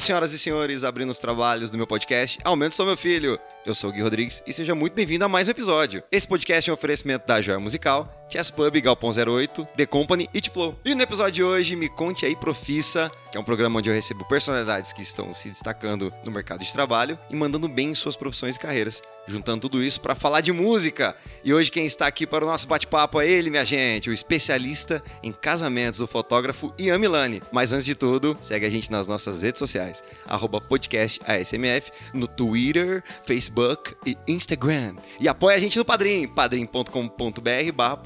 Senhoras 0.00 0.32
e 0.32 0.38
senhores, 0.38 0.84
abrindo 0.84 1.10
os 1.10 1.18
trabalhos 1.18 1.70
do 1.70 1.76
meu 1.76 1.86
podcast 1.86 2.38
Aumento 2.44 2.74
Sou 2.74 2.86
Meu 2.86 2.96
Filho. 2.96 3.38
Eu 3.66 3.74
sou 3.74 3.90
o 3.90 3.92
Gui 3.92 4.00
Rodrigues 4.00 4.42
e 4.46 4.52
seja 4.52 4.74
muito 4.74 4.94
bem-vindo 4.94 5.24
a 5.24 5.28
mais 5.28 5.48
um 5.48 5.50
episódio. 5.50 6.02
Esse 6.10 6.26
podcast 6.26 6.70
é 6.70 6.72
um 6.72 6.74
oferecimento 6.74 7.26
da 7.26 7.42
Joia 7.42 7.58
Musical, 7.58 8.26
Chess 8.32 8.50
Pub, 8.50 8.80
Galpão 8.80 9.10
08, 9.10 9.66
The 9.76 9.84
Company 9.84 10.30
e 10.32 10.40
Flow. 10.48 10.78
E 10.84 10.94
no 10.94 11.02
episódio 11.02 11.32
de 11.32 11.42
hoje, 11.42 11.76
me 11.76 11.88
conte 11.88 12.24
aí 12.24 12.34
Profissa, 12.34 13.10
que 13.30 13.36
é 13.36 13.40
um 13.40 13.44
programa 13.44 13.78
onde 13.78 13.90
eu 13.90 13.94
recebo 13.94 14.24
personalidades 14.26 14.92
que 14.92 15.02
estão 15.02 15.34
se 15.34 15.48
destacando 15.48 16.14
no 16.24 16.30
mercado 16.30 16.64
de 16.64 16.72
trabalho 16.72 17.18
e 17.28 17.36
mandando 17.36 17.68
bem 17.68 17.90
em 17.90 17.94
suas 17.94 18.16
profissões 18.16 18.56
e 18.56 18.58
carreiras, 18.58 19.02
juntando 19.28 19.60
tudo 19.62 19.82
isso 19.82 20.00
para 20.00 20.14
falar 20.14 20.40
de 20.40 20.52
música. 20.52 21.16
E 21.44 21.52
hoje 21.52 21.70
quem 21.70 21.86
está 21.86 22.06
aqui 22.06 22.26
para 22.26 22.44
o 22.44 22.48
nosso 22.48 22.66
bate-papo 22.66 23.20
é 23.20 23.28
ele, 23.28 23.50
minha 23.50 23.64
gente, 23.64 24.10
o 24.10 24.12
especialista 24.12 25.02
em 25.22 25.32
casamentos, 25.32 26.00
o 26.00 26.06
fotógrafo 26.06 26.72
Ian 26.78 26.98
Milani. 26.98 27.42
Mas 27.52 27.72
antes 27.72 27.84
de 27.84 27.94
tudo, 27.94 28.36
segue 28.40 28.66
a 28.66 28.70
gente 28.70 28.90
nas 28.90 29.06
nossas 29.06 29.42
redes 29.42 29.58
sociais, 29.58 30.02
arroba 30.26 30.62
no 32.14 32.26
Twitter, 32.26 33.02
Facebook 33.24 33.94
e 34.06 34.16
Instagram. 34.26 34.96
E 35.20 35.28
apoia 35.28 35.56
a 35.56 35.60
gente 35.60 35.78
no 35.78 35.84
Padrim, 35.84 36.26
padrim.com.br 36.26 37.72
barra. 37.74 37.98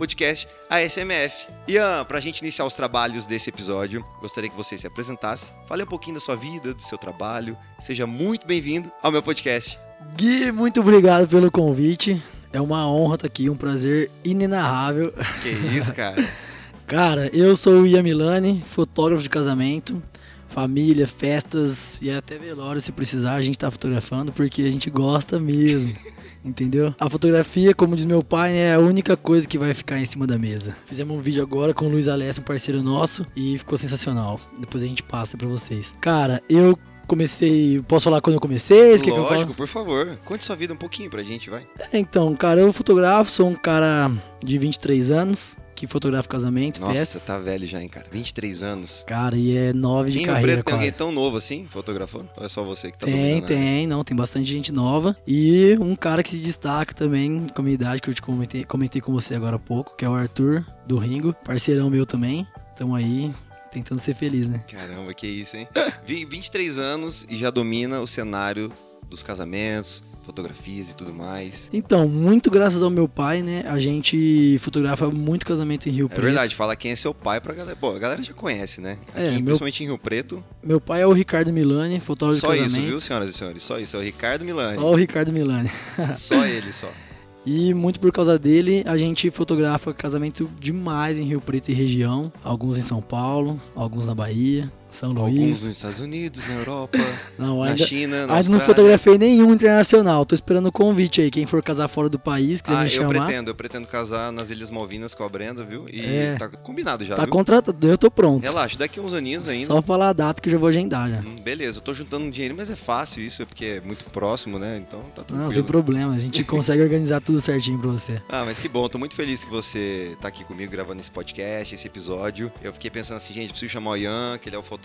Ian, 1.68 2.04
para 2.04 2.18
a 2.18 2.20
gente 2.20 2.40
iniciar 2.40 2.64
os 2.64 2.74
trabalhos 2.74 3.26
desse 3.26 3.50
episódio, 3.50 4.04
gostaria 4.20 4.50
que 4.50 4.56
você 4.56 4.76
se 4.76 4.86
apresentasse, 4.86 5.52
fale 5.66 5.82
um 5.82 5.86
pouquinho 5.86 6.14
da 6.14 6.20
sua 6.20 6.36
vida, 6.36 6.74
do 6.74 6.82
seu 6.82 6.98
trabalho. 6.98 7.56
Seja 7.78 8.06
muito 8.06 8.46
bem-vindo 8.46 8.90
ao 9.02 9.12
meu 9.12 9.22
podcast. 9.22 9.91
Gui, 10.16 10.52
muito 10.52 10.80
obrigado 10.80 11.28
pelo 11.28 11.50
convite. 11.50 12.20
É 12.52 12.60
uma 12.60 12.86
honra 12.86 13.14
estar 13.14 13.26
aqui, 13.26 13.48
um 13.48 13.56
prazer 13.56 14.10
inenarrável. 14.22 15.12
Que 15.42 15.48
isso, 15.76 15.92
cara. 15.94 16.28
cara, 16.86 17.30
eu 17.32 17.56
sou 17.56 17.82
o 17.82 17.86
Ian 17.86 18.02
Milani, 18.02 18.62
fotógrafo 18.64 19.22
de 19.22 19.30
casamento, 19.30 20.02
família, 20.46 21.06
festas 21.08 22.00
e 22.02 22.10
até 22.10 22.36
velório 22.36 22.80
se 22.80 22.92
precisar, 22.92 23.34
a 23.34 23.42
gente 23.42 23.58
tá 23.58 23.70
fotografando 23.70 24.32
porque 24.32 24.62
a 24.62 24.70
gente 24.70 24.90
gosta 24.90 25.40
mesmo. 25.40 25.92
Entendeu? 26.44 26.92
A 26.98 27.08
fotografia, 27.08 27.72
como 27.72 27.94
diz 27.94 28.04
meu 28.04 28.22
pai, 28.22 28.52
né, 28.52 28.58
é 28.62 28.74
a 28.74 28.80
única 28.80 29.16
coisa 29.16 29.46
que 29.46 29.56
vai 29.56 29.72
ficar 29.72 30.00
em 30.00 30.04
cima 30.04 30.26
da 30.26 30.36
mesa. 30.36 30.76
Fizemos 30.86 31.16
um 31.16 31.20
vídeo 31.20 31.40
agora 31.40 31.72
com 31.72 31.86
o 31.86 31.88
Luiz 31.88 32.08
Alessio, 32.08 32.42
um 32.42 32.44
parceiro 32.44 32.82
nosso, 32.82 33.24
e 33.36 33.56
ficou 33.58 33.78
sensacional. 33.78 34.40
Depois 34.58 34.82
a 34.82 34.86
gente 34.86 35.04
passa 35.04 35.36
para 35.36 35.46
vocês. 35.46 35.94
Cara, 36.00 36.42
eu 36.50 36.76
comecei. 37.12 37.82
Posso 37.86 38.04
falar 38.04 38.22
quando 38.22 38.34
eu 38.34 38.40
comecei? 38.40 38.92
Lógico, 38.92 39.12
que 39.12 39.18
eu 39.18 39.26
falo? 39.26 39.54
por 39.54 39.68
favor. 39.68 40.18
Conte 40.24 40.44
sua 40.44 40.56
vida 40.56 40.72
um 40.72 40.76
pouquinho 40.76 41.10
pra 41.10 41.22
gente, 41.22 41.50
vai. 41.50 41.66
É, 41.92 41.98
então, 41.98 42.34
cara, 42.34 42.60
eu 42.60 42.72
fotografo, 42.72 43.30
sou 43.30 43.48
um 43.48 43.54
cara 43.54 44.10
de 44.42 44.56
23 44.56 45.10
anos 45.10 45.58
que 45.74 45.86
fotografa 45.88 46.28
casamento, 46.28 46.80
Nossa, 46.80 46.94
festas. 46.94 47.26
tá 47.26 47.38
velho 47.40 47.66
já, 47.66 47.82
hein, 47.82 47.88
cara? 47.88 48.06
23 48.10 48.62
anos. 48.62 49.04
Cara, 49.04 49.36
e 49.36 49.56
é 49.56 49.72
9 49.72 50.12
de 50.12 50.20
carreira 50.20 50.52
Preto, 50.52 50.66
tem 50.66 50.74
alguém 50.74 50.92
tão 50.92 51.10
novo 51.10 51.36
assim, 51.36 51.66
fotografando? 51.68 52.28
Ou 52.36 52.46
é 52.46 52.48
só 52.48 52.62
você 52.62 52.92
que 52.92 52.98
tá 52.98 53.06
Tem, 53.06 53.42
tem, 53.42 53.86
não, 53.88 54.04
tem 54.04 54.16
bastante 54.16 54.48
gente 54.48 54.72
nova. 54.72 55.16
E 55.26 55.76
um 55.80 55.96
cara 55.96 56.22
que 56.22 56.30
se 56.30 56.36
destaca 56.36 56.94
também 56.94 57.48
com 57.52 57.62
a 57.62 57.64
minha 57.64 57.74
idade, 57.74 58.00
que 58.00 58.08
eu 58.08 58.14
te 58.14 58.22
comentei, 58.22 58.62
comentei 58.62 59.00
com 59.00 59.12
você 59.12 59.34
agora 59.34 59.56
há 59.56 59.58
pouco, 59.58 59.96
que 59.96 60.04
é 60.04 60.08
o 60.08 60.14
Arthur, 60.14 60.64
do 60.86 60.98
Ringo, 60.98 61.34
parceirão 61.44 61.90
meu 61.90 62.06
também. 62.06 62.46
Então 62.72 62.94
aí, 62.94 63.32
tentando 63.72 64.00
ser 64.00 64.14
feliz, 64.14 64.48
né? 64.48 64.62
Caramba, 64.70 65.12
que 65.14 65.26
isso, 65.26 65.56
hein? 65.56 65.66
23 66.04 66.78
anos 66.78 67.26
e 67.28 67.36
já 67.36 67.50
domina 67.50 68.00
o 68.00 68.06
cenário 68.06 68.70
dos 69.08 69.22
casamentos, 69.22 70.02
fotografias 70.22 70.90
e 70.90 70.96
tudo 70.96 71.12
mais. 71.12 71.68
Então, 71.72 72.08
muito 72.08 72.50
graças 72.50 72.82
ao 72.82 72.90
meu 72.90 73.08
pai, 73.08 73.42
né? 73.42 73.64
A 73.66 73.78
gente 73.78 74.58
fotografa 74.60 75.10
muito 75.10 75.44
casamento 75.44 75.88
em 75.88 75.92
Rio 75.92 76.06
é 76.06 76.08
Preto. 76.08 76.20
É 76.20 76.24
verdade, 76.26 76.54
fala 76.54 76.76
quem 76.76 76.92
é 76.92 76.96
seu 76.96 77.12
pai 77.12 77.40
pra 77.40 77.54
galera. 77.54 77.76
Bom, 77.80 77.94
a 77.94 77.98
galera 77.98 78.22
já 78.22 78.32
conhece, 78.32 78.80
né? 78.80 78.96
Aqui, 79.08 79.20
é, 79.20 79.30
meu... 79.32 79.44
principalmente 79.44 79.82
em 79.82 79.86
Rio 79.86 79.98
Preto. 79.98 80.44
Meu 80.62 80.80
pai 80.80 81.02
é 81.02 81.06
o 81.06 81.12
Ricardo 81.12 81.52
Milani, 81.52 82.00
fotógrafo 82.00 82.40
só 82.40 82.52
de 82.52 82.58
casamento. 82.58 82.72
Só 82.72 82.78
isso, 82.80 82.88
viu, 82.88 83.00
senhoras 83.00 83.28
e 83.28 83.32
senhores? 83.32 83.62
Só 83.62 83.78
isso, 83.78 83.96
é 83.96 84.00
o 84.00 84.02
Ricardo 84.02 84.44
Milani. 84.44 84.74
Só 84.74 84.90
o 84.90 84.94
Ricardo 84.94 85.32
Milani. 85.32 85.70
só 86.16 86.44
ele, 86.46 86.72
só. 86.72 86.90
E 87.44 87.74
muito 87.74 87.98
por 87.98 88.12
causa 88.12 88.38
dele, 88.38 88.84
a 88.86 88.96
gente 88.96 89.30
fotografa 89.30 89.92
casamento 89.92 90.48
demais 90.60 91.18
em 91.18 91.24
Rio 91.24 91.40
Preto 91.40 91.70
e 91.70 91.74
região. 91.74 92.32
Alguns 92.44 92.78
em 92.78 92.82
São 92.82 93.02
Paulo, 93.02 93.60
alguns 93.74 94.06
na 94.06 94.14
Bahia. 94.14 94.70
São 94.92 95.12
Luís. 95.12 95.38
Alguns 95.38 95.62
nos 95.62 95.74
Estados 95.74 95.98
Unidos, 95.98 96.46
na 96.46 96.54
Europa, 96.54 96.98
não, 97.38 97.60
na 97.60 97.70
ainda, 97.70 97.86
China, 97.86 98.26
na 98.26 98.34
Ainda 98.34 98.50
não 98.50 98.60
fotografei 98.60 99.16
nenhum 99.16 99.52
internacional. 99.52 100.24
Tô 100.24 100.34
esperando 100.34 100.66
o 100.66 100.72
convite 100.72 101.20
aí. 101.20 101.30
Quem 101.30 101.46
for 101.46 101.62
casar 101.62 101.88
fora 101.88 102.08
do 102.08 102.18
país, 102.18 102.60
quiser 102.60 102.76
ah, 102.76 102.84
me 102.84 102.90
chamar. 102.90 103.14
Eu 103.14 103.24
pretendo, 103.24 103.50
eu 103.50 103.54
pretendo 103.54 103.88
casar 103.88 104.30
nas 104.30 104.50
Ilhas 104.50 104.70
Malvinas 104.70 105.14
com 105.14 105.24
a 105.24 105.28
Brenda, 105.28 105.64
viu? 105.64 105.86
E 105.90 106.00
é, 106.04 106.36
tá 106.38 106.48
combinado 106.48 107.04
já. 107.04 107.16
Tá 107.16 107.22
viu? 107.22 107.32
contratado, 107.32 107.86
eu 107.86 107.96
tô 107.96 108.10
pronto. 108.10 108.42
Relaxa, 108.42 108.78
daqui 108.78 109.00
uns 109.00 109.14
aninhos 109.14 109.48
ainda. 109.48 109.66
Só 109.66 109.80
falar 109.80 110.10
a 110.10 110.12
data 110.12 110.40
que 110.42 110.48
eu 110.48 110.52
já 110.52 110.58
vou 110.58 110.68
agendar 110.68 111.08
já. 111.08 111.20
Hum, 111.20 111.36
beleza, 111.42 111.78
eu 111.78 111.82
tô 111.82 111.94
juntando 111.94 112.26
um 112.26 112.30
dinheiro, 112.30 112.54
mas 112.56 112.70
é 112.70 112.76
fácil 112.76 113.22
isso, 113.22 113.42
é 113.42 113.46
porque 113.46 113.64
é 113.64 113.80
muito 113.80 114.10
próximo, 114.10 114.58
né? 114.58 114.82
Então 114.86 115.00
tá 115.14 115.22
tranquilo. 115.22 115.42
Não, 115.42 115.50
sem 115.50 115.62
problema. 115.62 116.14
A 116.14 116.18
gente 116.18 116.44
consegue 116.44 116.82
organizar 116.82 117.20
tudo 117.20 117.40
certinho 117.40 117.78
pra 117.78 117.90
você. 117.90 118.22
Ah, 118.28 118.44
mas 118.44 118.58
que 118.58 118.68
bom. 118.68 118.88
Tô 118.88 118.98
muito 118.98 119.16
feliz 119.16 119.44
que 119.44 119.50
você 119.50 120.16
tá 120.20 120.28
aqui 120.28 120.44
comigo 120.44 120.70
gravando 120.70 121.00
esse 121.00 121.10
podcast, 121.10 121.74
esse 121.74 121.86
episódio. 121.86 122.52
Eu 122.62 122.72
fiquei 122.72 122.90
pensando 122.90 123.16
assim, 123.16 123.32
gente, 123.32 123.50
preciso 123.50 123.72
chamar 123.72 123.92
o 123.92 123.96
Ian, 123.96 124.38
que 124.38 124.48
ele 124.48 124.56
é 124.56 124.58
o 124.58 124.62
fotógrafo 124.62 124.81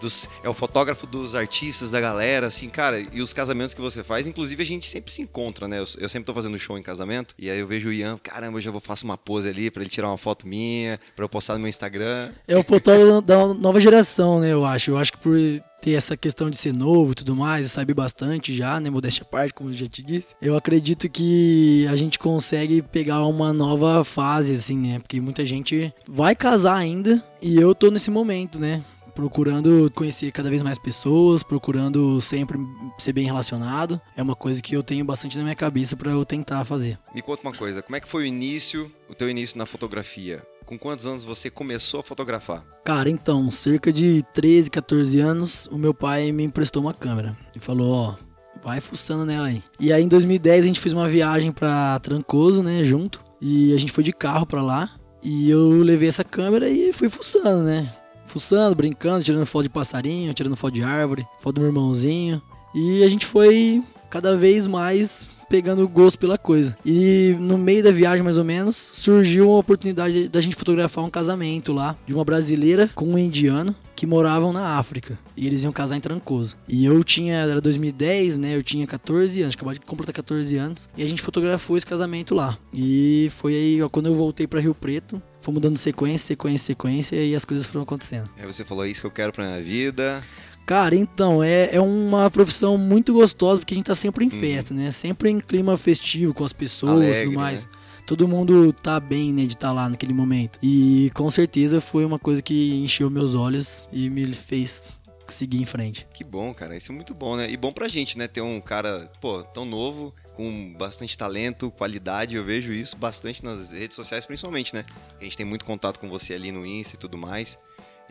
dos, 0.00 0.28
é 0.42 0.48
o 0.48 0.54
fotógrafo 0.54 1.06
dos 1.06 1.34
artistas, 1.34 1.90
da 1.90 2.00
galera, 2.00 2.46
assim, 2.46 2.68
cara, 2.68 3.02
e 3.12 3.20
os 3.20 3.32
casamentos 3.32 3.74
que 3.74 3.80
você 3.80 4.02
faz, 4.02 4.26
inclusive 4.26 4.62
a 4.62 4.66
gente 4.66 4.86
sempre 4.86 5.12
se 5.12 5.22
encontra, 5.22 5.66
né? 5.66 5.78
Eu, 5.78 5.84
eu 5.98 6.08
sempre 6.08 6.26
tô 6.26 6.34
fazendo 6.34 6.58
show 6.58 6.78
em 6.78 6.82
casamento, 6.82 7.34
e 7.38 7.50
aí 7.50 7.58
eu 7.58 7.66
vejo 7.66 7.88
o 7.88 7.92
Ian, 7.92 8.18
caramba, 8.18 8.58
eu 8.58 8.62
já 8.62 8.70
vou 8.70 8.80
faço 8.80 9.04
uma 9.04 9.18
pose 9.18 9.48
ali 9.48 9.70
para 9.70 9.82
ele 9.82 9.90
tirar 9.90 10.08
uma 10.08 10.18
foto 10.18 10.46
minha, 10.46 10.98
para 11.14 11.24
eu 11.24 11.28
postar 11.28 11.54
no 11.54 11.60
meu 11.60 11.68
Instagram. 11.68 12.30
É 12.46 12.56
o 12.56 12.62
fotógrafo 12.62 13.22
da 13.22 13.54
nova 13.54 13.80
geração, 13.80 14.40
né, 14.40 14.52
eu 14.52 14.64
acho. 14.64 14.90
Eu 14.90 14.96
acho 14.96 15.12
que 15.12 15.18
por 15.18 15.36
ter 15.80 15.92
essa 15.92 16.16
questão 16.16 16.50
de 16.50 16.56
ser 16.56 16.72
novo 16.72 17.12
e 17.12 17.14
tudo 17.14 17.34
mais, 17.36 17.70
sabe 17.70 17.94
bastante 17.94 18.54
já, 18.54 18.80
né? 18.80 18.90
Modéstia 18.90 19.22
à 19.22 19.26
parte, 19.26 19.54
como 19.54 19.70
eu 19.70 19.74
já 19.74 19.86
te 19.86 20.02
disse. 20.02 20.34
Eu 20.40 20.56
acredito 20.56 21.08
que 21.08 21.86
a 21.88 21.96
gente 21.96 22.18
consegue 22.18 22.82
pegar 22.82 23.24
uma 23.24 23.52
nova 23.52 24.04
fase, 24.04 24.54
assim, 24.54 24.76
né? 24.78 24.98
Porque 24.98 25.20
muita 25.20 25.44
gente 25.44 25.92
vai 26.08 26.34
casar 26.34 26.76
ainda 26.76 27.22
e 27.40 27.56
eu 27.56 27.74
tô 27.74 27.90
nesse 27.90 28.10
momento, 28.10 28.60
né? 28.60 28.82
Procurando 29.18 29.90
conhecer 29.96 30.30
cada 30.30 30.48
vez 30.48 30.62
mais 30.62 30.78
pessoas, 30.78 31.42
procurando 31.42 32.20
sempre 32.20 32.56
ser 32.98 33.12
bem 33.12 33.26
relacionado. 33.26 34.00
É 34.16 34.22
uma 34.22 34.36
coisa 34.36 34.62
que 34.62 34.76
eu 34.76 34.80
tenho 34.80 35.04
bastante 35.04 35.36
na 35.36 35.42
minha 35.42 35.56
cabeça 35.56 35.96
para 35.96 36.12
eu 36.12 36.24
tentar 36.24 36.64
fazer. 36.64 36.96
Me 37.12 37.20
conta 37.20 37.42
uma 37.42 37.52
coisa, 37.52 37.82
como 37.82 37.96
é 37.96 38.00
que 38.00 38.06
foi 38.06 38.22
o 38.22 38.26
início, 38.26 38.88
o 39.10 39.14
teu 39.16 39.28
início 39.28 39.58
na 39.58 39.66
fotografia? 39.66 40.46
Com 40.64 40.78
quantos 40.78 41.04
anos 41.04 41.24
você 41.24 41.50
começou 41.50 41.98
a 41.98 42.02
fotografar? 42.04 42.64
Cara, 42.84 43.10
então, 43.10 43.50
cerca 43.50 43.92
de 43.92 44.22
13, 44.34 44.70
14 44.70 45.18
anos, 45.18 45.66
o 45.72 45.76
meu 45.76 45.92
pai 45.92 46.30
me 46.30 46.44
emprestou 46.44 46.80
uma 46.80 46.94
câmera 46.94 47.36
e 47.56 47.58
falou, 47.58 47.92
ó, 47.92 48.14
vai 48.62 48.80
fuçando 48.80 49.26
nela 49.26 49.48
aí. 49.48 49.60
E 49.80 49.92
aí 49.92 50.04
em 50.04 50.08
2010 50.08 50.62
a 50.62 50.68
gente 50.68 50.78
fez 50.78 50.92
uma 50.92 51.08
viagem 51.08 51.50
para 51.50 51.98
Trancoso, 51.98 52.62
né, 52.62 52.84
junto, 52.84 53.20
e 53.40 53.74
a 53.74 53.78
gente 53.80 53.90
foi 53.90 54.04
de 54.04 54.12
carro 54.12 54.46
para 54.46 54.62
lá. 54.62 54.88
E 55.24 55.50
eu 55.50 55.70
levei 55.82 56.08
essa 56.08 56.22
câmera 56.22 56.68
e 56.68 56.92
fui 56.92 57.08
fuçando, 57.08 57.64
né? 57.64 57.92
Fuçando, 58.28 58.76
brincando, 58.76 59.24
tirando 59.24 59.46
foto 59.46 59.64
de 59.64 59.70
passarinho, 59.70 60.34
tirando 60.34 60.56
foto 60.56 60.74
de 60.74 60.82
árvore, 60.82 61.26
foto 61.40 61.56
do 61.56 61.60
meu 61.60 61.70
irmãozinho. 61.70 62.42
E 62.74 63.02
a 63.02 63.08
gente 63.08 63.26
foi 63.26 63.82
cada 64.10 64.36
vez 64.36 64.66
mais 64.66 65.28
pegando 65.48 65.88
gosto 65.88 66.18
pela 66.18 66.38
coisa. 66.38 66.76
E 66.84 67.36
no 67.40 67.56
meio 67.56 67.82
da 67.82 67.90
viagem, 67.90 68.22
mais 68.22 68.38
ou 68.38 68.44
menos, 68.44 68.76
surgiu 68.76 69.50
a 69.50 69.58
oportunidade 69.58 70.28
da 70.28 70.40
gente 70.40 70.56
fotografar 70.56 71.04
um 71.04 71.10
casamento 71.10 71.72
lá 71.72 71.96
de 72.06 72.14
uma 72.14 72.24
brasileira 72.24 72.90
com 72.94 73.06
um 73.06 73.18
indiano 73.18 73.74
que 73.98 74.06
moravam 74.06 74.52
na 74.52 74.78
África. 74.78 75.18
E 75.36 75.46
eles 75.46 75.64
iam 75.64 75.72
casar 75.72 75.96
em 75.96 76.00
Trancoso. 76.00 76.56
E 76.68 76.84
eu 76.84 77.02
tinha, 77.02 77.34
era 77.34 77.60
2010, 77.60 78.36
né? 78.36 78.54
Eu 78.54 78.62
tinha 78.62 78.86
14 78.86 79.42
anos, 79.42 79.56
acabava 79.56 79.74
de 79.74 79.84
completar 79.84 80.14
14 80.14 80.56
anos. 80.56 80.88
E 80.96 81.02
a 81.02 81.06
gente 81.06 81.20
fotografou 81.20 81.76
esse 81.76 81.84
casamento 81.84 82.32
lá. 82.32 82.56
E 82.72 83.28
foi 83.34 83.54
aí, 83.54 83.82
ó, 83.82 83.88
quando 83.88 84.06
eu 84.06 84.14
voltei 84.14 84.46
para 84.46 84.60
Rio 84.60 84.72
Preto, 84.72 85.20
fomos 85.40 85.60
dando 85.60 85.76
sequência, 85.76 86.28
sequência, 86.28 86.66
sequência 86.66 87.16
e 87.16 87.34
as 87.34 87.44
coisas 87.44 87.66
foram 87.66 87.82
acontecendo. 87.82 88.30
Aí 88.38 88.46
você 88.46 88.64
falou, 88.64 88.84
é 88.84 88.88
isso 88.88 89.00
que 89.00 89.06
eu 89.08 89.10
quero 89.10 89.32
pra 89.32 89.44
minha 89.44 89.60
vida. 89.60 90.22
Cara, 90.68 90.94
então, 90.94 91.42
é, 91.42 91.74
é 91.74 91.80
uma 91.80 92.30
profissão 92.30 92.76
muito 92.76 93.14
gostosa, 93.14 93.58
porque 93.58 93.72
a 93.72 93.76
gente 93.78 93.86
tá 93.86 93.94
sempre 93.94 94.26
em 94.26 94.28
uhum. 94.28 94.38
festa, 94.38 94.74
né? 94.74 94.90
Sempre 94.90 95.30
em 95.30 95.40
clima 95.40 95.78
festivo 95.78 96.34
com 96.34 96.44
as 96.44 96.52
pessoas 96.52 97.16
e 97.16 97.24
tudo 97.24 97.36
mais. 97.36 97.64
Né? 97.64 97.72
Todo 98.06 98.28
mundo 98.28 98.70
tá 98.70 99.00
bem, 99.00 99.32
né, 99.32 99.46
de 99.46 99.54
estar 99.54 99.68
tá 99.68 99.72
lá 99.72 99.88
naquele 99.88 100.12
momento. 100.12 100.58
E 100.62 101.10
com 101.14 101.30
certeza 101.30 101.80
foi 101.80 102.04
uma 102.04 102.18
coisa 102.18 102.42
que 102.42 102.74
encheu 102.84 103.08
meus 103.08 103.34
olhos 103.34 103.88
e 103.90 104.10
me 104.10 104.30
fez 104.30 104.98
seguir 105.26 105.62
em 105.62 105.64
frente. 105.64 106.06
Que 106.12 106.22
bom, 106.22 106.52
cara. 106.52 106.76
Isso 106.76 106.92
é 106.92 106.94
muito 106.94 107.14
bom, 107.14 107.34
né? 107.34 107.50
E 107.50 107.56
bom 107.56 107.72
pra 107.72 107.88
gente, 107.88 108.18
né? 108.18 108.28
Ter 108.28 108.42
um 108.42 108.60
cara, 108.60 109.10
pô, 109.22 109.42
tão 109.42 109.64
novo, 109.64 110.14
com 110.34 110.74
bastante 110.78 111.16
talento, 111.16 111.70
qualidade. 111.70 112.36
Eu 112.36 112.44
vejo 112.44 112.74
isso 112.74 112.94
bastante 112.94 113.42
nas 113.42 113.70
redes 113.70 113.94
sociais, 113.94 114.26
principalmente, 114.26 114.74
né? 114.74 114.84
A 115.18 115.24
gente 115.24 115.34
tem 115.34 115.46
muito 115.46 115.64
contato 115.64 115.98
com 115.98 116.10
você 116.10 116.34
ali 116.34 116.52
no 116.52 116.66
Insta 116.66 116.96
e 116.96 116.98
tudo 116.98 117.16
mais. 117.16 117.56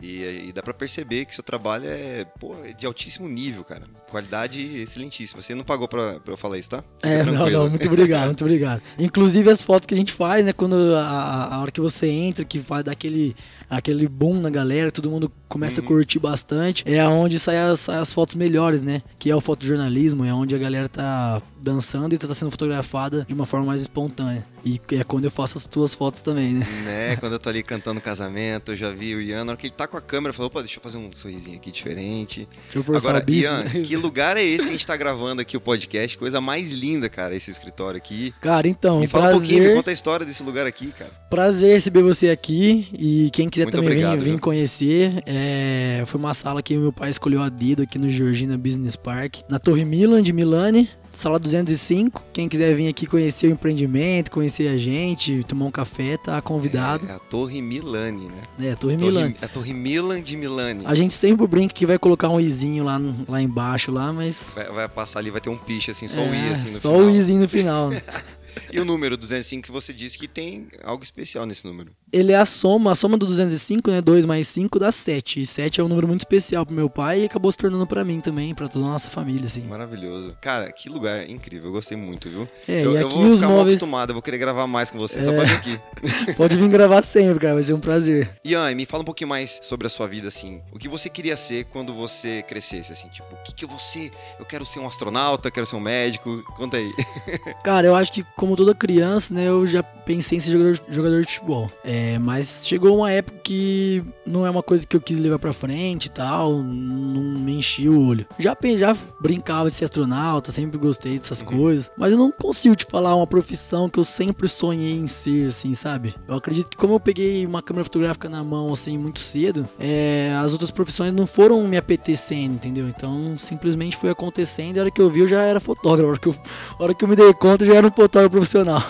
E, 0.00 0.48
e 0.48 0.52
dá 0.52 0.62
para 0.62 0.74
perceber 0.74 1.24
que 1.24 1.34
seu 1.34 1.42
trabalho 1.42 1.88
é 1.88 2.24
pô, 2.24 2.54
é 2.64 2.72
de 2.72 2.86
altíssimo 2.86 3.28
nível, 3.28 3.64
cara. 3.64 3.86
Qualidade 4.10 4.60
excelentíssima. 4.80 5.42
Você 5.42 5.54
não 5.54 5.64
pagou 5.64 5.86
pra, 5.86 6.18
pra 6.20 6.32
eu 6.32 6.36
falar 6.36 6.58
isso, 6.58 6.70
tá? 6.70 6.82
Fica 6.96 7.08
é, 7.08 7.22
tranquilo. 7.22 7.50
não, 7.50 7.64
não, 7.64 7.70
muito 7.70 7.86
obrigado, 7.86 8.26
muito 8.26 8.44
obrigado. 8.44 8.82
Inclusive 8.98 9.50
as 9.50 9.62
fotos 9.62 9.86
que 9.86 9.94
a 9.94 9.96
gente 9.96 10.12
faz, 10.12 10.44
né? 10.46 10.52
Quando 10.52 10.94
a, 10.94 11.54
a 11.54 11.60
hora 11.60 11.70
que 11.70 11.80
você 11.80 12.08
entra, 12.08 12.44
que 12.44 12.58
vai 12.58 12.82
dar 12.82 12.92
aquele, 12.92 13.36
aquele 13.68 14.08
boom 14.08 14.40
na 14.40 14.50
galera, 14.50 14.90
todo 14.90 15.10
mundo 15.10 15.30
começa 15.48 15.80
a 15.80 15.84
curtir 15.84 16.18
bastante, 16.18 16.84
é 16.86 17.06
onde 17.06 17.38
saem 17.38 17.58
as, 17.58 17.80
sai 17.80 17.98
as 17.98 18.12
fotos 18.12 18.34
melhores, 18.34 18.82
né? 18.82 19.02
Que 19.18 19.30
é 19.30 19.36
o 19.36 19.40
fotojornalismo, 19.40 20.24
é 20.24 20.32
onde 20.32 20.54
a 20.54 20.58
galera 20.58 20.88
tá 20.88 21.40
dançando 21.60 22.14
e 22.14 22.18
tá 22.18 22.32
sendo 22.34 22.50
fotografada 22.50 23.24
de 23.26 23.34
uma 23.34 23.44
forma 23.44 23.66
mais 23.66 23.80
espontânea. 23.80 24.46
E 24.64 24.80
é 24.92 25.04
quando 25.04 25.24
eu 25.24 25.30
faço 25.30 25.58
as 25.58 25.66
tuas 25.66 25.94
fotos 25.94 26.22
também, 26.22 26.54
né? 26.54 26.66
Né, 26.84 27.16
quando 27.20 27.32
eu 27.32 27.38
tô 27.38 27.48
ali 27.48 27.62
cantando 27.62 28.00
casamento, 28.00 28.72
eu 28.72 28.76
já 28.76 28.90
vi 28.90 29.14
o 29.14 29.20
Ian, 29.20 29.44
na 29.44 29.52
hora 29.52 29.60
que 29.60 29.66
ele 29.66 29.74
tá 29.74 29.86
com 29.86 29.96
a 29.96 30.00
câmera, 30.00 30.32
falou, 30.32 30.48
opa, 30.48 30.60
deixa 30.60 30.78
eu 30.78 30.82
fazer 30.82 30.98
um 30.98 31.10
sorrisinho 31.14 31.56
aqui 31.56 31.70
diferente. 31.70 32.48
Deixa 32.72 32.90
eu 32.90 32.96
Agora, 32.96 33.24
Ian, 33.28 33.64
né? 33.64 33.70
que 33.70 33.94
lugar 33.98 34.36
é 34.36 34.42
esse 34.42 34.64
que 34.64 34.68
a 34.70 34.72
gente 34.72 34.86
tá 34.86 34.96
gravando 34.96 35.40
aqui 35.42 35.56
o 35.56 35.60
podcast? 35.60 36.16
Coisa 36.16 36.40
mais 36.40 36.72
linda, 36.72 37.08
cara, 37.08 37.34
esse 37.34 37.50
escritório 37.50 37.96
aqui. 37.96 38.32
Cara, 38.40 38.68
então, 38.68 39.00
Me 39.00 39.06
fala 39.06 39.28
um 39.28 39.32
pouquinho, 39.32 39.54
me 39.54 39.60
prazer, 39.60 39.76
conta 39.76 39.90
a 39.90 39.92
história 39.92 40.26
desse 40.26 40.42
lugar 40.42 40.66
aqui, 40.66 40.88
cara. 40.88 41.10
prazer 41.30 41.74
receber 41.74 42.02
você 42.02 42.30
aqui 42.30 42.88
e 42.98 43.30
quem 43.32 43.48
quiser 43.48 43.64
Muito 43.64 43.74
também 43.76 43.90
obrigado, 43.90 44.20
vir, 44.20 44.32
vir 44.32 44.40
conhecer. 44.40 45.22
É, 45.26 46.02
foi 46.06 46.18
uma 46.18 46.34
sala 46.34 46.62
que 46.62 46.76
meu 46.76 46.92
pai 46.92 47.10
escolheu 47.10 47.42
a 47.42 47.48
dedo 47.48 47.82
aqui 47.82 47.98
no 47.98 48.08
Georgina 48.08 48.56
Business 48.56 48.96
Park, 48.96 49.36
na 49.48 49.58
Torre 49.58 49.84
Milan 49.84 50.22
de 50.22 50.32
Milane. 50.32 50.88
Sala 51.10 51.38
205, 51.38 52.22
quem 52.32 52.48
quiser 52.48 52.74
vir 52.74 52.86
aqui 52.88 53.06
conhecer 53.06 53.48
o 53.48 53.50
empreendimento, 53.50 54.30
conhecer 54.30 54.68
a 54.68 54.76
gente, 54.78 55.42
tomar 55.44 55.64
um 55.64 55.70
café, 55.70 56.16
tá 56.16 56.40
convidado. 56.42 57.06
É 57.08 57.12
a 57.12 57.18
Torre 57.18 57.62
Milani, 57.62 58.28
né? 58.28 58.70
É, 58.70 58.74
Torre 58.74 58.96
Torre, 58.96 59.10
Milane. 59.10 59.36
a 59.40 59.48
Torre 59.48 59.72
Milan 59.72 60.22
de 60.22 60.36
Milani. 60.36 60.84
A 60.84 60.94
gente 60.94 61.14
sempre 61.14 61.46
brinca 61.46 61.74
que 61.74 61.86
vai 61.86 61.98
colocar 61.98 62.28
um 62.28 62.38
izinho 62.38 62.84
lá, 62.84 63.00
lá 63.26 63.40
embaixo, 63.40 63.90
lá, 63.90 64.12
mas. 64.12 64.52
Vai, 64.54 64.66
vai 64.70 64.88
passar 64.88 65.20
ali, 65.20 65.30
vai 65.30 65.40
ter 65.40 65.50
um 65.50 65.58
piche 65.58 65.90
assim, 65.90 66.06
só 66.06 66.20
é, 66.20 66.30
o 66.30 66.34
I 66.34 66.50
assim 66.50 66.62
no 66.64 66.68
só 66.78 66.92
final. 66.92 67.06
o 67.06 67.10
izinho 67.10 67.40
no 67.40 67.48
final. 67.48 67.90
E 68.72 68.80
o 68.80 68.84
número 68.84 69.16
205 69.16 69.66
que 69.66 69.72
você 69.72 69.92
disse 69.92 70.18
que 70.18 70.26
tem 70.26 70.66
algo 70.82 71.02
especial 71.04 71.46
nesse 71.46 71.64
número. 71.64 71.92
Ele 72.12 72.32
é 72.32 72.36
a 72.36 72.46
soma, 72.46 72.92
a 72.92 72.94
soma 72.94 73.18
do 73.18 73.26
205, 73.26 73.90
né? 73.90 74.00
2 74.00 74.24
mais 74.24 74.48
5 74.48 74.78
dá 74.78 74.90
7. 74.90 75.40
E 75.42 75.46
7 75.46 75.80
é 75.80 75.84
um 75.84 75.88
número 75.88 76.08
muito 76.08 76.20
especial 76.20 76.64
pro 76.64 76.74
meu 76.74 76.88
pai 76.88 77.20
e 77.22 77.24
acabou 77.26 77.50
se 77.52 77.58
tornando 77.58 77.86
pra 77.86 78.04
mim 78.04 78.20
também, 78.20 78.54
pra 78.54 78.66
toda 78.68 78.84
a 78.86 78.88
nossa 78.88 79.10
família, 79.10 79.44
assim. 79.46 79.62
Maravilhoso. 79.62 80.34
Cara, 80.40 80.72
que 80.72 80.88
lugar 80.88 81.28
incrível. 81.28 81.66
Eu 81.68 81.72
gostei 81.72 81.96
muito, 81.98 82.28
viu? 82.30 82.48
É, 82.66 82.84
eu, 82.84 82.92
e 82.92 82.96
eu 83.00 83.06
aqui 83.08 83.16
vou 83.18 83.26
os 83.28 83.40
ficar 83.40 83.48
móveis- 83.52 83.76
acostumado, 83.76 84.10
eu 84.10 84.14
vou 84.14 84.22
querer 84.22 84.38
gravar 84.38 84.66
mais 84.66 84.90
com 84.90 84.98
você 84.98 85.22
só 85.22 85.32
É. 85.32 85.36
pra 85.36 85.44
vir 85.44 85.54
aqui. 85.56 85.80
Pode 86.36 86.56
vir 86.56 86.68
gravar 86.68 87.02
sempre, 87.02 87.40
cara, 87.40 87.54
vai 87.54 87.62
ser 87.62 87.74
um 87.74 87.80
prazer. 87.80 88.30
Ian, 88.44 88.74
me 88.74 88.86
fala 88.86 89.02
um 89.02 89.06
pouquinho 89.06 89.28
mais 89.28 89.60
sobre 89.62 89.86
a 89.86 89.90
sua 89.90 90.06
vida, 90.06 90.28
assim. 90.28 90.62
O 90.72 90.78
que 90.78 90.88
você 90.88 91.10
queria 91.10 91.36
ser 91.36 91.64
quando 91.66 91.92
você 91.92 92.42
crescesse, 92.42 92.92
assim? 92.92 93.08
Tipo, 93.08 93.34
o 93.34 93.42
que, 93.44 93.54
que 93.54 93.64
eu 93.64 93.68
vou 93.68 93.78
ser? 93.78 94.10
Eu 94.38 94.46
quero 94.46 94.64
ser 94.64 94.78
um 94.78 94.86
astronauta, 94.86 95.50
quero 95.50 95.66
ser 95.66 95.76
um 95.76 95.80
médico. 95.80 96.42
Conta 96.56 96.76
aí. 96.78 96.90
Cara, 97.62 97.86
eu 97.86 97.94
acho 97.94 98.12
que 98.12 98.24
como 98.36 98.56
toda 98.56 98.74
criança, 98.74 99.34
né, 99.34 99.48
eu 99.48 99.66
já 99.66 99.82
pensei 99.82 100.38
em 100.38 100.40
ser 100.40 100.52
jogador, 100.52 100.80
jogador 100.88 101.20
de 101.20 101.26
futebol. 101.34 101.70
É, 101.84 101.97
mas 102.20 102.66
chegou 102.66 102.96
uma 102.96 103.10
época 103.10 103.38
que 103.42 104.04
não 104.26 104.46
é 104.46 104.50
uma 104.50 104.62
coisa 104.62 104.86
que 104.86 104.96
eu 104.96 105.00
quis 105.00 105.18
levar 105.18 105.38
pra 105.38 105.52
frente 105.52 106.06
e 106.06 106.10
tal, 106.10 106.62
não 106.62 107.40
me 107.40 107.56
enchia 107.58 107.90
o 107.90 108.08
olho. 108.08 108.26
Já, 108.38 108.56
já 108.76 108.96
brincava 109.20 109.68
de 109.68 109.74
ser 109.74 109.84
astronauta, 109.84 110.52
sempre 110.52 110.78
gostei 110.78 111.18
dessas 111.18 111.42
coisas, 111.42 111.90
mas 111.96 112.12
eu 112.12 112.18
não 112.18 112.30
consigo 112.30 112.76
te 112.76 112.86
falar 112.90 113.14
uma 113.14 113.26
profissão 113.26 113.88
que 113.88 113.98
eu 113.98 114.04
sempre 114.04 114.48
sonhei 114.48 114.96
em 114.96 115.06
ser, 115.06 115.48
assim, 115.48 115.74
sabe? 115.74 116.14
Eu 116.26 116.34
acredito 116.34 116.68
que 116.68 116.76
como 116.76 116.94
eu 116.94 117.00
peguei 117.00 117.46
uma 117.46 117.62
câmera 117.62 117.84
fotográfica 117.84 118.28
na 118.28 118.42
mão, 118.44 118.72
assim, 118.72 118.98
muito 118.98 119.20
cedo, 119.20 119.68
é, 119.78 120.34
as 120.40 120.52
outras 120.52 120.70
profissões 120.70 121.12
não 121.12 121.26
foram 121.26 121.66
me 121.66 121.76
apetecendo, 121.76 122.54
entendeu? 122.54 122.88
Então, 122.88 123.36
simplesmente 123.38 123.96
foi 123.96 124.10
acontecendo 124.10 124.76
e 124.76 124.78
a 124.78 124.82
hora 124.82 124.90
que 124.90 125.00
eu 125.00 125.10
vi, 125.10 125.20
eu 125.20 125.28
já 125.28 125.42
era 125.42 125.60
fotógrafo. 125.60 126.08
A 126.08 126.10
hora 126.10 126.18
que 126.18 126.28
eu, 126.28 126.36
hora 126.78 126.94
que 126.94 127.04
eu 127.04 127.08
me 127.08 127.16
dei 127.16 127.32
conta, 127.34 127.64
eu 127.64 127.68
já 127.68 127.74
era 127.74 127.86
um 127.86 127.90
fotógrafo 127.90 128.30
profissional. 128.30 128.82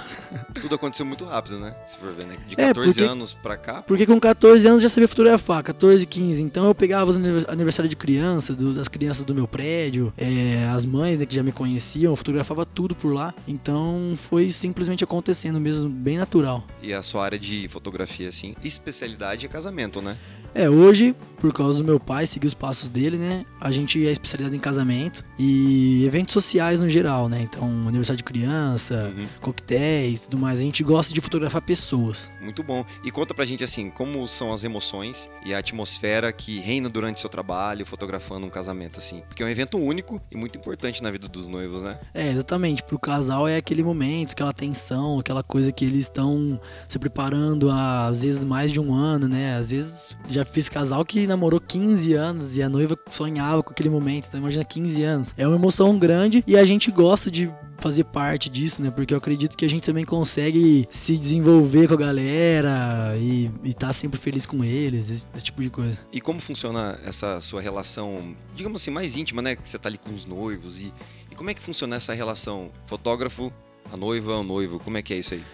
Tudo 0.61 0.75
aconteceu 0.75 1.07
muito 1.07 1.25
rápido, 1.25 1.59
né? 1.59 1.75
Se 1.85 1.97
for 1.97 2.13
ver, 2.13 2.27
né? 2.27 2.37
De 2.47 2.55
É, 2.61 2.75
14 2.75 2.98
porque- 2.99 3.13
anos 3.13 3.35
pra 3.35 3.57
cá. 3.57 3.83
Porque 3.83 4.07
com 4.07 4.19
14 4.21 4.67
anos 4.69 4.83
já 4.83 4.89
sabia 4.89 5.09
fotografar, 5.09 5.63
14, 5.63 6.07
15. 6.07 6.43
Então 6.43 6.67
eu 6.67 6.75
pegava 6.75 7.11
os 7.11 7.17
anivers- 7.17 7.47
aniversários 7.49 7.91
de 7.91 7.97
criança, 7.97 8.55
do- 8.55 8.73
das 8.75 8.89
crianças 8.89 9.25
do 9.25 9.35
meu 9.35 9.47
prédio, 9.49 10.13
é, 10.17 10.69
as 10.73 10.85
mães 10.85 11.19
né, 11.19 11.27
que 11.27 11.35
já 11.35 11.43
me 11.43 11.53
conheciam, 11.53 12.13
eu 12.13 12.17
fotografava 12.17 12.65
tudo 12.67 12.95
por 12.95 13.13
lá. 13.13 13.35
Então 13.47 14.15
foi 14.17 14.51
simplesmente 14.51 15.03
acontecendo 15.05 15.61
mesmo, 15.61 15.89
bem 15.91 16.19
natural. 16.19 16.67
E 16.83 16.93
a 16.93 17.03
sua 17.03 17.25
área 17.25 17.39
de 17.39 17.67
fotografia, 17.69 18.29
assim, 18.29 18.55
especialidade 18.65 19.47
é 19.47 19.49
casamento, 19.49 20.01
né? 20.01 20.17
É, 20.55 20.69
hoje, 20.69 21.15
por 21.39 21.53
causa 21.53 21.79
do 21.79 21.85
meu 21.85 22.01
pai, 22.01 22.27
seguir 22.27 22.47
os 22.47 22.55
passos 22.55 22.89
dele, 22.89 23.17
né? 23.17 23.45
A 23.61 23.71
gente 23.71 24.07
é 24.07 24.11
especializado 24.11 24.55
em 24.55 24.59
casamento 24.59 25.25
e 25.39 26.05
eventos 26.05 26.33
sociais 26.33 26.81
no 26.81 26.89
geral, 26.89 27.29
né? 27.29 27.41
Então, 27.43 27.69
aniversário 27.87 28.17
de 28.17 28.25
criança, 28.25 29.13
coquetéis, 29.41 30.23
tudo 30.23 30.39
mais. 30.39 30.59
A 30.59 30.63
gente 30.63 30.83
gosta 30.83 31.15
de 31.15 31.21
fotografar 31.21 31.63
pessoas. 31.63 32.33
Muito 32.41 32.63
bom. 32.63 32.85
E 33.05 33.11
conta 33.11 33.35
pra 33.35 33.45
gente, 33.45 33.63
assim, 33.63 33.91
como 33.91 34.27
são 34.27 34.53
as 34.53 34.65
emoções 34.65 35.29
e 35.45 35.55
a 35.55 35.59
atmosfera 35.59 36.33
que 36.33 36.59
reina 36.59 36.89
durante 36.89 37.21
seu 37.21 37.31
trabalho 37.31 37.87
fotografando 37.87 38.47
um 38.47 38.51
casamento, 38.51 38.99
assim. 38.99 39.23
Porque 39.29 39.43
é 39.43 39.47
um 39.47 39.49
evento 39.49 39.79
único 39.79 40.21
e 40.31 40.37
muito 40.37 40.59
importante 40.59 41.03
na 41.03 41.11
vida 41.11 41.29
dos 41.29 41.49
noivos, 41.49 41.83
né? 41.83 41.99
É, 42.13 42.31
exatamente. 42.31 42.83
Pro 42.83 42.99
casal 42.99 43.47
é 43.47 43.57
aquele 43.57 43.83
momento, 43.83 44.33
aquela 44.33 44.53
tensão, 44.53 45.19
aquela 45.21 45.43
coisa 45.43 45.71
que 45.71 45.85
eles 45.85 46.05
estão 46.05 46.61
se 46.89 46.99
preparando 46.99 47.71
há, 47.71 48.07
às 48.07 48.23
vezes, 48.23 48.43
mais 48.45 48.73
de 48.73 48.81
um 48.81 48.93
ano, 48.93 49.29
né? 49.29 49.57
Às 49.57 49.71
vezes 49.71 50.17
já 50.29 50.45
fiz 50.45 50.69
casal 50.69 51.05
que 51.05 51.28
namorou 51.29 51.61
15 51.61 52.15
anos 52.15 52.57
e 52.57 52.63
a 52.63 52.69
noiva 52.69 52.99
sonhava 53.11 53.63
com 53.63 53.71
aquele 53.71 53.91
momento. 53.91 54.27
Então 54.27 54.41
imagina 54.41 54.65
15 54.65 55.03
anos. 55.05 55.35
É 55.37 55.47
uma 55.47 55.57
emoção 55.57 55.97
grande 55.99 56.43
e 56.47 56.57
a 56.57 56.65
gente 56.65 56.91
gosta 56.91 57.31
de 57.31 57.53
fazer 57.79 58.05
parte 58.05 58.49
disso, 58.49 58.83
né? 58.83 58.91
Porque 58.91 59.15
eu 59.15 59.19
acredito 59.19 59.57
que 59.57 59.65
a 59.65 59.71
gente 59.71 59.85
também 59.85 60.05
consegue 60.05 60.87
se 60.91 61.17
desenvolver 61.17 61.87
com 61.87 61.95
a 61.95 61.97
galera 61.97 63.15
e, 63.19 63.51
e 63.63 63.73
tá 63.73 63.93
sempre 63.93 64.19
feliz 64.19 64.45
com 64.47 64.65
eles, 64.65 65.11
esse, 65.11 65.27
esse 65.35 65.45
tipo 65.45 65.63
de 65.63 65.71
coisa. 65.71 66.01
E 66.13 66.21
como 66.21 66.41
funciona 66.41 66.99
essa 67.05 67.41
sua 67.41 67.61
relação, 67.61 68.35
digamos 68.55 68.83
assim, 68.83 68.91
mais 68.91 69.17
íntima, 69.17 69.41
né? 69.41 69.57
Que 69.57 69.69
você 69.69 69.79
tá 69.79 69.89
ali 69.89 69.99
com 69.99 70.13
os 70.13 70.27
noivos 70.27 70.81
e, 70.81 70.93
e 71.31 71.35
como 71.37 71.51
é 71.51 71.55
que 71.55 71.63
funciona 71.63 71.97
essa 71.97 72.13
relação 72.13 72.71
fotógrafo, 72.87 73.53
a 73.93 73.97
noiva, 73.97 74.37
o 74.37 74.43
noivo, 74.43 74.79
como 74.81 74.99
é 74.99 75.03
que 75.03 75.15
é 75.15 75.19
isso 75.19 75.35
aí? 75.35 75.45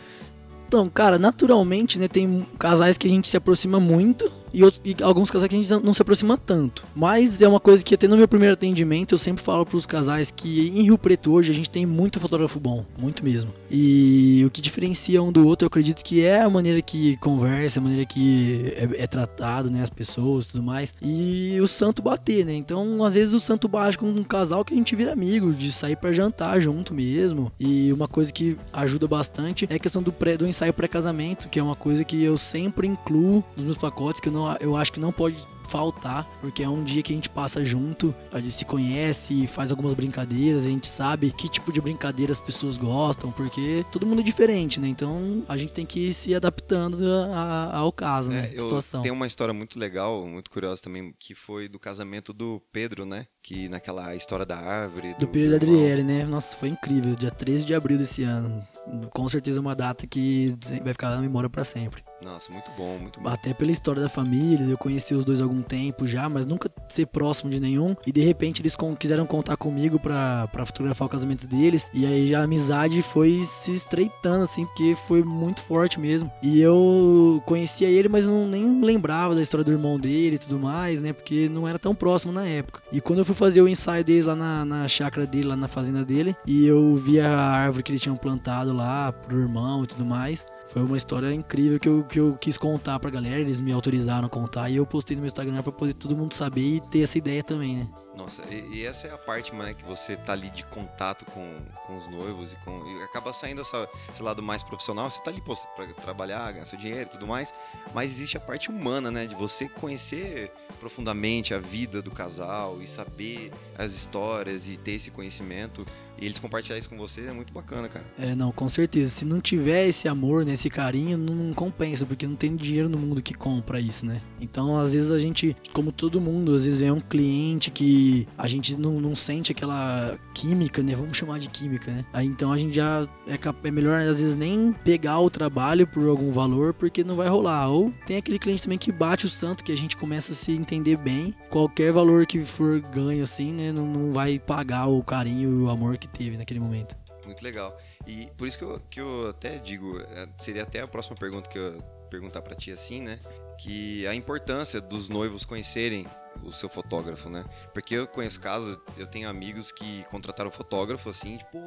Então, 0.67 0.89
cara, 0.89 1.19
naturalmente, 1.19 1.99
né, 1.99 2.09
tem 2.09 2.45
casais 2.59 2.99
que 2.99 3.07
a 3.07 3.11
gente 3.11 3.29
se 3.29 3.37
aproxima 3.37 3.79
muito 3.79 4.33
e, 4.55 4.63
outros, 4.65 4.81
e 4.85 4.97
alguns 5.03 5.31
casais 5.31 5.49
que 5.49 5.57
a 5.57 5.61
gente 5.61 5.85
não- 5.85 5.93
se 5.93 6.01
aproxima 6.03 6.37
tanto. 6.39 6.85
Mas 6.95 7.43
é 7.43 7.49
uma 7.49 7.61
coisa 7.61 7.85
que 7.85 7.95
até 7.95 8.09
no 8.09 8.17
meu 8.17 8.27
primeiro 8.29 8.55
atendimento 8.55 9.13
eu 9.15 9.19
sempre 9.19 9.43
falo 9.43 9.67
pros 9.67 9.85
casais 9.87 10.31
que 10.31 10.69
em 10.69 10.83
Rio 10.83 10.97
Preto 10.97 11.33
hoje 11.33 11.53
a 11.53 11.55
gente 11.55 11.71
tem 11.71 11.85
muito 11.85 12.19
fotógrafo 12.21 12.59
bom, 12.59 12.85
muito 12.99 13.25
mesmo. 13.25 13.53
E 13.71 14.43
o 14.47 14.51
que 14.51 14.61
diferencia 14.61 15.23
um 15.23 15.33
do 15.33 15.47
outro, 15.47 15.65
eu 15.65 15.69
acredito 15.69 16.03
que 16.05 16.25
é 16.25 16.41
a 16.43 16.49
maneira 16.49 16.81
que 16.81 17.17
conversa, 17.19 17.81
a 17.81 17.83
maneira 17.83 18.05
que 18.05 18.73
é, 18.77 19.03
é 19.03 19.07
tratado, 19.07 19.71
né, 19.71 19.83
as 19.83 19.91
pessoas 19.91 20.47
tudo 20.47 20.63
mais. 20.63 20.95
E 21.03 21.59
o 21.61 21.67
santo 21.67 22.01
bater, 22.03 22.45
né? 22.45 22.55
Então, 22.55 23.05
às 23.05 23.15
vezes 23.15 23.35
o 23.35 23.41
santo 23.41 23.67
bate 23.69 23.99
com 23.99 24.07
um 24.07 24.23
casal 24.23 24.65
que 24.65 24.73
a 24.73 24.77
gente 24.77 24.95
vira 24.95 25.13
amigo, 25.13 25.53
de 25.53 25.73
sair 25.73 25.97
pra 25.97 26.13
jantar 26.13 26.61
junto 26.61 26.95
mesmo. 26.95 27.51
E 27.59 27.93
uma 27.93 28.07
coisa 28.07 28.33
que 28.33 28.57
ajuda 28.73 29.09
bastante 29.09 29.67
é 29.69 29.75
a 29.75 29.79
questão 29.79 30.03
do, 30.03 30.13
pré, 30.13 30.37
do 30.37 30.47
ensaio 30.47 30.73
pré-casamento, 30.73 31.49
que 31.49 31.59
é 31.59 31.63
uma 31.63 31.77
coisa 31.77 32.05
que 32.05 32.23
eu 32.23 32.37
sempre 32.39 32.87
incluo 32.87 33.43
nos 33.57 33.65
meus 33.65 33.77
pacotes, 33.77 34.21
que 34.21 34.29
eu, 34.29 34.33
não, 34.33 34.44
eu 34.61 34.77
acho 34.77 34.93
que 34.93 35.01
não 35.01 35.13
pode 35.13 35.37
faltar, 35.69 36.25
porque 36.43 36.63
é 36.63 36.69
um 36.69 36.85
dia 36.85 37.03
que 37.03 37.11
a 37.13 37.17
gente 37.17 37.29
passa 37.31 37.65
junto, 37.65 38.15
a 38.31 38.39
gente 38.39 38.53
se 38.53 38.65
conhece, 38.67 39.47
faz 39.47 39.71
algumas 39.71 39.95
brincadeiras, 39.95 40.67
a 40.67 40.69
gente 40.69 40.87
sabe 40.87 41.33
que 41.33 41.49
tipo 41.49 41.73
de 41.73 41.81
brincadeira 41.81 42.31
as 42.33 42.41
pessoas 42.41 42.77
gostam, 42.77 43.33
porque 43.33 43.85
todo 43.91 44.07
mundo 44.07 44.21
é 44.21 44.23
diferente, 44.23 44.79
né? 44.79 44.89
Então 44.89 45.43
a 45.49 45.57
gente 45.57 45.73
tem 45.73 45.87
que 45.87 46.09
ir 46.09 46.13
se 46.13 46.35
adaptando 46.35 47.03
a- 47.33 47.71
a- 47.73 47.77
ao 47.79 47.91
caso, 47.91 48.31
né? 48.31 48.51
É, 48.55 48.61
Situação. 48.61 49.01
tenho 49.03 49.15
uma 49.15 49.27
história 49.27 49.55
muito 49.55 49.79
legal, 49.79 50.27
muito 50.27 50.51
curiosa 50.51 50.83
também, 50.83 51.15
que 51.19 51.35
foi 51.35 51.67
do 51.67 51.79
casamento 51.79 52.33
do 52.35 52.61
Pedro, 52.71 53.07
né? 53.07 53.27
Que 53.45 53.69
naquela 53.69 54.17
história 54.17 54.47
da 54.47 54.57
árvore. 54.57 55.15
Do 55.19 55.29
Pedro 55.29 55.49
e 55.49 55.51
da. 55.51 55.57
Adriele, 55.57 56.03
né? 56.03 56.25
Nossa, 56.25 56.57
foi 56.57 56.71
incrível. 56.71 57.15
Dia 57.15 57.31
13 57.31 57.67
de 57.67 57.75
abril 57.75 57.99
desse 57.99 58.23
ano. 58.23 58.67
Com 59.13 59.29
certeza 59.29 59.61
uma 59.61 59.77
data 59.77 60.07
que 60.07 60.57
vai 60.83 60.95
ficar 60.95 61.11
na 61.11 61.19
memória 61.21 61.51
pra 61.51 61.63
sempre. 61.63 62.03
Nossa, 62.25 62.51
muito 62.51 62.71
bom, 62.77 62.99
muito 62.99 63.21
bom. 63.21 63.29
Até 63.29 63.53
pela 63.53 63.71
história 63.71 64.01
da 64.01 64.09
família, 64.09 64.65
eu 64.65 64.79
conheci 64.79 65.15
os 65.15 65.25
dois 65.25 65.41
há 65.41 65.45
algum 65.45 65.61
tempo 65.61 66.07
já, 66.07 66.27
mas 66.29 66.47
nunca 66.47 66.71
ser 66.89 67.07
próximo 67.07 67.51
de 67.51 67.61
nenhum. 67.61 67.95
E 68.07 68.13
de 68.13 68.23
repente 68.23 68.63
eles 68.63 68.75
quiseram 68.99 69.27
contar 69.27 69.57
comigo 69.59 69.99
pra, 69.99 70.49
pra 70.49 70.65
fotografar 70.65 71.07
o 71.07 71.11
casamento 71.11 71.47
deles. 71.47 71.91
E 71.93 72.07
aí 72.07 72.27
já 72.27 72.41
a 72.41 72.45
amizade 72.45 73.03
foi 73.03 73.43
se 73.45 73.75
estreitando, 73.75 74.45
assim, 74.45 74.65
porque 74.65 74.97
foi 75.07 75.23
muito 75.23 75.63
forte 75.63 76.01
mesmo. 76.01 76.33
E 76.43 76.61
eu 76.61 77.43
conhecia 77.45 77.89
ele, 77.89 78.09
mas 78.09 78.27
não 78.27 78.47
nem 78.47 78.81
lembrava 78.81 79.35
da 79.35 79.43
história 79.43 79.65
do 79.65 79.73
irmão 79.73 80.01
dele 80.01 80.37
e 80.37 80.39
tudo 80.39 80.59
mais, 80.59 81.01
né? 81.01 81.13
Porque 81.13 81.49
não 81.51 81.69
era 81.69 81.79
tão 81.79 81.95
próximo 81.95 82.33
na 82.33 82.47
época. 82.47 82.83
E 82.91 83.03
quando 83.03 83.19
eu 83.19 83.25
fui 83.25 83.34
fazer 83.35 83.61
o 83.61 83.69
ensaio 83.69 84.05
deles 84.05 84.25
lá 84.25 84.35
na, 84.35 84.65
na 84.65 84.89
chácara 84.89 85.27
dele, 85.27 85.49
lá 85.49 85.57
na 85.57 85.69
fazenda 85.69 86.05
dele, 86.05 86.35
e 86.47 86.67
eu 86.67 86.95
vi 86.97 87.21
a 87.21 87.37
árvore 87.37 87.83
que 87.83 87.93
eles 87.93 88.03
tinham 88.03 88.17
plantado 88.17 88.73
lá 88.73 89.13
pro 89.13 89.39
irmão 89.39 89.85
e 89.85 89.87
tudo 89.87 90.05
mais. 90.05 90.47
Foi 90.67 90.83
uma 90.83 90.97
história 90.97 91.33
incrível 91.33 91.79
que 91.79 91.89
eu, 91.89 92.05
que 92.05 92.19
eu 92.19 92.37
quis 92.41 92.57
contar 92.57 92.99
pra 92.99 93.11
galera, 93.11 93.41
eles 93.41 93.61
me 93.61 93.73
autorizaram 93.73 94.27
a 94.27 94.31
contar 94.31 94.71
e 94.71 94.77
eu 94.77 94.87
postei 94.87 95.17
no 95.17 95.21
meu 95.21 95.29
Instagram 95.29 95.63
pra 95.63 95.73
poder 95.73 95.95
todo 95.95 96.17
mundo 96.17 96.33
saber 96.33 96.77
e 96.77 96.81
ter 96.81 97.03
essa 97.03 97.19
ideia 97.19 97.43
também, 97.43 97.77
né? 97.77 98.04
Nossa, 98.17 98.43
e, 98.51 98.77
e, 98.77 98.87
essa 98.87 99.09
é 99.09 99.13
a 99.13 99.19
parte, 99.19 99.55
né, 99.55 99.75
que 99.75 99.85
você 99.85 100.17
tá 100.17 100.33
ali 100.33 100.49
de 100.51 100.65
contato 100.65 101.25
com, 101.27 101.61
com 101.85 101.97
os 101.97 102.09
noivos 102.09 102.53
e, 102.53 102.57
com, 102.57 102.71
e 102.87 103.03
acaba 103.03 103.33
saindo 103.33 103.61
essa, 103.61 103.89
esse 104.11 104.23
lado 104.23 104.43
mais 104.43 104.63
profissional. 104.63 105.11
Você 105.11 105.21
tá 105.21 105.31
ali 105.31 105.41
pô, 105.41 105.55
pra 105.75 105.87
trabalhar, 105.95 106.53
ganhar 106.53 106.65
seu 106.65 106.79
dinheiro 106.79 107.09
e 107.09 107.11
tudo 107.11 107.27
mais, 107.27 107.53
mas 107.93 108.11
existe 108.13 108.37
a 108.37 108.41
parte 108.41 108.71
humana, 108.71 109.11
né, 109.11 109.27
de 109.27 109.35
você 109.35 109.69
conhecer 109.69 110.53
profundamente 110.79 111.55
a 111.55 111.59
vida 111.59 112.01
do 112.01 112.11
casal 112.11 112.81
e 112.81 112.87
saber 112.87 113.53
as 113.77 113.93
histórias 113.93 114.69
e 114.69 114.77
ter 114.77 114.93
esse 114.93 115.11
conhecimento. 115.11 115.85
E 116.19 116.25
eles 116.27 116.39
compartilhar 116.39 116.79
isso 116.79 116.89
com 116.89 116.97
você 116.97 117.23
é 117.23 117.33
muito 117.33 117.53
bacana, 117.53 117.89
cara. 117.89 118.05
É, 118.19 118.35
não, 118.35 118.53
com 118.53 118.69
certeza. 118.69 119.11
Se 119.11 119.25
não 119.25 119.41
tiver 119.41 119.87
esse 119.87 120.09
amor, 120.09 120.45
né, 120.45 120.53
esse 120.53 120.71
carinho, 120.71 121.19
não 121.19 121.53
compensa, 121.53 122.07
porque 122.07 122.27
não 122.27 122.37
tem 122.37 122.55
dinheiro 122.55 122.89
no 122.89 122.99
mundo 122.99 123.23
que 123.23 123.35
compra 123.35 123.81
isso, 123.81 124.07
né? 124.07 124.21
Então, 124.41 124.79
às 124.79 124.93
vezes 124.93 125.11
a 125.11 125.19
gente, 125.19 125.57
como 125.73 125.91
todo 125.91 126.21
mundo, 126.21 126.55
às 126.55 126.65
vezes 126.65 126.83
é 126.83 126.93
um 126.93 127.01
cliente 127.01 127.71
que 127.71 128.29
a 128.37 128.47
gente 128.47 128.79
não, 128.79 129.01
não 129.01 129.17
sente 129.17 129.53
aquela 129.53 130.19
química, 130.35 130.83
né? 130.83 130.95
Vamos 130.95 131.17
chamar 131.17 131.39
de 131.39 131.49
química, 131.49 131.91
né? 131.91 132.05
Aí 132.13 132.27
então 132.27 132.53
a 132.53 132.59
gente 132.59 132.75
já 132.75 133.07
é, 133.27 133.39
é 133.65 133.71
melhor, 133.71 134.01
às 134.01 134.21
vezes, 134.21 134.37
nem 134.37 134.73
pegar 134.85 135.19
o 135.19 135.31
trabalho 135.31 135.87
por 135.87 136.07
algum 136.09 136.31
valor, 136.31 136.75
porque 136.75 137.03
não 137.03 137.17
vai 137.17 137.29
rolar. 137.29 137.69
Ou 137.69 137.93
tem 138.07 138.17
aquele 138.17 138.39
cliente 138.39 138.63
também 138.63 138.79
que 138.79 138.93
bate 138.93 139.27
o 139.27 139.29
santo, 139.29 139.65
que 139.65 139.73
a 139.73 139.77
gente 139.77 139.97
começa 139.97 140.33
a 140.33 140.35
se 140.35 140.53
entender 140.53 140.97
bem. 140.97 141.35
Qualquer 141.51 141.93
valor 141.93 142.27
que 142.27 142.45
for 142.45 142.81
ganho, 142.81 143.23
assim, 143.23 143.53
né? 143.53 143.73
Não, 143.73 143.87
não 143.87 144.13
vai 144.13 144.39
pagar 144.39 144.87
o 144.87 145.03
carinho 145.03 145.51
e 145.51 145.63
o 145.63 145.71
amor 145.71 145.97
que 145.97 146.04
teve 146.09 146.37
naquele 146.37 146.61
momento. 146.61 146.97
Muito 147.25 147.43
legal. 147.43 147.77
E 148.07 148.31
por 148.37 148.47
isso 148.47 148.59
que 148.59 148.65
eu, 148.65 148.81
que 148.91 149.01
eu 149.01 149.29
até 149.29 149.59
digo, 149.59 149.99
é, 150.01 150.29
seria 150.37 150.63
até 150.63 150.81
a 150.81 150.89
próxima 150.89 151.17
pergunta 151.17 151.49
que 151.49 151.59
eu 151.59 151.83
perguntar 152.11 152.43
para 152.43 152.55
ti 152.55 152.71
assim, 152.71 153.01
né? 153.01 153.19
Que 153.59 154.07
a 154.07 154.15
importância 154.15 154.81
dos 154.81 155.09
noivos 155.09 155.45
conhecerem 155.45 156.07
o 156.43 156.53
seu 156.53 156.69
fotógrafo, 156.69 157.29
né? 157.29 157.45
Porque 157.73 157.95
eu 157.95 158.07
conheço 158.07 158.41
casos, 158.41 158.79
eu 158.97 159.07
tenho 159.07 159.29
amigos 159.29 159.73
que 159.73 160.05
contrataram 160.05 160.51
fotógrafo 160.51 161.09
assim, 161.09 161.39
tipo, 161.39 161.59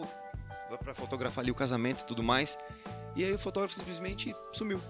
vai 0.70 0.78
para 0.78 0.94
fotografar 0.94 1.44
ali 1.44 1.52
o 1.52 1.56
casamento 1.56 2.02
e 2.02 2.06
tudo 2.06 2.24
mais. 2.24 2.58
E 3.16 3.26
aí 3.26 3.34
o 3.34 3.40
fotógrafo 3.40 3.76
simplesmente 3.76 4.36
sumiu 4.54 4.82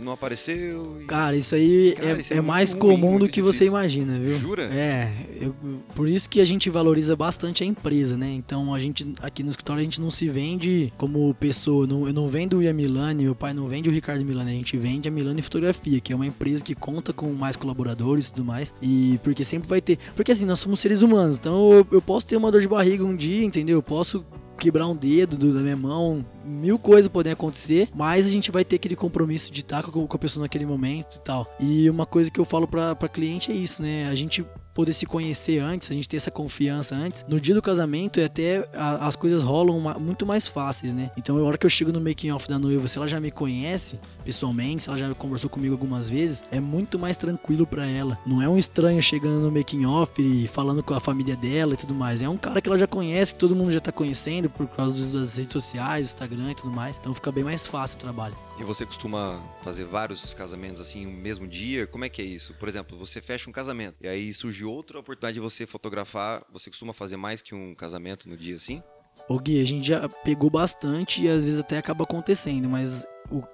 não 0.00 0.12
apareceu. 0.12 0.98
E... 1.00 1.04
Cara, 1.04 1.36
isso 1.36 1.54
aí 1.54 1.94
Cara, 1.96 2.08
é, 2.08 2.20
isso 2.20 2.32
é, 2.32 2.36
é 2.36 2.40
mais 2.40 2.72
ruim, 2.72 2.80
comum 2.80 3.18
do 3.18 3.26
que 3.26 3.40
difícil. 3.40 3.52
você 3.52 3.64
imagina, 3.66 4.18
viu? 4.18 4.36
Jura? 4.38 4.64
É, 4.64 5.12
eu, 5.40 5.54
por 5.94 6.08
isso 6.08 6.28
que 6.28 6.40
a 6.40 6.44
gente 6.44 6.70
valoriza 6.70 7.14
bastante 7.14 7.62
a 7.62 7.66
empresa, 7.66 8.16
né? 8.16 8.30
Então 8.32 8.74
a 8.74 8.78
gente, 8.78 9.14
aqui 9.22 9.42
no 9.42 9.50
escritório, 9.50 9.80
a 9.80 9.84
gente 9.84 10.00
não 10.00 10.10
se 10.10 10.28
vende 10.28 10.92
como 10.96 11.34
pessoa. 11.34 11.86
Não, 11.86 12.06
eu 12.06 12.12
não 12.12 12.28
vendo 12.28 12.58
o 12.58 12.74
Milani, 12.74 13.24
meu 13.24 13.34
pai 13.34 13.52
não 13.52 13.68
vende 13.68 13.88
o 13.88 13.92
Ricardo 13.92 14.24
Milani, 14.24 14.50
a 14.50 14.54
gente 14.54 14.76
vende 14.76 15.08
a 15.08 15.10
Milani 15.10 15.42
Fotografia, 15.42 16.00
que 16.00 16.12
é 16.12 16.16
uma 16.16 16.26
empresa 16.26 16.62
que 16.62 16.74
conta 16.74 17.12
com 17.12 17.32
mais 17.32 17.56
colaboradores 17.56 18.28
e 18.28 18.32
tudo 18.32 18.44
mais. 18.44 18.72
E 18.80 19.18
porque 19.22 19.44
sempre 19.44 19.68
vai 19.68 19.80
ter. 19.80 19.98
Porque 20.14 20.32
assim, 20.32 20.44
nós 20.44 20.58
somos 20.58 20.80
seres 20.80 21.02
humanos, 21.02 21.38
então 21.38 21.72
eu, 21.72 21.86
eu 21.92 22.02
posso 22.02 22.26
ter 22.26 22.36
uma 22.36 22.50
dor 22.50 22.60
de 22.60 22.68
barriga 22.68 23.04
um 23.04 23.16
dia, 23.16 23.44
entendeu? 23.44 23.78
Eu 23.78 23.82
posso 23.82 24.24
quebrar 24.60 24.86
um 24.86 24.94
dedo 24.94 25.54
da 25.54 25.60
minha 25.60 25.76
mão, 25.76 26.24
mil 26.44 26.78
coisas 26.78 27.08
podem 27.08 27.32
acontecer, 27.32 27.88
mas 27.94 28.26
a 28.26 28.28
gente 28.28 28.50
vai 28.50 28.64
ter 28.64 28.76
aquele 28.76 28.94
compromisso 28.94 29.50
de 29.50 29.60
estar 29.60 29.82
com 29.82 30.06
a 30.08 30.18
pessoa 30.18 30.44
naquele 30.44 30.66
momento 30.66 31.16
e 31.16 31.20
tal. 31.20 31.50
E 31.58 31.88
uma 31.88 32.04
coisa 32.04 32.30
que 32.30 32.38
eu 32.38 32.44
falo 32.44 32.68
para 32.68 32.94
cliente 33.08 33.50
é 33.50 33.54
isso, 33.54 33.82
né? 33.82 34.06
A 34.08 34.14
gente 34.14 34.44
poder 34.74 34.92
se 34.92 35.06
conhecer 35.06 35.58
antes, 35.58 35.90
a 35.90 35.94
gente 35.94 36.08
ter 36.08 36.16
essa 36.16 36.30
confiança 36.30 36.94
antes. 36.94 37.24
No 37.28 37.40
dia 37.40 37.54
do 37.54 37.62
casamento, 37.62 38.20
é 38.20 38.24
até 38.24 38.68
a, 38.74 39.06
as 39.06 39.16
coisas 39.16 39.42
rolam 39.42 39.76
uma, 39.76 39.94
muito 39.94 40.24
mais 40.26 40.46
fáceis, 40.46 40.94
né? 40.94 41.10
Então, 41.16 41.36
a 41.36 41.42
hora 41.42 41.58
que 41.58 41.66
eu 41.66 41.70
chego 41.70 41.92
no 41.92 42.00
making 42.00 42.30
off 42.30 42.48
da 42.48 42.58
noiva, 42.58 42.86
se 42.88 42.98
ela 42.98 43.08
já 43.08 43.20
me 43.20 43.30
conhece 43.30 43.98
pessoalmente, 44.24 44.82
se 44.82 44.88
ela 44.88 44.98
já 44.98 45.14
conversou 45.14 45.50
comigo 45.50 45.74
algumas 45.74 46.08
vezes, 46.08 46.44
é 46.50 46.60
muito 46.60 46.98
mais 46.98 47.16
tranquilo 47.16 47.66
para 47.66 47.86
ela. 47.86 48.18
Não 48.26 48.40
é 48.40 48.48
um 48.48 48.58
estranho 48.58 49.02
chegando 49.02 49.40
no 49.40 49.50
making 49.50 49.84
off 49.86 50.12
e 50.18 50.46
falando 50.48 50.82
com 50.82 50.94
a 50.94 51.00
família 51.00 51.36
dela 51.36 51.74
e 51.74 51.76
tudo 51.76 51.94
mais. 51.94 52.22
É 52.22 52.28
um 52.28 52.36
cara 52.36 52.60
que 52.60 52.68
ela 52.68 52.78
já 52.78 52.86
conhece, 52.86 53.34
todo 53.34 53.56
mundo 53.56 53.72
já 53.72 53.80
tá 53.80 53.92
conhecendo 53.92 54.48
por 54.48 54.66
causa 54.68 54.94
das 55.18 55.36
redes 55.36 55.52
sociais, 55.52 56.06
Instagram 56.06 56.52
e 56.52 56.54
tudo 56.54 56.72
mais. 56.72 56.96
Então, 56.98 57.14
fica 57.14 57.32
bem 57.32 57.44
mais 57.44 57.66
fácil 57.66 57.96
o 57.96 58.00
trabalho. 58.00 58.36
E 58.60 58.62
você 58.62 58.84
costuma 58.84 59.40
fazer 59.62 59.86
vários 59.86 60.34
casamentos 60.34 60.82
assim 60.82 61.06
no 61.06 61.12
mesmo 61.12 61.48
dia? 61.48 61.86
Como 61.86 62.04
é 62.04 62.10
que 62.10 62.20
é 62.20 62.24
isso? 62.26 62.52
Por 62.52 62.68
exemplo, 62.68 62.94
você 62.98 63.18
fecha 63.18 63.48
um 63.48 63.52
casamento 63.52 63.96
e 64.02 64.06
aí 64.06 64.34
surge 64.34 64.66
outra 64.66 64.98
oportunidade 64.98 65.32
de 65.32 65.40
você 65.40 65.64
fotografar. 65.64 66.44
Você 66.52 66.68
costuma 66.68 66.92
fazer 66.92 67.16
mais 67.16 67.40
que 67.40 67.54
um 67.54 67.74
casamento 67.74 68.28
no 68.28 68.36
dia 68.36 68.56
assim? 68.56 68.82
Ô 69.30 69.38
Gui, 69.38 69.60
a 69.60 69.64
gente 69.64 69.86
já 69.86 70.08
pegou 70.24 70.50
bastante 70.50 71.22
e 71.22 71.28
às 71.28 71.44
vezes 71.44 71.60
até 71.60 71.78
acaba 71.78 72.02
acontecendo, 72.02 72.68
mas 72.68 73.06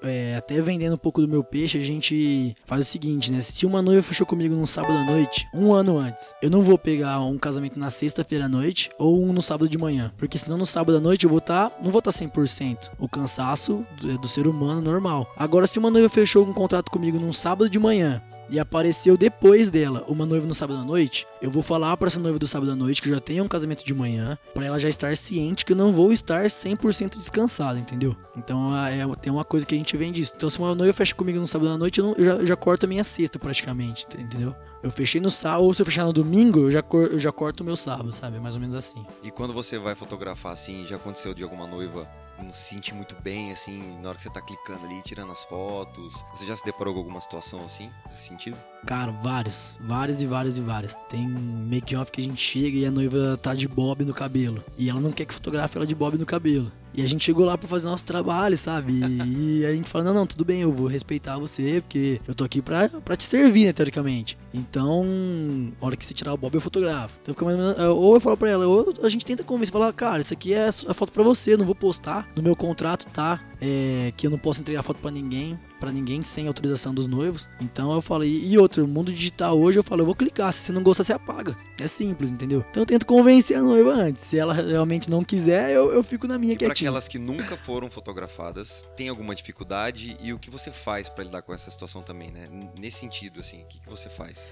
é, 0.02 0.34
até 0.34 0.58
vendendo 0.62 0.94
um 0.94 0.98
pouco 0.98 1.20
do 1.20 1.28
meu 1.28 1.44
peixe, 1.44 1.76
a 1.76 1.84
gente 1.84 2.56
faz 2.64 2.80
o 2.80 2.90
seguinte, 2.90 3.30
né? 3.30 3.42
Se 3.42 3.66
uma 3.66 3.82
noiva 3.82 4.02
fechou 4.02 4.26
comigo 4.26 4.54
no 4.54 4.66
sábado 4.66 4.94
à 4.94 5.04
noite, 5.04 5.46
um 5.52 5.74
ano 5.74 5.98
antes, 5.98 6.34
eu 6.40 6.48
não 6.48 6.62
vou 6.62 6.78
pegar 6.78 7.20
um 7.20 7.36
casamento 7.36 7.78
na 7.78 7.90
sexta-feira 7.90 8.46
à 8.46 8.48
noite 8.48 8.88
ou 8.98 9.22
um 9.22 9.34
no 9.34 9.42
sábado 9.42 9.68
de 9.68 9.76
manhã. 9.76 10.10
Porque 10.16 10.38
senão 10.38 10.56
no 10.56 10.64
sábado 10.64 10.96
à 10.96 11.00
noite 11.00 11.24
eu 11.24 11.30
vou 11.30 11.40
estar. 11.40 11.68
Tá, 11.68 11.76
não 11.82 11.90
vou 11.90 11.98
estar 11.98 12.10
tá 12.10 12.18
100%. 12.18 12.92
O 12.98 13.06
cansaço 13.06 13.84
do, 14.00 14.18
do 14.18 14.26
ser 14.26 14.46
humano 14.46 14.80
normal. 14.80 15.30
Agora, 15.36 15.66
se 15.66 15.78
uma 15.78 15.90
noiva 15.90 16.08
fechou 16.08 16.46
um 16.46 16.54
contrato 16.54 16.90
comigo 16.90 17.18
num 17.18 17.34
sábado 17.34 17.68
de 17.68 17.78
manhã 17.78 18.22
e 18.50 18.58
apareceu 18.58 19.16
depois 19.16 19.70
dela 19.70 20.04
uma 20.08 20.26
noiva 20.26 20.46
no 20.46 20.54
sábado 20.54 20.80
à 20.80 20.84
noite, 20.84 21.26
eu 21.40 21.50
vou 21.50 21.62
falar 21.62 21.96
para 21.96 22.08
essa 22.08 22.20
noiva 22.20 22.38
do 22.38 22.46
sábado 22.46 22.72
à 22.72 22.76
noite 22.76 23.02
que 23.02 23.08
eu 23.08 23.14
já 23.14 23.20
tenho 23.20 23.44
um 23.44 23.48
casamento 23.48 23.84
de 23.84 23.94
manhã, 23.94 24.38
para 24.54 24.64
ela 24.64 24.78
já 24.78 24.88
estar 24.88 25.16
ciente 25.16 25.64
que 25.64 25.72
eu 25.72 25.76
não 25.76 25.92
vou 25.92 26.12
estar 26.12 26.46
100% 26.46 27.18
descansado, 27.18 27.78
entendeu? 27.78 28.14
Então 28.36 28.76
é, 28.76 29.04
tem 29.16 29.32
uma 29.32 29.44
coisa 29.44 29.66
que 29.66 29.74
a 29.74 29.78
gente 29.78 29.96
vem 29.96 30.12
disso. 30.12 30.32
Então 30.36 30.48
se 30.50 30.58
uma 30.58 30.74
noiva 30.74 30.92
fecha 30.92 31.14
comigo 31.14 31.38
no 31.38 31.46
sábado 31.46 31.70
à 31.70 31.78
noite, 31.78 32.00
eu, 32.00 32.06
não, 32.06 32.14
eu, 32.14 32.24
já, 32.24 32.32
eu 32.32 32.46
já 32.46 32.56
corto 32.56 32.86
a 32.86 32.88
minha 32.88 33.04
sexta 33.04 33.38
praticamente, 33.38 34.06
entendeu? 34.18 34.54
Eu 34.82 34.90
fechei 34.90 35.20
no 35.20 35.30
sábado, 35.30 35.64
ou 35.64 35.74
se 35.74 35.82
eu 35.82 35.86
fechar 35.86 36.04
no 36.04 36.12
domingo, 36.12 36.60
eu 36.60 36.70
já, 36.70 36.84
eu 36.92 37.18
já 37.18 37.32
corto 37.32 37.62
o 37.62 37.66
meu 37.66 37.76
sábado, 37.76 38.12
sabe? 38.12 38.38
Mais 38.38 38.54
ou 38.54 38.60
menos 38.60 38.76
assim. 38.76 39.04
E 39.22 39.30
quando 39.30 39.52
você 39.52 39.78
vai 39.78 39.94
fotografar 39.94 40.52
assim, 40.52 40.86
já 40.86 40.96
aconteceu 40.96 41.34
de 41.34 41.42
alguma 41.42 41.66
noiva 41.66 42.08
não 42.42 42.50
se 42.50 42.74
sente 42.74 42.94
muito 42.94 43.14
bem, 43.22 43.52
assim, 43.52 43.98
na 44.00 44.08
hora 44.08 44.16
que 44.16 44.22
você 44.22 44.30
tá 44.30 44.40
clicando 44.40 44.84
ali, 44.84 45.02
tirando 45.02 45.32
as 45.32 45.44
fotos? 45.44 46.24
Você 46.34 46.46
já 46.46 46.56
se 46.56 46.64
deparou 46.64 46.94
com 46.94 47.00
alguma 47.00 47.20
situação 47.20 47.64
assim, 47.64 47.90
nesse 48.10 48.28
sentido? 48.28 48.58
Cara, 48.86 49.10
vários. 49.10 49.76
Várias 49.80 50.22
e 50.22 50.26
várias 50.26 50.58
e 50.58 50.60
várias. 50.60 50.94
Tem 51.08 51.26
make-off 51.26 52.12
que 52.12 52.20
a 52.20 52.24
gente 52.24 52.40
chega 52.40 52.78
e 52.78 52.86
a 52.86 52.90
noiva 52.90 53.36
tá 53.42 53.52
de 53.52 53.66
bob 53.66 54.04
no 54.04 54.14
cabelo. 54.14 54.64
E 54.78 54.88
ela 54.88 55.00
não 55.00 55.10
quer 55.10 55.24
que 55.24 55.34
fotografe 55.34 55.76
ela 55.76 55.84
de 55.84 55.94
bob 55.94 56.16
no 56.16 56.24
cabelo. 56.24 56.70
E 56.94 57.02
a 57.02 57.06
gente 57.06 57.24
chegou 57.24 57.44
lá 57.44 57.58
para 57.58 57.68
fazer 57.68 57.88
nosso 57.88 58.04
trabalho, 58.04 58.56
sabe? 58.56 58.92
E, 59.26 59.66
a 59.66 59.74
gente 59.74 59.90
fala, 59.90 60.04
não, 60.04 60.14
não, 60.14 60.26
tudo 60.26 60.44
bem, 60.44 60.60
eu 60.60 60.70
vou 60.70 60.86
respeitar 60.86 61.36
você, 61.38 61.80
porque 61.80 62.20
eu 62.26 62.34
tô 62.34 62.44
aqui 62.44 62.62
pra, 62.62 62.88
pra 62.88 63.16
te 63.16 63.24
servir, 63.24 63.66
né, 63.66 63.72
teoricamente. 63.72 64.38
Então, 64.54 65.04
na 65.04 65.86
hora 65.86 65.96
que 65.96 66.04
você 66.04 66.14
tirar 66.14 66.32
o 66.32 66.36
bob, 66.36 66.54
eu 66.54 66.60
fotografo. 66.60 67.18
Então 67.20 67.34
fica 67.34 67.44
mais 67.44 67.58
ou 67.58 67.64
menos, 67.64 67.78
ou 67.96 68.14
eu 68.14 68.20
falo 68.20 68.36
pra 68.36 68.50
ela, 68.50 68.66
ou 68.66 68.94
a 69.02 69.08
gente 69.08 69.26
tenta 69.26 69.42
convencer, 69.42 69.72
falar, 69.72 69.92
cara, 69.92 70.20
isso 70.20 70.32
aqui 70.32 70.54
é 70.54 70.68
a 70.68 70.94
foto 70.94 71.12
pra 71.12 71.22
você, 71.22 71.54
eu 71.54 71.58
não 71.58 71.66
vou 71.66 71.74
postar. 71.74 72.28
No 72.36 72.42
meu 72.42 72.54
contrato 72.54 73.06
tá 73.06 73.40
é, 73.60 74.12
que 74.16 74.26
eu 74.26 74.30
não 74.30 74.38
posso 74.38 74.60
entregar 74.60 74.82
foto 74.82 74.98
para 74.98 75.10
ninguém 75.10 75.58
para 75.78 75.92
ninguém 75.92 76.22
sem 76.22 76.46
autorização 76.46 76.94
dos 76.94 77.06
noivos. 77.06 77.48
Então 77.60 77.92
eu 77.92 78.00
falei, 78.00 78.28
e 78.44 78.58
outro, 78.58 78.86
mundo 78.86 79.12
digital 79.12 79.58
hoje 79.58 79.78
eu 79.78 79.82
falo, 79.82 80.02
eu 80.02 80.06
vou 80.06 80.14
clicar, 80.14 80.52
se 80.52 80.60
você 80.60 80.72
não 80.72 80.82
gostar, 80.82 81.04
você 81.04 81.12
apaga. 81.12 81.56
É 81.78 81.86
simples, 81.86 82.30
entendeu? 82.30 82.64
Então 82.70 82.82
eu 82.82 82.86
tento 82.86 83.06
convencer 83.06 83.56
a 83.56 83.62
noiva 83.62 83.92
antes. 83.92 84.22
Se 84.22 84.38
ela 84.38 84.54
realmente 84.54 85.10
não 85.10 85.22
quiser, 85.22 85.72
eu, 85.72 85.92
eu 85.92 86.02
fico 86.02 86.26
na 86.26 86.38
minha 86.38 86.54
e 86.54 86.56
quietinho. 86.56 86.74
Para 86.74 86.78
aquelas 86.78 87.08
que 87.08 87.18
nunca 87.18 87.56
foram 87.56 87.90
fotografadas, 87.90 88.84
tem 88.96 89.08
alguma 89.08 89.34
dificuldade 89.34 90.16
e 90.20 90.32
o 90.32 90.38
que 90.38 90.50
você 90.50 90.70
faz 90.70 91.08
para 91.08 91.24
lidar 91.24 91.42
com 91.42 91.52
essa 91.52 91.70
situação 91.70 92.02
também, 92.02 92.30
né? 92.30 92.48
Nesse 92.78 92.98
sentido, 92.98 93.40
assim, 93.40 93.62
o 93.62 93.66
que, 93.66 93.80
que 93.80 93.90
você 93.90 94.08
faz? 94.08 94.46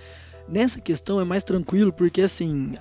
Nessa 0.48 0.80
questão 0.80 1.20
é 1.20 1.24
mais 1.24 1.42
tranquilo 1.42 1.92
porque 1.92 2.20
assim, 2.20 2.74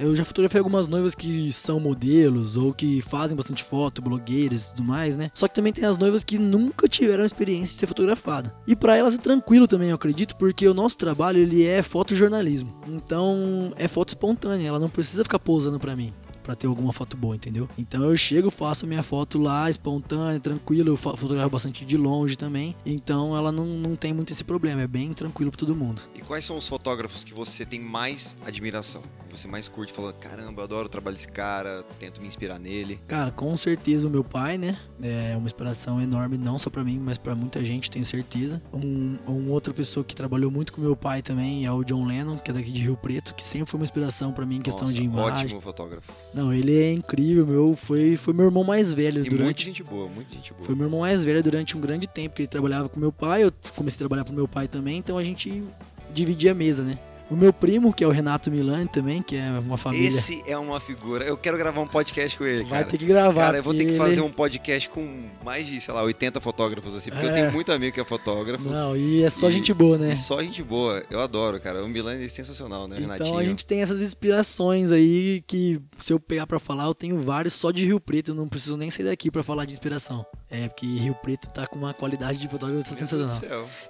eu 0.00 0.14
já 0.14 0.24
fotografei 0.24 0.58
algumas 0.58 0.86
noivas 0.86 1.14
que 1.14 1.50
são 1.52 1.80
modelos 1.80 2.56
ou 2.56 2.72
que 2.72 3.00
fazem 3.02 3.36
bastante 3.36 3.64
foto, 3.64 4.02
blogueiras 4.02 4.64
e 4.64 4.68
tudo 4.70 4.84
mais, 4.84 5.16
né? 5.16 5.30
Só 5.34 5.48
que 5.48 5.54
também 5.54 5.72
tem 5.72 5.84
as 5.84 5.96
noivas 5.96 6.22
que 6.22 6.38
nunca 6.38 6.86
tiveram 6.88 7.24
experiência 7.24 7.74
de 7.74 7.80
ser 7.80 7.86
fotografada. 7.86 8.54
E 8.66 8.76
para 8.76 8.96
elas 8.96 9.14
é 9.14 9.18
tranquilo 9.18 9.66
também, 9.66 9.88
eu 9.88 9.94
acredito, 9.94 10.36
porque 10.36 10.68
o 10.68 10.74
nosso 10.74 10.98
trabalho 10.98 11.38
ele 11.38 11.66
é 11.66 11.82
fotojornalismo. 11.82 12.74
Então 12.86 13.72
é 13.76 13.88
foto 13.88 14.10
espontânea, 14.10 14.68
ela 14.68 14.78
não 14.78 14.90
precisa 14.90 15.22
ficar 15.22 15.38
posando 15.38 15.78
para 15.78 15.96
mim 15.96 16.12
para 16.48 16.56
ter 16.56 16.66
alguma 16.66 16.94
foto 16.94 17.14
boa, 17.14 17.36
entendeu? 17.36 17.68
Então 17.76 18.02
eu 18.02 18.16
chego, 18.16 18.50
faço 18.50 18.86
minha 18.86 19.02
foto 19.02 19.38
lá, 19.38 19.68
espontânea, 19.68 20.40
tranquilo, 20.40 20.88
eu 20.88 20.96
fotografo 20.96 21.50
bastante 21.50 21.84
de 21.84 21.94
longe 21.98 22.38
também. 22.38 22.74
Então 22.86 23.36
ela 23.36 23.52
não, 23.52 23.66
não 23.66 23.94
tem 23.94 24.14
muito 24.14 24.32
esse 24.32 24.42
problema, 24.42 24.80
é 24.80 24.86
bem 24.86 25.12
tranquilo 25.12 25.50
para 25.50 25.58
todo 25.58 25.76
mundo. 25.76 26.00
E 26.14 26.20
quais 26.20 26.46
são 26.46 26.56
os 26.56 26.66
fotógrafos 26.66 27.22
que 27.22 27.34
você 27.34 27.66
tem 27.66 27.78
mais 27.78 28.34
admiração? 28.46 29.02
Que 29.28 29.38
você 29.38 29.46
mais 29.46 29.68
curte, 29.68 29.92
falando, 29.92 30.14
caramba, 30.14 30.62
adoro 30.62 30.86
o 30.86 30.88
trabalho 30.88 31.14
desse 31.14 31.28
cara, 31.28 31.84
tento 31.98 32.18
me 32.18 32.26
inspirar 32.26 32.58
nele? 32.58 32.98
Cara, 33.06 33.30
com 33.30 33.54
certeza 33.54 34.08
o 34.08 34.10
meu 34.10 34.24
pai, 34.24 34.56
né? 34.56 34.74
É 35.02 35.36
uma 35.36 35.44
inspiração 35.44 36.00
enorme, 36.00 36.38
não 36.38 36.58
só 36.58 36.70
para 36.70 36.82
mim, 36.82 36.98
mas 36.98 37.18
para 37.18 37.34
muita 37.34 37.62
gente, 37.62 37.90
tenho 37.90 38.06
certeza. 38.06 38.62
Um, 38.72 39.18
um 39.28 39.50
outra 39.50 39.74
pessoa 39.74 40.02
que 40.02 40.16
trabalhou 40.16 40.50
muito 40.50 40.72
com 40.72 40.80
meu 40.80 40.96
pai 40.96 41.20
também 41.20 41.66
é 41.66 41.70
o 41.70 41.84
John 41.84 42.06
Lennon, 42.06 42.38
que 42.38 42.50
é 42.50 42.54
daqui 42.54 42.72
de 42.72 42.80
Rio 42.80 42.96
Preto, 42.96 43.34
que 43.34 43.42
sempre 43.42 43.70
foi 43.70 43.78
uma 43.78 43.84
inspiração 43.84 44.32
para 44.32 44.46
mim 44.46 44.56
em 44.56 44.62
questão 44.62 44.86
Nossa, 44.86 44.96
de 44.96 45.04
imagem. 45.04 45.44
Ótimo 45.44 45.60
fotógrafo. 45.60 46.10
Não, 46.38 46.52
ele 46.52 46.80
é 46.80 46.92
incrível, 46.92 47.44
meu. 47.44 47.74
Foi, 47.74 48.14
foi 48.14 48.32
meu 48.32 48.44
irmão 48.44 48.62
mais 48.62 48.94
velho. 48.94 49.26
E 49.26 49.28
durante... 49.28 49.42
muita 49.42 49.60
gente 49.64 49.82
boa, 49.82 50.08
muita 50.08 50.32
gente 50.32 50.52
boa. 50.52 50.64
Foi 50.64 50.76
meu 50.76 50.86
irmão 50.86 51.00
mais 51.00 51.24
velho 51.24 51.42
durante 51.42 51.76
um 51.76 51.80
grande 51.80 52.06
tempo, 52.06 52.36
que 52.36 52.42
ele 52.42 52.46
trabalhava 52.46 52.88
com 52.88 53.00
meu 53.00 53.10
pai. 53.10 53.42
Eu 53.42 53.52
comecei 53.74 53.96
a 53.96 53.98
trabalhar 53.98 54.22
com 54.22 54.32
meu 54.32 54.46
pai 54.46 54.68
também, 54.68 54.98
então 54.98 55.18
a 55.18 55.24
gente 55.24 55.64
dividia 56.14 56.52
a 56.52 56.54
mesa, 56.54 56.84
né? 56.84 56.96
O 57.30 57.36
meu 57.36 57.52
primo, 57.52 57.92
que 57.92 58.02
é 58.02 58.06
o 58.06 58.10
Renato 58.10 58.50
Milani 58.50 58.88
também, 58.88 59.20
que 59.20 59.36
é 59.36 59.50
uma 59.60 59.76
família. 59.76 60.08
Esse 60.08 60.42
é 60.46 60.56
uma 60.56 60.80
figura. 60.80 61.26
Eu 61.26 61.36
quero 61.36 61.58
gravar 61.58 61.80
um 61.82 61.86
podcast 61.86 62.38
com 62.38 62.44
ele, 62.46 62.62
Vai 62.62 62.78
cara. 62.80 62.84
ter 62.86 62.96
que 62.96 63.04
gravar. 63.04 63.42
Cara, 63.42 63.58
eu 63.58 63.62
vou 63.62 63.74
ter 63.74 63.84
que 63.84 63.92
fazer 63.98 64.20
ele- 64.20 64.26
um 64.28 64.32
podcast 64.32 64.88
com 64.88 65.28
mais 65.44 65.66
de, 65.66 65.78
sei 65.78 65.92
lá, 65.92 66.02
80 66.02 66.40
fotógrafos, 66.40 66.94
assim, 66.96 67.10
porque 67.10 67.26
eu 67.26 67.30
É. 67.30 67.34
tenho 67.34 67.52
muito 67.52 67.70
amigo 67.70 67.92
que 67.92 68.00
é 68.00 68.04
fotógrafo. 68.04 68.66
Não, 68.66 68.96
e 68.96 69.22
é 69.22 69.28
só 69.28 69.48
E- 69.50 69.52
gente 69.52 69.74
boa, 69.74 69.98
né? 69.98 70.14
Só 70.14 70.42
gente 70.42 70.62
boa. 70.62 71.02
Eu 71.10 71.20
adoro, 71.20 71.60
cara. 71.60 71.84
O 71.84 71.88
Milani 71.88 72.24
é 72.24 72.28
sensacional, 72.30 72.88
né, 72.88 72.96
Então 72.98 73.10
Renatinho? 73.12 73.38
a 73.38 73.44
gente 73.44 73.66
tem 73.66 73.82
essas 73.82 74.00
inspirações 74.00 74.90
aí 74.90 75.42
que, 75.46 75.78
se 76.02 76.12
eu 76.14 76.18
pegar 76.18 76.46
pra 76.46 76.58
falar, 76.58 76.84
eu 76.84 76.94
tenho 76.94 77.20
vários 77.20 77.52
só 77.52 77.70
de 77.70 77.84
Rio 77.84 78.00
Preto. 78.00 78.30
Eu 78.30 78.34
não 78.36 78.48
preciso 78.48 78.78
nem 78.78 78.88
sair 78.88 79.04
daqui 79.04 79.30
pra 79.30 79.42
falar 79.42 79.66
de 79.66 79.74
inspiração. 79.74 80.24
É, 80.50 80.66
porque 80.68 80.86
Rio 80.86 81.14
Preto 81.16 81.48
tá 81.50 81.66
com 81.66 81.78
uma 81.78 81.92
qualidade 81.92 82.38
de 82.38 82.48
Deus 82.48 82.84
sensacional. 82.86 83.28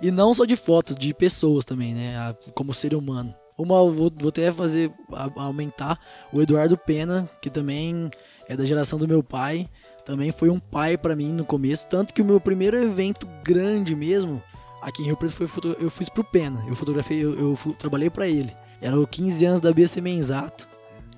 E 0.02 0.10
não 0.10 0.34
só 0.34 0.44
de 0.44 0.56
fotos, 0.56 0.94
de 0.96 1.14
pessoas 1.14 1.64
também, 1.64 1.94
né? 1.94 2.34
Como 2.54 2.74
ser 2.74 2.94
humano. 2.94 3.34
Uma, 3.56 3.76
vou, 3.90 4.10
vou 4.16 4.28
até 4.28 4.52
fazer, 4.52 4.90
aumentar 5.36 5.98
o 6.32 6.40
Eduardo 6.40 6.76
Pena, 6.78 7.28
que 7.40 7.50
também 7.50 8.10
é 8.48 8.56
da 8.56 8.64
geração 8.64 8.98
do 8.98 9.06
meu 9.08 9.22
pai. 9.22 9.68
Também 10.04 10.32
foi 10.32 10.48
um 10.48 10.58
pai 10.58 10.96
pra 10.96 11.14
mim 11.14 11.32
no 11.32 11.44
começo. 11.44 11.86
Tanto 11.88 12.14
que 12.14 12.22
o 12.22 12.24
meu 12.24 12.40
primeiro 12.40 12.76
evento 12.76 13.28
grande 13.44 13.94
mesmo, 13.94 14.42
aqui 14.82 15.02
em 15.02 15.06
Rio 15.06 15.16
Preto, 15.16 15.32
foi 15.34 15.46
foto- 15.46 15.76
eu 15.80 15.90
fiz 15.90 16.08
pro 16.08 16.24
Pena. 16.24 16.64
Eu 16.68 16.74
fotografei, 16.74 17.22
eu, 17.22 17.38
eu 17.38 17.58
trabalhei 17.78 18.08
pra 18.10 18.26
ele. 18.26 18.56
Era 18.80 18.98
o 18.98 19.06
15 19.06 19.44
anos 19.44 19.60
da 19.60 19.72
BC 19.72 20.00
Menzato, 20.00 20.68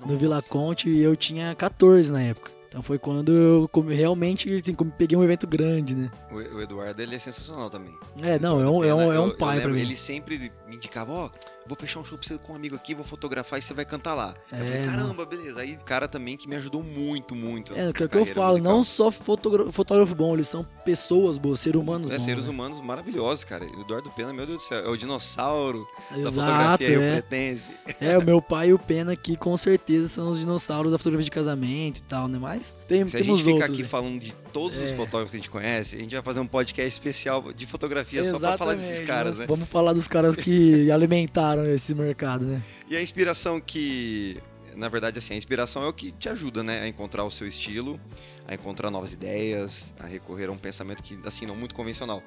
no 0.05 0.17
Vila 0.17 0.41
Conte, 0.41 0.89
e 0.89 0.99
eu 1.01 1.15
tinha 1.15 1.53
14 1.55 2.11
na 2.11 2.21
época. 2.21 2.51
Então 2.71 2.81
foi 2.81 2.97
quando 2.97 3.33
eu 3.33 3.69
realmente 3.89 4.53
assim, 4.53 4.73
peguei 4.97 5.17
um 5.17 5.23
evento 5.25 5.45
grande, 5.45 5.93
né? 5.93 6.09
O, 6.31 6.61
Eduardo, 6.61 7.01
ele 7.01 7.13
é 7.13 7.19
sensacional 7.19 7.69
também. 7.69 7.93
É, 8.21 8.39
não, 8.39 8.61
é 8.61 8.69
um, 8.69 8.81
é 8.81 8.95
um, 8.95 9.11
é 9.11 9.19
um 9.19 9.35
pai 9.35 9.57
lembro, 9.57 9.73
mim. 9.73 9.81
Ele 9.81 9.97
sempre 9.97 10.49
me 10.69 10.77
indicava, 10.77 11.11
ó, 11.11 11.29
vou 11.67 11.77
fechar 11.77 11.99
um 11.99 12.05
show 12.05 12.17
pra 12.17 12.27
você 12.27 12.37
com 12.37 12.53
um 12.53 12.55
amigo 12.55 12.75
aqui, 12.75 12.93
vou 12.95 13.05
fotografar 13.05 13.59
e 13.59 13.61
você 13.61 13.73
vai 13.73 13.85
cantar 13.85 14.13
lá. 14.13 14.33
eu 14.51 14.57
É, 14.57 14.61
falei, 14.65 14.81
não. 14.85 14.91
caramba, 14.91 15.25
beleza. 15.25 15.61
Aí, 15.61 15.77
cara 15.85 16.07
também 16.07 16.35
que 16.37 16.47
me 16.47 16.55
ajudou 16.55 16.83
muito, 16.83 17.35
muito. 17.35 17.73
É, 17.75 17.89
o 17.89 17.93
que 17.93 18.03
eu 18.03 18.25
falo, 18.25 18.49
musical. 18.57 18.73
não 18.73 18.83
só 18.83 19.11
fotógrafo 19.11 20.15
bom, 20.15 20.33
eles 20.33 20.47
são 20.47 20.63
pessoas 20.85 21.37
boas, 21.37 21.59
seres 21.59 21.79
humanos 21.79 22.09
É, 22.09 22.13
bons. 22.13 22.23
seres 22.23 22.45
né? 22.45 22.51
humanos 22.51 22.81
maravilhosos, 22.81 23.43
cara. 23.43 23.65
Eduardo 23.79 24.09
Pena, 24.11 24.33
meu 24.33 24.45
Deus 24.45 24.57
do 24.59 24.63
céu, 24.63 24.85
é 24.85 24.89
o 24.89 24.97
dinossauro 24.97 25.85
da 26.11 26.17
Exato, 26.17 26.33
fotografia 26.35 26.87
é. 26.87 26.89
rio-pretense. 26.89 27.71
É, 27.99 28.17
o 28.17 28.21
meu 28.23 28.41
pai 28.43 28.69
e 28.69 28.73
o 28.73 28.79
Pena 28.79 29.13
aqui 29.13 29.35
com 29.35 29.55
certeza 29.55 30.07
são 30.07 30.29
os 30.29 30.39
dinossauros 30.39 30.91
da 30.91 30.97
fotografia 30.97 31.25
de 31.25 31.31
casamento 31.31 31.99
e 31.99 32.03
tal, 32.03 32.27
né? 32.27 32.37
Mas 32.39 32.77
tem, 32.87 33.07
Se 33.07 33.17
a 33.17 33.19
temos 33.21 33.39
gente 33.39 33.53
ficar 33.53 33.65
outros. 33.65 33.73
aqui 33.73 33.83
né? 33.83 33.87
falando 33.87 34.19
de 34.19 34.33
todos 34.51 34.77
os 34.77 34.91
É. 34.91 34.95
fotógrafos 34.95 35.31
que 35.31 35.37
a 35.37 35.39
gente 35.39 35.49
conhece, 35.49 35.95
a 35.95 35.99
gente 35.99 36.13
vai 36.13 36.21
fazer 36.23 36.39
um 36.39 36.47
podcast 36.47 36.87
especial 36.87 37.51
de 37.53 37.65
fotografia 37.65 38.23
só 38.25 38.39
pra 38.39 38.57
falar 38.57 38.75
desses 38.75 38.99
Exatamente, 38.99 39.07
caras, 39.07 39.31
vamos, 39.35 39.39
né? 39.39 39.45
Vamos 39.47 39.69
falar 39.69 39.93
dos 39.93 40.07
caras 40.07 40.35
que 40.35 40.89
alimentaram 40.91 41.65
esse 41.65 41.93
mercado, 41.95 42.45
né? 42.45 42.61
E 42.89 42.95
a 42.95 43.01
inspiração 43.01 43.59
que. 43.59 44.37
Na 44.75 44.87
verdade, 44.87 45.19
assim, 45.19 45.33
a 45.33 45.37
inspiração 45.37 45.83
é 45.83 45.87
o 45.87 45.93
que 45.93 46.11
te 46.13 46.29
ajuda, 46.29 46.63
né? 46.63 46.81
A 46.83 46.87
encontrar 46.87 47.25
o 47.25 47.29
seu 47.31 47.45
estilo, 47.45 47.99
a 48.47 48.53
encontrar 48.53 48.89
novas 48.89 49.11
ideias, 49.11 49.93
a 49.99 50.05
recorrer 50.07 50.47
a 50.47 50.51
um 50.51 50.57
pensamento 50.57 51.03
que, 51.03 51.19
assim, 51.25 51.45
não 51.45 51.55
muito 51.57 51.75
convencional. 51.75 52.23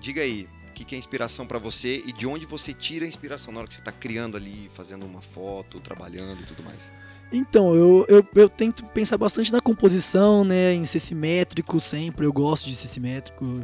Diga 0.00 0.22
aí, 0.22 0.48
o 0.70 0.72
que 0.72 0.94
é 0.94 0.98
inspiração 0.98 1.46
pra 1.46 1.58
você 1.58 2.02
e 2.06 2.12
de 2.12 2.26
onde 2.26 2.46
você 2.46 2.72
tira 2.72 3.04
a 3.04 3.08
inspiração 3.08 3.52
na 3.52 3.60
hora 3.60 3.68
que 3.68 3.74
você 3.74 3.82
tá 3.82 3.92
criando 3.92 4.36
ali, 4.36 4.70
fazendo 4.72 5.04
uma 5.04 5.20
foto, 5.20 5.78
trabalhando 5.78 6.40
e 6.40 6.46
tudo 6.46 6.62
mais? 6.62 6.90
Então, 7.32 7.74
eu, 7.74 8.06
eu, 8.08 8.26
eu 8.34 8.48
tento 8.48 8.84
pensar 8.86 9.18
bastante 9.18 9.52
na 9.52 9.60
composição, 9.60 10.44
né? 10.44 10.72
Em 10.72 10.84
ser 10.84 10.98
simétrico 10.98 11.78
sempre, 11.80 12.24
eu 12.24 12.32
gosto 12.32 12.66
de 12.68 12.74
ser 12.74 12.86
simétrico. 12.88 13.62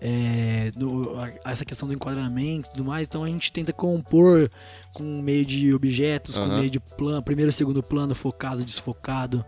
É, 0.00 0.70
no- 0.76 1.18
a- 1.18 1.30
essa 1.50 1.64
questão 1.64 1.88
do 1.88 1.94
enquadramento 1.94 2.68
e 2.68 2.72
tudo 2.72 2.84
mais, 2.84 3.06
então 3.06 3.24
a 3.24 3.26
gente 3.26 3.50
tenta 3.50 3.72
compor 3.72 4.50
com 4.92 5.02
meio 5.22 5.46
de 5.46 5.72
objetos, 5.72 6.34
com 6.36 6.42
Aham. 6.44 6.58
meio 6.58 6.70
de 6.70 6.78
plano, 6.78 7.22
primeiro 7.22 7.48
e 7.50 7.52
segundo 7.54 7.82
plano, 7.82 8.14
focado, 8.14 8.62
desfocado. 8.64 9.44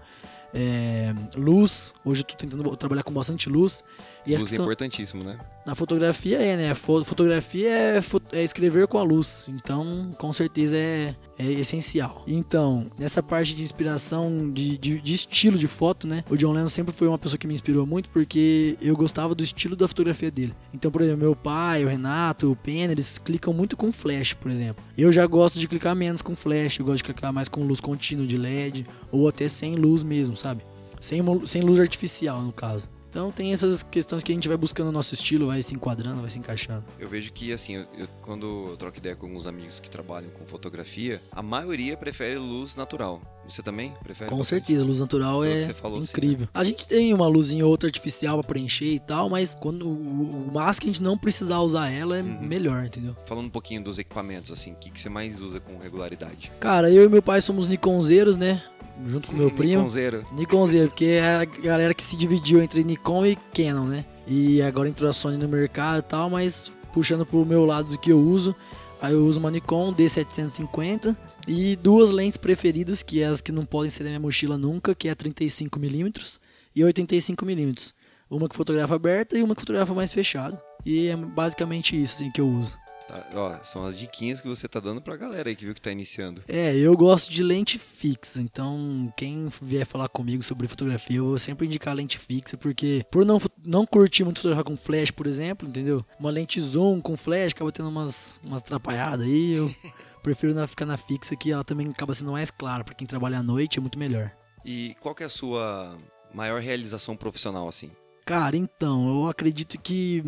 é, 0.54 1.14
luz, 1.36 1.92
hoje 2.02 2.22
eu 2.22 2.24
tô 2.24 2.34
tentando 2.34 2.74
trabalhar 2.76 3.02
com 3.02 3.12
bastante 3.12 3.46
luz. 3.50 3.84
E 4.26 4.32
Luz 4.32 4.42
é 4.42 4.44
questão- 4.46 4.64
importantíssimo, 4.64 5.22
né? 5.22 5.38
na 5.66 5.74
fotografia 5.74 6.38
é, 6.38 6.56
né? 6.56 6.74
Fo- 6.76 7.04
Fotografia 7.04 7.68
é, 7.68 8.02
é 8.32 8.44
escrever 8.44 8.86
com 8.86 8.98
a 8.98 9.02
luz. 9.02 9.48
Então, 9.48 10.12
com 10.16 10.32
certeza 10.32 10.76
é, 10.76 11.12
é 11.38 11.44
essencial. 11.44 12.22
Então, 12.24 12.86
nessa 12.96 13.20
parte 13.20 13.52
de 13.52 13.62
inspiração, 13.64 14.48
de, 14.52 14.78
de, 14.78 15.00
de 15.00 15.12
estilo 15.12 15.58
de 15.58 15.66
foto, 15.66 16.06
né? 16.06 16.22
O 16.30 16.36
John 16.36 16.52
Lennon 16.52 16.68
sempre 16.68 16.94
foi 16.94 17.08
uma 17.08 17.18
pessoa 17.18 17.36
que 17.36 17.48
me 17.48 17.54
inspirou 17.54 17.84
muito 17.84 18.08
porque 18.10 18.76
eu 18.80 18.96
gostava 18.96 19.34
do 19.34 19.42
estilo 19.42 19.74
da 19.74 19.88
fotografia 19.88 20.30
dele. 20.30 20.54
Então, 20.72 20.88
por 20.90 21.00
exemplo, 21.02 21.18
meu 21.20 21.34
pai, 21.34 21.84
o 21.84 21.88
Renato, 21.88 22.52
o 22.52 22.54
Pena, 22.56 22.92
eles 22.92 23.18
clicam 23.18 23.52
muito 23.52 23.76
com 23.76 23.90
flash, 23.92 24.34
por 24.34 24.50
exemplo. 24.52 24.84
Eu 24.96 25.12
já 25.12 25.26
gosto 25.26 25.58
de 25.58 25.66
clicar 25.66 25.96
menos 25.96 26.22
com 26.22 26.36
flash, 26.36 26.78
eu 26.78 26.84
gosto 26.84 26.98
de 26.98 27.04
clicar 27.04 27.32
mais 27.32 27.48
com 27.48 27.64
luz 27.64 27.80
contínua 27.80 28.24
de 28.26 28.36
LED 28.38 28.86
ou 29.10 29.28
até 29.28 29.48
sem 29.48 29.74
luz 29.74 30.04
mesmo, 30.04 30.36
sabe? 30.36 30.62
Sem, 31.00 31.20
sem 31.44 31.62
luz 31.62 31.78
artificial, 31.80 32.40
no 32.40 32.52
caso. 32.52 32.88
Então 33.16 33.32
tem 33.32 33.50
essas 33.54 33.82
questões 33.82 34.22
que 34.22 34.30
a 34.30 34.34
gente 34.34 34.46
vai 34.46 34.58
buscando 34.58 34.88
o 34.88 34.92
nosso 34.92 35.14
estilo, 35.14 35.46
vai 35.46 35.62
se 35.62 35.74
enquadrando, 35.74 36.20
vai 36.20 36.28
se 36.28 36.38
encaixando. 36.38 36.84
Eu 36.98 37.08
vejo 37.08 37.32
que, 37.32 37.50
assim, 37.50 37.76
eu, 37.76 37.86
eu- 37.96 38.08
quando 38.20 38.68
eu 38.72 38.76
troco 38.76 38.98
ideia 38.98 39.16
com 39.16 39.24
alguns 39.24 39.46
amigos 39.46 39.80
que 39.80 39.88
trabalham 39.88 40.28
com 40.28 40.46
fotografia, 40.46 41.22
a 41.32 41.42
maioria 41.42 41.96
prefere 41.96 42.36
luz 42.38 42.76
natural. 42.76 43.22
Você 43.48 43.62
também 43.62 43.94
prefere? 44.02 44.28
Com 44.28 44.44
certeza, 44.44 44.84
luz 44.84 45.00
natural 45.00 45.42
é 45.42 45.56
que 45.60 45.62
você 45.62 45.72
falou, 45.72 46.04
sim, 46.04 46.10
incrível. 46.10 46.46
A 46.52 46.62
gente 46.62 46.86
tem 46.86 47.14
uma 47.14 47.26
luzinha 47.26 47.64
ou 47.64 47.70
outra 47.70 47.88
artificial 47.88 48.36
pra 48.40 48.48
preencher 48.48 48.84
e 48.92 49.00
tal, 49.00 49.30
mas 49.30 49.54
quando 49.54 49.88
o, 49.88 50.48
o 50.48 50.50
máximo 50.52 50.82
que 50.82 50.90
a 50.90 50.92
gente 50.92 51.02
não 51.02 51.16
precisar 51.16 51.60
usar 51.60 51.90
ela 51.90 52.18
é 52.18 52.22
Uhum. 52.22 52.42
melhor, 52.42 52.84
entendeu? 52.84 53.16
Falando 53.24 53.46
um 53.46 53.50
pouquinho 53.50 53.82
dos 53.82 53.98
equipamentos, 53.98 54.50
assim, 54.50 54.72
o 54.72 54.76
que, 54.76 54.90
que 54.90 55.00
você 55.00 55.08
mais 55.08 55.40
usa 55.40 55.58
com 55.58 55.78
regularidade? 55.78 56.52
Cara, 56.60 56.90
eu 56.90 57.04
e 57.04 57.08
meu 57.08 57.22
pai 57.22 57.40
somos 57.40 57.66
Nikonzeiros, 57.68 58.36
né? 58.36 58.62
Junto 59.04 59.28
com 59.28 59.36
meu 59.36 59.50
primo. 59.50 59.82
Nikonzeiro. 59.82 60.26
Nikonzeiro, 60.32 60.88
porque 60.88 61.04
é 61.04 61.36
a 61.36 61.44
galera 61.44 61.92
que 61.92 62.02
se 62.02 62.16
dividiu 62.16 62.62
entre 62.62 62.82
Nikon 62.82 63.26
e 63.26 63.36
Canon, 63.54 63.86
né? 63.86 64.04
E 64.26 64.62
agora 64.62 64.88
entrou 64.88 65.08
a 65.08 65.12
Sony 65.12 65.36
no 65.36 65.48
mercado 65.48 65.98
e 65.98 66.02
tal, 66.02 66.30
mas 66.30 66.72
puxando 66.92 67.26
pro 67.26 67.44
meu 67.44 67.64
lado 67.64 67.88
do 67.88 67.98
que 67.98 68.10
eu 68.10 68.18
uso, 68.18 68.54
aí 69.00 69.12
eu 69.12 69.24
uso 69.24 69.38
uma 69.38 69.50
Nikon 69.50 69.92
D750 69.92 71.16
e 71.46 71.76
duas 71.76 72.10
lentes 72.10 72.36
preferidas, 72.36 73.02
que 73.02 73.22
é 73.22 73.26
as 73.26 73.40
que 73.40 73.52
não 73.52 73.64
podem 73.64 73.90
ser 73.90 74.02
da 74.02 74.08
minha 74.08 74.20
mochila 74.20 74.56
nunca, 74.56 74.94
que 74.94 75.08
é 75.08 75.12
a 75.12 75.16
35mm 75.16 76.38
e 76.74 76.80
85mm. 76.82 77.92
Uma 78.28 78.48
que 78.48 78.56
fotografa 78.56 78.94
aberta 78.94 79.38
e 79.38 79.42
uma 79.42 79.54
que 79.54 79.60
fotografa 79.60 79.94
mais 79.94 80.12
fechado. 80.12 80.58
E 80.84 81.08
é 81.08 81.16
basicamente 81.16 82.00
isso 82.00 82.16
assim, 82.16 82.30
que 82.30 82.40
eu 82.40 82.48
uso. 82.48 82.76
Tá, 83.08 83.24
ó, 83.34 83.62
são 83.62 83.84
as 83.84 83.96
diquinhas 83.96 84.42
que 84.42 84.48
você 84.48 84.66
tá 84.66 84.80
dando 84.80 85.00
pra 85.00 85.16
galera 85.16 85.48
aí 85.48 85.54
que 85.54 85.64
viu 85.64 85.74
que 85.74 85.80
tá 85.80 85.92
iniciando. 85.92 86.42
É, 86.48 86.74
eu 86.76 86.96
gosto 86.96 87.30
de 87.30 87.42
lente 87.42 87.78
fixa, 87.78 88.40
então 88.40 89.12
quem 89.16 89.48
vier 89.62 89.86
falar 89.86 90.08
comigo 90.08 90.42
sobre 90.42 90.66
fotografia, 90.66 91.18
eu 91.18 91.26
vou 91.26 91.38
sempre 91.38 91.66
indicar 91.66 91.94
lente 91.94 92.18
fixa, 92.18 92.56
porque 92.56 93.04
por 93.10 93.24
não, 93.24 93.40
não 93.64 93.86
curtir 93.86 94.24
muito 94.24 94.38
fotografar 94.38 94.64
com 94.64 94.76
flash, 94.76 95.12
por 95.12 95.26
exemplo, 95.26 95.68
entendeu? 95.68 96.04
Uma 96.18 96.30
lente 96.30 96.60
zoom 96.60 97.00
com 97.00 97.16
flash 97.16 97.52
acaba 97.52 97.70
tendo 97.70 97.88
umas, 97.88 98.40
umas 98.42 98.60
atrapalhadas 98.62 99.24
aí, 99.24 99.52
eu 99.52 99.72
prefiro 100.22 100.52
na, 100.52 100.66
ficar 100.66 100.86
na 100.86 100.96
fixa, 100.96 101.36
que 101.36 101.52
ela 101.52 101.62
também 101.62 101.88
acaba 101.88 102.12
sendo 102.12 102.32
mais 102.32 102.50
clara, 102.50 102.82
pra 102.82 102.94
quem 102.94 103.06
trabalha 103.06 103.38
à 103.38 103.42
noite 103.42 103.78
é 103.78 103.80
muito 103.80 103.98
melhor. 103.98 104.32
E 104.64 104.96
qual 105.00 105.14
que 105.14 105.22
é 105.22 105.26
a 105.26 105.30
sua 105.30 105.96
maior 106.34 106.60
realização 106.60 107.16
profissional, 107.16 107.68
assim? 107.68 107.92
Cara, 108.24 108.56
então, 108.56 109.08
eu 109.08 109.28
acredito 109.28 109.78
que 109.78 110.24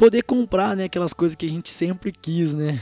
poder 0.00 0.22
comprar, 0.22 0.74
né, 0.74 0.84
aquelas 0.84 1.12
coisas 1.12 1.36
que 1.36 1.44
a 1.44 1.48
gente 1.50 1.68
sempre 1.68 2.10
quis, 2.10 2.54
né? 2.54 2.80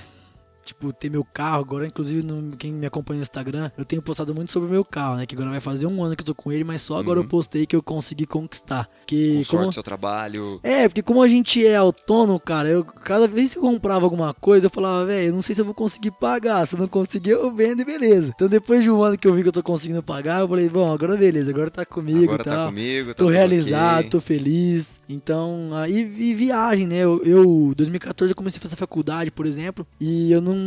Tipo, 0.69 0.93
ter 0.93 1.11
meu 1.11 1.25
carro, 1.25 1.61
agora 1.61 1.87
inclusive 1.87 2.23
no, 2.23 2.57
quem 2.57 2.71
me 2.73 2.85
acompanha 2.87 3.19
no 3.19 3.23
Instagram, 3.23 3.71
eu 3.77 3.85
tenho 3.85 4.03
postado 4.03 4.35
muito 4.35 4.53
sobre 4.53 4.69
o 4.69 4.71
meu 4.73 4.85
carro, 4.85 5.17
né? 5.17 5.25
Que 5.27 5.35
agora 5.35 5.51
vai 5.51 5.61
fazer 5.61 5.87
um 5.87 6.05
ano 6.05 6.15
que 6.15 6.21
eu 6.21 6.27
tô 6.27 6.35
com 6.35 6.53
ele, 6.53 6.63
mas 6.65 6.83
só 6.83 6.99
agora 6.99 7.19
Uhum. 7.21 7.25
eu 7.25 7.29
postei 7.29 7.65
que 7.67 7.75
eu 7.75 7.83
consegui 7.83 8.27
conquistar. 8.27 8.85
Com 8.85 8.91
Que 9.07 9.43
sorte 9.45 9.63
como, 9.63 9.73
seu 9.73 9.83
trabalho. 9.83 10.61
é, 10.63 10.87
porque 10.89 11.03
como 11.03 11.23
a 11.23 11.29
gente 11.29 11.67
é 11.67 11.75
autônomo, 11.77 12.39
cara, 12.39 12.69
eu 12.69 12.85
cada 12.85 13.27
vez 13.27 13.53
que 13.55 13.59
eu 13.59 13.63
comprava 13.63 14.05
alguma 14.05 14.35
coisa, 14.35 14.67
eu 14.67 14.71
falava, 14.71 15.07
velho, 15.07 15.29
eu 15.29 15.33
não 15.33 15.41
sei 15.43 15.55
se 15.55 15.61
eu 15.61 15.65
vou 15.65 15.73
conseguir 15.75 16.11
pagar. 16.11 16.67
Se 16.67 16.75
eu 16.75 16.81
não 16.81 16.89
conseguir, 16.89 17.31
eu 17.31 17.51
vendo 17.55 17.81
e 17.81 17.85
beleza. 17.85 18.33
Então 18.35 18.49
depois 18.49 18.83
de 18.83 18.91
um 18.91 19.03
ano 19.03 19.17
que 19.17 19.27
eu 19.27 19.33
vi 19.35 19.43
que 19.43 19.49
eu 19.49 19.53
tô 19.53 19.63
conseguindo 19.63 20.03
pagar, 20.03 20.41
eu 20.41 20.49
falei, 20.49 20.69
bom, 20.69 20.93
agora 20.93 21.17
beleza, 21.17 21.51
agora 21.51 21.71
tá 21.71 21.87
comigo 21.87 22.25
Agora 22.25 22.43
e 22.43 22.45
tá 22.45 22.55
tal. 22.55 22.67
comigo, 22.67 23.09
tá 23.09 23.15
Tô 23.15 23.29
realizado, 23.29 24.01
ok. 24.01 24.11
tô 24.11 24.21
feliz. 24.21 25.01
Então, 25.09 25.71
aí 25.73 25.99
e 26.19 26.35
viagem, 26.35 26.87
né? 26.87 26.99
Eu, 26.99 27.23
eu 27.25 27.73
2014 27.77 28.33
eu 28.33 28.37
comecei 28.37 28.59
a 28.59 28.63
fazer 28.63 28.77
faculdade, 28.77 29.31
por 29.31 29.47
exemplo, 29.47 29.87
e 30.01 30.31
eu 30.31 30.41
não 30.43 30.58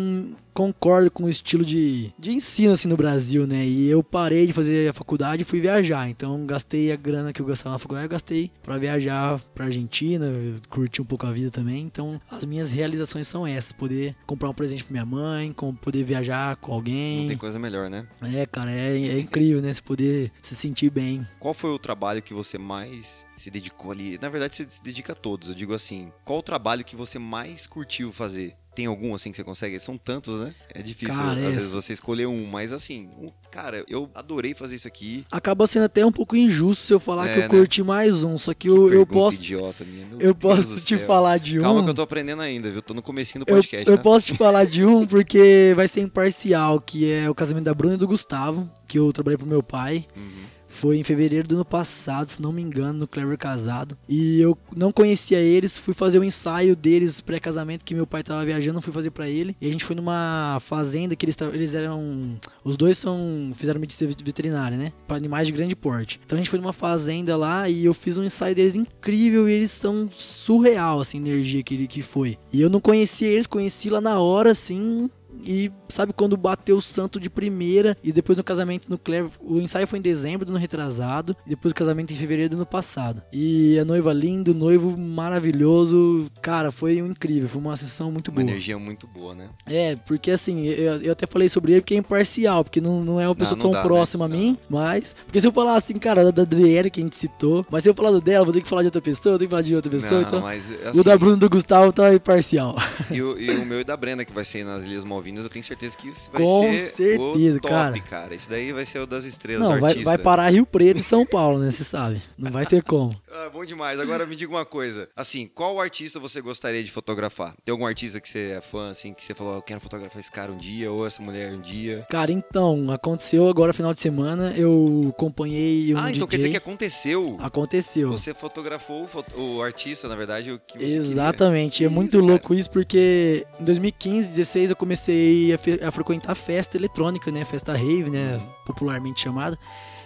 concordo 0.54 1.10
com 1.10 1.24
o 1.24 1.30
estilo 1.30 1.64
de, 1.64 2.14
de 2.20 2.32
ensino 2.32 2.74
assim 2.74 2.88
no 2.88 2.98
Brasil, 2.98 3.48
né? 3.48 3.66
E 3.66 3.90
eu 3.90 4.04
parei 4.04 4.46
de 4.46 4.54
fazer 4.54 4.90
a 4.90 4.94
faculdade 4.94 5.42
e 5.42 5.46
fui 5.46 5.60
viajar. 5.60 6.10
Então, 6.10 6.46
gastei 6.46 6.92
a 6.92 6.96
grana 6.96 7.34
que 7.34 7.42
eu 7.42 7.46
gastava 7.46 7.74
na 7.74 7.80
faculdade, 7.80 8.06
eu 8.06 8.10
gastei 8.10 8.52
pra 8.62 8.78
viajar 8.78 9.40
pra 9.56 9.66
Argentina, 9.66 10.32
curti 10.70 11.02
um 11.02 11.06
pouco 11.06 11.26
a 11.26 11.32
vida 11.32 11.50
também. 11.50 11.82
Então, 11.82 12.20
as 12.30 12.46
minhas 12.46 12.72
realizações 12.72 13.28
são 13.28 13.46
essas, 13.48 13.72
poder 13.72 14.16
comprar 14.26 14.50
um 14.50 14.54
presente 14.54 14.84
pra 14.84 14.92
minha 14.92 15.06
mãe, 15.06 15.54
poder 15.82 16.04
viajar 16.04 16.56
com 16.58 16.74
alguém. 16.74 17.22
Não 17.22 17.28
tem 17.30 17.38
coisa 17.38 17.60
melhor, 17.60 17.90
né? 17.90 18.06
É, 18.22 18.46
cara, 18.46 18.72
é, 18.72 18.98
é 18.98 19.20
incrível, 19.20 19.62
né? 19.62 19.74
Você 19.74 19.82
poder 19.82 20.32
se 20.42 20.56
sentir 20.56 20.90
bem. 20.90 21.26
Qual 21.40 21.54
foi 21.54 21.72
o 21.72 21.80
trabalho 21.80 22.22
que 22.22 22.34
você 22.34 22.58
mais 22.58 23.26
se 23.36 23.50
dedicou 23.50 23.92
ali? 23.92 24.20
Na 24.22 24.30
verdade, 24.30 24.56
você 24.56 24.66
se 24.68 24.84
dedica 24.84 25.14
a 25.14 25.16
todos. 25.16 25.50
Eu 25.50 25.56
digo 25.56 25.74
assim, 25.74 26.12
qual 26.24 26.40
o 26.40 26.44
trabalho 26.44 26.86
que 26.86 26.96
você 26.96 27.18
mais 27.18 27.66
curtiu 27.66 28.12
fazer? 28.12 28.56
Tem 28.74 28.86
algum 28.86 29.14
assim 29.14 29.32
que 29.32 29.36
você 29.38 29.44
consegue? 29.44 29.78
São 29.82 29.98
tantos, 29.98 30.40
né? 30.40 30.54
É 30.74 30.82
difícil 30.82 31.14
Cara, 31.22 31.38
às 31.40 31.56
vezes 31.56 31.74
você 31.74 31.92
escolher 31.92 32.26
um, 32.28 32.46
mas 32.46 32.72
assim, 32.72 33.10
um- 33.20 33.30
cara, 33.52 33.84
eu 33.90 34.10
adorei 34.16 34.54
fazer 34.56 34.76
isso 34.76 34.88
aqui. 34.88 35.26
Acaba 35.30 35.68
sendo 35.68 35.84
até 35.84 36.06
um 36.06 36.12
pouco 36.12 36.38
injusto 36.38 36.82
se 36.86 36.94
eu 36.94 37.00
falar 37.00 37.28
É, 37.28 37.34
que 37.34 37.38
eu 37.40 37.44
né? 37.44 37.48
curti 37.50 37.84
mais 37.84 38.24
um, 38.24 38.38
só 38.38 38.54
que 38.54 38.70
eu, 38.70 38.76
eu 38.86 39.06
Pergunta 39.06 39.14
posso 39.14 39.38
idiota 39.38 39.84
minha, 39.84 40.06
meu 40.06 40.22
eu 40.22 40.34
Deus 40.34 40.38
posso 40.56 40.86
te 40.86 40.98
falar 40.98 41.38
de 41.38 41.60
Calma 41.60 41.82
um. 41.82 41.84
que 41.84 41.90
eu 41.90 41.94
tô 41.94 42.02
aprendendo 42.02 42.42
ainda, 42.42 42.72
viu? 42.72 42.82
Tô 42.82 42.94
no 42.94 43.02
comecinho 43.02 43.44
do 43.44 43.52
Eu, 43.52 43.56
podcast, 43.58 43.90
eu 43.90 43.98
tá? 43.98 44.04
posso 44.04 44.28
te 44.28 44.38
falar 44.38 44.66
de 44.66 44.86
um 44.86 45.06
porque 45.06 45.74
vai 45.76 45.88
ser 45.90 46.00
imparcial, 46.00 46.80
que 46.80 47.12
é 47.12 47.30
o 47.30 47.36
casamento 47.36 47.66
da 47.66 47.74
Bruna 47.74 47.96
e 47.96 47.98
do 47.98 48.08
Gustavo, 48.08 48.72
que 48.88 48.98
eu 48.98 49.12
trabalhei 49.12 49.38
pro 49.38 49.46
meu 49.48 49.62
pai. 49.62 50.08
Uhum. 50.16 50.32
Foi 50.74 50.98
em 50.98 51.04
fevereiro 51.04 51.48
do 51.48 51.56
ano 51.56 51.66
passado, 51.66 52.28
se 52.28 52.42
não 52.42 52.52
me 52.52 52.62
engano, 52.62 53.00
no 53.00 53.08
Clever 53.08 53.38
Casado. 53.38 53.98
E 54.08 54.40
eu 54.40 54.58
não 54.76 54.92
conhecia 54.92 55.40
eles, 55.40 55.78
fui 55.78 55.94
fazer 55.94 56.18
o 56.20 56.24
ensaio 56.24 56.76
deles 56.76 57.22
pré-casamento, 57.22 57.86
que 57.86 57.94
meu 57.94 58.08
pai 58.08 58.24
tava 58.24 58.44
viajando, 58.46 58.82
fui 58.82 58.94
fazer 58.94 59.12
pra 59.12 59.30
ele. 59.30 59.56
E 59.62 59.68
a 59.68 59.72
gente 59.72 59.84
foi 59.84 59.96
numa 59.96 60.58
fazenda 60.62 61.16
que 61.16 61.26
eles, 61.26 61.38
eles 61.54 61.76
eram. 61.76 62.40
Os 62.64 62.78
dois 62.78 62.98
são. 62.98 63.52
fizeram 63.54 63.80
medicina 63.80 64.12
veterinária, 64.24 64.78
né? 64.78 64.92
Pra 65.08 65.18
animais 65.18 65.48
de 65.48 65.54
grande 65.54 65.76
porte. 65.76 66.20
Então 66.26 66.36
a 66.36 66.40
gente 66.40 66.50
foi 66.50 66.60
numa 66.60 66.74
fazenda 66.74 67.36
lá 67.36 67.68
e 67.70 67.86
eu 67.86 67.94
fiz 67.94 68.18
um 68.18 68.24
ensaio 68.24 68.56
deles 68.56 68.76
incrível 68.76 69.48
e 69.48 69.52
eles 69.52 69.72
são 69.72 70.10
surreal, 70.10 71.00
assim, 71.00 71.18
a 71.18 71.22
energia 71.22 71.62
que, 71.62 71.88
que 71.88 72.02
foi. 72.02 72.38
E 72.52 72.62
eu 72.62 72.70
não 72.70 72.80
conhecia 72.80 73.28
eles, 73.28 73.46
conheci 73.46 73.90
lá 73.90 74.02
na 74.02 74.20
hora, 74.20 74.52
assim. 74.52 75.10
E 75.44 75.72
sabe 75.90 76.14
quando 76.14 76.38
bateu 76.38 76.78
o 76.78 76.82
santo 76.82 77.20
de 77.20 77.30
primeira 77.30 77.98
e 78.04 78.12
depois 78.12 78.38
no 78.38 78.44
casamento 78.44 78.90
no 78.90 78.98
Clever, 78.98 79.30
o 79.42 79.60
ensaio 79.60 79.88
foi 79.88 80.00
em 80.00 80.02
dezembro 80.02 80.46
do 80.46 80.50
ano 80.52 80.60
retrasado 80.60 81.36
e 81.46 81.50
depois 81.52 81.72
o 81.72 81.76
casamento 81.76 82.12
em 82.14 82.16
fevereiro 82.16 82.52
do 82.52 82.56
ano 82.58 82.66
passado. 82.66 83.22
E 83.32 83.78
a 83.80 83.86
noiva 83.86 84.14
linda, 84.14 84.52
o 84.52 84.54
noivo 84.54 84.96
maravilhoso, 84.98 86.28
cara, 86.42 86.72
foi 86.72 87.02
um 87.02 87.08
incrível, 87.08 87.50
foi 87.50 87.62
uma 87.62 87.76
sessão 87.76 88.12
muito 88.12 88.30
Uma 88.30 88.36
boa. 88.42 88.50
energia 88.50 88.78
muito 88.78 89.08
boa, 89.08 89.34
né? 89.36 89.50
É, 89.66 89.96
porque 89.96 90.32
assim, 90.32 90.66
eu, 90.66 91.02
eu 91.02 91.12
até 91.12 91.26
falei 91.26 91.50
sobre 91.50 91.74
ele 91.74 91.82
porque 91.82 91.96
é 91.96 91.98
imparcial, 91.98 92.64
porque 92.64 92.80
não, 92.82 93.04
não 93.04 93.20
é 93.20 93.28
uma 93.28 93.36
pessoa 93.36 93.56
não 93.58 93.62
tão 93.64 93.72
dá, 93.72 93.80
né? 93.80 93.84
próxima 93.84 94.26
a 94.26 94.28
Não. 94.28 94.38
mim, 94.38 94.58
mas. 94.70 95.14
Porque 95.26 95.40
se 95.42 95.48
eu 95.48 95.52
falar 95.52 95.76
assim, 95.76 95.96
cara, 95.96 96.32
da 96.32 96.42
Adriele 96.44 96.90
que 96.90 97.00
a 97.00 97.04
gente 97.04 97.16
citou, 97.16 97.66
mas 97.70 97.84
se 97.84 97.90
eu 97.90 97.94
falar 97.94 98.12
do 98.12 98.22
dela, 98.22 98.46
vou 98.46 98.54
ter 98.54 98.62
que 98.62 98.68
falar 98.70 98.82
de 98.84 98.88
outra 98.88 99.02
pessoa, 99.02 99.36
eu 99.36 99.40
tenho 99.40 99.48
que 99.50 99.52
falar 99.52 99.62
de 99.64 99.76
outra 99.76 99.92
pessoa, 99.92 100.22
Não, 100.22 100.28
então. 100.28 100.42
mas, 100.42 100.70
o 100.70 100.90
assim, 100.90 101.04
da 101.04 101.18
Bruno 101.18 101.36
e 101.36 101.40
do 101.40 101.50
Gustavo 101.50 101.92
tá 101.92 102.14
imparcial. 102.14 102.76
E 103.10 103.22
o, 103.22 103.38
e 103.40 103.50
o 103.52 103.66
meu 103.66 103.80
e 103.80 103.84
da 103.84 103.96
Brenda, 103.98 104.24
que 104.24 104.32
vai 104.34 104.46
ser 104.46 104.64
nas 104.64 104.84
Ilhas 104.84 105.04
Malvinas, 105.04 105.31
eu 105.40 105.50
tenho 105.50 105.64
certeza 105.64 105.98
que 105.98 106.10
isso 106.10 106.30
vai 106.32 106.42
Com 106.44 106.62
ser 106.64 106.78
certeza, 106.96 107.60
top, 107.60 107.70
cara. 107.70 108.00
cara. 108.02 108.36
Isso 108.36 108.50
daí 108.50 108.72
vai 108.72 108.86
ser 108.86 109.00
o 109.00 109.08
das 109.08 109.26
estrelas, 109.26 109.68
Não, 109.68 109.80
vai, 109.80 109.96
vai 109.96 110.18
parar 110.18 110.50
Rio 110.50 110.66
Preto 110.66 111.00
e 111.00 111.04
São 111.04 111.26
Paulo, 111.26 111.60
né? 111.60 111.72
Você 111.72 111.84
sabe. 111.84 112.22
Não 112.38 112.52
vai 112.52 112.66
ter 112.66 112.84
como. 112.84 113.16
Ah, 113.34 113.50
bom 113.50 113.64
demais. 113.64 113.98
Agora 113.98 114.26
me 114.26 114.36
diga 114.36 114.52
uma 114.52 114.66
coisa. 114.66 115.08
Assim, 115.16 115.48
qual 115.48 115.80
artista 115.80 116.20
você 116.20 116.42
gostaria 116.42 116.84
de 116.84 116.92
fotografar? 116.92 117.56
Tem 117.64 117.72
algum 117.72 117.86
artista 117.86 118.20
que 118.20 118.28
você 118.28 118.58
é 118.58 118.62
fã, 118.62 118.92
assim, 118.92 119.14
que 119.14 119.24
você 119.24 119.34
falou, 119.34 119.56
eu 119.56 119.62
quero 119.62 119.80
fotografar 119.80 120.20
esse 120.20 120.30
cara 120.30 120.52
um 120.52 120.58
dia, 120.58 120.92
ou 120.92 121.08
essa 121.08 121.22
mulher 121.24 121.54
um 121.54 121.62
dia? 121.62 122.06
Cara, 122.10 122.30
então, 122.30 122.92
aconteceu 122.92 123.48
agora 123.48 123.72
final 123.72 123.94
de 123.94 124.00
semana, 124.02 124.54
eu 124.58 125.08
acompanhei 125.16 125.96
um 125.96 125.98
ah, 125.98 126.12
então 126.12 126.28
DJ. 126.28 126.28
quer 126.28 126.38
dizer 126.38 126.50
que 126.50 126.58
aconteceu. 126.58 127.38
Aconteceu. 127.40 128.12
Você 128.12 128.34
fotografou 128.34 129.08
o, 129.38 129.62
artista, 129.64 130.10
na 130.10 130.16
verdade, 130.16 130.52
o 130.52 130.60
que 130.60 130.78
você 130.78 130.98
Exatamente, 130.98 131.78
queria. 131.78 131.88
é 131.88 131.90
muito 131.90 132.10
Isso, 132.10 132.20
cara. 132.20 132.32
louco 132.32 132.54
isso 132.54 132.70
porque 132.70 133.46
em 133.60 133.64
2015, 133.64 134.30
16 134.30 134.70
eu 134.72 134.76
comecei 134.76 135.21
a, 135.54 135.58
fe- 135.58 135.80
a 135.84 135.92
frequentar 135.92 136.36
festa 136.36 136.78
eletrônica, 136.78 137.32
né, 137.32 137.44
festa 137.46 137.74
rave, 137.74 138.10
né, 138.10 138.40
popularmente 138.66 139.22
chamada. 139.22 139.58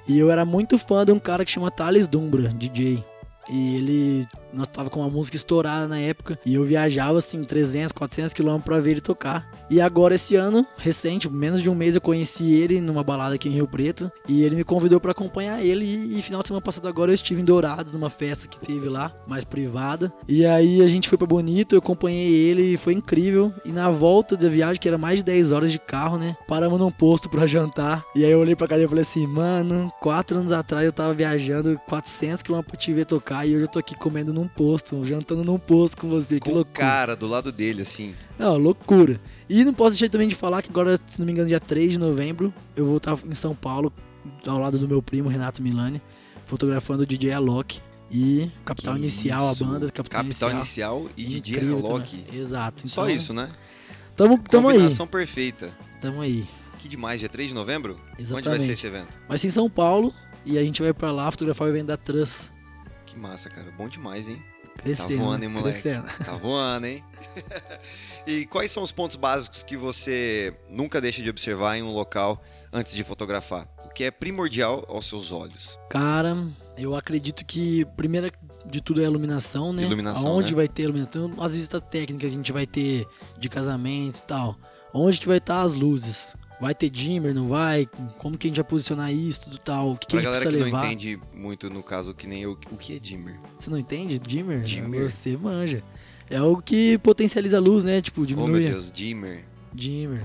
E 0.08 0.18
eu 0.20 0.30
era 0.32 0.46
muito 0.46 0.78
fã 0.78 1.04
de 1.06 1.12
um 1.12 1.20
cara 1.20 1.44
que 1.44 1.52
chama 1.52 1.72
Thales 1.72 2.08
Dumbra, 2.08 2.50
DJ. 2.50 3.04
E 3.50 3.76
ele 3.76 4.26
nós 4.56 4.68
tava 4.68 4.90
com 4.90 5.02
uma 5.02 5.10
música 5.10 5.36
estourada 5.36 5.88
na 5.88 6.00
época 6.00 6.40
e 6.46 6.56
eu 6.56 6.64
viajava 6.64 7.18
assim 7.18 7.44
300, 7.44 7.92
400 7.92 8.34
quilômetros 8.34 8.66
pra 8.66 8.80
ver 8.80 8.92
ele 8.92 9.02
tocar. 9.02 9.50
E 9.70 9.82
agora 9.82 10.16
esse 10.16 10.36
ano, 10.36 10.66
recente, 10.78 11.30
menos 11.30 11.62
de 11.62 11.70
um 11.70 11.76
mês 11.76 11.94
eu 11.94 12.02
conheci 12.02 12.54
ele 12.54 12.80
numa 12.80 13.04
balada 13.04 13.36
aqui 13.36 13.50
em 13.50 13.52
Rio 13.52 13.68
Preto 13.68 14.10
e 14.28 14.44
ele 14.44 14.56
me 14.56 14.64
convidou 14.64 15.00
pra 15.00 15.12
acompanhar 15.12 15.62
ele 15.62 15.86
e, 15.86 16.20
e 16.20 16.22
final 16.22 16.42
de 16.42 16.48
semana 16.48 16.64
passado 16.64 16.88
agora 16.88 17.12
eu 17.12 17.16
estive 17.16 17.42
em 17.42 17.46
Dourados 17.46 17.94
numa 17.94 18.10
festa 18.10 18.48
que 18.48 18.60
teve 18.60 18.88
lá, 18.88 19.12
mais 19.28 19.44
privada. 19.44 20.12
E 20.28 20.46
aí 20.46 20.82
a 20.82 20.88
gente 20.88 21.10
foi 21.10 21.18
pra 21.18 21.28
Bonito, 21.28 21.76
eu 21.76 21.80
acompanhei 21.80 22.34
ele 22.34 22.62
e 22.74 22.78
foi 22.78 22.94
incrível. 22.94 23.54
E 23.66 23.72
na 23.72 23.90
volta 23.90 24.38
da 24.38 24.48
viagem, 24.48 24.80
que 24.80 24.88
era 24.88 24.98
mais 24.98 25.20
de 25.20 25.26
10 25.26 25.52
horas 25.52 25.72
de 25.72 25.80
carro, 25.80 26.18
né? 26.18 26.36
Paramos 26.48 26.80
num 26.80 26.92
posto 26.92 27.30
pra 27.30 27.46
jantar. 27.48 28.06
E 28.16 28.24
aí 28.24 28.32
eu 28.32 28.40
olhei 28.40 28.56
pra 28.56 28.68
cara 28.68 28.82
e 28.82 28.88
falei 28.88 29.02
assim, 29.02 29.28
mano, 29.28 29.92
quatro 30.02 30.38
anos 30.38 30.54
atrás 30.54 30.86
eu 30.86 30.94
tava 30.94 31.14
viajando 31.14 31.80
400 31.88 32.42
km 32.42 32.62
pra 32.62 32.78
te 32.78 32.94
ver 32.94 33.06
tocar 33.06 33.35
e 33.44 33.56
hoje 33.56 33.64
eu 33.64 33.68
tô 33.68 33.80
aqui 33.80 33.96
comendo 33.96 34.32
num 34.32 34.48
posto, 34.48 35.04
jantando 35.04 35.44
num 35.44 35.58
posto 35.58 35.98
com 35.98 36.08
você. 36.08 36.36
que 36.36 36.42
Com 36.42 36.52
o 36.52 36.56
loucura. 36.56 36.78
cara 36.80 37.16
do 37.16 37.26
lado 37.26 37.52
dele, 37.52 37.82
assim. 37.82 38.14
Não, 38.38 38.56
loucura. 38.58 39.20
E 39.50 39.64
não 39.66 39.74
posso 39.74 39.92
deixar 39.98 40.10
também 40.12 40.28
de 40.28 40.36
falar 40.36 40.62
que 40.62 40.70
agora, 40.70 41.00
se 41.08 41.18
não 41.20 41.26
me 41.26 41.32
engano, 41.32 41.48
dia 41.48 41.60
3 41.60 41.94
de 41.94 41.98
novembro, 41.98 42.54
eu 42.76 42.86
vou 42.86 42.98
estar 42.98 43.18
em 43.26 43.34
São 43.34 43.56
Paulo, 43.56 43.92
ao 44.46 44.60
lado 44.60 44.78
do 44.78 44.88
meu 44.88 45.02
primo 45.02 45.28
Renato 45.28 45.62
Milani, 45.64 46.00
fotografando 46.46 47.02
o 47.02 47.06
DJ 47.06 47.32
Alok 47.34 47.80
e 48.12 48.52
Capital 48.64 48.94
Que 48.94 49.00
Inicial, 49.00 49.52
isso. 49.52 49.64
a 49.64 49.68
banda 49.68 49.92
Capital, 49.92 50.22
Capital 50.24 50.52
Inicial. 50.52 50.52
Inicial 50.52 51.10
e 51.18 51.26
DJ 51.26 51.56
Incrível 51.56 51.78
Alok. 51.88 52.18
também. 52.18 52.40
Exato. 52.40 52.88
Só 52.88 53.06
então, 53.06 53.16
isso, 53.16 53.34
né? 53.34 53.50
Tamo, 54.16 54.38
tamo 54.40 54.70
aí. 54.70 54.76
Combinação 54.76 55.08
perfeita. 55.08 55.70
Tamo 56.00 56.22
aí. 56.22 56.46
Que 56.80 56.88
demais, 56.88 57.20
dia 57.20 57.28
3 57.30 57.50
de 57.50 57.56
novembro? 57.56 57.94
Onde 58.14 58.32
vai 58.32 58.40
Exatamente. 58.42 58.64
ser 58.64 58.72
esse 58.74 58.86
evento? 58.88 59.18
Vai 59.28 59.38
ser 59.40 59.48
em 59.48 59.50
São 59.50 59.68
Paulo 59.70 60.14
e 60.46 60.58
a 60.58 60.64
gente 60.64 60.82
vai 60.84 60.94
pra 60.94 61.12
lá 61.12 61.30
fotografar 61.32 61.68
o 61.68 61.72
evento 61.72 61.88
da 61.88 61.98
Trans. 61.98 62.52
Que 63.16 63.20
massa, 63.22 63.50
cara. 63.50 63.72
Bom 63.72 63.88
demais, 63.88 64.28
hein? 64.28 64.44
Crescendo. 64.78 65.20
tá 65.20 65.24
voando, 65.24 65.44
hein, 65.44 65.50
moleque? 65.50 65.82
Crescendo. 65.82 66.26
Tá 66.26 66.36
voando, 66.36 66.86
hein? 66.86 67.02
e 68.28 68.46
quais 68.48 68.70
são 68.70 68.84
os 68.84 68.92
pontos 68.92 69.16
básicos 69.16 69.64
que 69.64 69.78
você 69.78 70.54
nunca 70.70 71.00
deixa 71.00 71.22
de 71.22 71.30
observar 71.30 71.78
em 71.78 71.82
um 71.82 71.94
local 71.94 72.44
antes 72.74 72.94
de 72.94 73.06
fotografar? 73.06 73.70
O 73.86 73.90
que 73.94 74.04
é 74.04 74.12
primordial 74.12 74.84
aos 74.90 75.06
seus 75.06 75.32
olhos? 75.32 75.80
Cara, 75.90 76.36
eu 76.78 76.94
acredito 76.94 77.46
que 77.46 77.86
primeira 77.96 78.30
de 78.66 78.82
tudo 78.82 79.00
é 79.00 79.06
a 79.06 79.08
iluminação, 79.08 79.72
né? 79.72 79.84
Iluminação, 79.84 80.32
Aonde 80.32 80.52
né? 80.52 80.58
vai 80.58 80.68
ter 80.68 80.84
iluminação? 80.84 81.34
As 81.40 81.56
visitas 81.56 81.80
técnicas 81.90 82.20
que 82.20 82.36
a 82.36 82.38
gente 82.38 82.52
vai 82.52 82.68
ter 82.68 83.08
de 83.40 83.48
casamento 83.48 84.20
e 84.20 84.24
tal. 84.24 84.58
Onde 84.94 85.22
que 85.22 85.28
vai 85.28 85.38
estar 85.38 85.62
as 85.62 85.74
luzes? 85.74 86.36
Vai 86.60 86.74
ter 86.74 86.90
dimmer, 86.90 87.34
não 87.34 87.50
vai? 87.50 87.88
Como 88.18 88.38
que 88.38 88.48
a 88.48 88.50
gente 88.50 88.56
vai 88.58 88.66
posicionar 88.66 89.12
isso, 89.14 89.42
tudo 89.42 89.58
tal? 89.58 89.92
O 89.92 89.98
que, 89.98 90.08
que 90.08 90.16
a 90.16 90.20
gente 90.20 90.26
galera 90.26 90.42
que 90.46 90.48
precisa 90.50 90.70
não 90.72 90.78
levar? 90.80 90.86
entende 90.94 91.20
muito, 91.34 91.70
no 91.70 91.84
caso, 91.84 92.14
que 92.14 92.28
nem 92.28 92.42
eu, 92.44 92.52
o 92.72 92.78
que 92.78 92.96
é 92.96 93.00
dimmer? 93.00 93.40
Você 93.60 93.70
não 93.70 93.78
entende? 93.78 94.18
Dimmer? 94.18 94.62
Dimmer. 94.64 95.10
Você 95.10 95.36
manja. 95.36 95.84
É 96.30 96.38
algo 96.38 96.62
que 96.62 96.98
potencializa 97.00 97.58
a 97.58 97.60
luz, 97.60 97.84
né? 97.84 98.02
Tipo, 98.02 98.22
Oh, 98.22 98.26
meu 98.26 98.36
diminui. 98.46 98.70
Deus, 98.70 98.90
dimmer. 98.92 99.46
dimmer. 99.74 100.24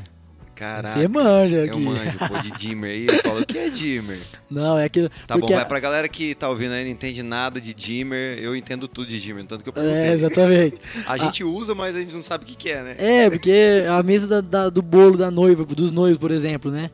Caraca. 0.61 0.89
Você 0.89 1.09
manja 1.09 1.57
Eu 1.57 1.65
aqui. 1.73 1.81
manjo, 1.81 2.19
pô, 2.29 2.39
de 2.43 2.51
dimmer 2.53 2.91
aí. 2.91 3.07
Eu 3.07 3.15
falo, 3.23 3.41
o 3.41 3.47
que 3.47 3.59
é 3.59 3.69
dimmer? 3.71 4.19
Não, 4.51 4.79
é 4.79 4.85
aquilo. 4.85 5.11
Tá 5.27 5.37
bom, 5.39 5.47
a- 5.47 5.57
vai 5.57 5.65
pra 5.65 5.81
galera 5.81 6.09
que 6.09 6.35
tá 6.35 6.49
ouvindo 6.49 6.73
aí, 6.73 6.85
não 6.85 6.91
entende 6.91 7.23
nada 7.23 7.61
de 7.61 7.73
dimmer, 7.73 8.39
eu 8.43 8.55
entendo 8.55 8.87
tudo 8.87 9.09
de 9.09 9.19
dimmer, 9.21 9.45
tanto 9.47 9.63
que 9.65 9.69
eu 9.71 9.73
perguntei. 9.73 9.99
É, 9.99 10.13
exatamente. 10.13 10.77
A 11.07 11.17
gente 11.17 11.43
usa, 11.43 11.75
mas 11.75 11.97
a 11.97 12.01
gente 12.01 12.13
não 12.15 12.23
sabe 12.23 12.45
o 12.45 12.47
que, 12.47 12.55
que 12.57 12.69
é, 12.71 12.83
né? 12.83 12.95
É, 12.99 13.31
porque 13.31 13.85
a 13.89 14.03
mesa 14.03 14.27
da- 14.27 14.41
da- 14.41 14.69
do 14.69 14.83
bolo 14.83 15.17
da 15.17 15.31
noiva, 15.31 15.65
dos 15.65 15.91
noivos, 15.91 16.19
por 16.19 16.31
exemplo, 16.31 16.71
né? 16.71 16.91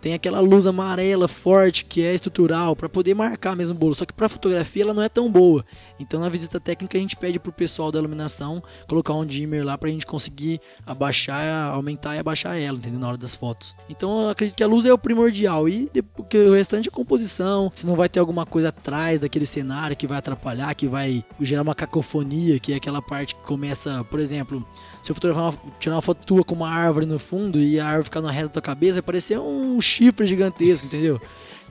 Tem 0.00 0.14
aquela 0.14 0.40
luz 0.40 0.66
amarela 0.66 1.28
forte 1.28 1.84
que 1.84 2.02
é 2.02 2.14
estrutural 2.14 2.74
pra 2.74 2.88
poder 2.88 3.14
marcar 3.14 3.54
mesmo 3.54 3.74
o 3.74 3.78
bolo. 3.78 3.94
Só 3.94 4.04
que 4.04 4.12
pra 4.12 4.28
fotografia 4.28 4.82
ela 4.82 4.94
não 4.94 5.02
é 5.02 5.08
tão 5.08 5.30
boa. 5.30 5.64
Então 5.98 6.20
na 6.20 6.28
visita 6.28 6.58
técnica 6.58 6.96
a 6.96 7.00
gente 7.00 7.16
pede 7.16 7.38
pro 7.38 7.52
pessoal 7.52 7.92
da 7.92 7.98
iluminação 7.98 8.62
colocar 8.88 9.14
um 9.14 9.26
dimmer 9.26 9.64
lá 9.64 9.76
pra 9.76 9.90
gente 9.90 10.06
conseguir 10.06 10.60
abaixar, 10.86 11.70
aumentar 11.72 12.16
e 12.16 12.18
abaixar 12.18 12.58
ela, 12.58 12.78
entendeu? 12.78 12.98
Na 12.98 13.08
hora 13.08 13.18
das 13.18 13.34
fotos. 13.34 13.76
Então 13.88 14.22
eu 14.22 14.28
acredito 14.30 14.56
que 14.56 14.62
a 14.62 14.66
luz 14.66 14.86
é 14.86 14.92
o 14.92 14.98
primordial. 14.98 15.68
E 15.68 15.90
que 16.28 16.38
o 16.38 16.54
restante 16.54 16.88
é 16.88 16.92
composição. 16.92 17.70
Se 17.74 17.86
não 17.86 17.96
vai 17.96 18.08
ter 18.08 18.20
alguma 18.20 18.46
coisa 18.46 18.68
atrás 18.68 19.20
daquele 19.20 19.46
cenário 19.46 19.96
que 19.96 20.06
vai 20.06 20.18
atrapalhar, 20.18 20.74
que 20.74 20.88
vai 20.88 21.24
gerar 21.40 21.62
uma 21.62 21.74
cacofonia, 21.74 22.58
que 22.58 22.72
é 22.72 22.76
aquela 22.76 23.02
parte 23.02 23.34
que 23.34 23.42
começa, 23.42 24.04
por 24.04 24.20
exemplo, 24.20 24.66
se 25.02 25.10
eu 25.10 25.14
fotografar 25.14 25.44
uma, 25.50 25.72
tirar 25.78 25.94
uma 25.96 26.02
foto 26.02 26.24
tua 26.26 26.44
com 26.44 26.54
uma 26.54 26.68
árvore 26.70 27.06
no 27.06 27.18
fundo 27.18 27.58
e 27.60 27.80
a 27.80 27.86
árvore 27.86 28.04
ficar 28.04 28.20
na 28.20 28.30
reta 28.30 28.48
da 28.48 28.52
tua 28.54 28.62
cabeça, 28.62 28.94
vai 28.94 29.02
parecer 29.02 29.38
um 29.38 29.80
chifre 29.80 30.26
gigantesco, 30.26 30.86
entendeu? 30.86 31.20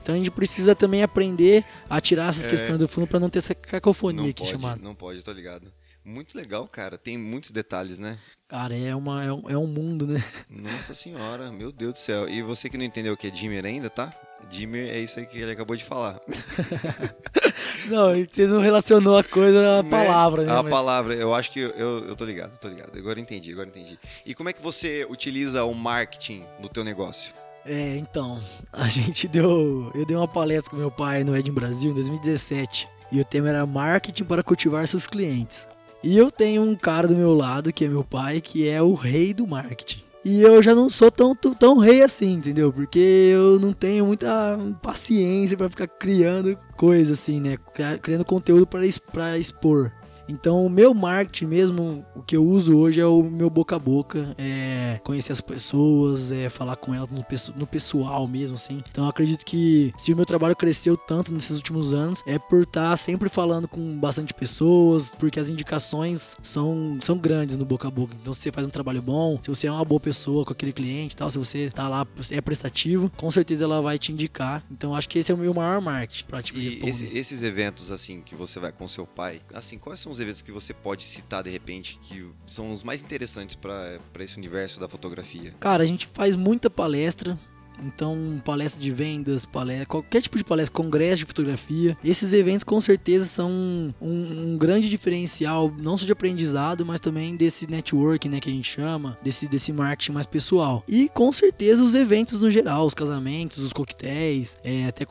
Então 0.02 0.14
a 0.14 0.18
gente 0.18 0.30
precisa 0.30 0.74
também 0.74 1.02
aprender 1.02 1.64
a 1.88 2.00
tirar 2.00 2.30
essas 2.30 2.46
questões 2.46 2.78
do 2.78 2.88
fundo 2.88 3.06
pra 3.06 3.20
não 3.20 3.28
ter 3.28 3.38
essa 3.38 3.54
cacofonia 3.54 4.20
É. 4.20 4.22
Não 4.22 4.30
aqui 4.30 4.42
pode, 4.42 4.50
chamada. 4.50 4.82
não 4.82 4.94
pode, 4.94 5.22
tô 5.22 5.32
ligado. 5.32 5.70
Muito 6.04 6.36
legal, 6.36 6.66
cara. 6.66 6.96
Tem 6.96 7.18
muitos 7.18 7.50
detalhes, 7.50 7.98
né? 7.98 8.18
Cara, 8.48 8.76
é, 8.76 8.96
uma, 8.96 9.22
é, 9.22 9.32
um, 9.32 9.50
é 9.50 9.56
um 9.56 9.66
mundo, 9.66 10.06
né? 10.06 10.24
Nossa 10.48 10.94
senhora, 10.94 11.52
meu 11.52 11.70
Deus 11.70 11.92
do 11.92 11.98
céu. 11.98 12.28
E 12.28 12.42
você 12.42 12.68
que 12.68 12.78
não 12.78 12.84
entendeu 12.84 13.12
o 13.12 13.16
que 13.16 13.26
é 13.26 13.30
dimmer 13.30 13.64
ainda, 13.64 13.88
tá? 13.90 14.12
Dimmer 14.48 14.88
é 14.88 14.98
isso 14.98 15.18
aí 15.20 15.26
que 15.26 15.38
ele 15.38 15.52
acabou 15.52 15.76
de 15.76 15.84
falar. 15.84 16.18
Não, 17.86 18.10
você 18.30 18.46
não 18.46 18.60
relacionou 18.60 19.16
a 19.16 19.24
coisa 19.24 19.80
à 19.80 19.84
palavra, 19.84 20.44
né? 20.44 20.52
A 20.52 20.62
Mas- 20.62 20.72
palavra, 20.72 21.14
eu 21.14 21.34
acho 21.34 21.50
que 21.50 21.60
eu, 21.60 21.70
eu, 21.70 21.98
eu 22.08 22.16
tô 22.16 22.24
ligado, 22.24 22.58
tô 22.58 22.68
ligado. 22.68 22.96
Agora 22.96 23.18
entendi, 23.18 23.52
agora 23.52 23.68
entendi. 23.68 23.98
E 24.24 24.34
como 24.34 24.48
é 24.48 24.52
que 24.52 24.60
você 24.62 25.06
utiliza 25.08 25.64
o 25.64 25.74
marketing 25.74 26.44
no 26.60 26.68
teu 26.68 26.84
negócio? 26.84 27.32
É, 27.64 27.96
então, 27.96 28.40
a 28.72 28.86
gente 28.88 29.26
deu. 29.26 29.90
Eu 29.94 30.04
dei 30.04 30.16
uma 30.16 30.28
palestra 30.28 30.70
com 30.70 30.76
meu 30.76 30.90
pai 30.90 31.24
no 31.24 31.36
Ed 31.36 31.50
Brasil 31.50 31.90
em 31.90 31.94
2017. 31.94 32.88
E 33.12 33.20
o 33.20 33.24
tema 33.24 33.48
era 33.48 33.66
marketing 33.66 34.24
para 34.24 34.42
cultivar 34.42 34.86
seus 34.86 35.06
clientes. 35.06 35.66
E 36.02 36.16
eu 36.16 36.30
tenho 36.30 36.62
um 36.62 36.76
cara 36.76 37.08
do 37.08 37.16
meu 37.16 37.34
lado, 37.34 37.72
que 37.72 37.84
é 37.84 37.88
meu 37.88 38.04
pai, 38.04 38.40
que 38.40 38.68
é 38.68 38.80
o 38.80 38.94
rei 38.94 39.34
do 39.34 39.46
marketing. 39.46 40.02
E 40.24 40.42
eu 40.42 40.62
já 40.62 40.74
não 40.74 40.90
sou 40.90 41.10
tão, 41.10 41.34
tão, 41.34 41.78
rei 41.78 42.02
assim, 42.02 42.34
entendeu? 42.34 42.70
Porque 42.72 42.98
eu 43.32 43.58
não 43.58 43.72
tenho 43.72 44.04
muita 44.04 44.58
paciência 44.82 45.56
para 45.56 45.70
ficar 45.70 45.86
criando 45.86 46.58
coisa 46.76 47.14
assim, 47.14 47.40
né? 47.40 47.56
Criando 48.02 48.24
conteúdo 48.24 48.66
para 48.66 49.38
expor. 49.38 49.90
Então, 50.30 50.64
o 50.64 50.70
meu 50.70 50.94
marketing 50.94 51.46
mesmo, 51.46 52.04
o 52.14 52.22
que 52.22 52.36
eu 52.36 52.44
uso 52.44 52.78
hoje 52.78 53.00
é 53.00 53.06
o 53.06 53.22
meu 53.22 53.50
boca 53.50 53.76
a 53.76 53.78
boca, 53.78 54.34
é 54.38 55.00
conhecer 55.02 55.32
as 55.32 55.40
pessoas, 55.40 56.30
é 56.30 56.48
falar 56.48 56.76
com 56.76 56.94
elas 56.94 57.08
no, 57.10 57.24
no 57.56 57.66
pessoal 57.66 58.26
mesmo, 58.28 58.54
assim. 58.54 58.82
Então, 58.90 59.08
acredito 59.08 59.44
que 59.44 59.92
se 59.96 60.12
o 60.12 60.16
meu 60.16 60.24
trabalho 60.24 60.54
cresceu 60.54 60.96
tanto 60.96 61.32
nesses 61.32 61.56
últimos 61.56 61.92
anos, 61.92 62.22
é 62.26 62.38
por 62.38 62.62
estar 62.62 62.90
tá 62.90 62.96
sempre 62.96 63.28
falando 63.28 63.66
com 63.66 63.98
bastante 63.98 64.32
pessoas, 64.32 65.14
porque 65.18 65.40
as 65.40 65.50
indicações 65.50 66.36
são, 66.42 66.98
são 67.00 67.18
grandes 67.18 67.56
no 67.56 67.64
boca 67.64 67.88
a 67.88 67.90
boca. 67.90 68.16
Então, 68.20 68.32
se 68.32 68.40
você 68.40 68.52
faz 68.52 68.66
um 68.66 68.70
trabalho 68.70 69.02
bom, 69.02 69.38
se 69.42 69.48
você 69.48 69.66
é 69.66 69.72
uma 69.72 69.84
boa 69.84 70.00
pessoa 70.00 70.44
com 70.44 70.52
aquele 70.52 70.72
cliente 70.72 71.16
tal, 71.16 71.28
se 71.28 71.38
você 71.38 71.70
tá 71.70 71.88
lá, 71.88 72.06
é 72.30 72.40
prestativo, 72.40 73.10
com 73.16 73.30
certeza 73.30 73.64
ela 73.64 73.82
vai 73.82 73.98
te 73.98 74.12
indicar. 74.12 74.62
Então, 74.70 74.94
acho 74.94 75.08
que 75.08 75.18
esse 75.18 75.32
é 75.32 75.34
o 75.34 75.38
meu 75.38 75.52
maior 75.52 75.80
marketing 75.80 76.24
pra 76.26 76.40
te 76.40 76.56
e 76.56 76.88
esse, 76.88 77.06
esses 77.16 77.42
eventos, 77.42 77.90
assim, 77.90 78.20
que 78.20 78.34
você 78.34 78.60
vai 78.60 78.70
com 78.70 78.86
seu 78.86 79.06
pai, 79.06 79.40
assim, 79.54 79.78
quais 79.78 80.00
são 80.00 80.12
os 80.12 80.19
eventos 80.20 80.42
que 80.42 80.52
você 80.52 80.72
pode 80.72 81.02
citar 81.04 81.42
de 81.42 81.50
repente 81.50 81.98
que 82.02 82.28
são 82.46 82.72
os 82.72 82.82
mais 82.82 83.02
interessantes 83.02 83.56
para 83.56 83.98
esse 84.20 84.36
universo 84.36 84.78
da 84.78 84.88
fotografia? 84.88 85.54
Cara, 85.60 85.82
a 85.82 85.86
gente 85.86 86.06
faz 86.06 86.36
muita 86.36 86.70
palestra, 86.70 87.38
então, 87.84 88.40
palestra 88.44 88.80
de 88.80 88.90
vendas, 88.90 89.44
palestra, 89.44 89.86
qualquer 89.86 90.22
tipo 90.22 90.38
de 90.38 90.44
palestra, 90.44 90.74
congresso 90.74 91.18
de 91.18 91.24
fotografia. 91.24 91.96
Esses 92.04 92.32
eventos 92.32 92.64
com 92.64 92.80
certeza 92.80 93.24
são 93.24 93.50
um, 93.50 93.92
um, 94.00 94.58
grande 94.58 94.88
diferencial, 94.88 95.72
não 95.78 95.96
só 95.96 96.04
de 96.04 96.12
aprendizado, 96.12 96.84
mas 96.84 97.00
também 97.00 97.36
desse 97.36 97.68
network, 97.70 98.28
né, 98.28 98.40
que 98.40 98.48
a 98.48 98.52
gente 98.52 98.70
chama, 98.70 99.18
desse, 99.22 99.48
desse 99.48 99.72
marketing 99.72 100.12
mais 100.12 100.26
pessoal. 100.26 100.84
E 100.88 101.08
com 101.08 101.32
certeza 101.32 101.82
os 101.82 101.94
eventos 101.94 102.38
no 102.40 102.50
geral, 102.50 102.86
os 102.86 102.94
casamentos, 102.94 103.58
os 103.58 103.72
coquetéis, 103.72 104.56
é, 104.62 104.86
até 104.86 105.04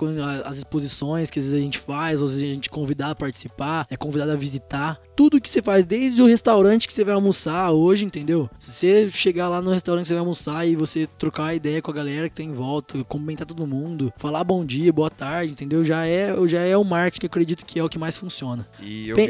as 0.45 0.57
exposições 0.57 1.29
que 1.29 1.39
às 1.39 1.45
vezes 1.45 1.59
a 1.59 1.63
gente 1.63 1.79
faz, 1.79 2.21
ou 2.21 2.25
às 2.25 2.33
vezes 2.33 2.49
a 2.49 2.53
gente 2.53 2.69
é 2.69 2.71
convidado 2.71 3.11
a 3.11 3.15
participar, 3.15 3.87
é 3.89 3.97
convidado 3.97 4.31
a 4.31 4.35
visitar 4.35 4.99
tudo 5.19 5.41
que 5.41 5.49
você 5.49 5.61
faz, 5.61 5.85
desde 5.85 6.21
o 6.21 6.25
restaurante 6.25 6.87
que 6.87 6.93
você 6.93 7.03
vai 7.03 7.13
almoçar 7.13 7.71
hoje, 7.71 8.05
entendeu? 8.05 8.49
Se 8.57 8.71
você 8.71 9.09
chegar 9.09 9.49
lá 9.49 9.61
no 9.61 9.69
restaurante 9.69 10.03
que 10.03 10.07
você 10.07 10.13
vai 10.13 10.21
almoçar 10.21 10.65
e 10.65 10.77
você 10.77 11.05
trocar 11.05 11.53
ideia 11.53 11.81
com 11.81 11.91
a 11.91 11.93
galera 11.93 12.29
que 12.29 12.35
tem 12.35 12.47
em 12.47 12.53
volta, 12.53 13.03
cumprimentar 13.03 13.45
todo 13.45 13.67
mundo, 13.67 14.13
falar 14.15 14.45
bom 14.45 14.63
dia, 14.63 14.93
boa 14.93 15.09
tarde, 15.09 15.51
entendeu? 15.51 15.83
Já 15.83 16.07
é, 16.07 16.33
já 16.47 16.61
é 16.61 16.77
o 16.77 16.85
marketing 16.85 17.19
que 17.19 17.25
eu 17.25 17.27
acredito 17.27 17.65
que 17.65 17.77
é 17.77 17.83
o 17.83 17.89
que 17.89 17.99
mais 17.99 18.15
funciona. 18.15 18.65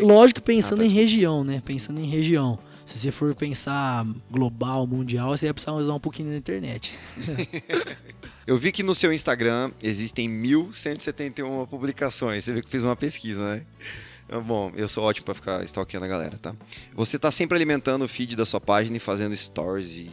Lógico, 0.04 0.43
pensando 0.43 0.82
ah, 0.82 0.86
tá 0.86 0.91
em 0.91 0.93
região, 0.93 1.43
né? 1.43 1.60
Pensando 1.65 1.99
em 1.99 2.06
região. 2.06 2.60
Se 2.86 2.99
você 2.99 3.12
for 3.12 3.34
pensar 3.34 4.06
global, 4.30 4.86
mundial, 4.86 5.36
você 5.36 5.47
vai 5.47 5.54
precisar 5.56 5.71
usar 5.73 5.95
um 5.95 5.99
pouquinho 5.99 6.30
da 6.30 6.38
internet. 6.38 6.93
Eu 8.45 8.60
vi 8.60 8.71
que 8.71 8.84
no 8.84 8.93
seu 8.93 9.12
Instagram 9.12 9.71
existem 9.82 10.30
1.171 10.30 11.67
publicações. 11.67 12.43
Você 12.43 12.54
viu 12.54 12.62
que 12.62 12.67
eu 12.67 12.71
fiz 12.71 12.84
uma 12.84 12.95
pesquisa, 12.95 13.56
né? 13.56 13.65
Ah, 14.31 14.39
bom, 14.39 14.71
eu 14.75 14.87
sou 14.87 15.03
ótimo 15.03 15.25
para 15.25 15.33
ficar 15.33 15.63
stalkeando 15.63 16.05
a 16.05 16.09
galera, 16.09 16.37
tá? 16.37 16.55
Você 16.93 17.17
tá 17.17 17.31
sempre 17.31 17.55
alimentando 17.55 18.05
o 18.05 18.07
feed 18.07 18.35
da 18.35 18.45
sua 18.45 18.61
página 18.61 18.97
e 18.97 18.99
fazendo 18.99 19.35
stories 19.35 19.95
e, 19.95 20.11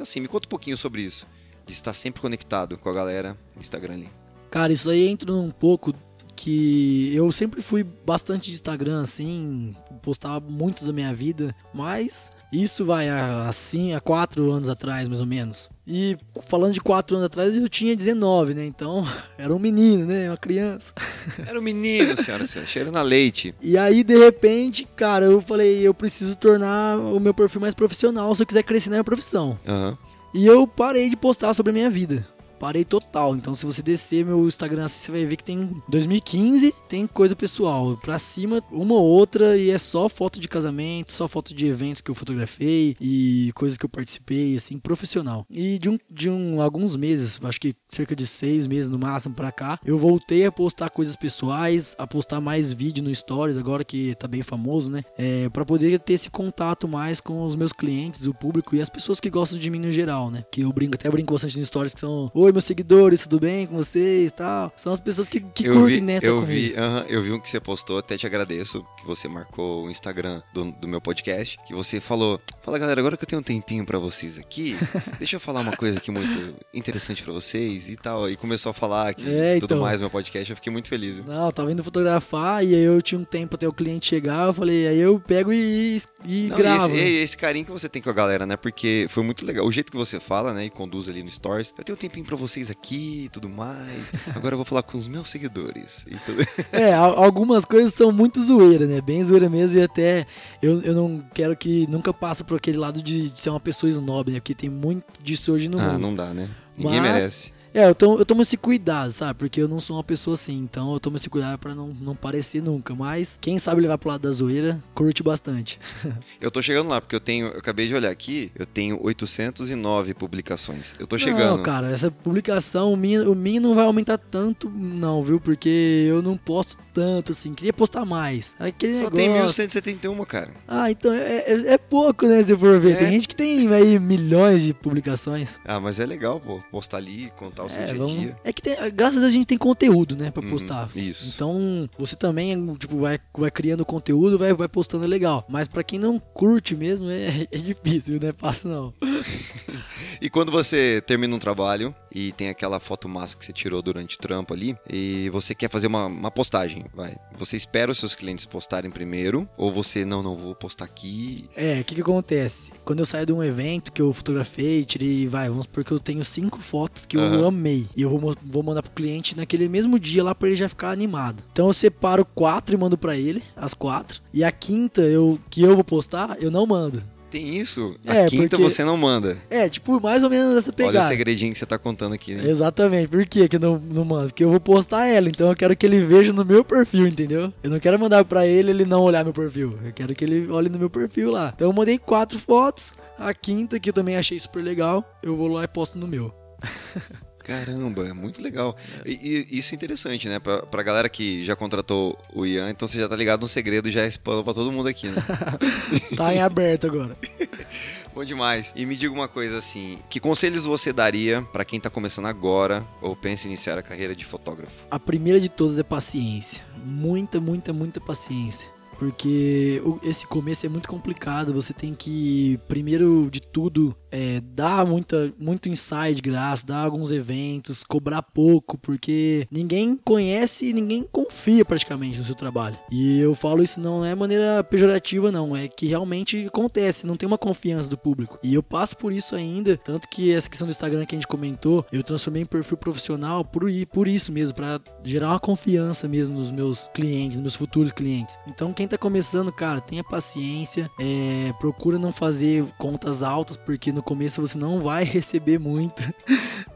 assim, 0.00 0.20
me 0.20 0.28
conta 0.28 0.46
um 0.46 0.50
pouquinho 0.50 0.76
sobre 0.76 1.02
isso. 1.02 1.26
De 1.66 1.72
estar 1.72 1.94
sempre 1.94 2.20
conectado 2.20 2.76
com 2.76 2.90
a 2.90 2.92
galera 2.92 3.36
no 3.54 3.60
Instagram 3.60 3.94
ali. 3.94 4.08
Cara, 4.50 4.72
isso 4.72 4.90
aí 4.90 5.08
entra 5.08 5.32
um 5.32 5.50
pouco 5.50 5.94
que 6.36 7.14
eu 7.14 7.30
sempre 7.32 7.62
fui 7.62 7.84
bastante 7.84 8.50
de 8.50 8.56
Instagram, 8.56 9.02
assim, 9.02 9.74
postava 10.02 10.40
muito 10.40 10.84
da 10.84 10.92
minha 10.92 11.14
vida, 11.14 11.54
mas 11.72 12.30
isso 12.62 12.84
vai 12.84 13.08
assim 13.08 13.94
há 13.94 14.00
quatro 14.00 14.50
anos 14.50 14.68
atrás, 14.68 15.08
mais 15.08 15.20
ou 15.20 15.26
menos. 15.26 15.68
E 15.86 16.16
falando 16.48 16.72
de 16.72 16.80
quatro 16.80 17.16
anos 17.16 17.26
atrás, 17.26 17.56
eu 17.56 17.68
tinha 17.68 17.96
19, 17.96 18.54
né? 18.54 18.64
Então, 18.64 19.06
era 19.36 19.54
um 19.54 19.58
menino, 19.58 20.06
né? 20.06 20.30
Uma 20.30 20.36
criança. 20.36 20.94
Era 21.46 21.58
um 21.58 21.62
menino, 21.62 22.16
senhora, 22.16 22.46
cheiro 22.46 22.92
na 22.92 23.02
leite. 23.02 23.54
E 23.60 23.76
aí, 23.76 24.04
de 24.04 24.16
repente, 24.16 24.86
cara, 24.96 25.26
eu 25.26 25.40
falei, 25.40 25.80
eu 25.80 25.92
preciso 25.92 26.36
tornar 26.36 26.98
o 26.98 27.18
meu 27.18 27.34
perfil 27.34 27.60
mais 27.60 27.74
profissional 27.74 28.34
se 28.34 28.42
eu 28.42 28.46
quiser 28.46 28.62
crescer 28.62 28.90
na 28.90 28.96
minha 28.96 29.04
profissão. 29.04 29.58
Uhum. 29.66 29.96
E 30.32 30.46
eu 30.46 30.66
parei 30.66 31.08
de 31.08 31.16
postar 31.16 31.54
sobre 31.54 31.70
a 31.70 31.72
minha 31.72 31.90
vida 31.90 32.26
parei 32.64 32.82
total. 32.82 33.36
Então, 33.36 33.54
se 33.54 33.66
você 33.66 33.82
descer 33.82 34.24
meu 34.24 34.48
Instagram 34.48 34.86
assim, 34.86 35.04
você 35.04 35.12
vai 35.12 35.26
ver 35.26 35.36
que 35.36 35.44
tem 35.44 35.70
2015, 35.86 36.74
tem 36.88 37.06
coisa 37.06 37.36
pessoal. 37.36 37.94
Pra 37.98 38.18
cima, 38.18 38.64
uma 38.72 38.94
ou 38.94 39.04
outra, 39.04 39.54
e 39.54 39.68
é 39.68 39.76
só 39.76 40.08
foto 40.08 40.40
de 40.40 40.48
casamento, 40.48 41.12
só 41.12 41.28
foto 41.28 41.52
de 41.52 41.66
eventos 41.66 42.00
que 42.00 42.10
eu 42.10 42.14
fotografei 42.14 42.96
e 42.98 43.52
coisas 43.54 43.76
que 43.76 43.84
eu 43.84 43.88
participei, 43.90 44.56
assim, 44.56 44.78
profissional. 44.78 45.44
E 45.50 45.78
de, 45.78 45.90
um, 45.90 45.98
de 46.10 46.30
um, 46.30 46.62
alguns 46.62 46.96
meses, 46.96 47.38
acho 47.44 47.60
que 47.60 47.76
cerca 47.86 48.16
de 48.16 48.26
seis 48.26 48.66
meses 48.66 48.88
no 48.88 48.98
máximo 48.98 49.34
pra 49.34 49.52
cá, 49.52 49.78
eu 49.84 49.98
voltei 49.98 50.46
a 50.46 50.52
postar 50.52 50.88
coisas 50.88 51.16
pessoais, 51.16 51.94
a 51.98 52.06
postar 52.06 52.40
mais 52.40 52.72
vídeo 52.72 53.04
no 53.04 53.14
Stories, 53.14 53.58
agora 53.58 53.84
que 53.84 54.14
tá 54.14 54.26
bem 54.26 54.42
famoso, 54.42 54.88
né? 54.88 55.04
É, 55.18 55.50
pra 55.50 55.66
poder 55.66 55.98
ter 55.98 56.14
esse 56.14 56.30
contato 56.30 56.88
mais 56.88 57.20
com 57.20 57.44
os 57.44 57.56
meus 57.56 57.74
clientes, 57.74 58.26
o 58.26 58.32
público 58.32 58.74
e 58.74 58.80
as 58.80 58.88
pessoas 58.88 59.20
que 59.20 59.28
gostam 59.28 59.58
de 59.58 59.68
mim 59.68 59.80
no 59.80 59.92
geral, 59.92 60.30
né? 60.30 60.42
Que 60.50 60.62
eu 60.62 60.72
brinco, 60.72 60.94
até 60.94 61.10
brinco 61.10 61.34
bastante 61.34 61.58
nos 61.58 61.68
Stories 61.68 61.92
que 61.92 62.00
são. 62.00 62.30
Oi, 62.32 62.53
meus 62.54 62.64
seguidores, 62.64 63.22
tudo 63.24 63.40
bem 63.40 63.66
com 63.66 63.76
vocês 63.76 64.32
tal. 64.32 64.72
São 64.76 64.92
as 64.92 65.00
pessoas 65.00 65.28
que, 65.28 65.40
que 65.40 65.66
eu 65.66 65.74
curtem, 65.74 65.96
vi, 65.96 66.00
né? 66.00 66.20
Tá 66.20 66.26
eu 66.26 66.40
vi, 66.42 66.72
uh 66.72 66.76
-huh, 66.76 67.06
eu 67.08 67.22
vi 67.22 67.32
um 67.32 67.40
que 67.40 67.50
você 67.50 67.60
postou, 67.60 67.98
até 67.98 68.16
te 68.16 68.26
agradeço 68.26 68.84
que 68.98 69.06
você 69.06 69.28
marcou 69.28 69.84
o 69.84 69.90
Instagram 69.90 70.40
do, 70.52 70.72
do 70.72 70.88
meu 70.88 71.00
podcast, 71.00 71.58
que 71.66 71.74
você 71.74 72.00
falou, 72.00 72.40
fala 72.62 72.78
galera, 72.78 73.00
agora 73.00 73.16
que 73.16 73.24
eu 73.24 73.28
tenho 73.28 73.40
um 73.40 73.44
tempinho 73.44 73.84
para 73.84 73.98
vocês 73.98 74.38
aqui, 74.38 74.76
deixa 75.18 75.36
eu 75.36 75.40
falar 75.40 75.60
uma 75.60 75.76
coisa 75.76 75.98
aqui 75.98 76.10
muito 76.10 76.54
interessante 76.72 77.22
para 77.22 77.32
vocês 77.32 77.88
e 77.88 77.96
tal. 77.96 78.30
E 78.30 78.36
começou 78.36 78.70
a 78.70 78.74
falar 78.74 79.08
aqui 79.08 79.28
é, 79.28 79.54
tudo 79.54 79.74
então, 79.74 79.80
mais 79.80 79.98
no 80.00 80.04
meu 80.04 80.10
podcast, 80.10 80.48
eu 80.48 80.56
fiquei 80.56 80.72
muito 80.72 80.88
feliz. 80.88 81.16
Viu? 81.16 81.24
Não, 81.24 81.50
tava 81.50 81.72
indo 81.72 81.82
fotografar 81.82 82.64
e 82.64 82.74
aí 82.74 82.82
eu 82.82 83.02
tinha 83.02 83.18
um 83.18 83.24
tempo 83.24 83.56
até 83.56 83.66
o 83.66 83.72
cliente 83.72 84.06
chegar, 84.06 84.46
eu 84.46 84.54
falei, 84.54 84.86
aí 84.86 85.00
eu 85.00 85.18
pego 85.18 85.52
e, 85.52 86.00
e 86.24 86.46
Não, 86.48 86.56
gravo. 86.56 86.90
E 86.90 86.98
esse, 86.98 87.16
esse, 87.16 87.36
carinho 87.36 87.64
que 87.64 87.72
você 87.72 87.88
tem 87.88 88.00
com 88.00 88.10
a 88.10 88.12
galera, 88.12 88.46
né? 88.46 88.56
Porque 88.56 89.06
foi 89.10 89.22
muito 89.22 89.44
legal. 89.44 89.66
O 89.66 89.72
jeito 89.72 89.90
que 89.90 89.98
você 89.98 90.20
fala, 90.20 90.52
né? 90.52 90.66
E 90.66 90.70
conduz 90.70 91.08
ali 91.08 91.22
no 91.22 91.30
Stories. 91.30 91.74
Eu 91.76 91.84
tenho 91.84 91.96
um 91.96 92.00
tempinho 92.00 92.24
pra 92.24 92.33
vocês 92.36 92.70
aqui, 92.70 93.24
e 93.24 93.28
tudo 93.28 93.48
mais. 93.48 94.12
Agora 94.34 94.54
eu 94.54 94.58
vou 94.58 94.64
falar 94.64 94.82
com 94.82 94.96
os 94.98 95.08
meus 95.08 95.28
seguidores. 95.28 96.04
E 96.08 96.16
tudo. 96.18 96.44
É, 96.72 96.92
algumas 96.92 97.64
coisas 97.64 97.94
são 97.94 98.10
muito 98.10 98.42
zoeira, 98.42 98.86
né? 98.86 99.00
Bem 99.00 99.22
zoeira 99.22 99.48
mesmo. 99.48 99.78
E 99.78 99.82
até 99.82 100.26
eu, 100.60 100.82
eu 100.82 100.94
não 100.94 101.24
quero 101.32 101.56
que 101.56 101.86
nunca 101.88 102.12
passe 102.12 102.42
por 102.42 102.56
aquele 102.56 102.76
lado 102.76 103.00
de, 103.02 103.30
de 103.30 103.40
ser 103.40 103.50
uma 103.50 103.60
pessoa 103.60 103.88
snob, 103.90 104.32
né? 104.32 104.40
Porque 104.40 104.54
tem 104.54 104.68
muito 104.68 105.04
disso 105.22 105.52
hoje 105.52 105.68
no 105.68 105.78
ah, 105.78 105.84
mundo. 105.84 105.94
Ah, 105.94 105.98
não 105.98 106.14
dá, 106.14 106.34
né? 106.34 106.50
Ninguém 106.76 107.00
Mas, 107.00 107.12
merece. 107.12 107.52
É, 107.74 107.88
eu 107.88 107.94
tomo, 107.94 108.18
eu 108.20 108.24
tomo 108.24 108.42
esse 108.42 108.56
cuidado, 108.56 109.10
sabe? 109.10 109.34
Porque 109.34 109.60
eu 109.60 109.66
não 109.66 109.80
sou 109.80 109.96
uma 109.96 110.04
pessoa 110.04 110.34
assim. 110.34 110.56
Então 110.58 110.92
eu 110.92 111.00
tomo 111.00 111.16
esse 111.16 111.28
cuidado 111.28 111.58
pra 111.58 111.74
não, 111.74 111.88
não 111.88 112.14
parecer 112.14 112.62
nunca. 112.62 112.94
Mas 112.94 113.36
quem 113.40 113.58
sabe 113.58 113.80
levar 113.80 113.98
pro 113.98 114.10
lado 114.10 114.20
da 114.20 114.30
zoeira, 114.30 114.80
curte 114.94 115.24
bastante. 115.24 115.80
eu 116.40 116.52
tô 116.52 116.62
chegando 116.62 116.88
lá, 116.88 117.00
porque 117.00 117.16
eu 117.16 117.20
tenho. 117.20 117.48
Eu 117.48 117.58
acabei 117.58 117.88
de 117.88 117.94
olhar 117.94 118.10
aqui, 118.10 118.52
eu 118.54 118.64
tenho 118.64 119.02
809 119.02 120.14
publicações. 120.14 120.94
Eu 121.00 121.06
tô 121.06 121.18
chegando. 121.18 121.56
Não, 121.56 121.62
cara, 121.64 121.90
essa 121.90 122.12
publicação, 122.12 122.92
o 122.92 122.96
minha, 122.96 123.28
o 123.28 123.34
minha 123.34 123.60
não 123.60 123.74
vai 123.74 123.84
aumentar 123.84 124.18
tanto, 124.18 124.70
não, 124.70 125.20
viu? 125.20 125.40
Porque 125.40 126.06
eu 126.08 126.22
não 126.22 126.36
posto 126.36 126.78
tanto, 126.94 127.32
assim. 127.32 127.54
Queria 127.54 127.72
postar 127.72 128.04
mais. 128.04 128.54
Aquele 128.60 128.92
Só 128.92 128.98
negócio... 129.00 129.16
tem 129.16 129.28
1171, 129.30 130.24
cara. 130.24 130.54
Ah, 130.68 130.90
então 130.92 131.12
é, 131.12 131.38
é, 131.38 131.72
é, 131.74 131.78
pouco, 131.78 132.24
né? 132.26 132.40
Se 132.40 132.56
for 132.56 132.78
ver. 132.78 132.92
É. 132.92 132.96
Tem 132.96 133.10
gente 133.10 133.26
que 133.26 133.34
tem 133.34 133.66
aí 133.74 133.98
milhões 133.98 134.62
de 134.62 134.72
publicações. 134.72 135.58
Ah, 135.64 135.80
mas 135.80 135.98
é 135.98 136.06
legal, 136.06 136.38
pô. 136.38 136.62
Postar 136.70 136.98
ali, 136.98 137.32
contar 137.36 137.63
o 137.64 137.70
seu 137.70 137.82
é, 137.82 137.86
dia 137.86 138.02
a 138.02 138.06
dia. 138.06 138.38
É 138.44 138.52
que 138.52 138.62
tem, 138.62 138.76
graças 138.92 139.18
a 139.18 139.20
Deus 139.20 139.30
a 139.30 139.34
gente 139.34 139.46
tem 139.46 139.58
conteúdo, 139.58 140.16
né? 140.16 140.30
Pra 140.30 140.42
uhum, 140.42 140.50
postar. 140.50 140.88
isso. 140.94 141.32
Então, 141.34 141.88
você 141.98 142.16
também, 142.16 142.74
tipo, 142.76 142.98
vai, 142.98 143.18
vai 143.36 143.50
criando 143.50 143.84
conteúdo, 143.84 144.38
vai, 144.38 144.52
vai 144.52 144.68
postando 144.68 145.06
legal. 145.06 145.44
Mas 145.48 145.68
pra 145.68 145.82
quem 145.82 145.98
não 145.98 146.18
curte 146.18 146.74
mesmo, 146.74 147.10
é, 147.10 147.46
é 147.52 147.58
difícil, 147.58 148.18
né? 148.20 148.32
Passa 148.32 148.68
não. 148.68 148.92
e 150.20 150.28
quando 150.28 150.50
você 150.50 151.02
termina 151.06 151.34
um 151.34 151.38
trabalho 151.38 151.94
e 152.14 152.32
tem 152.32 152.48
aquela 152.48 152.78
foto 152.78 153.08
massa 153.08 153.36
que 153.36 153.44
você 153.44 153.52
tirou 153.52 153.82
durante 153.82 154.16
o 154.16 154.18
trampo 154.18 154.54
ali, 154.54 154.76
e 154.88 155.28
você 155.30 155.54
quer 155.54 155.68
fazer 155.68 155.88
uma, 155.88 156.06
uma 156.06 156.30
postagem, 156.30 156.86
vai. 156.94 157.16
Você 157.36 157.56
espera 157.56 157.90
os 157.90 157.98
seus 157.98 158.14
clientes 158.14 158.46
postarem 158.46 158.90
primeiro, 158.90 159.48
ou 159.56 159.72
você, 159.72 160.04
não, 160.04 160.22
não 160.22 160.36
vou 160.36 160.54
postar 160.54 160.84
aqui. 160.84 161.48
É, 161.56 161.80
o 161.80 161.84
que 161.84 161.96
que 161.96 162.00
acontece? 162.00 162.74
Quando 162.84 163.00
eu 163.00 163.06
saio 163.06 163.26
de 163.26 163.32
um 163.32 163.42
evento 163.42 163.92
que 163.92 164.00
eu 164.00 164.12
fotografei, 164.12 164.84
tirei, 164.84 165.26
vai, 165.26 165.48
vamos 165.48 165.66
porque 165.66 165.92
eu 165.92 165.98
tenho 165.98 166.24
cinco 166.24 166.60
fotos 166.60 167.06
que 167.06 167.16
uhum. 167.16 167.34
eu 167.34 167.46
amei. 167.46 167.86
E 167.96 168.02
eu 168.02 168.10
vou, 168.10 168.36
vou 168.44 168.62
mandar 168.62 168.82
pro 168.82 168.92
cliente 168.92 169.36
naquele 169.36 169.68
mesmo 169.68 169.98
dia 169.98 170.22
lá 170.22 170.34
pra 170.34 170.48
ele 170.48 170.56
já 170.56 170.68
ficar 170.68 170.90
animado. 170.90 171.42
Então 171.52 171.66
eu 171.66 171.72
separo 171.72 172.24
quatro 172.24 172.74
e 172.74 172.78
mando 172.78 172.96
para 172.96 173.16
ele, 173.16 173.42
as 173.56 173.74
quatro. 173.74 174.22
E 174.32 174.44
a 174.44 174.52
quinta 174.52 175.00
eu, 175.02 175.38
que 175.50 175.62
eu 175.62 175.74
vou 175.74 175.84
postar, 175.84 176.36
eu 176.40 176.50
não 176.50 176.66
mando. 176.66 177.02
Tem 177.34 177.56
isso. 177.58 177.96
É, 178.04 178.22
a 178.24 178.26
quinta 178.28 178.50
porque- 178.56 178.62
você 178.70 178.84
não 178.84 178.96
manda. 178.96 179.36
É, 179.50 179.68
tipo, 179.68 180.00
mais 180.00 180.22
ou 180.22 180.30
menos 180.30 180.56
essa 180.56 180.70
Olha 180.70 180.86
o 180.86 180.88
pegada. 180.92 181.06
segredinho 181.08 181.52
que 181.52 181.58
você 181.58 181.66
tá 181.66 181.76
contando 181.76 182.12
aqui, 182.14 182.34
né? 182.34 182.48
Exatamente. 182.48 183.08
Por 183.08 183.26
que 183.26 183.48
que 183.48 183.56
eu 183.56 183.60
não, 183.60 183.78
não 183.78 184.04
mando? 184.04 184.28
Porque 184.28 184.44
eu 184.44 184.50
vou 184.50 184.60
postar 184.60 185.06
ela, 185.06 185.28
então 185.28 185.48
eu 185.48 185.56
quero 185.56 185.76
que 185.76 185.84
ele 185.84 185.98
veja 186.00 186.32
no 186.32 186.44
meu 186.44 186.64
perfil, 186.64 187.08
entendeu? 187.08 187.52
Eu 187.62 187.70
não 187.70 187.80
quero 187.80 187.98
mandar 187.98 188.24
pra 188.24 188.46
ele 188.46 188.70
ele 188.70 188.84
não 188.84 189.02
olhar 189.02 189.24
meu 189.24 189.32
perfil. 189.32 189.76
Eu 189.84 189.92
quero 189.92 190.14
que 190.14 190.24
ele 190.24 190.48
olhe 190.50 190.68
no 190.68 190.78
meu 190.78 190.88
perfil 190.88 191.30
lá. 191.32 191.52
Então 191.54 191.68
eu 191.68 191.72
mandei 191.72 191.98
quatro 191.98 192.38
fotos. 192.38 192.94
A 193.18 193.34
quinta, 193.34 193.80
que 193.80 193.88
eu 193.88 193.92
também 193.92 194.16
achei 194.16 194.38
super 194.38 194.62
legal, 194.62 195.04
eu 195.22 195.36
vou 195.36 195.48
lá 195.48 195.64
e 195.64 195.68
posto 195.68 195.98
no 195.98 196.06
meu. 196.06 196.32
Caramba, 197.44 198.08
é 198.08 198.12
muito 198.14 198.42
legal. 198.42 198.74
E, 199.04 199.46
e 199.50 199.58
isso 199.58 199.74
é 199.74 199.76
interessante, 199.76 200.28
né? 200.28 200.38
Pra, 200.38 200.62
pra 200.62 200.82
galera 200.82 201.08
que 201.10 201.44
já 201.44 201.54
contratou 201.54 202.18
o 202.32 202.46
Ian, 202.46 202.70
então 202.70 202.88
você 202.88 202.98
já 202.98 203.08
tá 203.08 203.14
ligado 203.14 203.42
no 203.42 203.48
segredo, 203.48 203.90
já 203.90 204.06
expõe 204.06 204.42
pra 204.42 204.54
todo 204.54 204.72
mundo 204.72 204.88
aqui, 204.88 205.08
né? 205.08 205.22
Tá 206.16 206.34
em 206.34 206.40
aberto 206.40 206.86
agora. 206.86 207.16
Bom 208.14 208.24
demais. 208.24 208.72
E 208.76 208.86
me 208.86 208.96
diga 208.96 209.12
uma 209.12 209.26
coisa 209.28 209.58
assim, 209.58 209.98
que 210.08 210.20
conselhos 210.20 210.64
você 210.64 210.92
daria 210.92 211.42
pra 211.52 211.64
quem 211.64 211.80
tá 211.80 211.90
começando 211.90 212.26
agora 212.26 212.86
ou 213.02 213.14
pensa 213.16 213.46
em 213.46 213.50
iniciar 213.50 213.76
a 213.76 213.82
carreira 213.82 214.14
de 214.14 214.24
fotógrafo? 214.24 214.86
A 214.90 214.98
primeira 214.98 215.40
de 215.40 215.48
todas 215.48 215.78
é 215.78 215.82
paciência. 215.82 216.64
Muita, 216.84 217.40
muita, 217.40 217.72
muita 217.72 218.00
paciência. 218.00 218.72
Porque 218.98 219.82
esse 220.02 220.26
começo 220.26 220.64
é 220.64 220.68
muito 220.68 220.88
complicado. 220.88 221.52
Você 221.52 221.72
tem 221.72 221.94
que, 221.94 222.58
primeiro 222.68 223.28
de 223.30 223.40
tudo, 223.40 223.96
é, 224.14 224.40
dar 224.40 224.86
muita, 224.86 225.34
muito 225.36 225.68
de 225.68 226.22
graça, 226.22 226.64
dar 226.64 226.84
alguns 226.84 227.10
eventos, 227.10 227.82
cobrar 227.82 228.22
pouco, 228.22 228.78
porque 228.78 229.46
ninguém 229.50 229.96
conhece 229.96 230.66
e 230.66 230.72
ninguém 230.72 231.04
confia 231.10 231.64
praticamente 231.64 232.18
no 232.18 232.24
seu 232.24 232.34
trabalho. 232.34 232.78
E 232.92 233.18
eu 233.18 233.34
falo 233.34 233.62
isso 233.62 233.80
não 233.80 234.04
é 234.04 234.14
maneira 234.14 234.62
pejorativa, 234.62 235.32
não. 235.32 235.56
É 235.56 235.66
que 235.66 235.86
realmente 235.86 236.46
acontece, 236.46 237.06
não 237.06 237.16
tem 237.16 237.26
uma 237.26 237.38
confiança 237.38 237.90
do 237.90 237.98
público. 237.98 238.38
E 238.42 238.54
eu 238.54 238.62
passo 238.62 238.96
por 238.96 239.12
isso 239.12 239.34
ainda. 239.34 239.76
Tanto 239.76 240.08
que 240.08 240.32
essa 240.32 240.48
questão 240.48 240.68
do 240.68 240.70
Instagram 240.70 241.04
que 241.04 241.16
a 241.16 241.18
gente 241.18 241.26
comentou, 241.26 241.84
eu 241.90 242.02
transformei 242.02 242.42
em 242.42 242.46
perfil 242.46 242.76
profissional 242.76 243.44
por, 243.44 243.64
por 243.92 244.06
isso 244.06 244.30
mesmo, 244.30 244.54
pra 244.54 244.80
gerar 245.02 245.30
uma 245.30 245.40
confiança 245.40 246.06
mesmo 246.06 246.38
nos 246.38 246.52
meus 246.52 246.88
clientes, 246.94 247.38
nos 247.38 247.42
meus 247.42 247.56
futuros 247.56 247.90
clientes. 247.90 248.38
Então, 248.46 248.72
quem 248.72 248.86
tá 248.86 248.96
começando, 248.96 249.50
cara, 249.50 249.80
tenha 249.80 250.04
paciência, 250.04 250.88
é, 251.00 251.52
procura 251.58 251.98
não 251.98 252.12
fazer 252.12 252.64
contas 252.78 253.22
altas, 253.22 253.56
porque 253.56 253.90
no 253.90 254.03
começo 254.04 254.40
você 254.40 254.58
não 254.58 254.80
vai 254.80 255.04
receber 255.04 255.58
muito. 255.58 256.02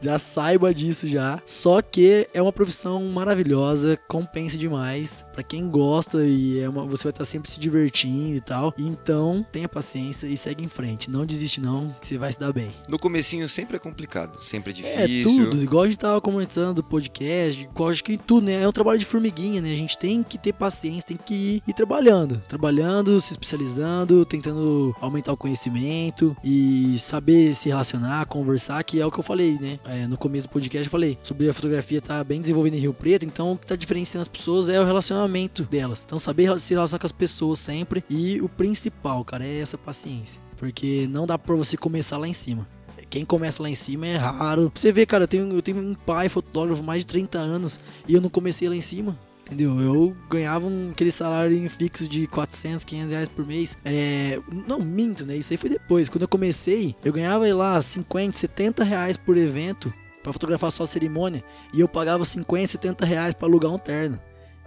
Já 0.01 0.17
saiba 0.19 0.73
disso 0.73 1.07
já. 1.07 1.39
Só 1.45 1.81
que 1.81 2.27
é 2.33 2.41
uma 2.41 2.53
profissão 2.53 3.03
maravilhosa, 3.05 3.97
compensa 4.07 4.57
demais. 4.57 5.25
Pra 5.33 5.43
quem 5.43 5.69
gosta 5.69 6.23
e 6.25 6.59
é 6.59 6.69
uma, 6.69 6.85
você 6.85 7.03
vai 7.03 7.11
estar 7.11 7.25
sempre 7.25 7.51
se 7.51 7.59
divertindo 7.59 8.35
e 8.35 8.41
tal. 8.41 8.73
Então, 8.77 9.45
tenha 9.51 9.67
paciência 9.69 10.27
e 10.27 10.35
segue 10.35 10.63
em 10.63 10.67
frente. 10.67 11.09
Não 11.09 11.25
desiste 11.25 11.61
não, 11.61 11.95
que 12.01 12.07
você 12.07 12.17
vai 12.17 12.31
se 12.31 12.39
dar 12.39 12.51
bem. 12.53 12.71
No 12.89 12.99
comecinho 12.99 13.47
sempre 13.47 13.77
é 13.77 13.79
complicado, 13.79 14.39
sempre 14.41 14.73
é 14.83 15.03
É 15.03 15.07
difícil. 15.07 15.49
tudo, 15.49 15.63
igual 15.63 15.83
a 15.83 15.87
gente 15.87 15.99
tava 15.99 16.19
comentando 16.21 16.77
do 16.77 16.83
podcast, 16.83 17.61
igual 17.61 17.89
acho 17.89 18.03
que 18.03 18.17
tudo, 18.17 18.45
né? 18.45 18.61
É 18.63 18.67
um 18.67 18.71
trabalho 18.71 18.99
de 18.99 19.05
formiguinha, 19.05 19.61
né? 19.61 19.71
A 19.71 19.75
gente 19.75 19.97
tem 19.97 20.23
que 20.23 20.37
ter 20.37 20.53
paciência, 20.53 21.07
tem 21.07 21.17
que 21.17 21.33
ir, 21.33 21.63
ir 21.67 21.73
trabalhando. 21.73 22.41
Trabalhando, 22.47 23.19
se 23.19 23.31
especializando, 23.33 24.25
tentando 24.25 24.95
aumentar 25.01 25.33
o 25.33 25.37
conhecimento 25.37 26.35
e 26.43 26.97
saber 26.99 27.53
se 27.53 27.69
relacionar, 27.69 28.25
conversar, 28.25 28.83
que 28.83 28.99
é 28.99 29.05
o 29.05 29.11
que 29.11 29.19
eu 29.19 29.23
falei, 29.23 29.57
né? 29.59 29.78
É, 29.85 30.07
no 30.07 30.17
começo 30.17 30.47
do 30.47 30.51
podcast 30.51 30.85
eu 30.85 30.91
falei 30.91 31.17
sobre 31.23 31.49
a 31.49 31.53
fotografia 31.53 32.01
tá 32.01 32.23
bem 32.23 32.39
desenvolvida 32.39 32.75
em 32.75 32.79
Rio 32.79 32.93
Preto, 32.93 33.25
então 33.25 33.53
o 33.53 33.57
que 33.57 33.65
tá 33.65 33.75
diferenciando 33.75 34.23
as 34.23 34.27
pessoas 34.27 34.69
é 34.69 34.79
o 34.79 34.85
relacionamento 34.85 35.63
delas. 35.63 36.03
Então 36.05 36.19
saber 36.19 36.57
se 36.59 36.73
relacionar 36.73 36.99
com 36.99 37.05
as 37.05 37.11
pessoas 37.11 37.59
sempre 37.59 38.03
e 38.09 38.41
o 38.41 38.49
principal, 38.49 39.23
cara, 39.23 39.45
é 39.45 39.59
essa 39.59 39.77
paciência. 39.77 40.41
Porque 40.57 41.07
não 41.09 41.25
dá 41.25 41.37
pra 41.37 41.55
você 41.55 41.77
começar 41.77 42.17
lá 42.17 42.27
em 42.27 42.33
cima. 42.33 42.67
Quem 43.09 43.25
começa 43.25 43.63
lá 43.63 43.69
em 43.69 43.75
cima 43.75 44.05
é 44.05 44.17
raro. 44.17 44.71
Você 44.73 44.91
vê, 44.91 45.05
cara, 45.05 45.23
eu 45.23 45.27
tenho, 45.27 45.51
eu 45.51 45.61
tenho 45.61 45.79
um 45.79 45.95
pai 45.95 46.29
fotógrafo 46.29 46.83
mais 46.83 46.99
de 46.99 47.07
30 47.07 47.39
anos 47.39 47.79
e 48.07 48.13
eu 48.13 48.21
não 48.21 48.29
comecei 48.29 48.69
lá 48.69 48.75
em 48.75 48.81
cima. 48.81 49.17
Entendeu? 49.49 49.79
Eu 49.81 50.15
ganhava 50.29 50.67
um, 50.67 50.91
aquele 50.91 51.11
salário 51.11 51.69
fixo 51.71 52.07
de 52.07 52.27
400, 52.27 52.85
500 52.85 53.11
reais 53.11 53.27
por 53.27 53.47
mês. 53.47 53.75
É, 53.83 54.39
não, 54.67 54.79
minto, 54.79 55.25
né? 55.25 55.35
Isso 55.35 55.51
aí 55.51 55.57
foi 55.57 55.71
depois. 55.71 56.07
Quando 56.07 56.21
eu 56.21 56.27
comecei, 56.27 56.95
eu 57.03 57.11
ganhava 57.11 57.51
lá 57.55 57.81
50, 57.81 58.37
70 58.37 58.83
reais 58.83 59.17
por 59.17 59.35
evento 59.37 59.91
pra 60.21 60.31
fotografar 60.31 60.71
só 60.71 60.83
a 60.83 60.87
cerimônia. 60.87 61.43
E 61.73 61.79
eu 61.79 61.87
pagava 61.87 62.23
50, 62.23 62.67
70 62.67 63.05
reais 63.05 63.33
pra 63.33 63.47
alugar 63.47 63.71
um 63.71 63.79
terno. 63.79 64.21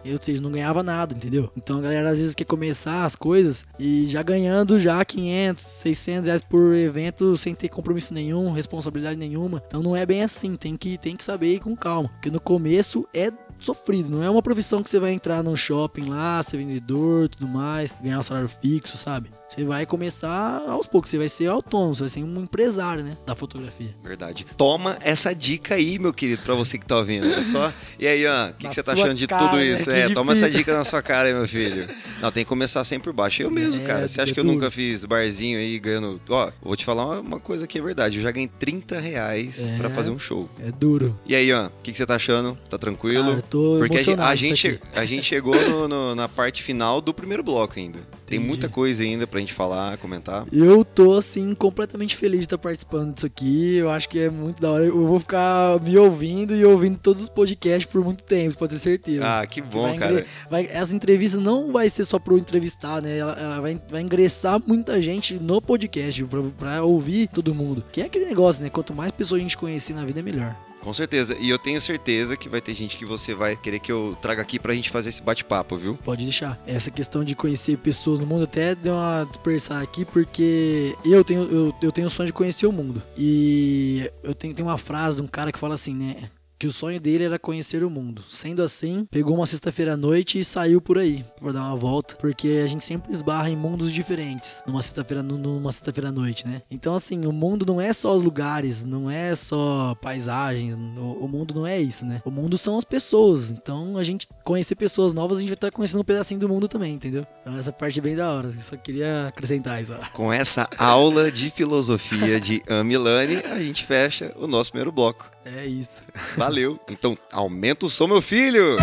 Ou 0.04 0.18
seja, 0.20 0.42
não 0.42 0.50
ganhava 0.50 0.82
nada, 0.82 1.14
entendeu? 1.14 1.48
Então 1.56 1.78
a 1.78 1.82
galera 1.82 2.10
às 2.10 2.18
vezes 2.18 2.34
quer 2.34 2.44
começar 2.44 3.04
as 3.04 3.14
coisas 3.14 3.64
e 3.78 4.06
já 4.08 4.20
ganhando 4.20 4.80
já 4.80 5.04
500, 5.04 5.62
600 5.62 6.26
reais 6.26 6.42
por 6.42 6.74
evento 6.74 7.36
sem 7.36 7.54
ter 7.54 7.68
compromisso 7.68 8.12
nenhum, 8.12 8.50
responsabilidade 8.50 9.16
nenhuma. 9.16 9.62
Então 9.64 9.80
não 9.80 9.94
é 9.94 10.04
bem 10.04 10.24
assim, 10.24 10.56
tem 10.56 10.76
que, 10.76 10.98
tem 10.98 11.14
que 11.14 11.22
saber 11.22 11.54
ir 11.54 11.60
com 11.60 11.76
calma. 11.76 12.08
Porque 12.08 12.30
no 12.30 12.40
começo 12.40 13.06
é 13.14 13.30
sofrido, 13.64 14.10
não 14.10 14.22
é 14.22 14.30
uma 14.30 14.42
profissão 14.42 14.82
que 14.82 14.90
você 14.90 14.98
vai 14.98 15.12
entrar 15.12 15.42
num 15.42 15.56
shopping 15.56 16.06
lá, 16.06 16.42
ser 16.42 16.58
vendedor, 16.58 17.28
tudo 17.28 17.48
mais, 17.48 17.96
ganhar 18.00 18.18
um 18.18 18.22
salário 18.22 18.48
fixo, 18.48 18.96
sabe? 18.96 19.30
Você 19.54 19.64
vai 19.64 19.84
começar 19.84 20.62
aos 20.66 20.86
poucos, 20.86 21.10
você 21.10 21.18
vai 21.18 21.28
ser 21.28 21.46
autônomo, 21.48 21.94
você 21.94 22.00
vai 22.02 22.08
ser 22.08 22.22
um 22.24 22.40
empresário, 22.42 23.04
né, 23.04 23.16
da 23.26 23.34
fotografia. 23.34 23.94
Verdade. 24.02 24.46
Toma 24.56 24.96
essa 25.02 25.34
dica 25.34 25.74
aí, 25.74 25.98
meu 25.98 26.12
querido, 26.14 26.40
pra 26.42 26.54
você 26.54 26.78
que 26.78 26.86
tá 26.86 26.96
ouvindo. 26.96 27.26
Olha 27.26 27.44
só. 27.44 27.72
E 27.98 28.06
aí, 28.06 28.22
Ian, 28.22 28.50
o 28.50 28.54
que, 28.54 28.68
que 28.68 28.74
você 28.74 28.82
tá 28.82 28.92
achando 28.92 29.14
de 29.14 29.26
cara, 29.26 29.44
tudo 29.48 29.56
né? 29.58 29.66
isso? 29.66 29.90
É, 29.90 30.08
toma 30.08 30.32
essa 30.32 30.42
difícil. 30.46 30.58
dica 30.64 30.74
na 30.76 30.84
sua 30.84 31.02
cara 31.02 31.28
aí, 31.28 31.34
meu 31.34 31.46
filho. 31.46 31.88
Não, 32.20 32.32
tem 32.32 32.44
que 32.44 32.48
começar 32.48 32.82
sempre 32.84 33.04
por 33.10 33.12
baixo. 33.12 33.42
Eu 33.42 33.50
mesmo, 33.50 33.82
É, 33.82 33.86
cara. 33.86 34.08
Você 34.08 34.20
acha 34.20 34.32
que 34.32 34.40
eu 34.40 34.44
duro. 34.44 34.54
nunca 34.56 34.70
fiz 34.70 35.04
barzinho 35.04 35.58
aí 35.58 35.78
ganhando. 35.78 36.20
Ó, 36.28 36.50
vou 36.62 36.76
te 36.76 36.84
falar 36.84 37.20
uma, 37.20 37.38
coisa 37.38 37.66
que 37.66 37.78
é 37.78 37.82
verdade. 37.82 38.16
Eu 38.16 38.22
já 38.22 38.30
ganhei 38.30 38.48
30 38.58 38.98
reais 39.00 39.66
É. 39.66 39.76
pra 39.76 39.90
fazer 39.90 40.10
um 40.10 40.18
show. 40.18 40.48
É 40.64 40.70
duro. 40.72 41.18
E 41.26 41.34
aí, 41.34 41.48
Ian, 41.48 41.66
o 41.66 41.82
que, 41.82 41.92
que 41.92 41.98
você 41.98 42.06
tá 42.06 42.14
achando? 42.14 42.58
Tá 42.70 42.78
tranquilo? 42.78 43.24
Cara, 43.24 43.36
eu 43.36 43.42
tô 43.42 43.76
Porque 43.78 43.98
a 44.18 44.26
a 44.28 44.34
gente, 44.34 44.56
che- 44.56 44.80
a 44.94 45.04
gente 45.04 45.24
chegou 45.24 45.54
no- 45.68 45.88
no- 45.88 46.14
na 46.14 46.28
parte 46.28 46.62
final 46.62 47.00
do 47.00 47.12
primeiro 47.12 47.42
bloco 47.42 47.78
ainda. 47.78 47.98
Tem 48.26 48.38
muita 48.38 48.68
coisa 48.68 49.02
ainda 49.02 49.26
pra 49.26 49.40
gente 49.40 49.52
falar, 49.52 49.96
comentar. 49.98 50.46
Eu 50.50 50.84
tô, 50.84 51.14
assim, 51.14 51.54
completamente 51.54 52.16
feliz 52.16 52.40
de 52.40 52.46
estar 52.46 52.56
participando 52.58 53.12
disso 53.14 53.26
aqui. 53.26 53.76
Eu 53.76 53.90
acho 53.90 54.08
que 54.08 54.18
é 54.20 54.30
muito 54.30 54.60
da 54.60 54.70
hora. 54.70 54.84
Eu 54.84 55.06
vou 55.06 55.20
ficar 55.20 55.78
me 55.82 55.98
ouvindo 55.98 56.54
e 56.54 56.64
ouvindo 56.64 56.98
todos 56.98 57.24
os 57.24 57.28
podcasts 57.28 57.84
por 57.84 58.02
muito 58.02 58.24
tempo, 58.24 58.56
pode 58.56 58.72
ter 58.72 58.78
certeza. 58.78 59.22
Ah, 59.40 59.46
que 59.46 59.60
bom, 59.60 59.82
vai 59.82 59.98
cara. 59.98 60.26
vai- 60.50 60.66
essa 60.70 60.94
entrevista 60.94 61.38
não 61.38 61.72
vai 61.72 61.90
ser 61.90 62.04
só 62.04 62.18
pro 62.18 62.38
entrevistar, 62.38 63.02
né? 63.02 63.18
Ela, 63.18 63.32
ela 63.32 63.60
vai, 63.60 63.80
vai 63.90 64.00
ingressar 64.00 64.60
muita 64.66 65.00
gente 65.02 65.34
no 65.34 65.60
podcast 65.60 66.24
pra, 66.24 66.42
pra 66.56 66.82
ouvir 66.82 67.28
todo 67.28 67.54
mundo. 67.54 67.84
Que 67.92 68.00
é 68.00 68.04
aquele 68.06 68.24
negócio, 68.26 68.62
né? 68.64 68.70
Quanto 68.70 68.94
mais 68.94 69.12
pessoas 69.12 69.40
a 69.40 69.42
gente 69.42 69.58
conhecer 69.58 69.92
na 69.92 70.04
vida, 70.06 70.20
é 70.20 70.22
melhor. 70.22 70.56
Com 70.82 70.92
certeza. 70.92 71.36
E 71.38 71.48
eu 71.48 71.58
tenho 71.58 71.80
certeza 71.80 72.36
que 72.36 72.48
vai 72.48 72.60
ter 72.60 72.74
gente 72.74 72.96
que 72.96 73.04
você 73.04 73.34
vai 73.34 73.56
querer 73.56 73.78
que 73.78 73.90
eu 73.90 74.16
traga 74.20 74.42
aqui 74.42 74.58
pra 74.58 74.74
gente 74.74 74.90
fazer 74.90 75.10
esse 75.10 75.22
bate-papo, 75.22 75.76
viu? 75.76 75.94
Pode 75.94 76.24
deixar. 76.24 76.60
Essa 76.66 76.90
questão 76.90 77.24
de 77.24 77.36
conhecer 77.36 77.78
pessoas 77.78 78.18
no 78.18 78.26
mundo 78.26 78.44
até 78.44 78.74
deu 78.74 78.94
uma 78.94 79.24
dispersar 79.24 79.80
aqui, 79.80 80.04
porque 80.04 80.96
eu 81.04 81.22
tenho, 81.22 81.42
eu, 81.44 81.74
eu 81.80 81.92
tenho 81.92 82.08
o 82.08 82.10
sonho 82.10 82.26
de 82.26 82.32
conhecer 82.32 82.66
o 82.66 82.72
mundo. 82.72 83.00
E 83.16 84.10
eu 84.22 84.34
tenho, 84.34 84.52
tem 84.52 84.64
uma 84.64 84.76
frase 84.76 85.16
de 85.16 85.22
um 85.22 85.26
cara 85.28 85.52
que 85.52 85.58
fala 85.58 85.74
assim, 85.74 85.94
né? 85.94 86.28
Que 86.62 86.68
o 86.68 86.72
sonho 86.72 87.00
dele 87.00 87.24
era 87.24 87.40
conhecer 87.40 87.82
o 87.82 87.90
mundo. 87.90 88.22
Sendo 88.28 88.62
assim, 88.62 89.04
pegou 89.10 89.34
uma 89.34 89.46
sexta-feira 89.46 89.94
à 89.94 89.96
noite 89.96 90.38
e 90.38 90.44
saiu 90.44 90.80
por 90.80 90.96
aí 90.96 91.24
pra 91.40 91.50
dar 91.50 91.62
uma 91.64 91.74
volta, 91.74 92.14
porque 92.20 92.60
a 92.62 92.68
gente 92.68 92.84
sempre 92.84 93.12
esbarra 93.12 93.50
em 93.50 93.56
mundos 93.56 93.92
diferentes 93.92 94.62
numa 94.64 94.80
sexta-feira 94.80 95.24
nu- 95.24 95.38
numa 95.38 95.72
sexta-feira 95.72 96.10
à 96.10 96.12
noite, 96.12 96.46
né? 96.46 96.62
Então 96.70 96.94
assim, 96.94 97.26
o 97.26 97.32
mundo 97.32 97.66
não 97.66 97.80
é 97.80 97.92
só 97.92 98.14
os 98.14 98.22
lugares, 98.22 98.84
não 98.84 99.10
é 99.10 99.34
só 99.34 99.96
paisagens, 100.00 100.76
o, 100.76 101.26
mundo 101.26 101.52
não 101.52 101.66
é 101.66 101.80
isso, 101.80 102.06
né? 102.06 102.22
O 102.24 102.30
mundo 102.30 102.56
são 102.56 102.78
as 102.78 102.84
pessoas. 102.84 103.50
Então 103.50 103.98
a 103.98 104.04
gente 104.04 104.28
conhecer 104.44 104.76
pessoas 104.76 105.12
novas, 105.12 105.38
a 105.38 105.40
gente 105.40 105.48
vai 105.48 105.54
estar 105.54 105.72
conhecendo 105.72 106.02
um 106.02 106.04
pedacinho 106.04 106.38
do 106.38 106.48
mundo 106.48 106.68
também, 106.68 106.92
entendeu? 106.94 107.26
Então 107.40 107.58
essa 107.58 107.72
parte 107.72 107.98
é 107.98 108.02
bem 108.02 108.14
da 108.14 108.30
hora. 108.30 108.52
Só 108.60 108.76
queria 108.76 109.26
acrescentar 109.26 109.82
isso. 109.82 109.94
Com 110.12 110.32
essa 110.32 110.68
aula 110.78 111.28
de 111.28 111.50
filosofia 111.50 112.38
de 112.40 112.62
Amilane, 112.68 113.38
a 113.50 113.58
gente 113.58 113.84
fecha 113.84 114.32
o 114.38 114.46
nosso 114.46 114.70
primeiro 114.70 114.92
bloco. 114.92 115.28
É 115.44 115.66
isso. 115.66 116.04
Valeu. 116.36 116.78
Então, 116.88 117.16
aumenta 117.32 117.86
o 117.86 117.90
som, 117.90 118.06
meu 118.06 118.22
filho! 118.22 118.76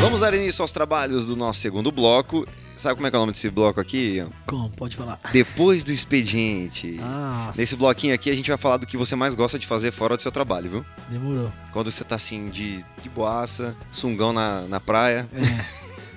Vamos 0.00 0.20
dar 0.20 0.34
início 0.34 0.62
aos 0.62 0.72
trabalhos 0.72 1.26
do 1.26 1.36
nosso 1.36 1.60
segundo 1.60 1.90
bloco. 1.90 2.46
Sabe 2.76 2.96
como 2.96 3.06
é 3.06 3.10
que 3.10 3.16
é 3.16 3.18
o 3.18 3.22
nome 3.22 3.32
desse 3.32 3.48
bloco 3.50 3.80
aqui? 3.80 4.14
Ian? 4.14 4.30
Como? 4.46 4.68
Pode 4.70 4.96
falar. 4.96 5.20
Depois 5.32 5.84
do 5.84 5.92
expediente. 5.92 6.98
Ah, 7.02 7.52
Nesse 7.56 7.76
bloquinho 7.76 8.14
aqui, 8.14 8.30
a 8.30 8.34
gente 8.34 8.48
vai 8.48 8.58
falar 8.58 8.78
do 8.78 8.86
que 8.86 8.96
você 8.96 9.14
mais 9.14 9.34
gosta 9.34 9.58
de 9.58 9.66
fazer 9.66 9.92
fora 9.92 10.16
do 10.16 10.22
seu 10.22 10.32
trabalho, 10.32 10.70
viu? 10.70 10.86
demorou. 11.08 11.52
Quando 11.70 11.92
você 11.92 12.02
tá 12.02 12.16
assim, 12.16 12.48
de, 12.48 12.84
de 13.02 13.08
boaça, 13.10 13.76
sungão 13.90 14.32
na, 14.32 14.62
na 14.62 14.80
praia. 14.80 15.28
É. 15.32 15.40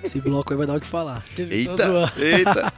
Esse 0.06 0.20
bloco 0.20 0.52
aí 0.52 0.56
vai 0.56 0.66
dar 0.66 0.76
o 0.76 0.80
que 0.80 0.86
falar. 0.86 1.24
Eita, 1.36 2.12
eita. 2.16 2.72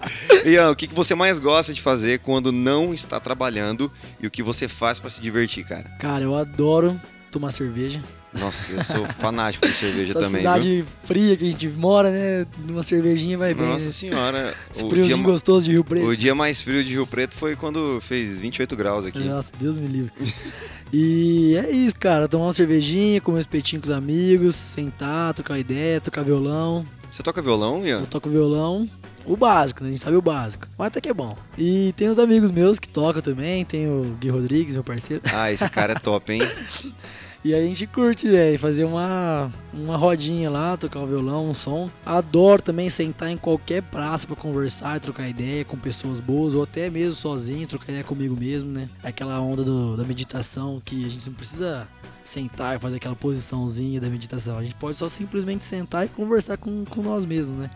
Ian, 0.49 0.71
o 0.71 0.77
que, 0.77 0.87
que 0.87 0.95
você 0.95 1.15
mais 1.15 1.39
gosta 1.39 1.75
de 1.75 1.83
fazer 1.83 2.21
quando 2.21 2.51
não 2.51 2.95
está 2.95 3.21
trabalhando 3.21 3.93
e 4.21 4.27
o 4.27 4.31
que 4.31 4.43
você 4.43 4.67
faz 4.67 4.99
pra 4.99 5.11
se 5.11 5.21
divertir, 5.21 5.65
cara? 5.65 5.89
Cara, 5.99 6.25
eu 6.25 6.35
adoro 6.35 7.01
tomar 7.31 7.51
cerveja. 7.51 8.03
Nossa, 8.33 8.73
eu 8.73 8.85
sou 8.85 9.07
fanático 9.07 9.67
por 9.67 9.75
cerveja 9.75 10.13
Essa 10.17 10.21
também, 10.21 10.41
cidade 10.41 10.69
viu? 10.69 10.87
fria 11.05 11.37
que 11.37 11.45
a 11.45 11.51
gente 11.51 11.69
mora, 11.69 12.11
né? 12.11 12.47
Numa 12.67 12.83
cervejinha 12.83 13.39
vai 13.39 13.55
bem. 13.55 13.67
Nossa 13.67 13.87
né? 13.87 13.93
senhora. 13.93 14.55
Esse 14.73 14.89
friozinho 14.89 15.23
gostoso 15.23 15.65
de 15.65 15.73
Rio 15.73 15.85
Preto. 15.85 16.07
o 16.07 16.17
dia 16.17 16.35
mais 16.35 16.61
frio 16.61 16.85
de 16.85 16.93
Rio 16.93 17.07
Preto 17.07 17.35
foi 17.35 17.57
quando 17.57 18.01
fez 18.01 18.41
28 18.41 18.77
graus 18.77 19.07
aqui. 19.07 19.21
Nossa, 19.21 19.53
Deus 19.59 19.79
me 19.79 19.87
livre. 19.87 20.13
e 20.93 21.57
é 21.57 21.71
isso, 21.71 21.97
cara. 21.99 22.29
Tomar 22.29 22.45
uma 22.45 22.53
cervejinha, 22.53 23.21
comer 23.21 23.39
um 23.39 23.41
espetinho 23.41 23.81
com 23.81 23.89
os 23.89 23.95
amigos, 23.95 24.55
sentar, 24.55 25.33
trocar 25.33 25.59
ideia, 25.59 26.01
tocar 26.01 26.23
violão. 26.23 26.87
Você 27.11 27.23
toca 27.23 27.41
violão, 27.43 27.87
Ian? 27.87 28.01
Eu 28.01 28.07
toco 28.07 28.29
violão. 28.29 28.89
O 29.25 29.37
básico, 29.37 29.83
né? 29.83 29.89
A 29.89 29.91
gente 29.91 30.01
sabe 30.01 30.17
o 30.17 30.23
básico. 30.23 30.67
Mas 30.79 30.89
até 30.89 31.01
que 31.01 31.09
é 31.09 31.15
bom. 31.15 31.37
E 31.57 31.93
tem 31.97 32.09
os 32.09 32.19
amigos 32.19 32.51
meus 32.51 32.79
que 32.79 32.89
tocam 32.89 33.21
também. 33.21 33.65
Tem 33.65 33.87
o 33.87 34.17
Gui 34.19 34.31
Rodrigues, 34.31 34.75
meu 34.75 34.85
parceiro. 34.85 35.23
Ah, 35.33 35.53
esse 35.53 35.69
cara 35.69 35.93
é 35.93 35.99
top, 35.99 36.33
hein? 36.33 36.41
E 37.49 37.55
aí 37.55 37.65
a 37.65 37.67
gente 37.67 37.87
curte, 37.87 38.29
velho, 38.29 38.59
fazer 38.59 38.85
uma, 38.85 39.51
uma 39.73 39.97
rodinha 39.97 40.51
lá, 40.51 40.77
tocar 40.77 41.01
um 41.01 41.07
violão, 41.07 41.49
um 41.49 41.55
som. 41.55 41.89
Adoro 42.05 42.61
também 42.61 42.91
sentar 42.91 43.31
em 43.31 43.39
qualquer 43.39 43.83
praça 43.83 44.27
pra 44.27 44.37
conversar 44.37 45.01
trocar 45.01 45.27
ideia 45.27 45.65
com 45.65 45.79
pessoas 45.79 46.21
boas, 46.21 46.53
ou 46.55 46.63
até 46.65 46.91
mesmo 46.91 47.15
sozinho, 47.15 47.67
trocar 47.67 47.87
ideia 47.89 48.05
comigo 48.05 48.37
mesmo, 48.39 48.71
né? 48.71 48.91
Aquela 49.03 49.41
onda 49.41 49.65
do- 49.65 49.97
da 49.97 50.05
meditação 50.05 50.83
que 50.85 51.07
a 51.07 51.09
gente 51.09 51.27
não 51.27 51.35
precisa 51.35 51.89
sentar 52.23 52.77
e 52.77 52.79
fazer 52.79 52.97
aquela 52.97 53.17
posiçãozinha 53.17 53.99
da 53.99 54.11
meditação. 54.11 54.59
A 54.59 54.63
gente 54.63 54.75
pode 54.75 54.99
só 54.99 55.09
simplesmente 55.09 55.65
sentar 55.65 56.05
e 56.05 56.09
conversar 56.11 56.59
com, 56.59 56.85
com 56.85 57.01
nós 57.01 57.25
mesmos, 57.25 57.61
né? 57.61 57.71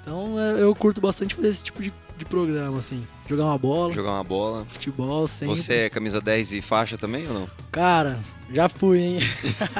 Então 0.00 0.40
é, 0.40 0.62
eu 0.62 0.74
curto 0.74 0.98
bastante 0.98 1.34
fazer 1.34 1.48
esse 1.48 1.62
tipo 1.62 1.82
de, 1.82 1.92
de 2.16 2.24
programa, 2.24 2.78
assim. 2.78 3.06
Jogar 3.26 3.44
uma 3.44 3.58
bola, 3.58 3.92
Jogar 3.92 4.12
uma 4.12 4.24
bola. 4.24 4.66
futebol, 4.70 5.26
sempre. 5.26 5.56
Você 5.58 5.74
é 5.74 5.90
camisa 5.90 6.22
10 6.22 6.54
e 6.54 6.62
faixa 6.62 6.96
também 6.96 7.28
ou 7.28 7.34
não? 7.34 7.50
Cara, 7.70 8.18
já 8.52 8.68
fui, 8.68 8.98
hein? 8.98 9.20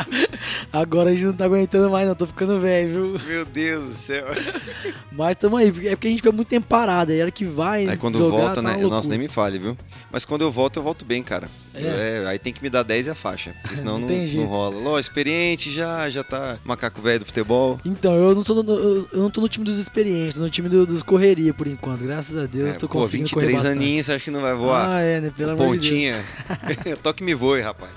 Agora 0.73 1.11
a 1.11 1.13
gente 1.13 1.25
não 1.25 1.33
tá 1.33 1.45
aguentando 1.45 1.91
mais, 1.91 2.07
não. 2.07 2.15
Tô 2.15 2.27
ficando 2.27 2.61
velho, 2.61 3.19
viu? 3.19 3.27
Meu 3.27 3.45
Deus 3.45 3.89
do 3.89 3.93
céu. 3.95 4.25
Mas 5.13 5.37
tamo 5.37 5.57
aí. 5.57 5.69
É 5.69 5.91
porque 5.97 6.07
a 6.07 6.11
gente 6.11 6.19
fica 6.21 6.33
muito 6.33 6.49
tempo 6.49 6.67
parado. 6.67 7.11
Aí 7.13 7.21
a 7.21 7.25
hora 7.25 7.31
que 7.31 7.45
vai. 7.45 7.87
Aí 7.89 7.97
quando 7.97 8.19
jogar, 8.19 8.37
volta, 8.39 8.55
tá 8.57 8.63
né? 8.63 8.77
Nossa, 8.79 9.09
nem 9.09 9.19
me 9.19 9.29
fale, 9.29 9.59
viu? 9.59 9.77
Mas 10.13 10.25
quando 10.25 10.43
eu 10.43 10.51
volto, 10.51 10.79
eu 10.79 10.83
volto 10.83 11.05
bem, 11.05 11.23
cara. 11.23 11.49
É. 11.75 11.83
É, 12.23 12.25
aí 12.27 12.39
tem 12.39 12.53
que 12.53 12.63
me 12.63 12.69
dar 12.69 12.83
10 12.83 13.07
e 13.07 13.11
a 13.11 13.15
faixa. 13.15 13.55
Porque 13.63 13.75
senão 13.77 13.99
Não 13.99 14.09
não, 14.09 14.27
não, 14.27 14.45
rola. 14.47 14.77
Ló, 14.77 14.99
experiente 14.99 15.73
já, 15.73 16.09
já 16.11 16.23
tá 16.25 16.59
macaco 16.65 17.01
velho 17.01 17.21
do 17.21 17.27
futebol. 17.27 17.81
Então, 17.85 18.15
eu 18.15 18.35
não, 18.35 18.43
tô 18.43 18.63
no, 18.63 18.73
eu 18.73 19.09
não 19.15 19.31
tô 19.31 19.41
no 19.41 19.49
time 19.49 19.65
dos 19.65 19.79
experientes, 19.79 20.35
tô 20.35 20.41
no 20.41 20.51
time 20.51 20.69
do- 20.69 20.87
dos 20.87 21.03
correria 21.03 21.53
por 21.55 21.67
enquanto. 21.67 22.03
Graças 22.05 22.37
a 22.37 22.47
Deus, 22.47 22.71
É, 22.71 22.73
tô 22.73 22.89
pô, 22.89 22.99
conseguindo 23.01 23.31
correr 23.31 23.47
23 23.47 23.69
bastante. 23.69 23.85
aninhos, 23.85 24.07
você 24.07 24.13
acha 24.13 24.25
que 24.25 24.31
não 24.31 24.41
vai 24.43 24.55
voar? 24.55 24.89
Ah, 24.91 25.01
é, 25.01 25.21
né? 25.21 25.33
Pelo 25.37 25.53
amor 25.53 25.77
de 25.77 25.91
Deus. 25.91 26.15
Pontinha. 26.19 26.97
Toque 27.03 27.23
me 27.23 27.35
voe, 27.35 27.61
rapaz. 27.61 27.91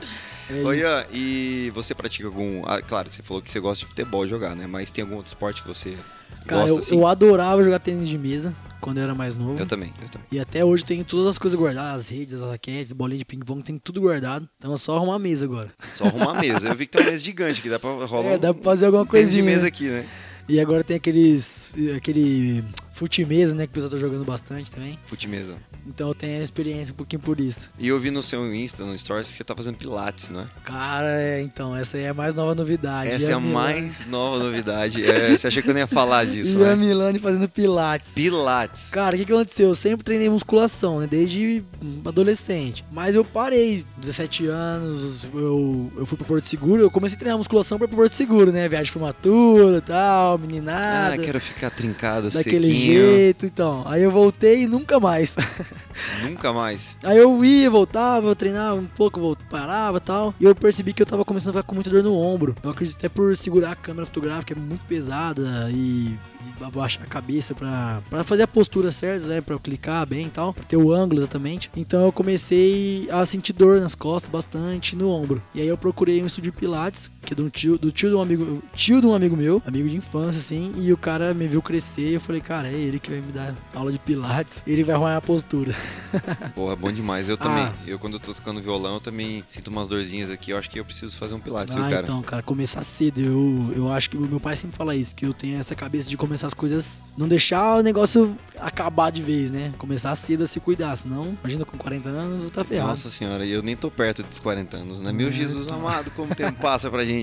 É 0.53 0.59
isso. 0.61 0.73
Ian, 0.73 1.05
e 1.11 1.71
você 1.73 1.93
pratica 1.95 2.27
algum. 2.27 2.63
Ah, 2.65 2.81
claro, 2.81 3.09
você 3.09 3.21
falou 3.23 3.41
que 3.41 3.49
você 3.51 3.59
gosta 3.59 3.83
de 3.83 3.89
futebol 3.89 4.27
jogar, 4.27 4.55
né? 4.55 4.67
Mas 4.67 4.91
tem 4.91 5.01
algum 5.03 5.15
outro 5.15 5.27
esporte 5.29 5.61
que 5.61 5.67
você 5.67 5.97
Cara, 6.45 6.61
gosta 6.61 6.69
eu, 6.69 6.77
assim? 6.77 6.95
eu 6.99 7.07
adorava 7.07 7.63
jogar 7.63 7.79
tênis 7.79 8.07
de 8.07 8.17
mesa 8.17 8.53
quando 8.81 8.97
eu 8.97 9.03
era 9.03 9.15
mais 9.15 9.33
novo. 9.33 9.57
Eu 9.59 9.65
também, 9.65 9.93
eu 10.01 10.09
também. 10.09 10.27
E 10.31 10.39
até 10.39 10.63
hoje 10.65 10.83
tenho 10.83 11.05
todas 11.05 11.27
as 11.27 11.37
coisas 11.37 11.57
guardadas, 11.59 12.01
as 12.01 12.09
redes, 12.09 12.41
as 12.41 12.49
raquetes, 12.49 12.91
bolinha 12.91 13.19
de 13.19 13.25
ping-pong, 13.25 13.63
tem 13.63 13.77
tudo 13.77 14.01
guardado. 14.01 14.47
Então 14.57 14.73
é 14.73 14.77
só 14.77 14.97
arrumar 14.97 15.15
a 15.15 15.19
mesa 15.19 15.45
agora. 15.45 15.71
Só 15.91 16.05
arrumar 16.05 16.37
a 16.37 16.41
mesa. 16.41 16.67
Eu 16.67 16.75
vi 16.75 16.85
que 16.85 16.91
tem 16.91 17.01
uma 17.01 17.11
mesa 17.11 17.23
gigante 17.23 17.61
que 17.61 17.69
dá 17.69 17.79
pra 17.79 17.89
rolar 18.05 18.31
É, 18.31 18.35
um 18.35 18.39
dá 18.39 18.53
pra 18.53 18.63
fazer 18.63 18.85
alguma 18.87 19.05
tênis 19.05 19.25
coisinha. 19.27 19.43
de 19.43 19.49
mesa 19.49 19.67
aqui, 19.67 19.87
né? 19.89 20.05
E 20.49 20.59
agora 20.59 20.83
tem 20.83 20.97
aqueles. 20.97 21.73
aquele 21.95 22.65
fute-mesa, 23.03 23.53
né? 23.53 23.65
Que 23.65 23.71
o 23.71 23.73
pessoal 23.73 23.91
tá 23.91 23.97
jogando 23.97 24.23
bastante 24.23 24.71
também. 24.71 24.97
Fute 25.05 25.27
mesa. 25.27 25.57
Então 25.85 26.07
eu 26.07 26.13
tenho 26.15 26.41
experiência 26.41 26.93
um 26.93 26.95
pouquinho 26.95 27.21
por 27.21 27.39
isso. 27.41 27.69
E 27.77 27.89
eu 27.89 27.99
vi 27.99 28.09
no 28.09 28.23
seu 28.23 28.53
Insta, 28.55 28.85
no 28.85 28.97
Stories, 28.97 29.29
que 29.31 29.35
você 29.37 29.43
tá 29.43 29.53
fazendo 29.53 29.75
pilates, 29.75 30.29
não 30.29 30.41
é? 30.41 30.45
Cara, 30.63 31.21
é, 31.21 31.41
então, 31.41 31.75
essa 31.75 31.97
aí 31.97 32.03
é 32.03 32.09
a 32.09 32.13
mais 32.13 32.33
nova 32.33 32.55
novidade. 32.55 33.09
Essa 33.11 33.31
é 33.31 33.33
a 33.33 33.39
Milani- 33.41 33.53
mais 33.75 34.05
nova 34.07 34.39
novidade. 34.39 35.03
É, 35.05 35.35
você 35.35 35.47
achou 35.47 35.61
que 35.61 35.69
eu 35.69 35.73
não 35.73 35.81
ia 35.81 35.87
falar 35.87 36.25
disso, 36.25 36.59
E 36.59 36.63
a 36.63 36.67
né? 36.69 36.75
Milani 36.77 37.19
fazendo 37.19 37.49
pilates. 37.49 38.11
Pilates. 38.13 38.91
Cara, 38.91 39.15
o 39.15 39.19
que, 39.19 39.25
que 39.25 39.33
aconteceu? 39.33 39.67
Eu 39.69 39.75
sempre 39.75 40.05
treinei 40.05 40.29
musculação, 40.29 41.01
né? 41.01 41.07
Desde 41.07 41.61
adolescente. 42.05 42.85
Mas 42.91 43.15
eu 43.15 43.25
parei, 43.25 43.83
17 43.97 44.47
anos, 44.47 45.25
eu, 45.33 45.91
eu 45.97 46.05
fui 46.05 46.17
pro 46.17 46.25
Porto 46.27 46.45
Seguro. 46.47 46.81
Eu 46.81 46.89
comecei 46.91 47.15
a 47.17 47.19
treinar 47.19 47.37
musculação 47.37 47.77
pra 47.77 47.87
pro 47.87 47.97
Porto 47.97 48.13
Seguro, 48.13 48.51
né? 48.53 48.69
Viagem 48.69 48.85
de 48.85 48.91
formatura 48.91 49.77
e 49.77 49.81
tal, 49.81 50.37
meninada. 50.37 51.15
Ah, 51.15 51.17
quero 51.17 51.41
ficar 51.41 51.69
trincado, 51.69 52.29
daquele 52.29 52.67
sequinho. 52.67 52.92
Jeito, 52.93 53.45
então. 53.45 53.83
Aí 53.85 54.03
eu 54.03 54.11
voltei 54.11 54.63
e 54.63 54.67
nunca 54.67 54.99
mais. 54.99 55.35
Nunca 56.23 56.51
mais. 56.51 56.97
Aí 57.03 57.17
eu 57.17 57.43
ia, 57.45 57.69
voltava, 57.69 58.27
eu 58.27 58.35
treinava 58.35 58.75
um 58.75 58.85
pouco, 58.85 59.19
eu 59.19 59.37
parava 59.49 59.97
e 59.97 60.01
tal. 60.01 60.33
E 60.39 60.43
eu 60.43 60.55
percebi 60.55 60.93
que 60.93 61.01
eu 61.01 61.05
tava 61.05 61.23
começando 61.23 61.51
a 61.51 61.59
ficar 61.59 61.67
com 61.67 61.75
muita 61.75 61.89
dor 61.89 62.03
no 62.03 62.17
ombro. 62.17 62.55
Eu 62.63 62.71
acredito 62.71 62.97
até 62.97 63.09
por 63.09 63.35
segurar 63.35 63.71
a 63.71 63.75
câmera 63.75 64.05
fotográfica, 64.05 64.53
é 64.53 64.55
muito 64.55 64.83
pesada 64.85 65.69
e, 65.71 66.17
e 66.59 66.63
abaixar 66.63 67.03
a 67.03 67.07
cabeça 67.07 67.53
pra, 67.53 68.01
pra 68.09 68.23
fazer 68.23 68.43
a 68.43 68.47
postura 68.47 68.91
certa, 68.91 69.27
né? 69.27 69.41
Pra 69.41 69.55
eu 69.55 69.59
clicar 69.59 70.05
bem 70.05 70.27
e 70.27 70.29
tal, 70.29 70.53
pra 70.53 70.63
ter 70.63 70.77
o 70.77 70.91
ângulo 70.91 71.19
exatamente. 71.19 71.69
Então 71.75 72.05
eu 72.05 72.11
comecei 72.11 73.07
a 73.11 73.25
sentir 73.25 73.53
dor 73.53 73.79
nas 73.79 73.95
costas 73.95 74.31
bastante, 74.31 74.95
no 74.95 75.09
ombro. 75.09 75.43
E 75.53 75.61
aí 75.61 75.67
eu 75.67 75.77
procurei 75.77 76.21
um 76.21 76.25
estúdio 76.25 76.53
Pilates, 76.53 77.11
que 77.35 77.41
é 77.41 77.43
do 77.43 77.49
tio, 77.49 77.77
do 77.77 77.91
tio 77.91 78.09
de 78.09 78.15
um 78.15 78.21
amigo, 78.21 78.63
tio 78.73 79.01
de 79.01 79.07
um 79.07 79.13
amigo 79.13 79.35
meu, 79.35 79.61
amigo 79.65 79.89
de 79.89 79.97
infância, 79.97 80.39
assim. 80.39 80.71
E 80.77 80.91
o 80.93 80.97
cara 80.97 81.33
me 81.33 81.47
viu 81.47 81.61
crescer 81.61 82.09
e 82.09 82.13
eu 82.13 82.21
falei, 82.21 82.41
cara, 82.41 82.67
é 82.67 82.73
ele 82.73 82.99
que 82.99 83.09
vai 83.09 83.19
me 83.21 83.31
dar 83.31 83.55
aula 83.73 83.91
de 83.91 83.99
Pilates. 83.99 84.63
Ele 84.67 84.83
vai 84.83 84.95
arrumar 84.95 85.17
a 85.17 85.21
postura. 85.21 85.73
Porra, 86.55 86.75
bom 86.75 86.91
demais. 86.91 87.29
Eu 87.29 87.37
também. 87.37 87.63
Ah. 87.63 87.73
Eu, 87.87 87.97
quando 87.99 88.13
eu 88.13 88.19
tô 88.19 88.33
tocando 88.33 88.61
violão, 88.61 88.95
eu 88.95 89.01
também 89.01 89.43
sinto 89.47 89.67
umas 89.69 89.87
dorzinhas 89.87 90.29
aqui. 90.29 90.51
Eu 90.51 90.57
acho 90.57 90.69
que 90.69 90.79
eu 90.79 90.85
preciso 90.85 91.17
fazer 91.17 91.33
um 91.33 91.39
pilates, 91.39 91.75
viu, 91.75 91.83
Ah, 91.83 91.89
cara? 91.89 92.03
então, 92.03 92.21
cara, 92.21 92.43
começar 92.43 92.83
cedo. 92.83 93.19
Eu, 93.21 93.73
eu 93.75 93.91
acho 93.91 94.09
que 94.09 94.17
o 94.17 94.21
meu 94.21 94.39
pai 94.39 94.55
sempre 94.55 94.77
fala 94.77 94.95
isso, 94.95 95.15
que 95.15 95.25
eu 95.25 95.33
tenho 95.33 95.59
essa 95.59 95.75
cabeça 95.75 96.09
de 96.09 96.17
começar 96.17 96.47
as 96.47 96.53
coisas, 96.53 97.13
não 97.17 97.27
deixar 97.27 97.77
o 97.77 97.81
negócio 97.83 98.37
acabar 98.59 99.11
de 99.11 99.21
vez, 99.21 99.51
né? 99.51 99.73
Começar 99.77 100.15
cedo 100.15 100.43
a 100.43 100.47
se 100.47 100.59
cuidar, 100.59 100.95
senão, 100.95 101.37
imagina 101.41 101.65
com 101.65 101.77
40 101.77 102.09
anos, 102.09 102.41
vou 102.43 102.51
tá 102.51 102.63
ferrado. 102.63 102.89
Nossa 102.89 103.09
senhora, 103.09 103.45
e 103.45 103.51
eu 103.51 103.61
nem 103.61 103.75
tô 103.75 103.89
perto 103.89 104.23
dos 104.23 104.39
40 104.39 104.77
anos, 104.77 105.01
né? 105.01 105.11
Meu 105.11 105.27
É, 105.29 105.31
Jesus 105.31 105.65
então. 105.67 105.79
amado, 105.79 106.11
como 106.11 106.31
o 106.31 106.35
tempo 106.35 106.59
passa 106.61 106.89
pra 106.89 107.03
gente. 107.05 107.22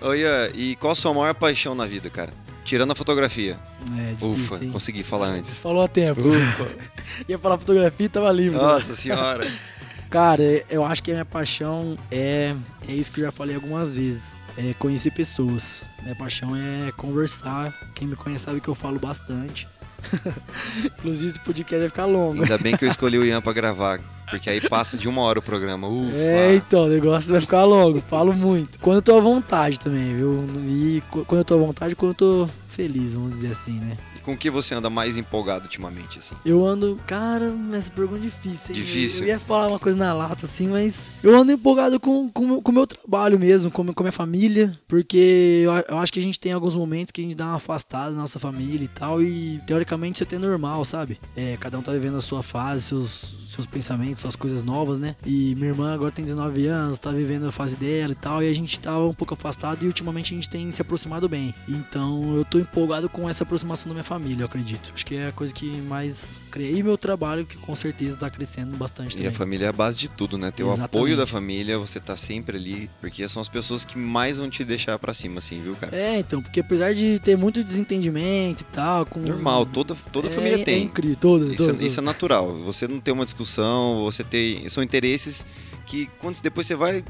Ô, 0.00 0.14
Ian, 0.14 0.50
e 0.54 0.76
qual 0.76 0.92
a 0.92 0.94
sua 0.94 1.12
maior 1.14 1.34
paixão 1.34 1.74
na 1.74 1.86
vida, 1.86 2.08
cara? 2.10 2.32
Tirando 2.64 2.90
a 2.90 2.94
fotografia. 2.94 3.58
É 3.98 4.12
difícil, 4.12 4.30
Ufa, 4.30 4.64
hein? 4.64 4.70
consegui 4.70 5.02
falar 5.02 5.28
antes. 5.28 5.60
Falou 5.62 5.82
a 5.82 5.88
tempo. 5.88 6.20
Ufa. 6.20 6.68
Ia 7.28 7.38
falar 7.38 7.58
fotografia 7.58 8.06
e 8.06 8.08
tava 8.08 8.30
livre. 8.30 8.58
Nossa 8.58 8.94
senhora. 8.94 9.46
Cara, 10.10 10.42
eu 10.70 10.84
acho 10.84 11.02
que 11.02 11.10
a 11.10 11.14
minha 11.14 11.24
paixão 11.24 11.98
é, 12.10 12.54
é 12.88 12.92
isso 12.92 13.12
que 13.12 13.20
eu 13.20 13.24
já 13.24 13.32
falei 13.32 13.54
algumas 13.54 13.94
vezes. 13.94 14.36
É 14.56 14.72
conhecer 14.74 15.10
pessoas. 15.12 15.86
Minha 16.02 16.16
paixão 16.16 16.56
é 16.56 16.90
conversar. 16.92 17.72
Quem 17.94 18.08
me 18.08 18.16
conhece 18.16 18.44
sabe 18.44 18.60
que 18.60 18.68
eu 18.68 18.74
falo 18.74 18.98
bastante. 18.98 19.68
Inclusive 20.98 21.28
esse 21.28 21.40
podcast 21.40 21.78
vai 21.78 21.88
ficar 21.88 22.04
longo. 22.06 22.42
Ainda 22.42 22.58
bem 22.58 22.76
que 22.76 22.84
eu 22.84 22.88
escolhi 22.88 23.18
o 23.18 23.24
Ian 23.24 23.40
pra 23.40 23.52
gravar, 23.52 24.00
porque 24.30 24.48
aí 24.48 24.60
passa 24.68 24.96
de 24.96 25.08
uma 25.08 25.22
hora 25.22 25.38
o 25.38 25.42
programa. 25.42 25.88
Ufa. 25.88 26.16
É, 26.16 26.54
então, 26.54 26.84
o 26.84 26.88
negócio 26.88 27.30
vai 27.30 27.40
ficar 27.40 27.64
longo, 27.64 28.00
falo 28.00 28.32
muito. 28.32 28.78
Quando 28.80 28.96
eu 28.96 29.02
tô 29.02 29.16
à 29.16 29.20
vontade 29.20 29.78
também, 29.78 30.14
viu? 30.14 30.44
E 30.66 31.02
quando 31.10 31.38
eu 31.38 31.44
tô 31.44 31.54
à 31.54 31.58
vontade, 31.58 31.96
quando 31.96 32.10
eu 32.10 32.14
tô 32.14 32.50
feliz, 32.66 33.14
vamos 33.14 33.32
dizer 33.32 33.52
assim, 33.52 33.80
né? 33.80 33.96
Com 34.28 34.36
que 34.36 34.50
você 34.50 34.74
anda 34.74 34.90
mais 34.90 35.16
empolgado 35.16 35.64
ultimamente, 35.64 36.18
assim? 36.18 36.34
Eu 36.44 36.62
ando. 36.66 37.00
Cara, 37.06 37.50
essa 37.72 37.90
pergunta 37.90 38.18
é 38.18 38.22
difícil. 38.24 38.74
hein? 38.74 38.80
Difícil. 38.82 39.22
Eu 39.22 39.28
ia 39.28 39.40
falar 39.40 39.68
uma 39.68 39.78
coisa 39.78 39.96
na 39.96 40.12
lata, 40.12 40.44
assim, 40.44 40.68
mas. 40.68 41.10
Eu 41.22 41.34
ando 41.34 41.50
empolgado 41.50 41.98
com, 41.98 42.30
o 42.36 42.40
meu- 42.46 42.60
com 42.60 42.70
meu 42.70 42.86
trabalho 42.86 43.38
mesmo, 43.38 43.70
com, 43.70 43.86
com 43.86 44.02
a 44.02 44.04
minha 44.04 44.12
família. 44.12 44.78
Porque 44.86 45.62
eu, 45.64 45.72
eu 45.88 45.98
acho 45.98 46.12
que 46.12 46.20
a 46.20 46.22
gente 46.22 46.38
tem 46.38 46.52
alguns 46.52 46.76
momentos 46.76 47.10
que 47.10 47.22
a 47.22 47.24
gente 47.24 47.34
dá 47.34 47.46
uma 47.46 47.54
afastada 47.56 48.10
da 48.14 48.20
nossa 48.20 48.38
família 48.38 48.84
e 48.84 48.88
tal. 48.88 49.22
E 49.22 49.62
teoricamente 49.66 50.16
isso 50.16 50.24
é 50.24 50.26
até 50.26 50.38
normal, 50.38 50.84
sabe? 50.84 51.18
É, 51.34 51.56
cada 51.56 51.78
um 51.78 51.82
tá 51.82 51.92
vivendo 51.92 52.18
a 52.18 52.20
sua 52.20 52.42
fase, 52.42 52.82
seus, 52.82 53.38
seus 53.50 53.66
pensamentos, 53.66 54.20
suas 54.20 54.36
coisas 54.36 54.62
novas, 54.62 54.98
né? 54.98 55.16
E 55.24 55.54
minha 55.54 55.68
irmã 55.68 55.94
agora 55.94 56.12
tem 56.12 56.22
19 56.22 56.66
anos, 56.66 56.98
tá 56.98 57.10
vivendo 57.12 57.46
a 57.48 57.52
fase 57.52 57.76
dela 57.76 58.12
e 58.12 58.16
tal. 58.16 58.42
E 58.42 58.50
a 58.50 58.54
gente 58.54 58.78
tava 58.78 59.06
um 59.06 59.14
pouco 59.14 59.32
afastado 59.32 59.82
e 59.84 59.86
ultimamente 59.86 60.34
a 60.34 60.36
gente 60.36 60.50
tem 60.50 60.70
se 60.70 60.82
aproximado 60.82 61.26
bem. 61.30 61.54
Então 61.66 62.36
eu 62.36 62.44
tô 62.44 62.58
empolgado 62.58 63.08
com 63.08 63.26
essa 63.26 63.44
aproximação 63.44 63.88
da 63.88 63.94
minha 63.94 64.04
família, 64.04 64.17
eu 64.38 64.44
acredito. 64.46 64.92
Acho 64.94 65.04
que 65.06 65.14
é 65.14 65.28
a 65.28 65.32
coisa 65.32 65.52
que 65.54 65.66
mais 65.82 66.40
criei 66.50 66.82
meu 66.82 66.96
trabalho, 66.98 67.44
que 67.46 67.56
com 67.56 67.74
certeza 67.74 68.16
tá 68.16 68.28
crescendo 68.30 68.76
bastante 68.76 69.12
E 69.12 69.16
também. 69.16 69.28
a 69.30 69.32
família 69.32 69.66
é 69.66 69.68
a 69.68 69.72
base 69.72 69.98
de 69.98 70.08
tudo, 70.08 70.36
né? 70.38 70.50
Ter 70.50 70.62
o 70.64 70.70
apoio 70.72 71.16
da 71.16 71.26
família, 71.26 71.78
você 71.78 72.00
tá 72.00 72.16
sempre 72.16 72.56
ali, 72.56 72.90
porque 73.00 73.28
são 73.28 73.40
as 73.40 73.48
pessoas 73.48 73.84
que 73.84 73.96
mais 73.98 74.38
vão 74.38 74.48
te 74.50 74.64
deixar 74.64 74.98
pra 74.98 75.12
cima, 75.14 75.38
assim, 75.38 75.62
viu, 75.62 75.74
cara? 75.76 75.96
É, 75.96 76.18
então, 76.18 76.42
porque 76.42 76.60
apesar 76.60 76.94
de 76.94 77.18
ter 77.18 77.36
muito 77.36 77.62
desentendimento 77.62 78.62
e 78.62 78.66
tal, 78.66 79.06
com 79.06 79.20
Normal, 79.20 79.66
toda, 79.66 79.94
toda 80.12 80.28
é, 80.28 80.30
família 80.30 80.56
É 80.60 80.64
tem. 80.64 80.84
incrível, 80.84 81.16
toda, 81.16 81.46
Isso, 81.46 81.66
toda, 81.66 81.82
é, 81.82 81.86
isso 81.86 82.00
é 82.00 82.02
natural. 82.02 82.54
Você 82.64 82.86
não 82.88 83.00
tem 83.00 83.12
uma 83.14 83.24
discussão, 83.24 84.02
você 84.04 84.24
tem. 84.24 84.68
São 84.68 84.82
interesses 84.82 85.44
que 85.86 86.06
quando 86.18 86.40
depois 86.40 86.66
você 86.66 86.74
vai 86.74 87.04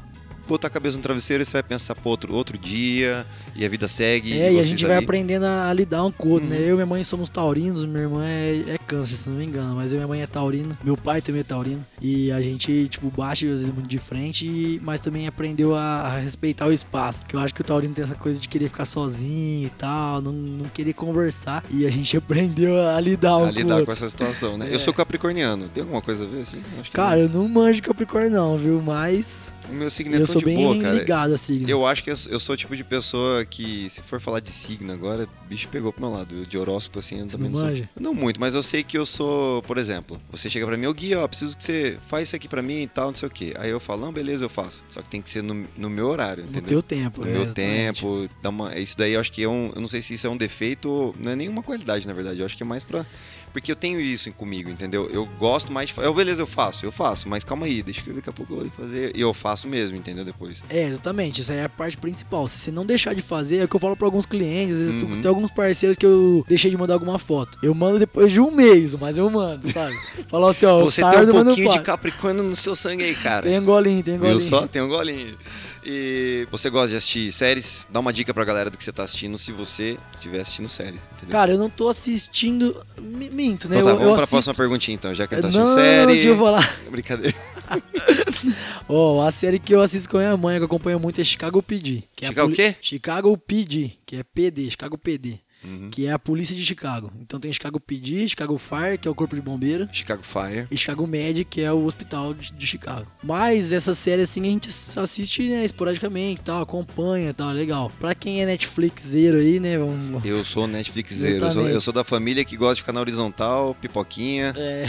botar 0.47 0.67
a 0.67 0.69
cabeça 0.71 0.97
no 0.97 1.03
travesseiro, 1.03 1.45
você 1.45 1.53
vai 1.53 1.63
pensar, 1.63 1.93
pô, 1.95 2.09
outro, 2.09 2.33
outro 2.33 2.57
dia. 2.57 3.25
E 3.55 3.65
a 3.65 3.69
vida 3.69 3.87
segue. 3.87 4.33
É, 4.33 4.45
e 4.45 4.47
a 4.49 4.51
vocês 4.53 4.67
gente 4.67 4.85
vai 4.85 4.97
ali. 4.97 5.05
aprendendo 5.05 5.45
a, 5.45 5.69
a 5.69 5.73
lidar 5.73 6.03
um 6.05 6.11
com 6.11 6.27
o 6.29 6.31
outro, 6.31 6.47
Uhum. 6.47 6.53
né? 6.53 6.61
Eu 6.61 6.71
e 6.71 6.73
minha 6.75 6.85
mãe 6.85 7.03
somos 7.03 7.29
taurinos, 7.29 7.85
minha 7.85 8.01
irmã 8.03 8.23
é, 8.25 8.63
é 8.75 8.77
câncer, 8.87 9.15
se 9.15 9.29
não 9.29 9.37
me 9.37 9.45
engano, 9.45 9.75
mas 9.75 9.91
eu 9.91 9.97
e 9.97 9.99
minha 9.99 10.07
mãe 10.07 10.21
é 10.21 10.27
taurina, 10.27 10.77
meu 10.83 10.95
pai 10.97 11.21
também 11.21 11.41
é 11.41 11.43
taurino. 11.43 11.85
E 12.01 12.31
a 12.31 12.41
gente, 12.41 12.87
tipo, 12.87 13.09
bate 13.11 13.45
às 13.45 13.51
vezes 13.61 13.69
muito 13.73 13.87
de 13.87 13.97
frente, 13.99 14.45
e- 14.45 14.79
mas 14.83 14.99
também 14.99 15.27
aprendeu 15.27 15.75
a, 15.75 16.01
a 16.01 16.17
respeitar 16.19 16.67
o 16.67 16.73
espaço. 16.73 17.25
Que 17.25 17.35
eu 17.35 17.39
acho 17.39 17.53
que 17.53 17.61
o 17.61 17.63
taurino 17.63 17.93
tem 17.93 18.03
essa 18.03 18.15
coisa 18.15 18.39
de 18.39 18.47
querer 18.47 18.67
ficar 18.69 18.85
sozinho 18.85 19.67
e 19.67 19.69
tal, 19.71 20.21
não, 20.21 20.31
não 20.31 20.65
querer 20.69 20.93
conversar. 20.93 21.63
E 21.69 21.85
a 21.85 21.89
gente 21.91 22.15
aprendeu 22.17 22.79
a 22.89 22.99
lidar 22.99 23.37
um 23.37 23.45
A 23.45 23.47
com 23.47 23.53
lidar 23.53 23.73
outro. 23.73 23.85
com 23.87 23.91
essa 23.91 24.09
situação, 24.09 24.57
né? 24.57 24.67
É. 24.69 24.75
Eu 24.75 24.79
sou 24.79 24.93
capricorniano. 24.93 25.67
Tem 25.69 25.81
alguma 25.81 26.01
coisa 26.01 26.25
a 26.25 26.27
ver 26.27 26.41
assim? 26.41 26.59
Cara, 26.93 27.19
eu 27.19 27.29
não 27.29 27.47
manjo 27.47 27.81
Capricórnio 27.81 28.29
não, 28.29 28.57
viu? 28.57 28.81
Mas 28.81 29.53
não. 29.67 29.75
o 29.75 29.79
meu 29.79 29.89
signo 29.89 30.15
é 30.15 30.21
eu 30.21 30.27
sou 30.27 30.39
de 30.39 30.45
bem 30.45 30.57
boa, 30.57 30.75
ligado 30.75 31.33
a 31.33 31.37
signo. 31.37 31.67
Eu 31.67 31.85
acho 31.87 32.03
que 32.03 32.11
eu, 32.11 32.15
eu 32.29 32.39
sou 32.39 32.53
o 32.53 32.57
tipo 32.57 32.75
de 32.75 32.83
pessoa 32.83 33.38
que, 33.45 33.89
se 33.89 34.01
for 34.01 34.19
falar 34.19 34.39
de 34.39 34.49
signo 34.51 34.91
agora, 34.91 35.27
bicho 35.47 35.67
pegou 35.69 35.91
pro 35.93 36.01
meu 36.01 36.11
lado. 36.15 36.45
De 36.45 36.57
horóscopo, 36.57 36.99
assim, 36.99 37.19
eu 37.19 37.29
Você 37.29 37.37
também 37.37 37.51
não 37.51 37.59
não 37.59 37.75
sou. 37.75 37.87
Não 37.99 38.13
muito, 38.13 38.39
mas 38.39 38.55
eu 38.55 38.63
sei 38.63 38.83
que 38.83 38.97
eu 38.97 39.05
sou, 39.05 39.61
por 39.63 39.77
exemplo, 39.77 40.21
você 40.31 40.49
chega 40.49 40.65
pra 40.65 40.77
mim, 40.77 40.85
ô 40.87 40.93
Gui, 40.93 41.15
ó, 41.15 41.27
preciso 41.27 41.57
que 41.57 41.63
você 41.63 41.97
faça 42.07 42.23
isso 42.23 42.35
aqui 42.35 42.47
pra 42.47 42.61
mim 42.61 42.83
e 42.83 42.87
tal, 42.87 43.07
não 43.07 43.15
sei 43.15 43.27
o 43.27 43.31
quê. 43.31 43.53
Aí 43.57 43.69
eu 43.69 43.79
falo, 43.79 44.01
não, 44.05 44.11
beleza, 44.13 44.45
eu 44.45 44.49
faço. 44.49 44.83
Só 44.89 45.01
que 45.01 45.09
tem 45.09 45.21
que 45.21 45.29
ser 45.29 45.41
no, 45.43 45.65
no 45.77 45.89
meu 45.89 46.07
horário, 46.07 46.43
No 46.43 46.49
entendeu? 46.49 46.69
teu 46.69 46.81
tempo. 46.81 47.21
No 47.21 47.27
é, 47.27 47.31
meu 47.31 47.41
exatamente. 47.43 48.01
tempo, 48.01 48.29
dá 48.41 48.49
uma, 48.49 48.77
isso 48.77 48.97
daí 48.97 49.13
eu 49.13 49.19
acho 49.19 49.31
que 49.31 49.43
é 49.43 49.49
um. 49.49 49.71
Eu 49.75 49.81
não 49.81 49.87
sei 49.87 50.01
se 50.01 50.13
isso 50.13 50.27
é 50.27 50.29
um 50.29 50.37
defeito 50.37 50.89
ou 50.89 51.15
não 51.19 51.31
é 51.31 51.35
nenhuma 51.35 51.61
qualidade, 51.63 52.07
na 52.07 52.13
verdade. 52.13 52.39
Eu 52.39 52.45
acho 52.45 52.55
que 52.57 52.63
é 52.63 52.65
mais 52.65 52.83
pra. 52.83 53.05
Porque 53.51 53.71
eu 53.71 53.75
tenho 53.75 53.99
isso 53.99 54.31
comigo, 54.33 54.69
entendeu? 54.69 55.09
Eu 55.11 55.25
gosto 55.37 55.71
mais 55.71 55.89
de. 55.89 55.95
fa- 55.95 56.03
Eu, 56.03 56.13
beleza, 56.13 56.41
eu 56.41 56.47
faço, 56.47 56.85
eu 56.85 56.91
faço, 56.91 57.27
mas 57.27 57.43
calma 57.43 57.65
aí, 57.65 57.81
deixa 57.81 58.01
que 58.01 58.11
daqui 58.11 58.29
a 58.29 58.33
pouco 58.33 58.53
eu 58.53 58.59
vou 58.59 58.69
fazer. 58.69 59.11
E 59.15 59.21
eu 59.21 59.33
faço 59.33 59.67
mesmo, 59.67 59.97
entendeu? 59.97 60.23
Depois. 60.23 60.63
É, 60.69 60.83
exatamente. 60.87 61.41
Isso 61.41 61.51
aí 61.51 61.57
é 61.59 61.63
a 61.65 61.69
parte 61.69 61.97
principal. 61.97 62.47
Se 62.47 62.57
você 62.59 62.71
não 62.71 62.85
deixar 62.85 63.13
de 63.15 63.21
fazer, 63.21 63.57
é 63.57 63.63
o 63.63 63.67
que 63.67 63.75
eu 63.75 63.79
falo 63.79 63.95
pra 63.95 64.05
alguns 64.07 64.25
clientes. 64.25 64.75
Às 64.75 64.81
vezes 64.91 65.03
Uhum. 65.03 65.21
tem 65.21 65.29
alguns 65.29 65.51
parceiros 65.51 65.97
que 65.97 66.05
eu 66.05 66.45
deixei 66.47 66.69
de 66.71 66.77
mandar 66.77 66.93
alguma 66.93 67.17
foto. 67.19 67.57
Eu 67.63 67.73
mando 67.73 67.99
depois 67.99 68.31
de 68.31 68.39
um 68.39 68.51
mês, 68.51 68.93
mas 68.95 69.17
eu 69.17 69.29
mando, 69.29 69.67
sabe? 69.71 69.95
Falar 70.29 70.49
assim, 70.51 70.65
ó, 70.65 70.79
Você 70.83 71.01
tarde, 71.01 71.31
tem 71.31 71.39
um 71.41 71.43
pouquinho 71.45 71.71
de. 71.71 71.79
Capricórnio 71.81 72.43
no 72.43 72.55
seu 72.55 72.75
sangue 72.75 73.03
aí, 73.03 73.15
cara. 73.15 73.43
Tem 73.43 73.57
um 73.59 73.65
golinho, 73.65 74.03
tem 74.03 74.15
um 74.15 74.19
golinho. 74.19 74.39
Viu 74.39 74.47
só? 74.47 74.67
Tem 74.67 74.81
um 74.81 74.87
golinho. 74.87 75.35
E 75.83 76.47
você 76.51 76.69
gosta 76.69 76.89
de 76.89 76.95
assistir 76.97 77.31
séries? 77.31 77.87
Dá 77.91 77.99
uma 77.99 78.11
dica 78.11 78.33
pra 78.33 78.43
galera 78.43 78.69
do 78.69 78.77
que 78.77 78.83
você 78.83 78.91
tá 78.91 79.03
assistindo 79.03 79.37
se 79.37 79.51
você 79.51 79.97
estiver 80.13 80.41
assistindo 80.41 80.67
séries, 80.67 80.99
entendeu? 81.13 81.31
Cara, 81.31 81.51
eu 81.51 81.57
não 81.57 81.69
tô 81.69 81.87
assistindo. 81.89 82.75
mi- 83.01 83.29
Minto, 83.29 83.69
né? 83.69 83.77
então 83.79 83.85
tá, 83.87 83.91
eu, 83.91 83.95
vamos 83.95 84.01
eu 84.01 84.07
pra 84.09 84.15
assisto... 84.17 84.29
próxima 84.31 84.53
perguntinha 84.55 84.95
então, 84.95 85.13
já 85.13 85.25
que 85.25 85.35
ele 85.35 85.41
tá 85.41 85.49
Não, 85.49 85.63
assistindo 85.63 85.83
série. 85.83 86.11
deixa 86.13 86.27
eu 86.27 86.37
falar. 86.37 86.79
Brincadeira. 86.91 87.35
Ó, 88.87 89.21
a 89.25 89.31
série 89.31 89.59
que 89.59 89.73
eu 89.73 89.81
assisto 89.81 90.09
com 90.09 90.17
a 90.17 90.21
minha 90.21 90.37
mãe, 90.37 90.57
que 90.57 90.63
eu 90.63 90.65
acompanho 90.65 90.99
muito, 90.99 91.21
é 91.21 91.23
Chicago 91.23 91.61
PD. 91.63 92.03
Que 92.15 92.25
é 92.25 92.27
Chicago 92.29 92.49
poli- 92.49 92.53
o 92.53 92.55
quê? 92.55 92.75
Chicago 92.81 93.37
PD, 93.37 93.91
que 94.05 94.15
é 94.17 94.23
PD, 94.23 94.69
Chicago 94.71 94.97
PD. 94.97 95.39
Uhum. 95.63 95.89
Que 95.89 96.07
é 96.07 96.11
a 96.11 96.19
polícia 96.19 96.55
de 96.55 96.65
Chicago. 96.65 97.11
Então 97.21 97.39
tem 97.39 97.51
Chicago 97.51 97.79
PD, 97.79 98.27
Chicago 98.27 98.57
Fire, 98.57 98.97
que 98.97 99.07
é 99.07 99.11
o 99.11 99.15
corpo 99.15 99.35
de 99.35 99.41
bombeiro. 99.41 99.89
Chicago 99.91 100.23
Fire. 100.23 100.67
e 100.71 100.77
Chicago 100.77 101.05
Med, 101.05 101.43
que 101.45 101.61
é 101.61 101.71
o 101.71 101.83
hospital 101.83 102.33
de, 102.33 102.51
de 102.53 102.65
Chicago. 102.65 103.07
Mas 103.23 103.73
essa 103.73 103.93
série, 103.93 104.21
assim, 104.21 104.41
a 104.41 104.45
gente 104.45 104.69
assiste, 104.97 105.49
né, 105.49 105.65
esporadicamente, 105.65 106.41
tal, 106.41 106.61
acompanha, 106.61 107.33
tal, 107.33 107.49
legal. 107.49 107.91
Pra 107.99 108.15
quem 108.15 108.41
é 108.41 108.45
Netflixeiro 108.45 109.37
aí, 109.37 109.59
né, 109.59 109.77
vamos... 109.77 110.23
Eu 110.25 110.43
sou 110.45 110.67
Netflixeiro, 110.67 111.45
eu 111.45 111.51
sou, 111.51 111.67
eu 111.67 111.81
sou 111.81 111.93
da 111.93 112.03
família 112.03 112.45
que 112.45 112.55
gosta 112.55 112.75
de 112.75 112.81
ficar 112.81 112.93
na 112.93 113.01
horizontal, 113.01 113.75
pipoquinha. 113.75 114.53
É, 114.55 114.85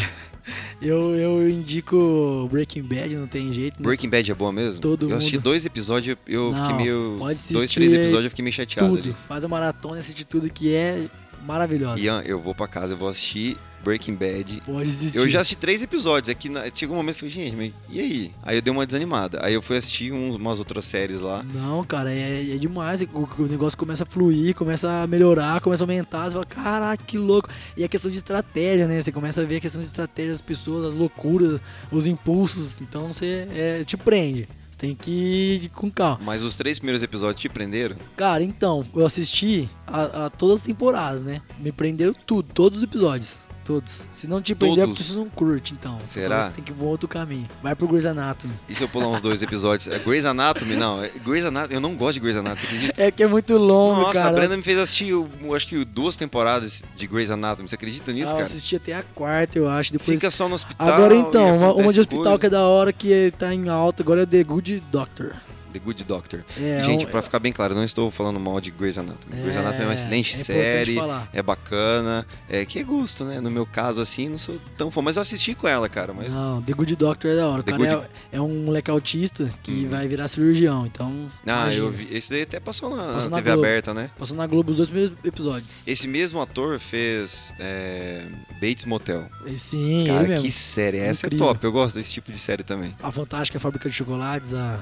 eu, 0.80 1.14
eu 1.16 1.48
indico 1.50 2.48
Breaking 2.50 2.82
Bad, 2.82 3.16
não 3.16 3.26
tem 3.26 3.52
jeito, 3.52 3.80
né? 3.80 3.84
Breaking 3.84 4.08
Bad 4.08 4.30
é 4.30 4.34
boa 4.34 4.52
mesmo? 4.52 4.80
Todo 4.80 5.10
eu 5.10 5.16
assisti 5.16 5.36
mundo. 5.36 5.44
dois 5.44 5.64
episódios, 5.66 6.16
eu 6.26 6.52
Não, 6.52 6.60
fiquei 6.66 6.76
meio. 6.84 7.16
pode 7.18 7.32
assistir 7.34 7.54
dois, 7.54 7.70
três 7.70 7.92
episódios 7.92 8.24
eu 8.24 8.30
fiquei 8.30 8.42
meio 8.42 8.52
chateado 8.54 8.88
Tudo, 8.96 9.04
ali. 9.10 9.16
faz 9.28 9.44
a 9.44 9.48
maratona, 9.48 9.98
assiste 9.98 10.24
tudo 10.26 10.50
que 10.50 10.74
é 10.74 11.06
maravilhoso. 11.46 12.02
Ian, 12.02 12.22
eu 12.24 12.40
vou 12.40 12.54
pra 12.54 12.68
casa, 12.68 12.94
eu 12.94 12.96
vou 12.98 13.08
assistir 13.08 13.56
Breaking 13.82 14.14
Bad. 14.14 14.62
Pode 14.66 14.88
assistir. 14.88 15.18
Eu 15.18 15.28
já 15.28 15.40
assisti 15.40 15.56
três 15.56 15.82
episódios, 15.82 16.28
é 16.28 16.34
que 16.34 16.48
na- 16.48 16.64
chegou 16.74 16.94
um 16.94 16.98
momento 16.98 17.16
que 17.16 17.24
eu 17.26 17.30
falei, 17.30 17.44
gente, 17.46 17.56
mas 17.56 17.72
e 17.90 18.00
aí? 18.00 18.30
Aí 18.42 18.56
eu 18.56 18.62
dei 18.62 18.72
uma 18.72 18.84
desanimada. 18.86 19.40
Aí 19.44 19.54
eu 19.54 19.62
fui 19.62 19.76
assistir 19.76 20.12
umas 20.12 20.58
outras 20.58 20.84
séries 20.84 21.20
lá. 21.20 21.42
Não, 21.54 21.82
cara, 21.84 22.12
é, 22.12 22.54
é 22.54 22.58
demais. 22.58 23.00
O, 23.02 23.42
o 23.42 23.46
negócio 23.46 23.78
começa 23.78 24.04
a 24.04 24.06
fluir, 24.06 24.54
começa 24.54 25.02
a 25.02 25.06
melhorar, 25.06 25.60
começa 25.60 25.82
a 25.82 25.86
aumentar. 25.86 26.24
Você 26.26 26.32
fala, 26.32 26.46
caraca, 26.46 27.02
que 27.04 27.18
louco. 27.18 27.48
E 27.76 27.84
a 27.84 27.88
questão 27.88 28.10
de 28.10 28.16
estratégia, 28.16 28.86
né? 28.86 29.00
Você 29.00 29.10
começa 29.12 29.40
a 29.40 29.44
ver 29.44 29.56
a 29.56 29.60
questão 29.60 29.80
de 29.80 29.86
estratégia 29.86 30.32
das 30.32 30.40
pessoas, 30.40 30.88
as 30.88 30.94
loucuras, 30.94 31.60
os 31.90 32.06
impulsos. 32.06 32.80
Então 32.80 33.12
você 33.12 33.48
é, 33.54 33.84
te 33.84 33.96
prende. 33.96 34.48
Você 34.70 34.78
tem 34.78 34.94
que 34.94 35.60
ir 35.64 35.68
com 35.70 35.90
calma. 35.90 36.20
Mas 36.22 36.42
os 36.42 36.56
três 36.56 36.78
primeiros 36.78 37.02
episódios 37.02 37.40
te 37.40 37.48
prenderam? 37.48 37.96
Cara, 38.16 38.42
então, 38.42 38.84
eu 38.94 39.04
assisti 39.04 39.68
a, 39.86 40.26
a 40.26 40.30
todas 40.30 40.60
as 40.60 40.66
temporadas, 40.66 41.22
né? 41.22 41.42
Me 41.58 41.70
prenderam 41.72 42.14
tudo, 42.26 42.50
todos 42.52 42.78
os 42.78 42.84
episódios. 42.84 43.49
Todos. 43.70 44.06
Se 44.10 44.26
não 44.26 44.40
te 44.42 44.52
prender 44.54 44.82
é 44.82 44.86
porque 44.86 45.02
você 45.02 45.14
não 45.14 45.28
curte, 45.28 45.74
então. 45.74 45.96
Será? 46.02 46.26
Então 46.36 46.46
você 46.48 46.52
tem 46.54 46.64
que 46.64 46.72
ir 46.72 46.74
por 46.74 46.86
outro 46.86 47.06
caminho. 47.08 47.46
Vai 47.62 47.76
pro 47.76 47.86
Grey's 47.86 48.04
Anatomy. 48.06 48.52
E 48.68 48.74
se 48.74 48.82
eu 48.82 48.88
pular 48.88 49.06
uns 49.08 49.20
dois 49.20 49.42
episódios? 49.42 49.86
É 49.86 49.98
Grey's 49.98 50.24
Anatomy? 50.24 50.74
Não, 50.74 51.02
é 51.02 51.08
Grey's 51.24 51.44
Anatomy. 51.44 51.74
Eu 51.74 51.80
não 51.80 51.94
gosto 51.94 52.14
de 52.14 52.20
Grey's 52.20 52.36
Anatomy, 52.36 52.66
acredita? 52.66 53.00
É 53.02 53.10
que 53.12 53.22
é 53.22 53.28
muito 53.28 53.56
longo, 53.56 54.00
Nossa, 54.02 54.14
cara. 54.14 54.30
a 54.30 54.32
Brenda 54.32 54.56
me 54.56 54.62
fez 54.62 54.76
assistir, 54.78 55.08
eu, 55.10 55.28
eu 55.42 55.54
acho 55.54 55.66
que 55.68 55.84
duas 55.84 56.16
temporadas 56.16 56.82
de 56.96 57.06
Grey's 57.06 57.30
Anatomy. 57.30 57.68
Você 57.68 57.76
acredita 57.76 58.12
nisso, 58.12 58.32
Ah, 58.32 58.34
eu 58.34 58.42
cara? 58.42 58.48
assisti 58.48 58.74
até 58.76 58.94
a 58.94 59.02
quarta, 59.02 59.56
eu 59.58 59.68
acho. 59.68 59.92
Depois 59.92 60.18
Fica 60.18 60.30
só 60.30 60.48
no 60.48 60.56
hospital. 60.56 60.88
Agora 60.88 61.14
então, 61.14 61.56
uma, 61.56 61.72
uma 61.74 61.92
de 61.92 62.00
hospital 62.00 62.22
coisa. 62.24 62.38
que 62.40 62.46
é 62.46 62.50
da 62.50 62.62
hora 62.62 62.92
que 62.92 63.32
tá 63.38 63.54
em 63.54 63.68
alta 63.68 64.02
agora 64.02 64.22
é 64.22 64.26
The 64.26 64.42
Good 64.42 64.82
Doctor. 64.90 65.36
The 65.70 65.78
Good 65.78 66.04
Doctor. 66.04 66.44
É, 66.60 66.82
Gente, 66.82 67.04
é 67.04 67.08
pra 67.08 67.22
ficar 67.22 67.38
bem 67.38 67.52
claro, 67.52 67.74
não 67.74 67.84
estou 67.84 68.10
falando 68.10 68.38
mal 68.40 68.60
de 68.60 68.70
Grey's 68.70 68.98
Anatomy. 68.98 69.34
É, 69.38 69.42
Grey's 69.42 69.56
Anatomy 69.56 69.82
é 69.82 69.86
uma 69.86 69.94
excelente 69.94 70.34
é 70.34 70.36
série, 70.38 70.96
é 71.32 71.42
bacana, 71.42 72.26
é 72.48 72.64
que 72.64 72.78
é 72.78 72.82
gosto, 72.82 73.24
né? 73.24 73.40
No 73.40 73.50
meu 73.50 73.64
caso, 73.66 74.00
assim, 74.02 74.28
não 74.28 74.38
sou 74.38 74.58
tão 74.76 74.90
fã, 74.90 75.00
mas 75.02 75.16
eu 75.16 75.22
assisti 75.22 75.54
com 75.54 75.66
ela, 75.68 75.88
cara. 75.88 76.12
Mas 76.12 76.32
Não, 76.32 76.60
The 76.62 76.72
Good 76.72 76.96
Doctor 76.96 77.30
é 77.30 77.36
da 77.36 77.48
hora. 77.48 77.60
O 77.60 77.62
The 77.62 77.72
cara 77.72 77.96
Good- 77.96 78.08
é, 78.32 78.36
é 78.36 78.40
um 78.40 78.64
moleque 78.64 78.90
autista 78.90 79.50
que 79.62 79.86
vai 79.86 80.06
virar 80.08 80.28
cirurgião, 80.28 80.86
então. 80.86 81.30
Ah, 81.46 81.62
imagina. 81.64 81.84
eu 81.86 81.90
vi. 81.90 82.08
Esse 82.14 82.30
daí 82.30 82.42
até 82.42 82.58
passou 82.60 82.94
na, 82.96 83.12
Passou 83.14 83.30
na 83.30 83.36
TV 83.38 83.50
Globo. 83.52 83.64
aberta, 83.66 83.94
né? 83.94 84.10
Passou 84.18 84.36
na 84.36 84.46
Globo 84.46 84.70
os 84.70 84.76
dois 84.76 84.88
primeiros 84.88 85.16
episódios. 85.24 85.86
Esse 85.86 86.06
mesmo 86.08 86.40
ator 86.40 86.78
fez 86.78 87.52
é, 87.58 88.24
Bates 88.60 88.84
Motel. 88.84 89.28
Sim, 89.56 90.04
Cara, 90.06 90.36
que 90.40 90.50
série. 90.50 90.98
Essa 90.98 91.26
Incrível. 91.26 91.46
é 91.46 91.48
top. 91.48 91.64
Eu 91.64 91.72
gosto 91.72 91.96
desse 91.96 92.12
tipo 92.12 92.30
de 92.32 92.38
série 92.38 92.62
também. 92.62 92.94
A 93.02 93.10
Fantástica 93.10 93.58
Fábrica 93.60 93.88
de 93.88 93.94
Chocolates, 93.94 94.54
a, 94.54 94.80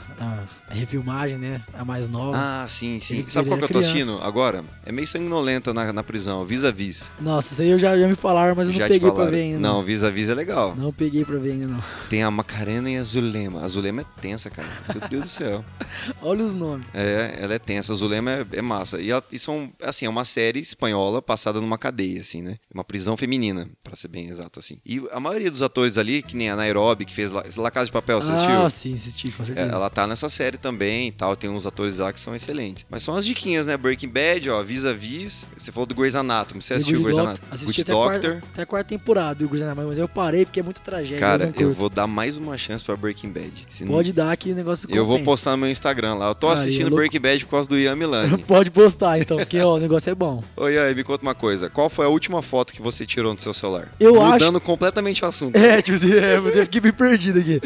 a 0.71 0.75
refilmagem, 0.79 1.37
né? 1.39 1.61
A 1.75 1.85
mais 1.85 2.09
nova. 2.09 2.37
Ah, 2.39 2.67
sim, 2.69 2.99
sim. 3.01 3.19
Ele- 3.19 3.31
Sabe 3.31 3.49
ele 3.49 3.51
qual 3.51 3.59
que 3.59 3.65
eu 3.65 3.67
era 3.67 3.73
tô 3.73 3.79
criança. 3.81 3.89
assistindo 3.91 4.23
agora? 4.23 4.65
É 4.85 4.93
meio 4.93 5.07
sanguinolenta 5.07 5.75
na, 5.75 5.93
na 5.93 6.03
prisão, 6.03 6.45
vis-a-vis. 6.45 7.13
Nossa, 7.21 7.53
isso 7.53 7.63
aí 7.63 7.71
eu 7.71 7.79
já, 7.79 7.99
já 7.99 8.07
me 8.09 8.15
falaram, 8.15 8.55
mas 8.55 8.69
eu 8.69 8.73
não 8.73 8.79
Já 8.79 8.87
te 8.87 8.93
peguei 8.95 9.11
pra 9.11 9.25
ver 9.27 9.41
ainda. 9.43 9.59
Não, 9.61 9.83
vis-a-vis 9.83 10.29
é 10.31 10.35
legal. 10.35 10.75
Não 10.77 10.93
peguei 10.93 11.25
pra 11.25 11.39
ver 11.39 11.53
ainda, 11.53 11.67
não. 11.67 11.83
Tem 12.09 12.23
a 12.23 12.31
Macarena 12.31 12.91
e 12.91 12.97
a 12.97 13.03
Zulema. 13.03 13.63
A 13.63 13.69
Zulema 13.69 14.01
é 14.03 14.05
tensa, 14.21 14.49
cara. 14.51 14.69
Meu 14.95 15.09
Deus 15.09 15.23
do 15.25 15.29
céu. 15.29 15.65
Olha 16.23 16.45
os 16.45 16.55
nomes. 16.55 16.87
É, 16.95 17.39
ela 17.41 17.55
é 17.55 17.59
tensa. 17.59 17.93
A 17.93 17.97
Zulema 17.97 18.31
é, 18.31 18.47
é 18.53 18.63
massa. 18.63 19.01
E, 19.01 19.11
ela, 19.11 19.23
e 19.31 19.39
são, 19.39 19.71
assim, 19.83 20.07
é 20.07 20.09
uma 20.09 20.25
série 20.25 20.61
espanhola 20.61 21.21
passada 21.21 21.61
numa 21.61 21.77
cadeia, 21.79 22.21
assim, 22.21 22.43
né? 22.43 22.57
Uma 22.73 22.85
prisão 22.85 23.17
feminina, 23.17 23.69
pra 23.83 23.97
ser 23.97 24.09
bem 24.09 24.29
exato, 24.29 24.59
assim. 24.59 24.79
E 24.87 25.03
a 25.13 25.21
maioria 25.21 25.51
dos 25.51 25.63
atores 25.63 25.99
ali, 25.99 26.23
que 26.23 26.37
nem 26.37 26.51
a 26.51 26.57
Nairobi, 26.57 27.05
que 27.05 27.15
fez 27.15 27.33
La, 27.33 27.43
La 27.57 27.71
Casa 27.71 27.87
de 27.87 27.93
Papel, 27.93 28.21
você 28.23 28.33
assistiu? 28.33 28.65
Ah, 28.65 28.71
sim, 28.71 28.95
assisti, 28.95 29.31
com 29.33 29.43
É, 29.43 29.47
certeza. 29.47 29.71
ela 29.73 29.91
tá 29.91 30.07
nessa 30.07 30.29
série 30.29 30.57
também 30.57 30.68
e 30.77 31.13
tal. 31.13 31.37
Tem 31.37 31.49
uns 31.51 31.67
atores 31.67 31.99
lá 31.99 32.13
que 32.13 32.21
são 32.21 32.35
excelentes. 32.35 32.85
Mas 32.91 33.03
são 33.03 33.17
as 33.17 33.25
diquinhas, 33.25 33.67
né? 33.67 33.77
Breaking 33.77 34.09
Bad, 34.09 34.51
ó, 34.51 34.63
vis-a-vis. 34.63 35.49
Você 35.57 35.73
falou 35.73 35.87
do 35.87 35.95
Grey's 35.95 36.17
Anatomy. 36.17 36.61
Você 36.63 36.75
assistiu 36.75 37.03
Grey's. 37.03 37.19
Anatomy? 37.19 37.49
Assisti 37.51 37.83
Good 37.83 37.83
até, 37.83 37.93
a 37.93 37.95
Doctor. 37.95 38.31
quarta, 38.31 38.47
até 38.53 38.63
a 38.63 38.67
quarta 38.67 38.89
temporada 38.89 39.35
do 39.37 39.49
Grey's 39.49 39.65
Anatomy, 39.65 39.89
mas 39.89 39.99
eu 39.99 40.09
parei 40.09 40.45
porque 40.45 40.61
é 40.61 40.63
muita 40.63 40.81
tragédia. 40.81 41.19
Cara, 41.19 41.45
eu, 41.45 41.47
não 41.49 41.55
eu 41.61 41.67
curto. 41.69 41.79
vou 41.81 41.89
dar 41.89 42.07
mais 42.07 42.37
uma 42.37 42.57
chance 42.59 42.85
pra 42.85 42.97
Breaking 42.97 43.31
Bad. 43.31 43.65
Se 43.69 43.85
não- 43.85 43.93
Pode 43.93 44.13
dar 44.13 44.37
que 44.37 44.53
o 44.53 44.55
negócio 44.55 44.89
Eu 44.91 45.05
vou 45.07 45.17
compensa. 45.19 45.25
postar 45.31 45.51
no 45.53 45.59
meu 45.59 45.71
Instagram 45.71 46.15
lá. 46.15 46.29
Eu 46.29 46.35
tô 46.35 46.49
Aí, 46.49 46.55
assistindo 46.55 46.89
é. 46.89 46.91
Breaking 46.91 47.21
Bad 47.21 47.45
por 47.45 47.51
causa 47.53 47.69
do 47.69 47.79
Ian 47.79 47.97
Milani. 47.97 48.39
Pode 48.45 48.71
postar 48.71 49.19
então, 49.19 49.37
porque 49.39 49.59
ó, 49.61 49.77
o 49.77 49.79
negócio 49.79 50.11
é 50.11 50.15
bom. 50.15 50.43
Ô 50.57 50.69
Ian, 50.69 50.95
me 50.95 51.05
conta 51.05 51.23
uma 51.23 51.35
coisa. 51.35 51.69
Qual 51.71 51.89
foi 51.89 52.07
a 52.07 52.09
última 52.09 52.43
foto 52.43 52.73
que 52.73 52.83
você 52.83 53.05
tirou 53.07 53.33
no 53.35 53.41
seu 53.41 53.53
celular? 53.55 53.89
Eu 54.01 54.15
Mudando 54.29 54.61
completamente 54.61 55.25
o 55.25 55.27
assunto. 55.29 55.57
É, 55.57 55.81
tipo 55.83 55.97
assim, 55.97 56.13
é, 56.13 56.37
eu 56.37 56.63
fiquei 56.65 56.81
me 56.81 56.93
perdido 56.93 57.39
aqui. 57.39 57.61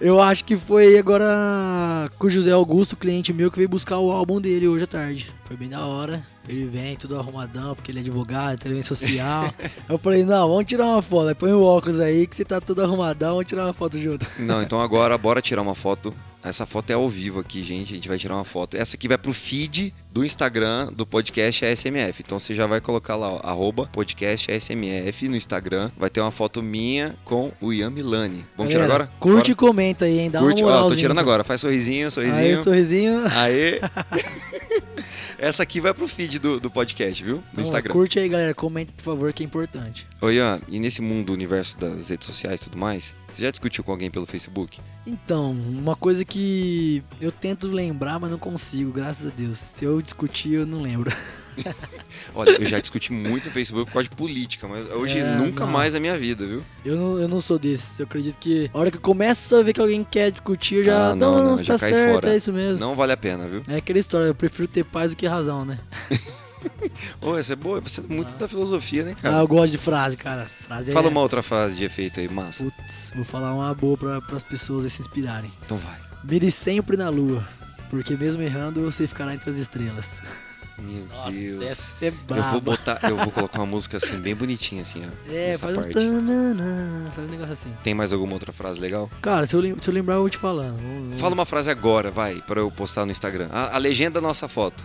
Eu 0.00 0.20
acho 0.20 0.44
que 0.44 0.56
foi 0.56 0.98
agora 0.98 2.08
com 2.18 2.26
o 2.26 2.30
José 2.30 2.43
Augusto, 2.52 2.96
cliente 2.96 3.32
meu, 3.32 3.50
que 3.50 3.56
veio 3.56 3.68
buscar 3.68 3.98
o 3.98 4.12
álbum 4.12 4.40
dele 4.40 4.68
hoje 4.68 4.84
à 4.84 4.86
tarde. 4.86 5.32
Foi 5.44 5.56
bem 5.56 5.68
da 5.68 5.84
hora. 5.86 6.22
Ele 6.48 6.66
vem 6.66 6.96
tudo 6.96 7.18
arrumadão, 7.18 7.74
porque 7.74 7.90
ele 7.90 7.98
é 7.98 8.02
advogado, 8.02 8.64
ele 8.64 8.74
vem 8.74 8.82
social. 8.82 9.44
eu 9.88 9.98
falei, 9.98 10.24
não, 10.24 10.48
vamos 10.48 10.64
tirar 10.64 10.86
uma 10.86 11.02
foto. 11.02 11.28
Aí 11.28 11.34
põe 11.34 11.52
o 11.52 11.62
óculos 11.62 12.00
aí, 12.00 12.26
que 12.26 12.36
você 12.36 12.44
tá 12.44 12.60
todo 12.60 12.82
arrumadão, 12.82 13.30
vamos 13.32 13.46
tirar 13.46 13.64
uma 13.64 13.72
foto 13.72 13.98
junto. 13.98 14.26
Não, 14.38 14.62
então 14.62 14.80
agora 14.80 15.16
bora 15.16 15.40
tirar 15.40 15.62
uma 15.62 15.74
foto. 15.74 16.14
Essa 16.44 16.66
foto 16.66 16.90
é 16.90 16.94
ao 16.94 17.08
vivo 17.08 17.40
aqui, 17.40 17.64
gente. 17.64 17.92
A 17.92 17.96
gente 17.96 18.08
vai 18.08 18.18
tirar 18.18 18.34
uma 18.34 18.44
foto. 18.44 18.76
Essa 18.76 18.96
aqui 18.96 19.08
vai 19.08 19.16
pro 19.16 19.32
feed 19.32 19.94
do 20.12 20.24
Instagram 20.24 20.92
do 20.92 21.06
podcast 21.06 21.64
ASMF. 21.64 22.22
Então 22.24 22.38
você 22.38 22.54
já 22.54 22.66
vai 22.66 22.80
colocar 22.80 23.16
lá, 23.16 23.32
ó, 23.32 23.40
arroba 23.42 23.88
podcast 23.90 24.52
ASMF 24.52 25.28
no 25.28 25.36
Instagram. 25.36 25.90
Vai 25.96 26.10
ter 26.10 26.20
uma 26.20 26.30
foto 26.30 26.62
minha 26.62 27.16
com 27.24 27.50
o 27.60 27.72
Ian 27.72 27.90
Milani. 27.90 28.46
Vamos 28.56 28.72
tirar 28.72 28.86
Galera, 28.86 29.04
agora? 29.04 29.18
Curte 29.18 29.52
e 29.52 29.54
Bora? 29.54 29.68
comenta 29.68 30.04
aí, 30.04 30.20
hein? 30.20 30.30
Dá 30.30 30.38
Curte, 30.40 30.62
uma 30.62 30.84
ó, 30.84 30.88
tô 30.88 30.96
tirando 30.96 31.18
agora. 31.18 31.42
Faz 31.42 31.62
sorrisinho, 31.62 32.10
sorrisinho. 32.10 32.58
Aí, 32.58 32.62
sorrisinho. 32.62 33.22
Aê! 33.26 33.80
Essa 35.44 35.62
aqui 35.62 35.78
vai 35.78 35.92
pro 35.92 36.08
feed 36.08 36.38
do, 36.38 36.58
do 36.58 36.70
podcast, 36.70 37.22
viu? 37.22 37.36
No 37.36 37.42
Então, 37.52 37.64
Instagram. 37.64 37.92
Curte 37.92 38.18
aí, 38.18 38.30
galera. 38.30 38.54
Comenta, 38.54 38.94
por 38.94 39.02
favor, 39.02 39.30
que 39.30 39.42
é 39.42 39.46
importante. 39.46 40.08
Ô 40.18 40.30
Ian, 40.30 40.58
e 40.70 40.80
nesse 40.80 41.02
mundo, 41.02 41.34
universo 41.34 41.76
das 41.78 42.08
redes 42.08 42.26
sociais 42.26 42.62
e 42.62 42.64
tudo 42.64 42.78
mais, 42.78 43.14
você 43.28 43.42
já 43.42 43.50
discutiu 43.50 43.84
com 43.84 43.92
alguém 43.92 44.10
pelo 44.10 44.24
Facebook? 44.24 44.80
Então, 45.06 45.50
uma 45.50 45.94
coisa 45.94 46.24
que 46.24 47.04
eu 47.20 47.30
tento 47.30 47.68
lembrar, 47.68 48.18
mas 48.18 48.30
não 48.30 48.38
consigo, 48.38 48.90
graças 48.90 49.26
a 49.26 49.30
Deus. 49.36 49.58
Se 49.58 49.84
eu 49.84 50.00
discutir, 50.00 50.54
eu 50.54 50.66
não 50.66 50.80
lembro. 50.80 51.14
Olha, 52.34 52.50
eu 52.50 52.66
já 52.66 52.80
discuti 52.80 53.12
muito 53.12 53.46
no 53.46 53.50
Facebook 53.52 53.86
por 53.86 53.92
causa 53.94 54.08
de 54.08 54.14
política, 54.16 54.66
mas 54.68 54.88
hoje 54.90 55.18
É, 55.18 55.36
nunca 55.36 55.64
não. 55.64 55.72
mais 55.72 55.94
na 55.94 56.00
minha 56.00 56.16
vida, 56.18 56.46
viu? 56.46 56.64
Eu 56.84 56.96
não, 56.96 57.18
eu 57.18 57.28
não 57.28 57.40
sou 57.40 57.58
desses. 57.58 58.00
Eu 58.00 58.04
acredito 58.06 58.38
que 58.38 58.70
a 58.72 58.78
hora 58.78 58.90
que 58.90 58.96
eu 58.96 59.00
começo 59.00 59.56
a 59.56 59.62
ver 59.62 59.72
que 59.72 59.80
alguém 59.80 60.02
quer 60.04 60.30
discutir, 60.30 60.76
eu 60.76 60.84
já. 60.84 61.10
Ah, 61.10 61.14
não, 61.14 61.42
não, 61.44 61.56
já 61.58 61.74
tá 61.74 61.80
cai 61.80 61.90
certo, 61.90 62.14
fora. 62.14 62.32
é 62.32 62.36
isso 62.36 62.52
mesmo. 62.52 62.80
Não 62.80 62.94
vale 62.96 63.12
a 63.12 63.16
pena, 63.16 63.46
viu? 63.48 63.62
É 63.68 63.76
aquela 63.76 63.98
história, 63.98 64.26
eu 64.26 64.34
prefiro 64.34 64.66
ter 64.68 64.84
paz 64.84 65.10
do 65.12 65.16
que 65.16 65.26
razão, 65.26 65.64
né? 65.64 65.78
Ô, 67.20 67.36
essa 67.36 67.52
é 67.52 67.56
boa, 67.56 67.78
você 67.80 68.00
é 68.00 68.04
muito 68.08 68.30
da 68.38 68.48
filosofia, 68.48 69.02
né, 69.04 69.14
Ah, 69.18 69.22
cara? 69.22 69.36
eu 69.40 69.46
gosto 69.48 69.72
de 69.72 69.78
frase, 69.78 70.16
cara. 70.16 70.50
Frase 70.60 70.92
Fala 70.92 71.08
é. 71.08 71.10
uma 71.10 71.20
outra 71.20 71.42
frase 71.42 71.76
de 71.76 71.84
efeito 71.84 72.20
aí, 72.20 72.28
massa. 72.28 72.64
Putz, 72.64 73.12
vou 73.14 73.24
falar 73.24 73.52
uma 73.54 73.74
boa 73.74 73.96
pra, 73.98 74.20
pras 74.22 74.42
pessoas 74.42 74.90
se 74.90 75.00
inspirarem. 75.02 75.52
Então 75.64 75.76
vai. 75.76 75.98
Mire 76.24 76.50
sempre 76.50 76.96
na 76.96 77.10
lua, 77.10 77.46
porque 77.90 78.16
mesmo 78.16 78.40
errando, 78.40 78.80
você 78.82 79.06
ficará 79.06 79.34
entre 79.34 79.50
as 79.50 79.58
estrelas. 79.58 80.22
Meu 80.78 81.04
Deus. 81.30 81.62
essa 81.64 82.06
é 82.06 82.08
Eu 82.08 82.42
vou 82.52 82.60
botar, 82.60 82.98
eu 83.04 83.16
vou 83.16 83.30
colocar 83.30 83.60
uma 83.60 83.66
música 83.66 83.96
assim, 83.96 84.18
bem 84.18 84.34
bonitinha, 84.34 84.82
assim, 84.82 85.02
ó. 85.06 85.32
É, 85.32 85.48
nessa 85.48 85.66
faz 85.72 85.86
um, 85.88 85.92
tananana, 85.92 87.12
faz 87.14 87.28
um 87.28 87.30
negócio 87.30 87.52
assim. 87.52 87.76
Tem 87.82 87.94
mais 87.94 88.12
alguma 88.12 88.32
outra 88.34 88.52
frase 88.52 88.80
legal? 88.80 89.08
Cara, 89.22 89.46
se 89.46 89.54
eu, 89.54 89.62
se 89.62 89.88
eu 89.88 89.94
lembrar, 89.94 90.14
eu 90.16 90.20
vou 90.20 90.30
te. 90.30 90.36
Vamos- 90.38 90.66
vamos- 90.82 91.20
Fala 91.20 91.34
uma 91.34 91.46
frase 91.46 91.70
agora, 91.70 92.10
vai, 92.10 92.42
pra 92.42 92.60
eu 92.60 92.70
postar 92.70 93.04
no 93.06 93.12
Instagram. 93.12 93.48
A, 93.52 93.74
a 93.76 93.78
legenda 93.78 94.20
da 94.20 94.20
nossa 94.20 94.48
foto. 94.48 94.82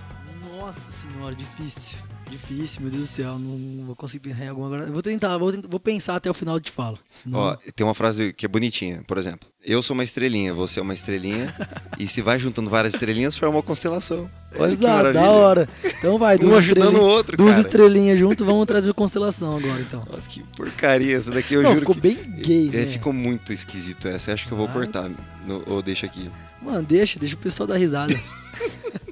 Nossa 0.59 0.91
senhora, 0.91 1.33
difícil. 1.35 1.97
Difícil, 2.29 2.81
meu 2.81 2.91
Deus 2.91 3.03
do 3.03 3.07
céu. 3.07 3.39
Não 3.39 3.85
vou 3.85 3.95
conseguir 3.95 4.29
pensar 4.29 4.45
em 4.45 4.49
alguma 4.49 4.67
agora. 4.67 4.85
Vou 4.91 5.01
tentar, 5.01 5.37
vou, 5.37 5.51
tentar- 5.51 5.67
vou 5.67 5.79
pensar 5.79 6.15
até 6.15 6.29
o 6.29 6.33
final 6.33 6.57
e 6.57 6.61
te 6.61 6.71
falo. 6.71 6.99
Senão... 7.09 7.39
Ó, 7.39 7.55
tem 7.75 7.85
uma 7.85 7.95
frase 7.95 8.31
que 8.33 8.45
é 8.45 8.49
bonitinha, 8.49 9.03
por 9.07 9.17
exemplo. 9.17 9.49
Eu 9.65 9.81
sou 9.81 9.93
uma 9.95 10.03
estrelinha, 10.03 10.53
você 10.53 10.79
é 10.79 10.83
uma 10.83 10.93
estrelinha. 10.93 11.53
e 11.99 12.07
se 12.07 12.21
vai 12.21 12.39
juntando 12.39 12.69
várias 12.69 12.93
estrelinhas, 12.93 13.37
forma 13.37 13.55
uma 13.57 13.63
constelação. 13.63 14.29
Olha 14.55 14.71
Exato, 14.71 15.13
da 15.13 15.29
hora. 15.31 15.69
Então 15.83 16.17
vai, 16.19 16.35
Um 16.35 16.39
duas, 16.39 16.57
ajudando 16.57 16.83
estrelinhas- 16.85 17.03
o 17.05 17.09
outro, 17.17 17.37
duas 17.37 17.55
cara. 17.55 17.67
estrelinhas 17.67 18.19
junto, 18.19 18.45
vamos 18.45 18.65
trazer 18.65 18.93
constelação 18.93 19.57
agora, 19.57 19.81
então. 19.81 20.03
Nossa, 20.09 20.29
que 20.29 20.41
porcaria 20.55 21.15
essa 21.17 21.31
daqui, 21.31 21.55
eu 21.55 21.63
Não, 21.63 21.69
juro 21.73 21.79
ficou 21.81 21.95
que... 21.95 22.01
bem 22.01 22.15
gay, 22.41 22.69
é, 22.73 22.77
né? 22.81 22.85
Ficou 22.85 23.11
muito 23.11 23.51
esquisito 23.51 24.07
essa, 24.07 24.31
acho 24.33 24.45
que 24.47 24.51
eu 24.53 24.57
vou 24.57 24.67
Mas- 24.67 24.75
cortar. 24.75 25.09
No, 25.47 25.63
ou 25.67 25.81
deixa 25.81 26.05
aqui. 26.05 26.29
Mano, 26.61 26.83
deixa, 26.83 27.17
deixa 27.19 27.35
o 27.35 27.39
pessoal 27.39 27.65
dar 27.67 27.77
risada. 27.77 28.13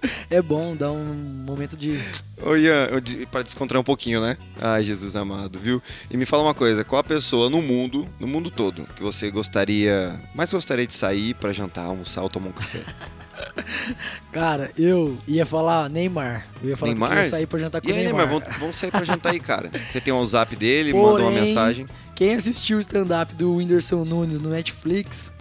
é 0.30 0.41
bom, 0.41 0.76
dá 0.76 0.91
um 0.91 1.14
momento 1.14 1.76
de. 1.78 1.98
Ô 2.41 2.56
Ian, 2.56 2.88
eu 2.91 3.28
pra 3.28 3.41
descontrair 3.41 3.80
um 3.82 3.84
pouquinho, 3.84 4.22
né? 4.22 4.38
Ai, 4.62 4.84
Jesus 4.84 5.16
amado, 5.16 5.60
viu? 5.60 5.82
E 6.10 6.18
me 6.18 6.26
fala 6.26 6.43
uma 6.43 6.54
coisa, 6.54 6.84
qual 6.84 7.00
a 7.00 7.04
pessoa 7.04 7.50
no 7.50 7.62
mundo, 7.62 8.08
no 8.20 8.28
mundo 8.28 8.50
todo, 8.52 8.88
que 8.95 9.02
você 9.02 9.32
gostaria, 9.32 10.20
mais 10.36 10.52
gostaria 10.52 10.86
de 10.86 10.93
sair 10.93 11.34
pra 11.34 11.52
jantar, 11.52 11.86
almoçar 11.86 12.22
ou 12.22 12.30
tomar 12.30 12.50
um 12.50 12.54
café? 12.54 12.82
Cara, 14.32 14.72
eu 14.78 15.18
ia 15.28 15.45
falar 15.45 15.89
Neymar. 15.89 16.48
Eu 16.62 16.70
ia 16.70 16.78
falar 16.78 16.91
Neymar? 16.91 17.10
que 17.12 17.16
eu 17.18 17.24
ia 17.24 17.30
sair 17.30 17.48
pra 17.48 17.60
jantar 17.60 17.82
com 17.82 17.88
E 17.88 17.91
aí, 17.91 18.04
Neymar. 18.04 18.28
Neymar, 18.28 18.41
vamos, 18.41 18.58
vamos 18.60 18.76
sair 18.76 18.91
pra 18.91 19.04
jantar 19.04 19.34
aí, 19.34 19.39
cara. 19.39 19.70
Você 19.89 20.02
tem 20.02 20.14
o 20.14 20.26
zap 20.26 20.56
dele, 20.56 20.93
manda 20.93 21.08
uma 21.08 21.12
Porém, 21.32 21.41
mensagem. 21.41 21.88
Quem 22.16 22.34
assistiu 22.34 22.78
o 22.78 22.80
stand-up 22.80 23.36
do 23.36 23.56
Whindersson 23.56 24.04
Nunes 24.04 24.39
no 24.39 24.50
Netflix, 24.50 25.32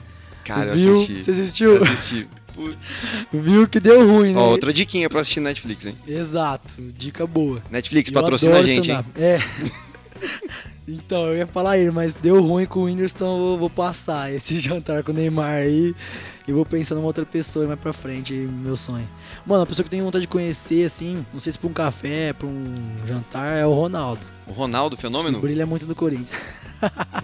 Cara, 0.44 0.70
eu 0.70 0.76
viu? 0.76 0.92
assisti. 0.92 1.22
Você 1.24 1.30
assistiu? 1.30 1.76
Assisti. 1.76 2.28
Viu 3.32 3.68
que 3.68 3.80
deu 3.80 4.06
ruim, 4.06 4.32
né? 4.32 4.40
Ó, 4.40 4.50
outra 4.50 4.72
diquinha 4.72 5.08
pra 5.08 5.20
assistir 5.20 5.40
Netflix, 5.40 5.86
hein? 5.86 5.96
Exato, 6.06 6.82
dica 6.96 7.26
boa. 7.26 7.62
Netflix, 7.70 8.10
Eu 8.10 8.20
patrocina 8.20 8.58
a 8.58 8.62
gente, 8.62 8.90
hein? 8.90 9.04
É. 9.16 9.38
então, 10.88 11.26
eu 11.26 11.36
ia 11.36 11.46
falar 11.46 11.78
ele, 11.78 11.90
mas 11.90 12.14
deu 12.14 12.40
ruim 12.42 12.66
com 12.66 12.80
o 12.80 12.84
Whindersson, 12.84 13.16
então 13.16 13.32
eu 13.32 13.38
vou, 13.38 13.58
vou 13.58 13.70
passar 13.70 14.32
esse 14.32 14.58
jantar 14.60 15.02
com 15.02 15.12
o 15.12 15.14
Neymar 15.14 15.54
aí. 15.54 15.94
E 15.94 15.94
vou 16.54 16.64
pensar 16.64 16.94
numa 16.94 17.06
outra 17.06 17.26
pessoa 17.26 17.66
mais 17.66 17.78
pra 17.80 17.92
frente, 17.92 18.32
meu 18.34 18.76
sonho. 18.76 19.08
Mano, 19.44 19.62
a 19.62 19.66
pessoa 19.66 19.82
que 19.82 19.88
eu 19.88 19.90
tenho 19.90 20.04
vontade 20.04 20.22
de 20.22 20.28
conhecer, 20.28 20.84
assim, 20.84 21.24
não 21.32 21.40
sei 21.40 21.52
se 21.52 21.58
pra 21.58 21.68
um 21.68 21.72
café, 21.72 22.32
pra 22.32 22.46
um 22.46 22.92
jantar, 23.04 23.56
é 23.56 23.66
o 23.66 23.72
Ronaldo. 23.72 24.24
O 24.46 24.52
Ronaldo, 24.52 24.94
Que 24.96 25.02
fenômeno? 25.02 25.40
brilha 25.40 25.66
muito 25.66 25.86
no 25.88 25.94
Corinthians. 25.94 26.32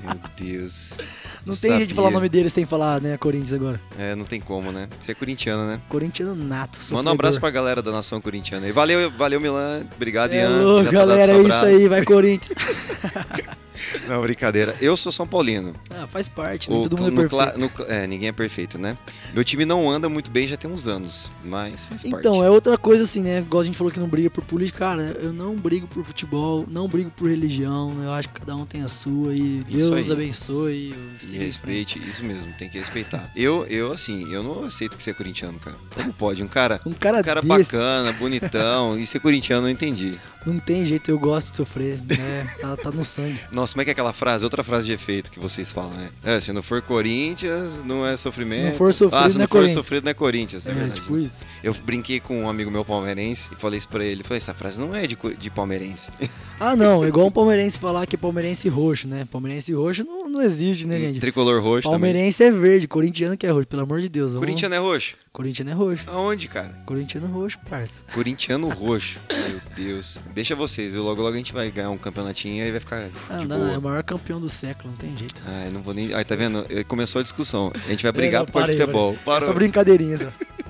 Meu 0.02 0.14
Deus. 0.36 0.98
Não 1.44 1.56
tem 1.56 1.70
jeito 1.76 1.88
de 1.88 1.94
falar 1.94 2.06
o 2.08 2.12
nome 2.12 2.28
dele 2.28 2.48
sem 2.48 2.64
falar, 2.64 3.00
né, 3.00 3.16
Corinthians 3.16 3.52
agora. 3.52 3.80
É, 3.98 4.14
não 4.14 4.24
tem 4.24 4.40
como, 4.40 4.70
né? 4.70 4.88
Você 5.00 5.10
é 5.10 5.14
corintiano, 5.14 5.66
né? 5.66 5.80
Corintiano 5.88 6.36
nato, 6.36 6.76
Manda 6.76 6.78
um 6.78 6.82
sofredor. 6.84 7.12
abraço 7.14 7.40
pra 7.40 7.50
galera 7.50 7.82
da 7.82 7.90
nação 7.90 8.20
corintiana. 8.20 8.68
E 8.68 8.70
valeu, 8.70 9.10
valeu 9.10 9.40
Milan. 9.40 9.84
Obrigado, 9.96 10.32
É 10.32 10.36
Ian. 10.42 10.84
dado 10.84 10.92
galera, 10.92 11.32
é 11.32 11.40
isso 11.42 11.64
aí, 11.64 11.88
vai 11.88 12.04
Corinthians. 12.04 12.54
Não, 14.09 14.20
brincadeira. 14.22 14.74
Eu 14.80 14.97
sou 14.97 15.11
São 15.12 15.26
Paulino. 15.26 15.74
ah, 15.91 16.07
faz 16.07 16.28
parte, 16.28 16.70
nem 16.70 16.78
O- 16.80 16.83
todo 16.83 16.99
mundo 17.03 17.22
é 17.22 17.28
perfeito. 17.28 17.59
no 17.59 17.70
é, 17.89 18.07
ninguém 18.07 18.28
é 18.28 18.33
perfeito, 18.33 18.78
né? 18.78 18.97
Meu 19.35 19.45
time 19.45 19.64
não 19.64 19.91
anda 19.91 20.09
muito 20.09 20.30
bem 20.30 20.47
já 20.47 20.57
tem 20.57 20.70
uns 20.70 20.87
anos, 20.87 21.33
mas 21.45 21.87
faz 21.87 22.03
parte. 22.03 22.16
Então, 22.18 22.43
é 22.45 22.51
outra 22.51 22.76
coisa 22.78 23.05
assim, 23.05 23.22
né? 23.22 23.39
Igual 23.39 23.61
a 23.62 23.64
gente 23.64 23.76
falou 23.78 23.93
que 23.93 24.01
não 24.01 24.09
briga 24.09 24.30
por 24.30 24.45
política, 24.45 24.78
cara, 24.80 25.03
eu 25.20 25.33
não 25.33 25.55
brigo 25.57 25.87
por 25.87 26.05
futebol, 26.05 26.64
não 26.68 26.89
brigo 26.89 27.11
por 27.11 27.28
religião, 27.28 27.95
eu 28.03 28.12
acho 28.12 28.28
que 28.28 28.41
cada 28.41 28.55
um 28.57 28.64
tem 28.66 28.83
a 28.83 28.89
sua 28.89 29.35
e 29.35 29.59
Isso 29.68 29.91
Deus 29.91 30.07
aí. 30.11 30.12
abençoe. 30.12 30.95
E 31.22 31.37
em 31.37 31.39
respeite, 31.39 31.99
isso 32.09 32.24
mesmo, 32.24 32.53
tem 32.59 32.68
que 32.68 32.78
respeitar. 32.78 33.30
Eu, 33.37 33.66
eu 33.66 33.93
assim, 33.93 34.30
eu 34.33 34.43
não 34.43 34.64
aceito 34.64 34.97
que 34.97 35.03
você 35.03 35.11
é 35.11 35.14
corintiano, 35.14 35.59
cara. 35.59 35.76
Como 35.95 36.12
pode? 36.12 36.43
Um 36.43 36.49
cara. 36.49 36.80
Um 36.87 36.93
cara, 36.93 37.18
um 37.18 37.22
cara 37.22 37.41
desse, 37.41 37.49
bacana, 37.72 38.12
bonitão, 38.12 38.99
e 38.99 39.07
ser 39.07 39.20
corintiano 39.20 39.61
eu 39.61 39.62
não 39.64 39.70
entendi. 39.70 40.18
Não 40.47 40.59
tem 40.59 40.84
jeito, 40.84 41.11
eu 41.11 41.18
gosto 41.18 41.51
de 41.51 41.57
sofrer, 41.57 42.01
né? 42.03 42.47
Tá, 42.61 42.76
tá 42.76 42.90
no 42.90 43.03
sangue. 43.05 43.38
Nossa, 43.53 43.72
como 43.74 43.82
é 43.82 43.84
que 43.84 43.90
é 43.90 43.93
aquela 43.93 44.12
frase? 44.12 44.45
Outra 44.45 44.62
frase 44.64 44.86
de 44.86 44.93
efeito 44.93 45.30
que 45.30 45.38
vocês 45.40 45.70
falam, 45.72 45.90
né? 45.93 46.09
É, 46.24 46.40
se 46.40 46.53
não 46.53 46.62
for 46.62 46.80
Corinthians, 46.82 47.84
não 47.84 48.07
é 48.07 48.16
sofrimento. 48.16 48.59
Se 48.61 48.66
não 48.68 48.74
for 48.74 48.93
sofrido, 48.95 49.24
ah, 49.24 49.30
se 49.30 49.34
não 49.34 49.38
não 49.38 49.45
é 49.45 49.47
for 49.47 49.53
Corinthians. 49.53 49.74
sofrido, 49.84 50.05
não 50.05 50.11
é 50.11 50.14
Corinthians. 50.14 50.66
É, 50.66 50.70
É, 50.70 50.74
verdade. 50.74 51.01
tipo 51.01 51.18
isso. 51.18 51.45
Eu 51.62 51.74
brinquei 51.84 52.20
com 52.20 52.43
um 52.43 52.49
amigo 52.49 52.70
meu 52.70 52.84
palmeirense 52.84 53.51
e 53.53 53.57
falei 53.57 53.78
isso 53.78 53.88
pra 53.88 54.05
ele. 54.05 54.22
Falei, 54.22 54.38
essa 54.38 54.55
frase 54.55 54.80
não 54.80 54.95
é 54.95 55.07
de, 55.07 55.16
de 55.38 55.51
palmeirense. 55.51 56.11
Ah, 56.64 56.76
não, 56.76 57.03
é 57.05 57.09
igual 57.09 57.26
um 57.26 57.30
palmeirense 57.30 57.76
falar 57.76 58.07
que 58.07 58.14
é 58.14 58.18
palmeirense 58.18 58.68
roxo, 58.68 59.09
né? 59.09 59.26
Palmeirense 59.28 59.72
roxo 59.74 60.05
não, 60.05 60.28
não 60.28 60.40
existe, 60.40 60.86
né, 60.86 60.97
gente? 60.97 61.18
Tricolor 61.18 61.61
roxo 61.61 61.90
também. 61.90 62.12
Palmeirense 62.12 62.45
é 62.45 62.53
verde, 62.53 62.86
corintiano 62.86 63.36
que 63.36 63.45
é 63.45 63.51
roxo, 63.51 63.66
pelo 63.66 63.82
amor 63.82 64.01
de 64.01 64.09
Deus. 64.09 64.30
vamos- 64.34 64.47
Corintiano 64.47 64.72
é 64.72 64.78
roxo? 64.78 65.16
Corintiano 65.33 65.70
é 65.70 65.74
roxo. 65.74 66.05
Aonde, 66.09 66.47
cara? 66.47 66.68
Corintiano 66.85 67.26
é 67.26 67.30
roxo, 67.30 67.59
parça. 67.68 68.03
Corintiano 68.12 68.68
roxo. 68.68 69.18
Meu 69.30 69.61
Deus. 69.74 70.20
Deixa 70.35 70.55
vocês, 70.55 70.93
viu? 70.93 71.03
Logo, 71.03 71.22
logo 71.22 71.35
a 71.35 71.39
gente 71.39 71.55
vai 71.55 71.70
ganhar 71.70 71.89
um 71.91 71.97
campeonatinho 71.97 72.57
e 72.57 72.61
aí 72.62 72.70
vai 72.70 72.80
ficar 72.80 73.09
Ah, 73.30 73.39
de 73.39 73.47
não 73.47 73.49
dá, 73.49 73.55
é 73.57 73.59
boa. 73.68 73.78
o 73.78 73.83
maior 73.83 74.03
campeão 74.03 74.39
do 74.39 74.49
século, 74.51 74.91
não 74.91 74.97
tem 74.99 75.16
jeito. 75.16 75.43
Ai, 75.47 75.70
não 75.70 75.80
vou 75.83 75.95
nem. 75.95 76.12
Ai, 76.12 76.22
tá 76.24 76.37
vendo? 76.37 76.66
Começou 76.87 77.20
a 77.20 77.22
discussão. 77.22 77.72
A 77.74 77.89
gente 77.91 78.03
vai 78.03 78.12
brigar 78.12 78.43
É, 78.45 78.47
por 78.47 78.66
futebol. 78.66 79.12
parei. 79.14 79.20
É 79.20 79.24
Parou. 79.24 79.49
só 79.49 79.53
brincadeirinha, 79.55 80.18
só. 80.18 80.28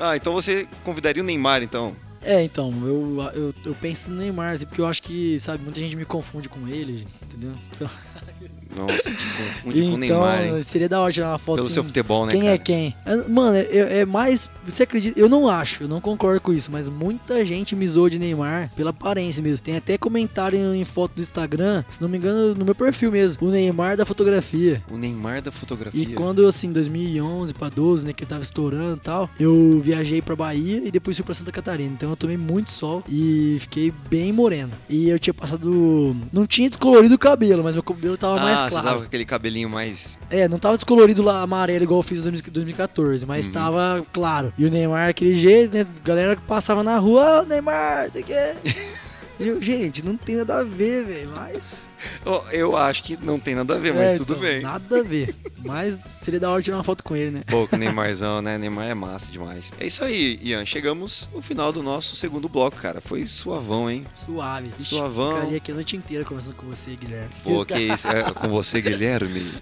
Ah, 0.00 0.16
então 0.16 0.32
você 0.32 0.68
convidaria 0.84 1.20
o 1.20 1.26
Neymar, 1.26 1.60
então? 1.60 1.96
É, 2.22 2.40
então, 2.44 2.72
eu, 2.86 3.16
eu, 3.34 3.54
eu 3.64 3.74
penso 3.74 4.12
no 4.12 4.18
Neymar, 4.18 4.52
assim, 4.54 4.64
porque 4.64 4.80
eu 4.80 4.86
acho 4.86 5.02
que, 5.02 5.40
sabe, 5.40 5.64
muita 5.64 5.80
gente 5.80 5.96
me 5.96 6.04
confunde 6.04 6.48
com 6.48 6.68
ele, 6.68 7.04
entendeu? 7.22 7.52
Então, 7.74 7.90
Nossa, 8.76 9.10
te 9.10 9.26
confunde 9.26 9.82
com 9.82 9.86
o 9.96 10.04
então, 10.04 10.20
Neymar, 10.20 10.46
hein? 10.46 10.62
seria 10.62 10.88
da 10.88 11.00
hora 11.00 11.12
tirar 11.12 11.30
uma 11.30 11.38
foto 11.38 11.56
Pelo 11.56 11.66
assim, 11.66 11.74
seu 11.74 11.84
futebol, 11.84 12.26
né, 12.26 12.32
Quem 12.32 12.42
cara? 12.42 12.54
é 12.54 12.58
quem? 12.58 12.94
É, 13.04 13.16
Mano, 13.28 13.56
é, 13.56 14.00
é 14.00 14.06
mais. 14.06 14.50
Você 14.64 14.82
acredita? 14.82 15.18
Eu 15.18 15.28
não 15.28 15.48
acho, 15.48 15.84
eu 15.84 15.88
não 15.88 16.00
concordo 16.00 16.40
com 16.40 16.52
isso, 16.52 16.70
mas 16.70 16.88
muita 16.88 17.44
gente 17.44 17.74
me 17.74 17.86
zoou 17.86 18.08
de 18.08 18.18
Neymar 18.18 18.70
pela 18.76 18.90
aparência 18.90 19.42
mesmo. 19.42 19.62
Tem 19.62 19.76
até 19.76 19.96
comentário 19.96 20.74
em 20.74 20.84
foto 20.84 21.14
do 21.14 21.22
Instagram, 21.22 21.84
se 21.88 22.00
não 22.00 22.08
me 22.08 22.18
engano, 22.18 22.54
no 22.54 22.64
meu 22.64 22.74
perfil 22.74 23.10
mesmo. 23.10 23.46
O 23.46 23.50
Neymar 23.50 23.96
da 23.96 24.04
fotografia. 24.04 24.82
O 24.90 24.96
Neymar 24.96 25.42
da 25.42 25.50
fotografia. 25.50 26.02
E 26.02 26.14
quando, 26.14 26.46
assim, 26.46 26.72
2011 26.72 27.54
pra 27.54 27.68
12, 27.68 28.06
né, 28.06 28.12
que 28.12 28.24
ele 28.24 28.30
tava 28.30 28.42
estourando 28.42 28.96
e 28.96 29.00
tal, 29.00 29.30
eu 29.38 29.80
viajei 29.80 30.20
pra 30.20 30.36
Bahia 30.36 30.82
e 30.84 30.90
depois 30.90 31.16
fui 31.16 31.24
pra 31.24 31.34
Santa 31.34 31.52
Catarina. 31.52 31.92
Então 31.92 32.10
eu 32.10 32.16
tomei 32.16 32.36
muito 32.36 32.70
sol 32.70 33.02
e 33.08 33.56
fiquei 33.60 33.92
bem 34.10 34.32
moreno. 34.32 34.72
E 34.88 35.08
eu 35.08 35.18
tinha 35.18 35.34
passado. 35.34 36.16
Não 36.32 36.46
tinha 36.46 36.68
descolorido 36.68 37.14
o 37.14 37.18
cabelo, 37.18 37.62
mas 37.64 37.74
meu 37.74 37.82
cabelo 37.82 38.16
tava 38.16 38.38
ah, 38.38 38.42
mais 38.42 38.57
você 38.64 38.70
claro. 38.70 38.86
tava 38.86 38.98
com 39.00 39.06
aquele 39.06 39.24
cabelinho 39.24 39.68
mais. 39.68 40.18
É, 40.30 40.48
não 40.48 40.58
tava 40.58 40.76
descolorido 40.76 41.22
lá 41.22 41.42
amarelo 41.42 41.84
igual 41.84 42.00
eu 42.00 42.04
fiz 42.04 42.20
em 42.24 42.30
2014, 42.50 43.24
mas 43.26 43.46
Uhum. 43.46 43.52
tava 43.52 44.06
claro. 44.12 44.52
E 44.58 44.64
o 44.66 44.70
Neymar, 44.70 45.08
aquele 45.08 45.34
jeito, 45.34 45.76
né? 45.76 45.86
Galera 46.04 46.36
que 46.36 46.42
passava 46.42 46.82
na 46.82 46.98
rua, 46.98 47.42
ô 47.42 47.44
Neymar, 47.44 48.10
você 48.12 48.22
quer. 48.22 48.56
Eu, 49.38 49.62
gente, 49.62 50.04
não 50.04 50.16
tem 50.16 50.34
nada 50.34 50.58
a 50.58 50.64
ver, 50.64 51.04
velho, 51.06 51.30
mas. 51.36 51.84
Eu 52.52 52.76
acho 52.76 53.02
que 53.02 53.16
não 53.22 53.38
tem 53.38 53.54
nada 53.54 53.74
a 53.74 53.78
ver, 53.78 53.92
mas 53.94 54.12
É, 54.14 54.16
tudo 54.18 54.34
então, 54.34 54.42
bem. 54.42 54.60
Nada 54.62 55.00
a 55.00 55.02
ver. 55.02 55.34
Mas 55.64 55.94
seria 56.22 56.38
da 56.40 56.50
hora 56.50 56.62
tirar 56.62 56.76
uma 56.76 56.84
foto 56.84 57.02
com 57.02 57.16
ele, 57.16 57.30
né? 57.32 57.42
Pô, 57.46 57.66
que 57.66 57.76
Neymarzão, 57.76 58.40
né? 58.40 58.56
Neymar 58.58 58.86
é 58.86 58.94
massa 58.94 59.30
demais. 59.32 59.72
É 59.78 59.86
isso 59.86 60.04
aí, 60.04 60.38
Ian. 60.42 60.64
Chegamos 60.64 61.28
no 61.34 61.42
final 61.42 61.72
do 61.72 61.82
nosso 61.82 62.14
segundo 62.16 62.48
bloco, 62.48 62.76
cara. 62.76 63.00
Foi 63.00 63.26
suavão, 63.26 63.90
hein? 63.90 64.06
Suave. 64.14 64.70
Suavão. 64.78 65.32
Ficaria 65.36 65.56
aqui 65.58 65.72
a 65.72 65.74
noite 65.74 65.96
inteira 65.96 66.24
conversando 66.24 66.54
com 66.54 66.66
você, 66.66 66.94
Guilherme. 66.94 67.28
Pô, 67.42 67.64
que 67.64 67.78
isso. 67.78 68.06
É, 68.08 68.22
com 68.32 68.48
você, 68.48 68.80
Guilherme. 68.80 69.52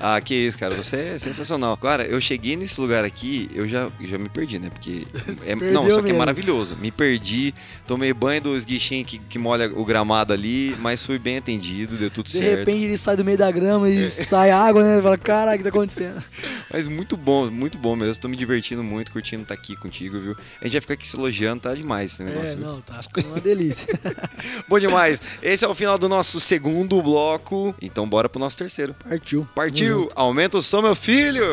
Ah, 0.00 0.20
que 0.20 0.34
isso, 0.34 0.58
cara. 0.58 0.74
Você 0.74 0.96
é 0.96 1.18
sensacional. 1.18 1.76
Cara, 1.76 2.04
eu 2.04 2.20
cheguei 2.20 2.56
nesse 2.56 2.80
lugar 2.80 3.04
aqui, 3.04 3.48
eu 3.54 3.66
já, 3.66 3.90
já 4.02 4.18
me 4.18 4.28
perdi, 4.28 4.58
né? 4.58 4.70
Porque. 4.70 5.06
é- 5.46 5.54
não, 5.72 5.84
só 5.90 5.96
que 5.96 6.00
é 6.00 6.02
mesmo. 6.12 6.18
maravilhoso. 6.18 6.76
Me 6.76 6.90
perdi, 6.90 7.52
tomei 7.86 8.12
banho 8.12 8.40
do 8.42 8.56
esguichinho 8.56 9.04
que, 9.04 9.18
que 9.18 9.38
molha 9.38 9.70
o 9.74 9.84
gramado 9.84 10.32
ali, 10.32 10.76
mas 10.80 11.04
fui 11.04 11.18
bem 11.18 11.38
atendido, 11.38 11.53
deu 11.58 12.10
tudo 12.10 12.26
De 12.26 12.32
certo. 12.32 12.58
repente 12.58 12.84
ele 12.84 12.96
sai 12.98 13.16
do 13.16 13.24
meio 13.24 13.38
da 13.38 13.50
grama 13.50 13.88
e 13.88 14.04
sai 14.08 14.50
água, 14.50 14.82
né? 14.82 15.02
Fala, 15.02 15.18
caralho, 15.18 15.54
o 15.54 15.58
que 15.58 15.62
tá 15.64 15.68
acontecendo? 15.70 16.22
Mas 16.72 16.88
muito 16.88 17.16
bom, 17.16 17.50
muito 17.50 17.78
bom 17.78 17.94
mesmo. 17.96 18.20
Tô 18.20 18.28
me 18.28 18.36
divertindo 18.36 18.82
muito, 18.82 19.12
curtindo 19.12 19.42
estar 19.42 19.54
aqui 19.54 19.76
contigo, 19.76 20.18
viu? 20.20 20.36
A 20.60 20.64
gente 20.64 20.72
vai 20.72 20.80
ficar 20.80 20.94
aqui 20.94 21.06
se 21.06 21.16
elogiando, 21.16 21.62
tá 21.62 21.74
demais 21.74 22.12
esse 22.12 22.22
negócio, 22.22 22.54
É, 22.54 22.56
viu? 22.56 22.66
não, 22.66 22.80
tá 22.80 23.02
ficando 23.02 23.28
uma 23.28 23.40
delícia. 23.40 23.86
Bom 24.68 24.78
demais. 24.80 25.20
Esse 25.42 25.64
é 25.64 25.68
o 25.68 25.74
final 25.74 25.98
do 25.98 26.08
nosso 26.08 26.40
segundo 26.40 27.00
bloco. 27.02 27.74
Então 27.80 28.08
bora 28.08 28.28
pro 28.28 28.40
nosso 28.40 28.56
terceiro. 28.58 28.94
Partiu. 29.08 29.46
Partiu! 29.54 30.08
Aumenta 30.14 30.58
o 30.58 30.62
som, 30.62 30.82
meu 30.82 30.94
filho! 30.96 31.44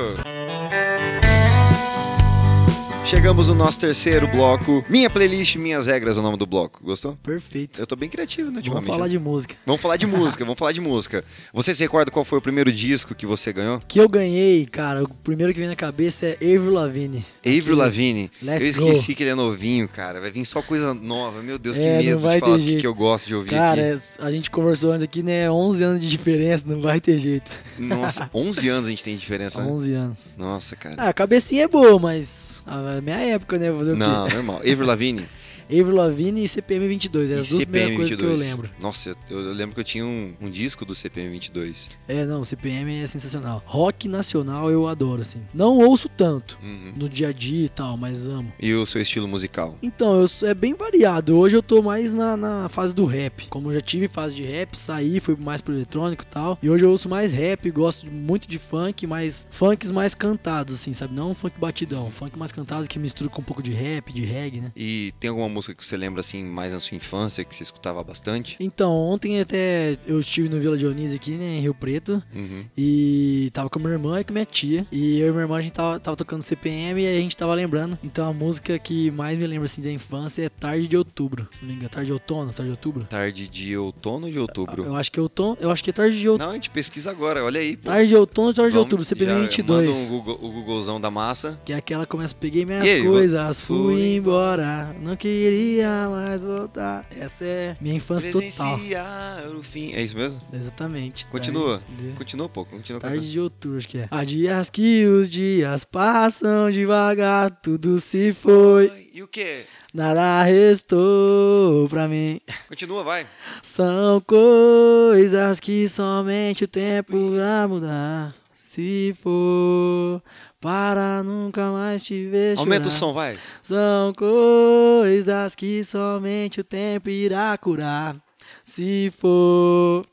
Chegamos 3.12 3.50
no 3.50 3.56
nosso 3.56 3.78
terceiro 3.78 4.26
bloco. 4.26 4.86
Minha 4.90 5.10
playlist, 5.10 5.58
minhas 5.58 5.86
regras 5.88 6.16
é 6.16 6.22
o 6.22 6.24
nome 6.24 6.38
do 6.38 6.46
bloco. 6.46 6.82
Gostou? 6.82 7.18
Perfeito. 7.22 7.82
Eu 7.82 7.86
tô 7.86 7.98
bem 7.98 8.08
criativo, 8.08 8.48
né, 8.50 8.62
Vamos 8.62 8.68
ultimamente. 8.70 8.88
falar 8.90 9.04
né? 9.06 9.10
de 9.10 9.20
música. 9.20 9.56
Vamos 9.66 9.82
falar 9.82 9.98
de 9.98 10.08
música, 10.08 10.46
vamos 10.46 10.58
falar 10.58 10.72
de 10.72 10.80
música. 10.80 11.26
Você 11.54 11.74
se 11.74 11.84
recorda 11.84 12.10
qual 12.10 12.24
foi 12.24 12.40
o 12.40 12.42
primeiro 12.42 12.72
disco 12.72 13.14
que 13.14 13.26
você 13.26 13.52
ganhou? 13.52 13.82
que 13.86 14.00
eu 14.00 14.08
ganhei, 14.08 14.66
cara, 14.66 15.04
o 15.04 15.10
primeiro 15.10 15.52
que 15.54 15.60
vem 15.60 15.68
na 15.68 15.76
cabeça 15.76 16.26
é 16.26 16.34
Avril 16.56 16.72
Lavigne. 16.72 17.26
Avril 17.46 17.76
Lavigne. 17.76 18.32
Let's 18.42 18.62
eu 18.62 18.68
esqueci 18.68 19.12
go. 19.12 19.18
que 19.18 19.24
ele 19.24 19.32
é 19.32 19.36
novinho, 19.36 19.90
cara. 19.90 20.22
Vai 20.22 20.32
vir 20.32 20.46
só 20.46 20.62
coisa 20.62 20.94
nova. 20.94 21.42
Meu 21.44 21.60
Deus, 21.60 21.78
que 21.78 21.84
É, 21.86 22.02
medo 22.02 22.22
vai 22.22 22.36
de 22.36 22.40
falar 22.40 22.54
ter 22.54 22.58
do 22.60 22.64
que, 22.64 22.70
jeito. 22.70 22.82
que 22.82 22.88
eu 22.88 22.96
gosto 22.96 23.28
de 23.28 23.36
ouvir 23.36 23.50
Cara, 23.50 23.94
aqui. 23.94 24.04
é- 24.22 24.26
a 24.26 24.32
gente 24.32 24.50
conversou 24.50 24.92
antes 24.92 25.04
aqui, 25.04 25.22
né? 25.22 25.52
11 25.52 25.84
anos 25.84 26.02
de 26.02 26.08
diferença, 26.10 26.64
não 26.66 26.82
vai 26.82 27.02
ter 27.02 27.20
jeito. 27.20 27.52
Nossa, 27.78 28.30
11 28.34 28.70
anos 28.70 28.88
a 28.88 28.90
gente 28.90 29.04
tem 29.04 29.16
diferença, 29.18 29.62
né? 29.62 29.70
11 29.70 29.94
anos. 29.94 30.18
Nossa, 30.38 30.78
cara. 30.78 30.96
Ah, 30.98 31.10
a 31.10 31.14
cabecinha 31.14 31.64
é 31.66 31.68
boa, 31.68 32.00
mas 32.00 32.64
a 32.66 33.01
minha 33.02 33.18
época, 33.18 33.58
né? 33.58 33.72
Fazer 33.72 33.92
o 33.92 33.96
Não, 33.96 34.28
quê? 34.28 34.34
normal. 34.36 34.58
Avril 34.58 34.86
Lavigne. 34.86 35.26
Avril 35.70 35.96
Lavigne 35.96 36.44
e 36.44 36.48
CPM 36.48 36.88
22, 36.88 37.32
é 37.32 37.36
as 37.36 37.48
e 37.48 37.50
duas 37.52 37.64
primeiras 37.66 37.96
coisas 37.96 38.16
que 38.16 38.24
eu 38.24 38.30
22. 38.30 38.50
lembro. 38.50 38.70
Nossa, 38.80 39.16
eu, 39.30 39.40
eu 39.40 39.54
lembro 39.54 39.76
que 39.76 39.82
eu 39.82 39.86
tinha 39.86 40.06
um, 40.06 40.34
um 40.42 40.50
disco 40.50 40.86
do 40.86 40.94
CPM 40.96 41.30
22. 41.32 41.90
É, 42.08 42.26
não, 42.26 42.44
CPM 42.44 43.02
é 43.02 43.08
sensacional. 43.08 43.64
Rock 43.66 44.08
nacional 44.08 44.70
eu 44.72 44.88
adoro, 44.88 45.22
assim. 45.22 45.42
Não 45.54 45.78
ouço 45.78 46.10
tanto 46.10 46.58
Uhum. 46.62 46.94
no 46.96 47.10
dia 47.10 47.30
a 47.30 47.34
dia 47.34 47.66
e 47.66 47.70
tal, 47.70 47.98
mas 47.98 48.28
amo. 48.28 48.52
E 48.60 48.74
o 48.74 48.86
seu 48.86 49.02
estilo 49.02 49.28
musical? 49.28 49.78
Então, 49.82 50.22
eu, 50.22 50.48
é 50.48 50.54
bem 50.54 50.74
variado. 50.76 51.38
Hoje 51.38 51.56
eu 51.56 51.64
tô 51.64 51.82
mais 51.82 52.14
na, 52.14 52.36
na 52.38 52.70
fase 52.70 52.94
do 52.94 53.06
rap. 53.06 53.48
Como 53.50 53.70
eu 53.70 53.76
já 53.76 53.82
tive 53.82 54.08
fase 54.08 54.36
de 54.36 54.44
rap, 54.44 54.76
saí, 54.78 55.20
fui 55.20 55.36
mais 55.38 55.62
pro 55.62 55.74
eletrônico 55.74 56.24
e 56.24 56.28
tal. 56.28 56.58
E 56.62 56.70
hoje 56.70 56.84
eu 56.86 56.92
ouço 56.92 57.08
mais 57.10 57.32
rap, 57.34 57.70
gosto 57.72 58.10
muito 58.12 58.48
de 58.48 58.58
funk, 58.60 59.06
mas 59.08 59.46
funks 59.50 59.92
mais 59.92 60.14
cantados, 60.16 60.76
assim, 60.76 60.94
sabe? 60.94 61.14
Não 61.16 61.32
um 61.32 61.36
funk 61.36 61.56
batidão. 61.60 62.10
Funk 62.12 62.38
mais 62.38 62.52
cantado 62.52 62.88
que 62.88 63.00
mistura 63.00 63.30
com 63.30 63.42
um 63.42 63.46
pouco 63.46 63.62
de 63.64 63.72
rap, 63.72 64.12
de 64.14 64.24
reggae, 64.26 64.62
né? 64.62 64.72
E 64.76 65.14
tem 65.20 65.30
alguma 65.30 65.48
música 65.50 65.61
que 65.62 65.84
você 65.86 65.96
lembra 65.98 66.20
assim 66.22 66.44
mais 66.44 66.74
na 66.74 66.80
sua 66.80 66.96
infância 66.98 67.44
que 67.44 67.56
você 67.56 67.64
escutava 67.64 68.04
bastante? 68.04 68.58
Então, 68.60 68.92
ontem 68.92 69.40
até 69.40 69.96
eu 70.08 70.20
estive 70.20 70.50
no 70.50 70.60
Vila 70.60 70.78
Dionísio 70.78 71.16
aqui, 71.16 71.32
né, 71.32 71.56
em 71.56 71.60
Rio 71.62 71.74
Preto. 71.74 72.22
Uhum. 72.34 72.66
E 72.78 73.50
tava 73.54 73.70
com 73.70 73.80
minha 73.80 73.92
irmã 73.92 74.20
e 74.20 74.24
com 74.24 74.34
minha 74.34 74.46
tia. 74.46 74.86
E 74.92 75.20
eu 75.20 75.28
e 75.28 75.32
minha 75.32 75.44
irmã, 75.44 75.58
a 75.58 75.62
gente 75.62 75.74
tava, 75.74 76.00
tava 76.00 76.18
tocando 76.18 76.42
CPM 76.42 77.02
e 77.02 77.08
a 77.08 77.14
gente 77.14 77.36
tava 77.38 77.54
lembrando. 77.54 77.98
Então 78.04 78.28
a 78.30 78.34
música 78.34 78.78
que 78.80 79.12
mais 79.12 79.38
me 79.38 79.46
lembra 79.48 79.66
assim 79.66 79.82
da 79.82 79.92
infância 79.92 80.44
é 80.44 80.50
Tarde 80.50 80.88
de 80.88 80.98
Outubro. 80.98 81.48
Se 81.52 81.62
não 81.62 81.70
me 81.70 81.76
engano, 81.76 81.90
Tarde 81.90 82.08
de 82.08 82.14
Outono, 82.14 82.52
Tarde 82.52 82.64
de 82.72 82.72
Outubro. 82.72 83.06
Tarde 83.10 83.48
de 83.48 83.78
outono 83.78 84.26
ou 84.28 84.32
de 84.32 84.40
outubro? 84.40 84.84
Eu 84.86 84.96
acho 84.96 85.12
que 85.12 85.20
é 85.20 85.22
outono, 85.22 85.58
eu 85.60 85.72
acho 85.72 85.84
que 85.84 85.90
é 85.90 85.94
Tarde 85.94 86.20
de 86.20 86.28
Outubro. 86.28 86.46
Não, 86.48 86.52
a 86.52 86.56
gente 86.56 86.70
pesquisa 86.70 87.12
agora, 87.12 87.44
olha 87.44 87.60
aí. 87.60 87.78
pô. 87.78 87.84
Tarde 87.90 88.08
de 88.10 88.16
Outono, 88.16 88.54
Tarde 88.54 88.72
de 88.72 88.78
Vamos- 88.78 88.84
Outubro, 88.86 89.06
CPM 89.06 89.32
já 89.34 89.40
22. 89.40 89.88
Manda 89.88 90.00
um 90.00 90.10
Google, 90.10 90.40
o 90.42 90.52
Googlezão 90.52 91.00
da 91.02 91.12
massa. 91.12 91.60
Que 91.66 91.74
é 91.74 91.76
aquela 91.76 92.06
que 92.06 92.12
começa, 92.12 92.34
peguei 92.36 92.66
minhas 92.66 92.84
aí, 92.90 93.04
coisas, 93.04 93.62
fui 93.62 93.78
fui 93.82 94.16
embora, 94.16 94.96
não 95.02 95.16
queria 95.42 96.08
mais 96.10 96.44
voltar. 96.44 97.06
Essa 97.20 97.44
é 97.46 97.78
minha 97.82 97.96
infância 97.96 98.32
total. 98.32 98.76
Presenciar 98.78 99.48
o 99.58 99.64
fim. 99.64 99.92
É 99.94 100.02
isso 100.02 100.16
mesmo? 100.18 100.42
Exatamente. 100.54 101.26
Continua. 101.28 101.80
Tarde 101.80 102.04
de- 102.10 102.14
Continua 102.14 102.46
um 102.46 102.50
pouco, 102.50 102.72
continua 102.72 103.02
Tarde 103.02 103.16
cantando. 103.18 103.32
de 103.34 103.40
outubro, 103.40 103.78
acho 103.78 103.88
que 103.88 103.98
é. 103.98 104.08
Há 104.12 104.24
dias 104.24 104.70
que 104.70 105.06
os 105.06 105.30
dias 105.30 105.84
passam 105.86 106.70
devagar, 106.70 107.50
tudo 107.62 108.00
se 108.00 108.34
foi, 108.34 109.10
E 109.14 109.24
o 109.24 109.28
quê? 109.28 109.64
nada 109.94 110.44
restou 110.44 111.88
pra 111.90 112.08
mim. 112.08 112.40
Continua, 112.68 113.04
vai. 113.04 113.26
São 113.64 114.22
coisas 114.22 115.60
que 115.60 115.88
somente 115.90 116.64
o 116.66 116.68
tempo 116.68 117.16
irá 117.34 117.68
mudar. 117.68 118.34
Se 118.54 119.16
for 119.22 120.22
para 120.62 121.24
nunca 121.24 121.72
mais 121.72 122.04
te 122.04 122.28
ver 122.28 122.56
chorar. 122.56 122.62
Aumenta 122.62 122.88
o 122.88 122.92
som, 122.92 123.14
vai. 123.14 123.38
São 123.64 124.14
coisas 124.14 125.56
que 125.56 125.84
somente 125.84 126.62
o 126.62 126.64
tempo 126.64 127.10
irá 127.10 127.58
curar. 127.58 128.16
Se 128.64 129.12
for, 129.18 130.06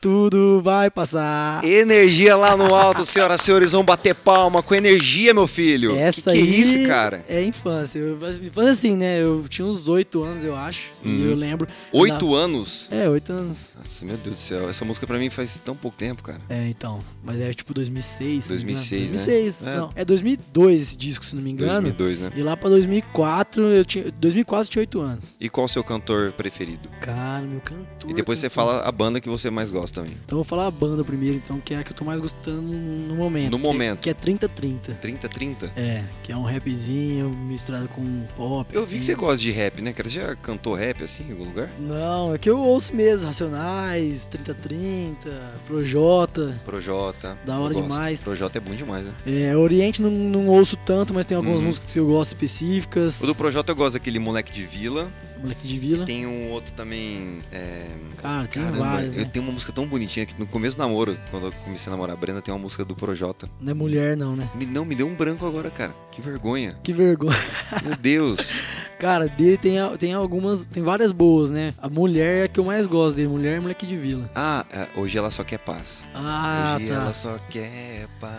tudo 0.00 0.62
vai 0.62 0.90
passar. 0.90 1.64
Energia 1.64 2.36
lá 2.36 2.56
no 2.56 2.72
alto, 2.72 3.04
senhoras 3.04 3.40
e 3.40 3.44
senhores. 3.44 3.72
Vão 3.72 3.84
bater 3.84 4.14
palma 4.14 4.62
com 4.62 4.74
energia, 4.74 5.34
meu 5.34 5.48
filho. 5.48 5.96
Essa 5.96 6.30
que, 6.30 6.40
que 6.40 6.54
é 6.54 6.56
isso, 6.56 6.86
cara? 6.86 7.24
É 7.28 7.42
infância. 7.42 7.98
Eu, 7.98 8.14
infância 8.14 8.70
assim, 8.70 8.96
né? 8.96 9.20
Eu 9.20 9.44
tinha 9.48 9.66
uns 9.66 9.88
oito 9.88 10.22
anos, 10.22 10.44
eu 10.44 10.54
acho. 10.54 10.94
E 11.02 11.24
eu 11.24 11.34
lembro. 11.34 11.66
Oito 11.92 12.34
anos? 12.34 12.86
É, 12.92 13.08
oito 13.08 13.32
anos. 13.32 13.70
Nossa, 13.76 14.04
meu 14.04 14.16
Deus 14.16 14.36
do 14.36 14.38
céu. 14.38 14.68
Essa 14.68 14.84
música 14.84 15.06
pra 15.06 15.18
mim 15.18 15.30
faz 15.30 15.58
tão 15.58 15.74
pouco 15.74 15.96
tempo, 15.96 16.22
cara. 16.22 16.40
É, 16.48 16.68
então. 16.68 17.02
Mas 17.24 17.40
é 17.40 17.52
tipo 17.52 17.74
2006. 17.74 18.44
se 18.44 18.50
não 18.50 18.56
me 18.58 18.72
engano. 18.72 18.74
2006, 18.74 19.12
né? 19.12 19.18
2006. 19.18 19.66
É. 19.66 19.76
Não, 19.76 19.92
é 19.96 20.04
2002 20.04 20.82
esse 20.82 20.96
disco, 20.96 21.24
se 21.24 21.34
não 21.34 21.42
me 21.42 21.50
engano. 21.50 21.72
2002, 21.72 22.20
né? 22.20 22.32
E 22.36 22.42
lá 22.42 22.56
pra 22.56 22.68
2004, 22.70 23.64
eu 23.64 23.84
tinha. 23.84 24.12
2004 24.12 24.66
eu 24.66 24.70
tinha 24.70 24.82
oito 24.82 25.00
anos. 25.00 25.34
E 25.40 25.48
qual 25.48 25.64
o 25.64 25.68
seu 25.68 25.82
cantor 25.82 26.32
preferido? 26.32 26.88
Cara, 27.00 27.42
meu 27.42 27.60
cantor. 27.60 28.08
E 28.08 28.14
depois 28.14 28.38
você 28.38 28.48
cantor. 28.48 28.64
fala 28.64 28.88
a 28.88 28.92
banda 28.92 29.20
que 29.20 29.28
você 29.28 29.50
mais 29.50 29.72
gosta 29.72 29.87
também. 29.92 30.12
Então 30.24 30.38
eu 30.38 30.42
vou 30.42 30.44
falar 30.44 30.66
a 30.66 30.70
banda 30.70 31.04
primeiro, 31.04 31.36
então, 31.36 31.60
que 31.60 31.74
é 31.74 31.78
a 31.78 31.84
que 31.84 31.92
eu 31.92 31.96
tô 31.96 32.04
mais 32.04 32.20
gostando 32.20 32.62
no 32.62 33.14
momento. 33.16 33.50
No 33.52 33.56
que- 33.58 33.62
momento. 33.62 33.98
Que 34.00 34.10
é 34.10 34.14
3030. 34.14 34.92
30, 35.00 35.28
30? 35.28 35.72
É, 35.76 36.02
que 36.22 36.32
é 36.32 36.36
um 36.36 36.42
rapzinho 36.42 37.30
misturado 37.30 37.88
com 37.88 38.22
pop. 38.36 38.74
Eu 38.74 38.82
vi 38.82 38.86
assim. 38.86 38.98
que 38.98 39.04
você 39.04 39.14
gosta 39.14 39.38
de 39.38 39.50
rap, 39.50 39.80
né, 39.82 39.92
cara? 39.92 40.08
Você 40.08 40.20
já 40.20 40.36
cantou 40.36 40.74
rap 40.74 41.02
assim 41.02 41.24
em 41.28 41.32
algum 41.32 41.44
lugar? 41.44 41.70
Não, 41.78 42.34
é 42.34 42.38
que 42.38 42.48
eu 42.48 42.58
ouço 42.58 42.94
mesmo, 42.94 43.26
Racionais, 43.26 44.26
3030, 44.26 45.30
Projota. 45.66 46.60
Projota. 46.64 47.38
Da 47.44 47.58
hora 47.58 47.74
gosto. 47.74 47.90
demais. 47.90 48.22
Projota 48.22 48.58
é 48.58 48.60
bom 48.60 48.74
demais, 48.74 49.06
né? 49.06 49.14
É, 49.26 49.56
Oriente 49.56 50.00
não, 50.02 50.10
não 50.10 50.46
ouço 50.48 50.76
tanto, 50.76 51.12
mas 51.14 51.26
tem 51.26 51.36
algumas 51.36 51.60
Uhum. 51.60 51.66
músicas 51.66 51.92
que 51.92 51.98
eu 51.98 52.06
gosto 52.06 52.30
específicas. 52.32 53.20
O 53.22 53.26
do 53.26 53.34
Projota 53.34 53.72
eu 53.72 53.76
gosto 53.76 53.94
daquele 53.94 54.18
moleque 54.18 54.52
de 54.52 54.64
vila. 54.64 55.10
Moleque 55.40 55.66
de 55.66 55.78
Vila. 55.78 56.04
Tem 56.06 56.26
um 56.26 56.50
outro 56.50 56.72
também. 56.72 57.40
É... 57.52 57.86
Cara, 58.16 58.46
tem 58.46 58.62
Caramba, 58.62 58.78
várias, 58.84 59.12
eu 59.14 59.20
né? 59.22 59.30
tenho 59.32 59.44
uma 59.44 59.52
música 59.52 59.72
tão 59.72 59.86
bonitinha 59.86 60.26
que 60.26 60.38
no 60.38 60.46
começo 60.46 60.76
do 60.76 60.80
namoro, 60.80 61.16
quando 61.30 61.46
eu 61.46 61.52
comecei 61.64 61.90
a 61.90 61.92
namorar 61.92 62.16
a 62.16 62.18
Brenda, 62.18 62.42
tem 62.42 62.52
uma 62.52 62.60
música 62.60 62.84
do 62.84 62.94
Projota. 62.94 63.48
Não 63.60 63.70
é 63.70 63.74
mulher, 63.74 64.16
não, 64.16 64.34
né? 64.34 64.48
Me, 64.54 64.66
não, 64.66 64.84
me 64.84 64.94
deu 64.94 65.06
um 65.06 65.14
branco 65.14 65.46
agora, 65.46 65.70
cara. 65.70 65.94
Que 66.10 66.20
vergonha. 66.20 66.74
Que 66.82 66.92
vergonha. 66.92 67.36
Meu 67.84 67.96
Deus. 67.96 68.62
Cara, 68.98 69.28
dele 69.28 69.56
tem, 69.56 69.76
tem 69.96 70.12
algumas. 70.12 70.66
Tem 70.66 70.82
várias 70.82 71.12
boas, 71.12 71.52
né? 71.52 71.72
A 71.78 71.88
mulher 71.88 72.38
é 72.38 72.42
a 72.44 72.48
que 72.48 72.58
eu 72.58 72.64
mais 72.64 72.84
gosto 72.88 73.14
dele. 73.14 73.28
Mulher 73.28 73.58
é 73.58 73.60
moleque 73.60 73.86
de 73.86 73.96
vila. 73.96 74.28
Ah, 74.34 74.66
é, 74.72 74.88
hoje 74.96 75.16
ela 75.16 75.30
só 75.30 75.44
quer 75.44 75.58
paz. 75.58 76.04
Ah, 76.12 76.74
hoje 76.76 76.88
tá. 76.88 76.94
ela 76.94 77.12
só 77.12 77.38
quer 77.48 78.08
paz. 78.20 78.32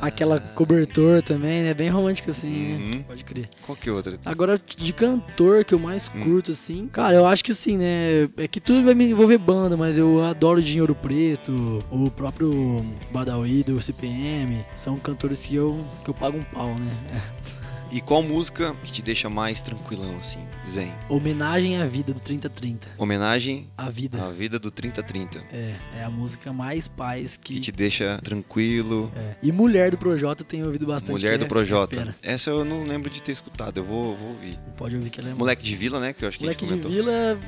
Aquela 0.00 0.40
cobertor 0.40 1.20
também, 1.22 1.62
né? 1.64 1.74
Bem 1.74 1.90
romântica 1.90 2.30
assim, 2.30 2.72
Uhum. 2.76 2.90
né? 2.96 3.04
Pode 3.06 3.24
crer. 3.24 3.50
Qual 3.60 3.76
que 3.76 3.90
é 3.90 3.92
outra? 3.92 4.18
Agora, 4.24 4.58
de 4.58 4.92
cantor 4.94 5.66
que 5.66 5.74
eu 5.74 5.78
mais 5.78 6.08
Hum. 6.14 6.20
Curto, 6.30 6.52
assim. 6.52 6.88
Cara, 6.92 7.16
eu 7.16 7.26
acho 7.26 7.44
que 7.44 7.50
assim, 7.50 7.76
né? 7.76 8.28
É 8.36 8.46
que 8.46 8.60
tudo 8.60 8.84
vai 8.84 8.94
me 8.94 9.10
envolver 9.10 9.38
banda, 9.38 9.76
mas 9.76 9.98
eu 9.98 10.22
adoro 10.22 10.62
Dinheiro 10.62 10.94
Preto, 10.94 11.84
o 11.90 12.10
próprio 12.10 12.84
Badawi 13.12 13.64
do 13.64 13.80
CPM. 13.80 14.64
São 14.76 14.96
cantores 14.96 15.46
que 15.46 15.56
eu, 15.56 15.84
que 16.04 16.10
eu 16.10 16.14
pago 16.14 16.38
um 16.38 16.44
pau, 16.44 16.74
né? 16.74 16.92
É. 17.12 17.50
E 17.92 18.00
qual 18.00 18.22
música 18.22 18.74
que 18.84 18.92
te 18.92 19.02
deixa 19.02 19.28
mais 19.28 19.60
tranquilão, 19.60 20.14
assim? 20.18 20.40
Zen. 20.68 20.92
Homenagem 21.08 21.80
à 21.80 21.86
vida 21.86 22.12
do 22.12 22.20
3030. 22.20 22.86
Homenagem 22.98 23.68
A 23.76 23.90
vida. 23.90 24.22
à 24.24 24.30
vida 24.30 24.58
do 24.58 24.70
3030. 24.70 25.38
É, 25.52 25.74
é 25.98 26.04
a 26.04 26.10
música 26.10 26.52
mais 26.52 26.86
paz 26.86 27.36
que. 27.36 27.54
Que 27.54 27.60
te 27.60 27.72
deixa 27.72 28.18
tranquilo. 28.22 29.10
É. 29.16 29.34
E 29.42 29.50
Mulher 29.52 29.90
do 29.90 29.98
Projota 29.98 30.44
tenho 30.44 30.66
ouvido 30.66 30.86
bastante. 30.86 31.12
Mulher 31.12 31.38
do 31.38 31.44
é- 31.44 31.48
Projota. 31.48 32.14
é. 32.22 32.32
Essa 32.34 32.50
eu 32.50 32.64
não 32.64 32.84
lembro 32.84 33.10
de 33.10 33.22
ter 33.22 33.32
escutado, 33.32 33.78
eu 33.78 33.84
vou, 33.84 34.16
vou 34.16 34.28
ouvir. 34.30 34.58
Pode 34.76 34.94
ouvir 34.96 35.10
que 35.10 35.20
ela 35.20 35.30
é 35.30 35.34
Moleque 35.34 35.62
de 35.62 35.74
Vila, 35.74 35.98
né? 36.00 36.12
Que 36.12 36.24
eu 36.24 36.28
acho 36.28 36.38
que 36.38 36.44
Moleque 36.44 36.64
a 36.64 36.68
gente 36.68 36.76
de 36.80 36.86
comentou. 36.88 37.04
Vila, 37.04 37.38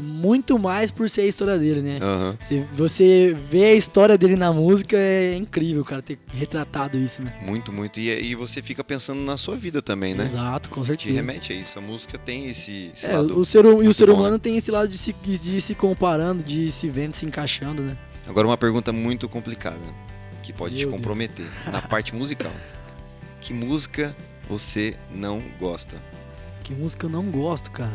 muito 0.00 0.58
mais 0.58 0.90
por 0.90 1.08
ser 1.10 1.22
a 1.22 1.26
história 1.26 1.58
dele, 1.58 1.82
né? 1.82 1.98
Aham. 2.00 2.36
Você, 2.40 2.66
você 2.72 3.36
vê 3.50 3.64
a 3.66 3.74
história 3.74 4.16
dele 4.16 4.36
na 4.36 4.52
música 4.52 4.96
é 4.96 5.34
incrível, 5.36 5.84
cara, 5.84 6.00
ter 6.02 6.18
retratado 6.28 6.98
isso, 6.98 7.22
né? 7.22 7.36
Muito, 7.42 7.72
muito. 7.72 8.00
E, 8.00 8.08
e 8.08 8.34
você 8.34 8.62
fica 8.62 8.82
pensando 8.84 9.20
na 9.22 9.36
sua 9.36 9.56
vida 9.56 9.82
também, 9.82 10.14
né? 10.14 10.22
Exato, 10.24 10.68
com 10.68 10.80
Te 10.82 10.86
certeza. 10.86 11.14
remete 11.14 11.52
a 11.52 11.56
isso. 11.56 11.78
A 11.78 11.82
música 11.82 12.16
tem 12.18 12.48
esse, 12.60 12.90
esse 12.94 13.06
É, 13.06 13.16
lado. 13.16 13.38
o 13.38 13.44
ser, 13.44 13.64
e 13.64 13.88
o 13.88 13.92
ser 13.94 14.06
bom, 14.06 14.14
humano 14.14 14.32
né? 14.34 14.38
tem 14.38 14.56
esse 14.56 14.70
lado 14.70 14.88
de 14.88 14.96
se, 14.98 15.12
de 15.12 15.60
se 15.60 15.74
comparando, 15.74 16.42
de 16.44 16.70
se 16.70 16.88
vendo, 16.88 17.14
se 17.14 17.26
encaixando, 17.26 17.82
né? 17.82 17.96
Agora 18.26 18.46
uma 18.46 18.56
pergunta 18.56 18.92
muito 18.92 19.28
complicada, 19.28 19.80
que 20.42 20.52
pode 20.52 20.74
te 20.76 20.80
Meu 20.82 20.90
Deus. 20.90 21.00
comprometer. 21.00 21.46
Na 21.72 21.82
parte 21.82 22.14
musical. 22.14 22.52
Que 23.40 23.54
música 23.54 24.14
você 24.48 24.94
não 25.14 25.42
gosta? 25.58 25.96
Que 26.62 26.74
música 26.74 27.06
eu 27.06 27.10
não 27.10 27.24
gosto, 27.30 27.70
cara. 27.70 27.90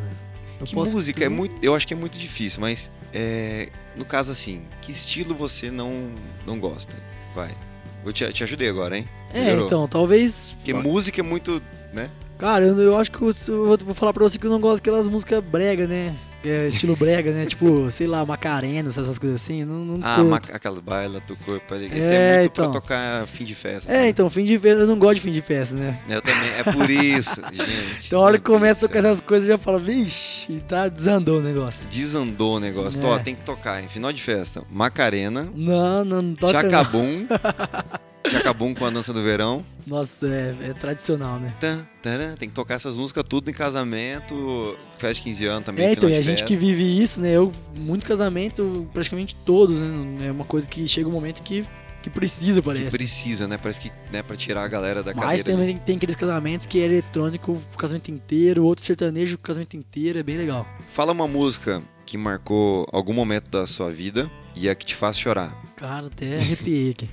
Eu 0.59 0.65
que 0.65 0.75
música 0.75 1.23
é 1.23 1.29
muito. 1.29 1.55
Eu 1.61 1.75
acho 1.75 1.87
que 1.87 1.93
é 1.93 1.97
muito 1.97 2.17
difícil, 2.17 2.61
mas 2.61 2.89
é, 3.13 3.69
no 3.95 4.03
caso 4.03 4.31
assim, 4.31 4.63
que 4.81 4.91
estilo 4.91 5.35
você 5.35 5.69
não, 5.69 6.09
não 6.47 6.57
gosta? 6.59 6.97
Vai. 7.35 7.55
Eu 8.03 8.11
te, 8.11 8.27
te 8.33 8.43
ajudei 8.43 8.67
agora, 8.69 8.97
hein? 8.97 9.07
É, 9.33 9.41
Melhorou. 9.43 9.65
então, 9.67 9.87
talvez. 9.87 10.53
Porque 10.57 10.73
música 10.73 11.21
é 11.21 11.23
muito. 11.23 11.61
né? 11.93 12.09
Cara, 12.37 12.65
eu, 12.65 12.77
eu 12.79 12.97
acho 12.97 13.11
que 13.11 13.21
eu, 13.21 13.33
eu 13.47 13.77
vou- 13.77 13.95
falar 13.95 14.11
pra 14.13 14.23
você 14.23 14.37
que 14.37 14.45
eu 14.45 14.51
não 14.51 14.59
gosto 14.59 14.77
daquelas 14.77 15.07
músicas 15.07 15.41
brega, 15.43 15.87
né? 15.87 16.15
É, 16.43 16.67
estilo 16.67 16.95
brega, 16.95 17.31
né? 17.31 17.45
Tipo, 17.49 17.89
sei 17.89 18.05
lá, 18.05 18.23
Macarena, 18.23 18.89
essas 18.89 19.17
coisas 19.17 19.41
assim. 19.41 19.65
Não, 19.65 19.83
não 19.83 19.99
Ah, 20.03 20.17
aquelas 20.53 20.79
baila 20.79 21.19
do 21.21 21.35
corpo 21.37 21.73
ali. 21.73 21.87
Isso 21.97 22.11
É, 22.11 22.15
é 22.35 22.39
muito 22.41 22.51
então. 22.51 22.71
pra 22.71 22.81
tocar 22.81 23.25
fim 23.25 23.43
de 23.43 23.55
festa. 23.55 23.91
É, 23.91 24.01
assim. 24.01 24.09
então, 24.09 24.29
fim 24.29 24.45
de 24.45 24.59
festa. 24.59 24.81
Eu 24.81 24.85
não 24.85 24.99
gosto 24.99 25.15
de 25.15 25.21
fim 25.21 25.31
de 25.31 25.41
festa, 25.41 25.73
né? 25.75 25.99
Eu 26.07 26.21
também. 26.21 26.49
É 26.51 26.63
por 26.63 26.87
isso, 26.87 27.41
gente. 27.51 28.05
Então, 28.07 28.19
a 28.19 28.23
hora 28.25 28.33
Meu 28.33 28.41
que 28.41 28.45
começa 28.51 28.85
a 28.85 28.87
tocar 28.89 29.01
céu. 29.01 29.09
essas 29.11 29.21
coisas, 29.21 29.49
eu 29.49 29.57
já 29.57 29.57
falo, 29.57 29.79
vixe, 29.79 30.61
tá 30.67 30.87
desandou 30.87 31.39
o 31.39 31.41
negócio. 31.41 31.87
Desandou 31.89 32.57
o 32.57 32.59
negócio. 32.59 33.01
É. 33.01 33.05
Ó, 33.07 33.17
tem 33.17 33.33
que 33.33 33.41
tocar, 33.41 33.83
em 33.83 33.87
final 33.87 34.13
de 34.13 34.21
festa. 34.21 34.61
Macarena, 34.69 35.49
Não, 35.55 36.05
não, 36.05 36.21
não 36.21 36.35
toca. 36.35 36.51
Chacabum. 36.61 37.25
Chacabum 38.29 38.73
com 38.73 38.85
a 38.85 38.89
dança 38.89 39.13
do 39.13 39.21
verão. 39.23 39.63
Nossa, 39.85 40.27
é, 40.27 40.55
é 40.69 40.73
tradicional, 40.73 41.39
né? 41.39 41.53
Tan, 41.59 41.87
taran, 42.01 42.35
tem 42.35 42.49
que 42.49 42.55
tocar 42.55 42.75
essas 42.75 42.97
músicas 42.97 43.23
tudo 43.27 43.49
em 43.49 43.53
casamento, 43.53 44.77
festa 44.97 45.15
de 45.15 45.21
15 45.21 45.45
anos 45.45 45.65
também. 45.65 45.85
É, 45.85 45.91
então, 45.93 46.09
e 46.09 46.15
a 46.15 46.21
gente 46.21 46.43
que 46.43 46.57
vive 46.57 46.83
isso, 47.01 47.21
né? 47.21 47.31
Eu, 47.33 47.53
muito 47.77 48.05
casamento, 48.05 48.89
praticamente 48.93 49.35
todos, 49.35 49.79
né? 49.79 50.27
É 50.27 50.31
uma 50.31 50.45
coisa 50.45 50.67
que 50.69 50.87
chega 50.87 51.07
um 51.07 51.11
momento 51.11 51.43
que, 51.43 51.63
que 52.01 52.09
precisa, 52.09 52.61
Que 52.61 52.65
parece. 52.65 52.89
precisa, 52.97 53.47
né? 53.47 53.57
Parece 53.57 53.81
que, 53.81 53.91
né, 54.11 54.23
pra 54.23 54.35
tirar 54.35 54.63
a 54.63 54.67
galera 54.67 55.03
da 55.03 55.13
Mas 55.13 55.43
cadeira. 55.43 55.51
também 55.51 55.67
tem, 55.67 55.77
tem 55.77 55.95
aqueles 55.97 56.15
casamentos 56.15 56.65
que 56.65 56.79
é 56.79 56.85
eletrônico 56.85 57.51
o 57.51 57.77
casamento 57.77 58.09
inteiro, 58.09 58.63
outro 58.63 58.83
sertanejo 58.83 59.35
o 59.35 59.39
casamento 59.39 59.77
inteiro, 59.77 60.17
é 60.19 60.23
bem 60.23 60.37
legal. 60.37 60.67
Fala 60.87 61.11
uma 61.11 61.27
música 61.27 61.81
que 62.05 62.17
marcou 62.17 62.87
algum 62.91 63.13
momento 63.13 63.49
da 63.49 63.67
sua 63.67 63.91
vida 63.91 64.29
e 64.55 64.69
a 64.69 64.73
que 64.75 64.85
te 64.85 64.95
faz 64.95 65.17
chorar. 65.19 65.55
Cara, 65.75 66.07
até 66.07 66.35
arrepiei 66.37 66.91
aqui. 66.91 67.09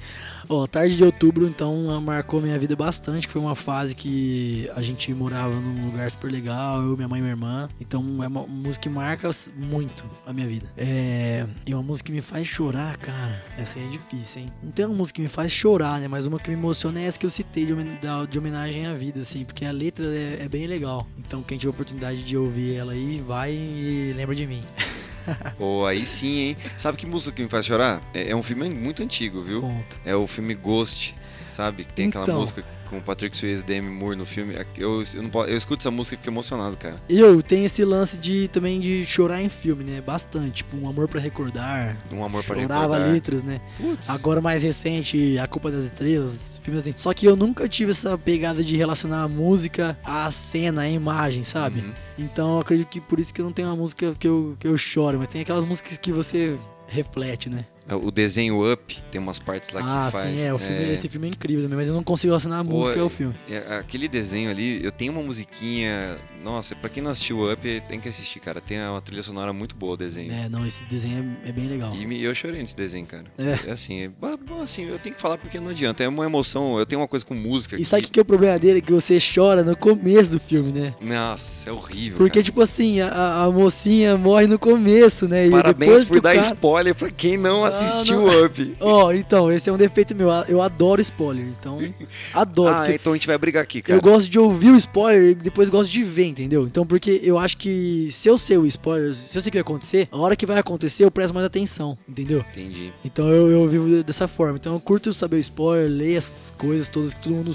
Ó, 0.48 0.66
tarde 0.66 0.96
de 0.96 1.04
outubro, 1.04 1.46
então, 1.46 2.00
marcou 2.00 2.40
minha 2.40 2.58
vida 2.58 2.74
bastante, 2.76 3.26
que 3.26 3.32
foi 3.32 3.42
uma 3.42 3.54
fase 3.54 3.94
que 3.94 4.70
a 4.74 4.82
gente 4.82 5.12
morava 5.14 5.54
num 5.54 5.86
lugar 5.86 6.10
super 6.10 6.30
legal, 6.30 6.82
eu, 6.82 6.96
minha 6.96 7.08
mãe 7.08 7.18
e 7.18 7.22
minha 7.22 7.32
irmã. 7.32 7.68
Então 7.80 8.02
é 8.22 8.26
uma 8.26 8.46
música 8.46 8.82
que 8.82 8.88
marca 8.88 9.30
muito 9.56 10.04
a 10.26 10.32
minha 10.32 10.46
vida. 10.46 10.66
É. 10.76 11.46
E 11.66 11.74
uma 11.74 11.82
música 11.82 12.06
que 12.08 12.12
me 12.12 12.22
faz 12.22 12.46
chorar, 12.46 12.96
cara. 12.96 13.42
Essa 13.56 13.78
aí 13.78 13.86
é 13.86 13.88
difícil, 13.88 14.42
hein? 14.42 14.52
Não 14.62 14.70
tem 14.70 14.86
uma 14.86 14.94
música 14.94 15.16
que 15.16 15.22
me 15.22 15.28
faz 15.28 15.52
chorar, 15.52 16.00
né? 16.00 16.08
Mas 16.08 16.26
uma 16.26 16.38
que 16.38 16.50
me 16.50 16.56
emociona 16.56 17.00
é 17.00 17.04
essa 17.04 17.18
que 17.18 17.26
eu 17.26 17.30
citei 17.30 17.66
de 17.66 18.38
homenagem 18.38 18.86
à 18.86 18.94
vida, 18.94 19.20
assim, 19.20 19.44
porque 19.44 19.64
a 19.64 19.72
letra 19.72 20.04
é, 20.04 20.38
é 20.42 20.48
bem 20.48 20.66
legal. 20.66 21.06
Então 21.18 21.42
quem 21.42 21.58
tiver 21.58 21.70
oportunidade 21.70 22.22
de 22.22 22.36
ouvir 22.36 22.76
ela 22.76 22.92
aí, 22.92 23.22
vai 23.26 23.52
e 23.52 24.12
lembra 24.16 24.34
de 24.34 24.46
mim. 24.46 24.62
Pô, 25.58 25.84
aí 25.86 26.04
sim, 26.04 26.38
hein? 26.38 26.56
Sabe 26.76 26.98
que 26.98 27.06
música 27.06 27.34
que 27.36 27.42
me 27.42 27.48
faz 27.48 27.66
chorar? 27.66 28.02
É, 28.14 28.30
é 28.30 28.36
um 28.36 28.42
filme 28.42 28.68
muito 28.70 29.02
antigo, 29.02 29.42
viu? 29.42 29.60
Conta. 29.60 29.96
É 30.04 30.14
o 30.14 30.26
filme 30.26 30.54
Ghost, 30.54 31.14
sabe? 31.52 31.84
Tem 31.94 32.08
aquela 32.08 32.24
Então. 32.24 32.40
música 32.40 32.64
com 32.88 32.98
o 32.98 33.00
Patrick 33.02 33.34
Swayze 33.34 33.62
e 33.62 33.64
Demi 33.66 33.88
Moore 33.90 34.16
no 34.16 34.26
filme. 34.26 34.54
Eu, 34.76 35.02
eu, 35.14 35.22
não 35.22 35.44
eu 35.46 35.56
escuto 35.56 35.80
essa 35.80 35.90
música 35.90 36.14
e 36.14 36.18
fico 36.18 36.28
emocionado, 36.28 36.76
cara. 36.76 37.00
Eu 37.08 37.42
tenho 37.42 37.64
esse 37.64 37.82
lance 37.84 38.18
de 38.18 38.48
também 38.48 38.78
de 38.80 39.06
chorar 39.06 39.40
em 39.42 39.48
filme, 39.48 39.82
né? 39.82 40.00
Bastante. 40.02 40.56
Tipo, 40.62 40.76
um 40.76 40.86
amor 40.88 41.08
pra 41.08 41.18
recordar. 41.18 41.96
Um 42.12 42.22
amor 42.22 42.44
pra 42.44 42.54
Chorava 42.60 42.82
recordar. 42.96 43.12
litros, 43.14 43.42
né? 43.42 43.60
Putz. 43.78 44.10
Agora 44.10 44.40
mais 44.42 44.62
recente, 44.62 45.38
A 45.38 45.46
Culpa 45.46 45.70
das 45.70 45.84
Estrelas, 45.84 46.60
filmes 46.62 46.82
assim. 46.82 46.92
Só 46.96 47.14
que 47.14 47.24
eu 47.26 47.34
nunca 47.34 47.66
tive 47.68 47.92
essa 47.92 48.18
pegada 48.18 48.62
de 48.62 48.76
relacionar 48.76 49.22
a 49.22 49.28
música 49.28 49.98
à 50.04 50.30
cena, 50.30 50.82
à 50.82 50.88
imagem, 50.88 51.44
sabe? 51.44 51.80
Uhum. 51.80 51.92
Então 52.18 52.54
eu 52.56 52.60
acredito 52.60 52.88
que 52.88 53.00
por 53.00 53.18
isso 53.18 53.32
que 53.32 53.40
eu 53.40 53.46
não 53.46 53.52
tenho 53.52 53.68
uma 53.68 53.76
música 53.76 54.14
que 54.18 54.28
eu, 54.28 54.54
que 54.60 54.66
eu 54.66 54.76
choro, 54.76 55.18
mas 55.18 55.28
tem 55.28 55.40
aquelas 55.40 55.64
músicas 55.64 55.96
que 55.96 56.12
você 56.12 56.58
reflete, 56.86 57.48
né? 57.48 57.64
O 57.90 58.10
desenho 58.10 58.70
Up 58.72 58.96
tem 59.10 59.20
umas 59.20 59.38
partes 59.38 59.70
lá 59.70 59.80
ah, 59.82 60.06
que 60.06 60.12
faz. 60.12 60.40
sim, 60.40 60.46
é, 60.46 60.54
o 60.54 60.58
filme, 60.58 60.92
esse 60.92 61.08
filme 61.08 61.26
é 61.26 61.30
incrível 61.30 61.62
também, 61.64 61.78
mas 61.78 61.88
eu 61.88 61.94
não 61.94 62.02
consigo 62.04 62.30
relacionar 62.30 62.58
a 62.58 62.64
música 62.64 63.00
ao 63.00 63.08
filme. 63.08 63.34
é, 63.50 63.76
aquele 63.76 64.06
desenho 64.08 64.50
ali, 64.50 64.82
eu 64.84 64.92
tenho 64.92 65.12
uma 65.12 65.22
musiquinha. 65.22 66.16
Nossa, 66.44 66.74
pra 66.74 66.88
quem 66.90 67.00
não 67.02 67.10
assistiu 67.12 67.50
Up, 67.52 67.82
tem 67.88 68.00
que 68.00 68.08
assistir, 68.08 68.40
cara. 68.40 68.60
Tem 68.60 68.76
uma 68.80 69.00
trilha 69.00 69.22
sonora 69.22 69.52
muito 69.52 69.76
boa 69.76 69.92
o 69.94 69.96
desenho. 69.96 70.32
É, 70.32 70.48
não, 70.48 70.66
esse 70.66 70.82
desenho 70.84 71.36
é, 71.44 71.50
é 71.50 71.52
bem 71.52 71.66
legal. 71.68 71.94
E 71.94 72.04
me- 72.04 72.20
eu 72.20 72.34
chorei 72.34 72.60
nesse 72.60 72.74
desenho, 72.74 73.06
cara. 73.06 73.26
É. 73.38 73.70
assim, 73.70 74.02
é, 74.02 74.08
bom, 74.08 74.60
assim, 74.60 74.88
eu 74.88 74.98
tenho 74.98 75.14
que 75.14 75.20
falar 75.20 75.38
porque 75.38 75.60
não 75.60 75.70
adianta. 75.70 76.02
É 76.02 76.08
uma 76.08 76.24
emoção, 76.24 76.78
eu 76.78 76.86
tenho 76.86 77.00
uma 77.00 77.06
coisa 77.06 77.24
com 77.24 77.34
música. 77.34 77.76
E 77.80 77.84
sabe 77.84 78.02
o 78.02 78.04
que, 78.06 78.10
que 78.12 78.18
é 78.18 78.22
o 78.22 78.24
problema 78.24 78.58
dele? 78.58 78.82
Que 78.82 78.92
você 78.92 79.18
chora 79.20 79.62
no 79.62 79.76
começo 79.76 80.32
do 80.32 80.40
filme, 80.40 80.72
né? 80.72 80.94
Nossa, 81.00 81.70
é 81.70 81.72
horrível. 81.72 82.18
Porque, 82.18 82.40
cara. 82.40 82.44
tipo 82.44 82.60
assim, 82.60 83.00
a, 83.00 83.44
a 83.44 83.50
mocinha 83.50 84.16
morre 84.16 84.46
no 84.48 84.58
começo, 84.58 85.28
né? 85.28 85.46
E 85.46 85.50
Parabéns 85.50 86.08
por 86.08 86.16
o 86.16 86.20
dar 86.20 86.34
cara- 86.34 86.44
spoiler 86.46 86.94
pra 86.94 87.10
quem 87.10 87.36
não 87.36 87.64
assistiu 87.64 87.71
não. 88.10 88.44
Up. 88.44 88.76
Ó, 88.80 89.12
então, 89.12 89.50
esse 89.50 89.68
é 89.68 89.72
um 89.72 89.76
defeito 89.76 90.14
meu. 90.14 90.28
Eu 90.48 90.60
adoro 90.62 91.00
spoiler. 91.00 91.46
Então, 91.58 91.78
adoro. 92.34 92.74
Ah, 92.74 92.92
então 92.92 93.12
a 93.12 93.16
gente 93.16 93.26
vai 93.26 93.38
brigar 93.38 93.62
aqui, 93.62 93.82
cara. 93.82 93.98
eu 93.98 94.02
gosto 94.02 94.30
de 94.30 94.38
ouvir 94.38 94.70
o 94.70 94.76
spoiler 94.76 95.30
e 95.30 95.34
depois 95.34 95.68
gosto 95.68 95.90
de 95.90 96.02
ver, 96.02 96.26
entendeu? 96.26 96.66
Então, 96.66 96.86
porque 96.86 97.20
eu 97.22 97.38
acho 97.38 97.56
que 97.56 98.08
se 98.10 98.28
eu 98.28 98.36
sei 98.36 98.58
o 98.58 98.66
spoiler, 98.66 99.14
se 99.14 99.36
eu 99.36 99.42
sei 99.42 99.48
o 99.48 99.52
que 99.52 99.58
vai 99.58 99.62
acontecer, 99.62 100.08
a 100.10 100.18
hora 100.18 100.36
que 100.36 100.46
vai 100.46 100.58
acontecer 100.58 101.04
eu 101.04 101.10
presto 101.10 101.34
mais 101.34 101.46
atenção, 101.46 101.96
entendeu? 102.08 102.44
Entendi. 102.52 102.92
Então 103.04 103.28
eu, 103.28 103.50
eu 103.50 103.68
vivo 103.68 104.02
dessa 104.02 104.28
forma. 104.28 104.56
Então 104.56 104.74
eu 104.74 104.80
curto 104.80 105.12
saber 105.12 105.36
o 105.36 105.40
spoiler, 105.40 105.88
ler 105.88 106.16
as 106.16 106.52
coisas 106.56 106.88
todas 106.88 107.14
que 107.14 107.20
todo 107.20 107.34
mundo 107.34 107.52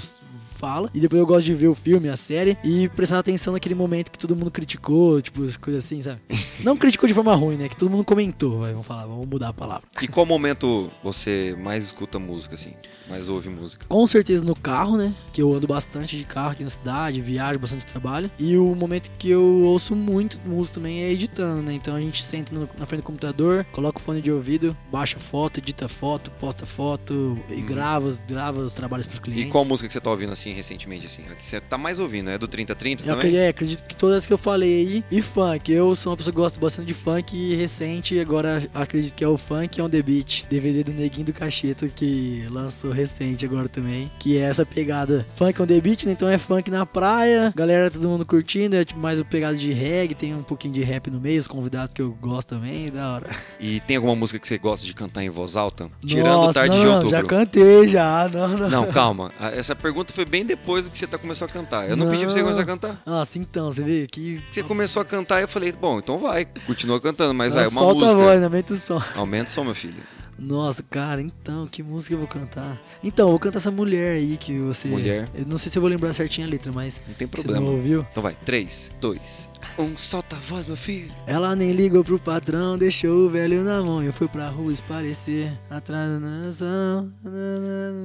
fala. 0.58 0.90
E 0.92 1.00
depois 1.00 1.20
eu 1.20 1.26
gosto 1.26 1.46
de 1.46 1.54
ver 1.54 1.68
o 1.68 1.74
filme, 1.74 2.08
a 2.08 2.16
série, 2.16 2.58
e 2.64 2.88
prestar 2.90 3.18
atenção 3.20 3.52
naquele 3.52 3.74
momento 3.74 4.10
que 4.10 4.18
todo 4.18 4.34
mundo 4.34 4.50
criticou, 4.50 5.22
tipo, 5.22 5.44
as 5.44 5.56
coisas 5.56 5.84
assim, 5.84 6.02
sabe? 6.02 6.20
Não 6.64 6.76
criticou 6.76 7.06
de 7.06 7.14
forma 7.14 7.34
ruim, 7.34 7.56
né? 7.56 7.68
Que 7.68 7.76
todo 7.76 7.90
mundo 7.90 8.04
comentou, 8.04 8.60
vai, 8.60 8.72
vamos 8.72 8.86
falar, 8.86 9.06
vamos 9.06 9.26
mudar 9.26 9.48
a 9.48 9.52
palavra. 9.52 9.86
E 10.02 10.08
qual 10.08 10.26
momento 10.26 10.90
você 11.02 11.56
mais 11.58 11.84
escuta 11.84 12.18
música, 12.18 12.56
assim? 12.56 12.72
Mais 13.08 13.28
ouve 13.28 13.48
música? 13.48 13.86
Com 13.88 14.06
certeza 14.06 14.44
no 14.44 14.54
carro, 14.54 14.96
né? 14.96 15.12
Que 15.32 15.40
eu 15.42 15.54
ando 15.54 15.66
bastante 15.66 16.16
de 16.16 16.24
carro 16.24 16.50
aqui 16.50 16.64
na 16.64 16.70
cidade, 16.70 17.20
viajo 17.20 17.58
bastante 17.58 17.86
trabalho. 17.86 18.30
E 18.38 18.56
o 18.56 18.74
momento 18.74 19.10
que 19.18 19.30
eu 19.30 19.42
ouço 19.64 19.94
muito 19.96 20.40
música 20.44 20.74
também 20.76 21.02
é 21.02 21.10
editando, 21.10 21.62
né? 21.62 21.72
Então 21.72 21.96
a 21.96 22.00
gente 22.00 22.22
senta 22.22 22.54
no- 22.54 22.68
na 22.78 22.86
frente 22.86 23.00
do 23.00 23.04
computador, 23.04 23.64
coloca 23.72 23.98
o 23.98 24.02
fone 24.02 24.20
de 24.20 24.30
ouvido, 24.30 24.76
baixa 24.92 25.18
foto, 25.18 25.58
edita 25.58 25.88
foto, 25.88 26.30
posta 26.32 26.66
foto 26.66 27.38
e 27.50 27.60
grava, 27.62 28.06
os- 28.08 28.18
grava 28.18 28.60
os 28.60 28.74
trabalhos 28.74 29.06
pros 29.06 29.18
E 29.18 29.22
clientes. 29.22 29.52
qual 29.52 29.64
música 29.64 29.86
que 29.86 29.92
você 29.92 30.00
tá 30.00 30.10
ouvindo, 30.10 30.32
assim, 30.32 30.52
recentemente, 30.52 31.06
assim? 31.06 31.22
A 31.30 31.34
que 31.34 31.44
você 31.46 31.60
tá 31.60 31.78
mais 31.78 31.98
ouvindo? 31.98 32.30
É 32.30 32.38
do 32.38 32.46
3030 32.48 33.04
Eu 33.04 33.16
também? 33.16 33.36
é, 33.36 33.48
acredito 33.48 33.84
que 33.84 33.96
todas 33.96 34.26
que 34.26 34.32
eu 34.32 34.38
falei 34.38 34.68
aí. 34.80 35.04
E 35.10 35.22
funk. 35.22 35.70
Eu 35.72 35.94
sou 35.96 36.10
uma 36.12 36.16
pessoa 36.16 36.32
que 36.32 36.38
gosta 36.40 36.60
bastante 36.60 36.86
de 36.86 36.94
funk 36.94 37.36
e 37.36 37.54
recente. 37.54 38.18
Agora 38.18 38.62
acredito 38.74 39.14
que 39.14 39.24
é 39.24 39.28
o 39.28 39.36
Funk 39.38 39.80
on 39.80 39.88
the 39.88 40.02
Beat. 40.02 40.44
DVD 40.48 40.84
do 40.84 40.92
Neguinho 40.92 41.26
do 41.26 41.32
Cacheto 41.32 41.88
que 41.88 42.46
lançou 42.50 42.92
recente 42.98 43.44
agora 43.44 43.68
também. 43.68 44.10
Que 44.18 44.38
é 44.38 44.42
essa 44.42 44.66
pegada 44.66 45.26
Funk 45.34 45.62
on 45.62 45.66
the 45.66 45.80
Beat, 45.80 46.04
né? 46.04 46.12
Então 46.12 46.28
é 46.28 46.36
funk 46.38 46.70
na 46.70 46.84
praia. 46.84 47.52
Galera, 47.54 47.90
todo 47.90 48.08
mundo 48.08 48.26
curtindo. 48.26 48.76
É 48.76 48.84
tipo 48.84 49.00
mais 49.00 49.20
o 49.20 49.24
pegada 49.24 49.56
de 49.56 49.72
reggae. 49.72 50.14
Tem 50.14 50.34
um 50.34 50.42
pouquinho 50.42 50.74
de 50.74 50.82
rap 50.82 51.10
no 51.10 51.20
meio. 51.20 51.38
Os 51.38 51.48
convidados 51.48 51.94
que 51.94 52.02
eu 52.02 52.10
gosto 52.20 52.48
também. 52.48 52.90
Da 52.90 53.14
hora. 53.14 53.30
E 53.60 53.80
tem 53.80 53.96
alguma 53.96 54.16
música 54.16 54.38
que 54.38 54.46
você 54.46 54.58
gosta 54.58 54.86
de 54.86 54.94
cantar 54.94 55.22
em 55.22 55.30
voz 55.30 55.56
alta? 55.56 55.90
Tirando 56.04 56.26
Nossa, 56.26 56.60
Tarde 56.60 56.76
não, 56.76 56.80
de 56.80 56.86
não, 56.86 56.94
Outubro. 56.94 57.16
Já 57.16 57.22
cantei, 57.24 57.88
já. 57.88 58.28
Não, 58.32 58.48
não. 58.48 58.70
Não, 58.70 58.86
calma. 58.92 59.30
Essa 59.52 59.74
pergunta 59.76 60.12
foi 60.12 60.24
bem 60.24 60.44
depois 60.44 60.86
do 60.86 60.90
que 60.90 60.98
você 60.98 61.06
tá 61.06 61.18
começou 61.18 61.46
a 61.46 61.48
cantar. 61.48 61.88
Eu 61.88 61.96
não, 61.96 62.10
pedi 62.10 62.22
pra 62.22 62.30
você 62.30 62.38
Não. 62.38 62.44
começar 62.46 62.62
a 62.62 62.66
cantar. 62.66 63.02
Nossa, 63.04 63.38
então, 63.38 63.72
você 63.72 63.82
vê 63.82 64.06
que. 64.06 64.42
Você 64.50 64.62
começou 64.62 65.02
a 65.02 65.04
cantar 65.04 65.40
e 65.40 65.42
eu 65.42 65.48
falei, 65.48 65.72
bom, 65.72 65.98
então 65.98 66.18
vai, 66.18 66.46
continua 66.66 67.00
cantando, 67.00 67.34
mas 67.34 67.54
vai, 67.54 67.64
uma 67.64 67.70
solta 67.70 68.04
música. 68.04 68.20
a 68.20 68.24
voz, 68.24 68.42
aumenta 68.42 68.74
o 68.74 68.76
som. 68.76 69.02
Aumenta 69.16 69.50
o 69.50 69.52
som, 69.52 69.64
meu 69.64 69.74
filho. 69.74 70.17
Nossa, 70.38 70.82
cara, 70.84 71.20
então, 71.20 71.66
que 71.66 71.82
música 71.82 72.14
eu 72.14 72.18
vou 72.18 72.28
cantar? 72.28 72.80
Então, 73.02 73.26
eu 73.26 73.30
vou 73.30 73.38
cantar 73.40 73.58
essa 73.58 73.70
mulher 73.70 74.12
aí 74.16 74.36
que 74.36 74.56
você. 74.58 74.86
Mulher. 74.88 75.28
Eu 75.34 75.44
não 75.46 75.58
sei 75.58 75.70
se 75.70 75.76
eu 75.78 75.82
vou 75.82 75.90
lembrar 75.90 76.12
certinho 76.12 76.46
a 76.46 76.50
letra, 76.50 76.70
mas. 76.70 77.02
Não 77.06 77.14
tem 77.14 77.26
Você 77.26 77.42
problema. 77.42 77.66
não 77.66 77.74
ouviu? 77.74 78.06
Então 78.10 78.22
vai, 78.22 78.34
3, 78.44 78.92
2, 79.00 79.50
1, 79.78 79.96
solta 79.96 80.36
a 80.36 80.38
voz, 80.38 80.66
meu 80.66 80.76
filho. 80.76 81.12
Ela 81.26 81.56
nem 81.56 81.72
ligou 81.72 82.04
pro 82.04 82.18
patrão, 82.18 82.78
deixou 82.78 83.26
o 83.26 83.30
velho 83.30 83.64
na 83.64 83.82
mão. 83.82 84.02
Eu 84.02 84.12
fui 84.12 84.28
pra 84.28 84.48
rua 84.48 84.72
esparecer, 84.72 85.50
atrás 85.68 86.08
da 86.12 86.18
nação. 86.20 87.12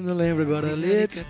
Não 0.01 0.15
lembro 0.15 0.41
agora 0.43 0.71
a 0.71 0.75
letra. 0.75 1.25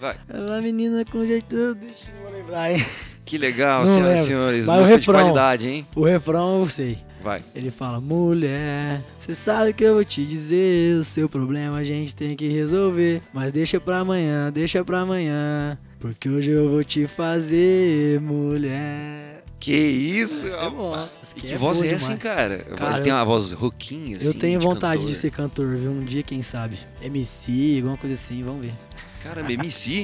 Vai. 0.00 0.16
Ela 0.28 0.60
menina 0.60 1.04
com 1.04 1.24
jeito. 1.24 1.74
Deixa 1.76 2.10
eu 2.24 2.30
lembrar, 2.32 2.72
hein? 2.72 2.84
Que 3.24 3.38
legal, 3.38 3.84
Não 3.84 3.94
senhoras 3.94 4.22
e 4.22 4.26
senhores. 4.26 4.66
Vai 4.66 4.76
o 4.76 4.80
música 4.80 4.98
de 4.98 5.06
refrão. 5.06 5.20
qualidade, 5.20 5.68
hein? 5.68 5.86
O 5.94 6.04
refrão 6.04 6.60
eu 6.60 6.68
sei. 6.68 6.98
Vai. 7.22 7.42
Ele 7.54 7.70
fala, 7.70 8.00
mulher, 8.00 9.02
você 9.18 9.34
sabe 9.34 9.72
que 9.72 9.84
eu 9.84 9.94
vou 9.94 10.04
te 10.04 10.24
dizer, 10.24 10.96
o 10.98 11.04
seu 11.04 11.28
problema 11.28 11.78
a 11.78 11.84
gente 11.84 12.14
tem 12.14 12.34
que 12.34 12.48
resolver. 12.48 13.22
Mas 13.32 13.52
deixa 13.52 13.78
pra 13.78 13.98
amanhã, 13.98 14.50
deixa 14.50 14.84
pra 14.84 15.00
amanhã. 15.00 15.78
Porque 15.98 16.28
hoje 16.28 16.50
eu 16.50 16.70
vou 16.70 16.82
te 16.82 17.06
fazer, 17.06 18.20
mulher. 18.20 19.44
Que 19.58 19.74
isso? 19.74 20.46
É 20.46 20.70
bom. 20.70 20.94
Essa 20.94 21.32
E 21.36 21.38
aqui 21.38 21.46
que 21.48 21.54
é 21.54 21.58
voz 21.58 21.82
é 21.82 21.92
essa, 21.92 22.12
hein, 22.12 22.16
cara? 22.16 22.56
Cara, 22.76 22.94
Ele 22.94 23.02
tem 23.02 23.12
uma 23.12 23.24
voz 23.26 23.52
rouquinha, 23.52 24.16
assim. 24.16 24.26
Eu 24.28 24.34
tenho 24.34 24.58
de 24.58 24.64
vontade 24.64 24.94
cantor. 24.94 25.06
de 25.10 25.14
ser 25.14 25.30
cantor, 25.30 25.76
viu? 25.76 25.90
Um 25.90 26.02
dia, 26.02 26.22
quem 26.22 26.40
sabe. 26.40 26.78
MC, 27.02 27.76
alguma 27.76 27.98
coisa 27.98 28.14
assim, 28.14 28.42
vamos 28.42 28.64
ver. 28.64 28.72
Caramba, 29.22 29.52
MC? 29.52 30.02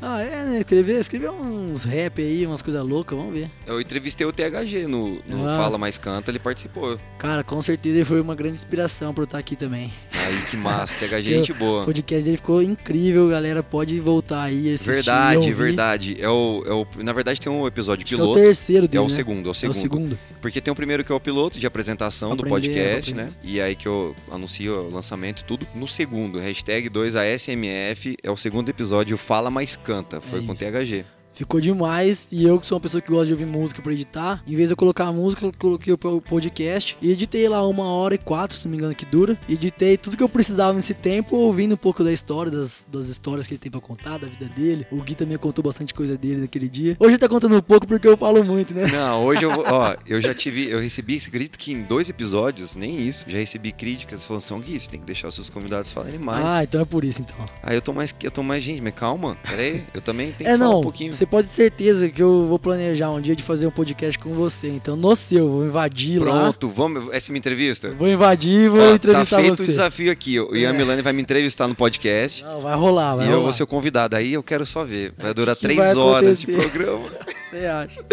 Ah, 0.00 0.20
é, 0.20 0.44
né? 0.44 0.58
Escrever, 0.58 0.98
escrever 1.00 1.30
uns 1.30 1.84
rap 1.84 2.20
aí, 2.22 2.46
umas 2.46 2.62
coisas 2.62 2.84
loucas, 2.84 3.16
vamos 3.18 3.34
ver. 3.34 3.50
Eu 3.66 3.80
entrevistei 3.80 4.26
o 4.26 4.32
THG 4.32 4.86
no, 4.86 5.18
no 5.28 5.48
Ah. 5.48 5.56
Fala 5.58 5.76
Mais 5.78 5.98
Canta, 5.98 6.30
ele 6.30 6.38
participou. 6.38 6.98
Cara, 7.18 7.42
com 7.42 7.60
certeza 7.60 7.96
ele 7.98 8.04
foi 8.04 8.20
uma 8.20 8.34
grande 8.34 8.56
inspiração 8.58 9.12
pra 9.12 9.22
eu 9.22 9.24
estar 9.26 9.38
aqui 9.38 9.56
também. 9.56 9.92
Aí, 10.12 10.40
que 10.50 10.56
massa. 10.56 10.98
THG 11.06 11.14
é 11.14 11.20
gente 11.22 11.52
O 11.52 11.54
boa. 11.56 11.84
podcast 11.84 12.24
dele 12.24 12.36
ficou 12.36 12.62
incrível, 12.62 13.28
galera. 13.28 13.62
Pode 13.62 13.98
voltar 13.98 14.42
aí, 14.44 14.72
assistir. 14.72 14.92
Verdade, 14.92 15.52
verdade. 15.52 16.16
É 16.20 16.28
o, 16.28 16.62
é 16.66 16.72
o, 16.72 16.86
na 17.02 17.12
verdade, 17.12 17.40
tem 17.40 17.50
um 17.50 17.66
episódio 17.66 18.04
Acho 18.04 18.14
que 18.14 18.20
é 18.20 18.22
o 18.24 18.26
piloto. 18.26 18.38
terceiro 18.40 18.86
dele, 18.86 18.98
É 18.98 19.00
o 19.00 19.08
né? 19.08 19.14
segundo, 19.14 19.48
é 19.48 19.50
o 19.50 19.54
segundo. 19.54 19.74
É 19.74 19.78
o 19.78 19.80
segundo. 19.80 20.18
Porque 20.40 20.60
tem 20.60 20.70
o 20.70 20.76
primeiro 20.76 21.02
que 21.02 21.10
é 21.10 21.14
o 21.14 21.18
piloto 21.20 21.58
de 21.58 21.66
apresentação 21.66 22.36
do 22.36 22.44
podcast, 22.44 23.12
né? 23.14 23.28
E 23.42 23.60
aí 23.60 23.74
que 23.74 23.88
eu 23.88 24.14
anuncio 24.30 24.72
o 24.86 24.90
lançamento 24.94 25.40
e 25.40 25.44
tudo. 25.44 25.66
No 25.74 25.88
segundo, 25.88 26.38
hashtag 26.38 26.88
2ASMF, 26.88 28.14
é 28.22 28.30
o 28.30 28.36
segundo 28.36 28.68
episódio 28.68 29.16
Fala 29.18 29.50
Mais 29.50 29.74
Canta. 29.74 29.87
Foi 30.20 30.40
É 30.40 30.42
com. 30.42 30.54
THG. 30.54 31.04
Ficou 31.38 31.60
demais. 31.60 32.28
E 32.32 32.44
eu, 32.44 32.58
que 32.58 32.66
sou 32.66 32.76
uma 32.76 32.80
pessoa 32.82 33.00
que 33.00 33.08
gosta 33.10 33.26
de 33.26 33.32
ouvir 33.32 33.46
música 33.46 33.80
pra 33.80 33.92
editar, 33.92 34.42
em 34.46 34.56
vez 34.56 34.68
de 34.68 34.72
eu 34.72 34.76
colocar 34.76 35.06
a 35.06 35.12
música, 35.12 35.46
eu 35.46 35.52
coloquei 35.56 35.92
o 35.92 35.96
po- 35.98 36.20
podcast. 36.20 36.98
E 37.00 37.12
editei 37.12 37.48
lá 37.48 37.64
uma 37.66 37.84
hora 37.84 38.14
e 38.16 38.18
quatro, 38.18 38.56
se 38.56 38.64
não 38.64 38.72
me 38.72 38.76
engano, 38.76 38.92
que 38.94 39.06
dura. 39.06 39.38
Editei 39.48 39.96
tudo 39.96 40.16
que 40.16 40.22
eu 40.22 40.28
precisava 40.28 40.72
nesse 40.72 40.94
tempo, 40.94 41.36
ouvindo 41.36 41.74
um 41.74 41.78
pouco 41.78 42.02
da 42.02 42.12
história, 42.12 42.50
das, 42.50 42.84
das 42.90 43.06
histórias 43.06 43.46
que 43.46 43.54
ele 43.54 43.60
tem 43.60 43.70
pra 43.70 43.80
contar, 43.80 44.18
da 44.18 44.26
vida 44.26 44.46
dele. 44.46 44.84
O 44.90 45.00
Gui 45.00 45.14
também 45.14 45.38
contou 45.38 45.62
bastante 45.62 45.94
coisa 45.94 46.18
dele 46.18 46.40
naquele 46.40 46.68
dia. 46.68 46.96
Hoje 46.98 47.10
ele 47.12 47.18
tá 47.18 47.28
contando 47.28 47.56
um 47.56 47.60
pouco 47.62 47.86
porque 47.86 48.08
eu 48.08 48.16
falo 48.16 48.42
muito, 48.42 48.74
né? 48.74 48.88
Não, 48.88 49.24
hoje 49.24 49.44
eu 49.44 49.50
vou. 49.54 49.64
Ó, 49.64 49.94
eu 50.08 50.20
já 50.20 50.34
tive. 50.34 50.68
Eu 50.68 50.80
recebi, 50.80 51.20
você 51.20 51.28
acredita 51.28 51.56
que 51.56 51.72
em 51.72 51.82
dois 51.84 52.08
episódios, 52.10 52.74
nem 52.74 53.00
isso, 53.00 53.24
já 53.28 53.38
recebi 53.38 53.70
críticas 53.70 54.24
falando 54.24 54.42
assim, 54.42 54.54
"Ô, 54.54 54.58
Gui, 54.58 54.80
você 54.80 54.90
tem 54.90 54.98
que 54.98 55.06
deixar 55.06 55.28
os 55.28 55.34
seus 55.36 55.48
convidados 55.48 55.92
falarem 55.92 56.18
mais. 56.18 56.44
Ah, 56.44 56.64
então 56.64 56.80
é 56.80 56.84
por 56.84 57.04
isso 57.04 57.20
então. 57.22 57.36
Aí 57.62 57.76
eu 57.76 57.82
tô 57.82 57.92
mais. 57.92 58.12
Eu 58.22 58.30
tô 58.30 58.42
mais, 58.42 58.62
gente, 58.64 58.80
mas 58.80 58.94
calma, 58.94 59.36
peraí, 59.48 59.84
eu 59.94 60.00
também 60.00 60.32
tenho 60.32 60.38
que 60.38 60.44
É, 60.54 60.58
falar 60.58 60.70
não, 60.70 60.78
um 60.80 60.82
pouquinho. 60.82 61.14
você 61.14 61.27
pode 61.30 61.48
ter 61.48 61.54
certeza 61.54 62.08
que 62.08 62.22
eu 62.22 62.46
vou 62.46 62.58
planejar 62.58 63.10
um 63.10 63.20
dia 63.20 63.34
de 63.36 63.42
fazer 63.42 63.66
um 63.66 63.70
podcast 63.70 64.18
com 64.18 64.34
você. 64.34 64.68
Então, 64.68 64.96
no 64.96 65.14
seu, 65.16 65.48
vou 65.48 65.66
invadir 65.66 66.20
lá. 66.20 66.32
Pronto, 66.42 66.68
vamos. 66.68 67.12
Essa 67.12 67.30
é 67.30 67.32
minha 67.32 67.38
entrevista? 67.38 67.90
Vou 67.98 68.08
invadir 68.08 68.66
e 68.66 68.68
vou 68.68 68.80
Ó, 68.80 68.88
tá 68.88 68.94
entrevistar 68.94 69.36
feito 69.40 69.56
você. 69.56 69.62
o 69.62 69.66
desafio 69.66 70.10
aqui. 70.12 70.40
O 70.40 70.54
Ian 70.56 70.70
É. 70.70 70.72
Milani 70.72 71.02
vai 71.02 71.12
me 71.12 71.22
entrevistar 71.22 71.68
no 71.68 71.74
podcast. 71.74 72.42
Não, 72.42 72.60
vai 72.60 72.74
rolar, 72.76 73.16
vai 73.16 73.26
e 73.26 73.28
eu 73.28 73.32
rolar. 73.34 73.44
vou 73.44 73.52
ser 73.52 73.62
o 73.62 73.66
convidado. 73.66 74.16
Aí 74.16 74.32
eu 74.32 74.42
quero 74.42 74.64
só 74.64 74.84
ver. 74.84 75.12
Vai 75.18 75.34
durar 75.34 75.54
que 75.56 75.62
três 75.62 75.78
vai 75.78 75.94
horas 75.96 76.40
de 76.40 76.46
programa. 76.52 77.04
Você 77.50 77.66
acha? 77.66 78.04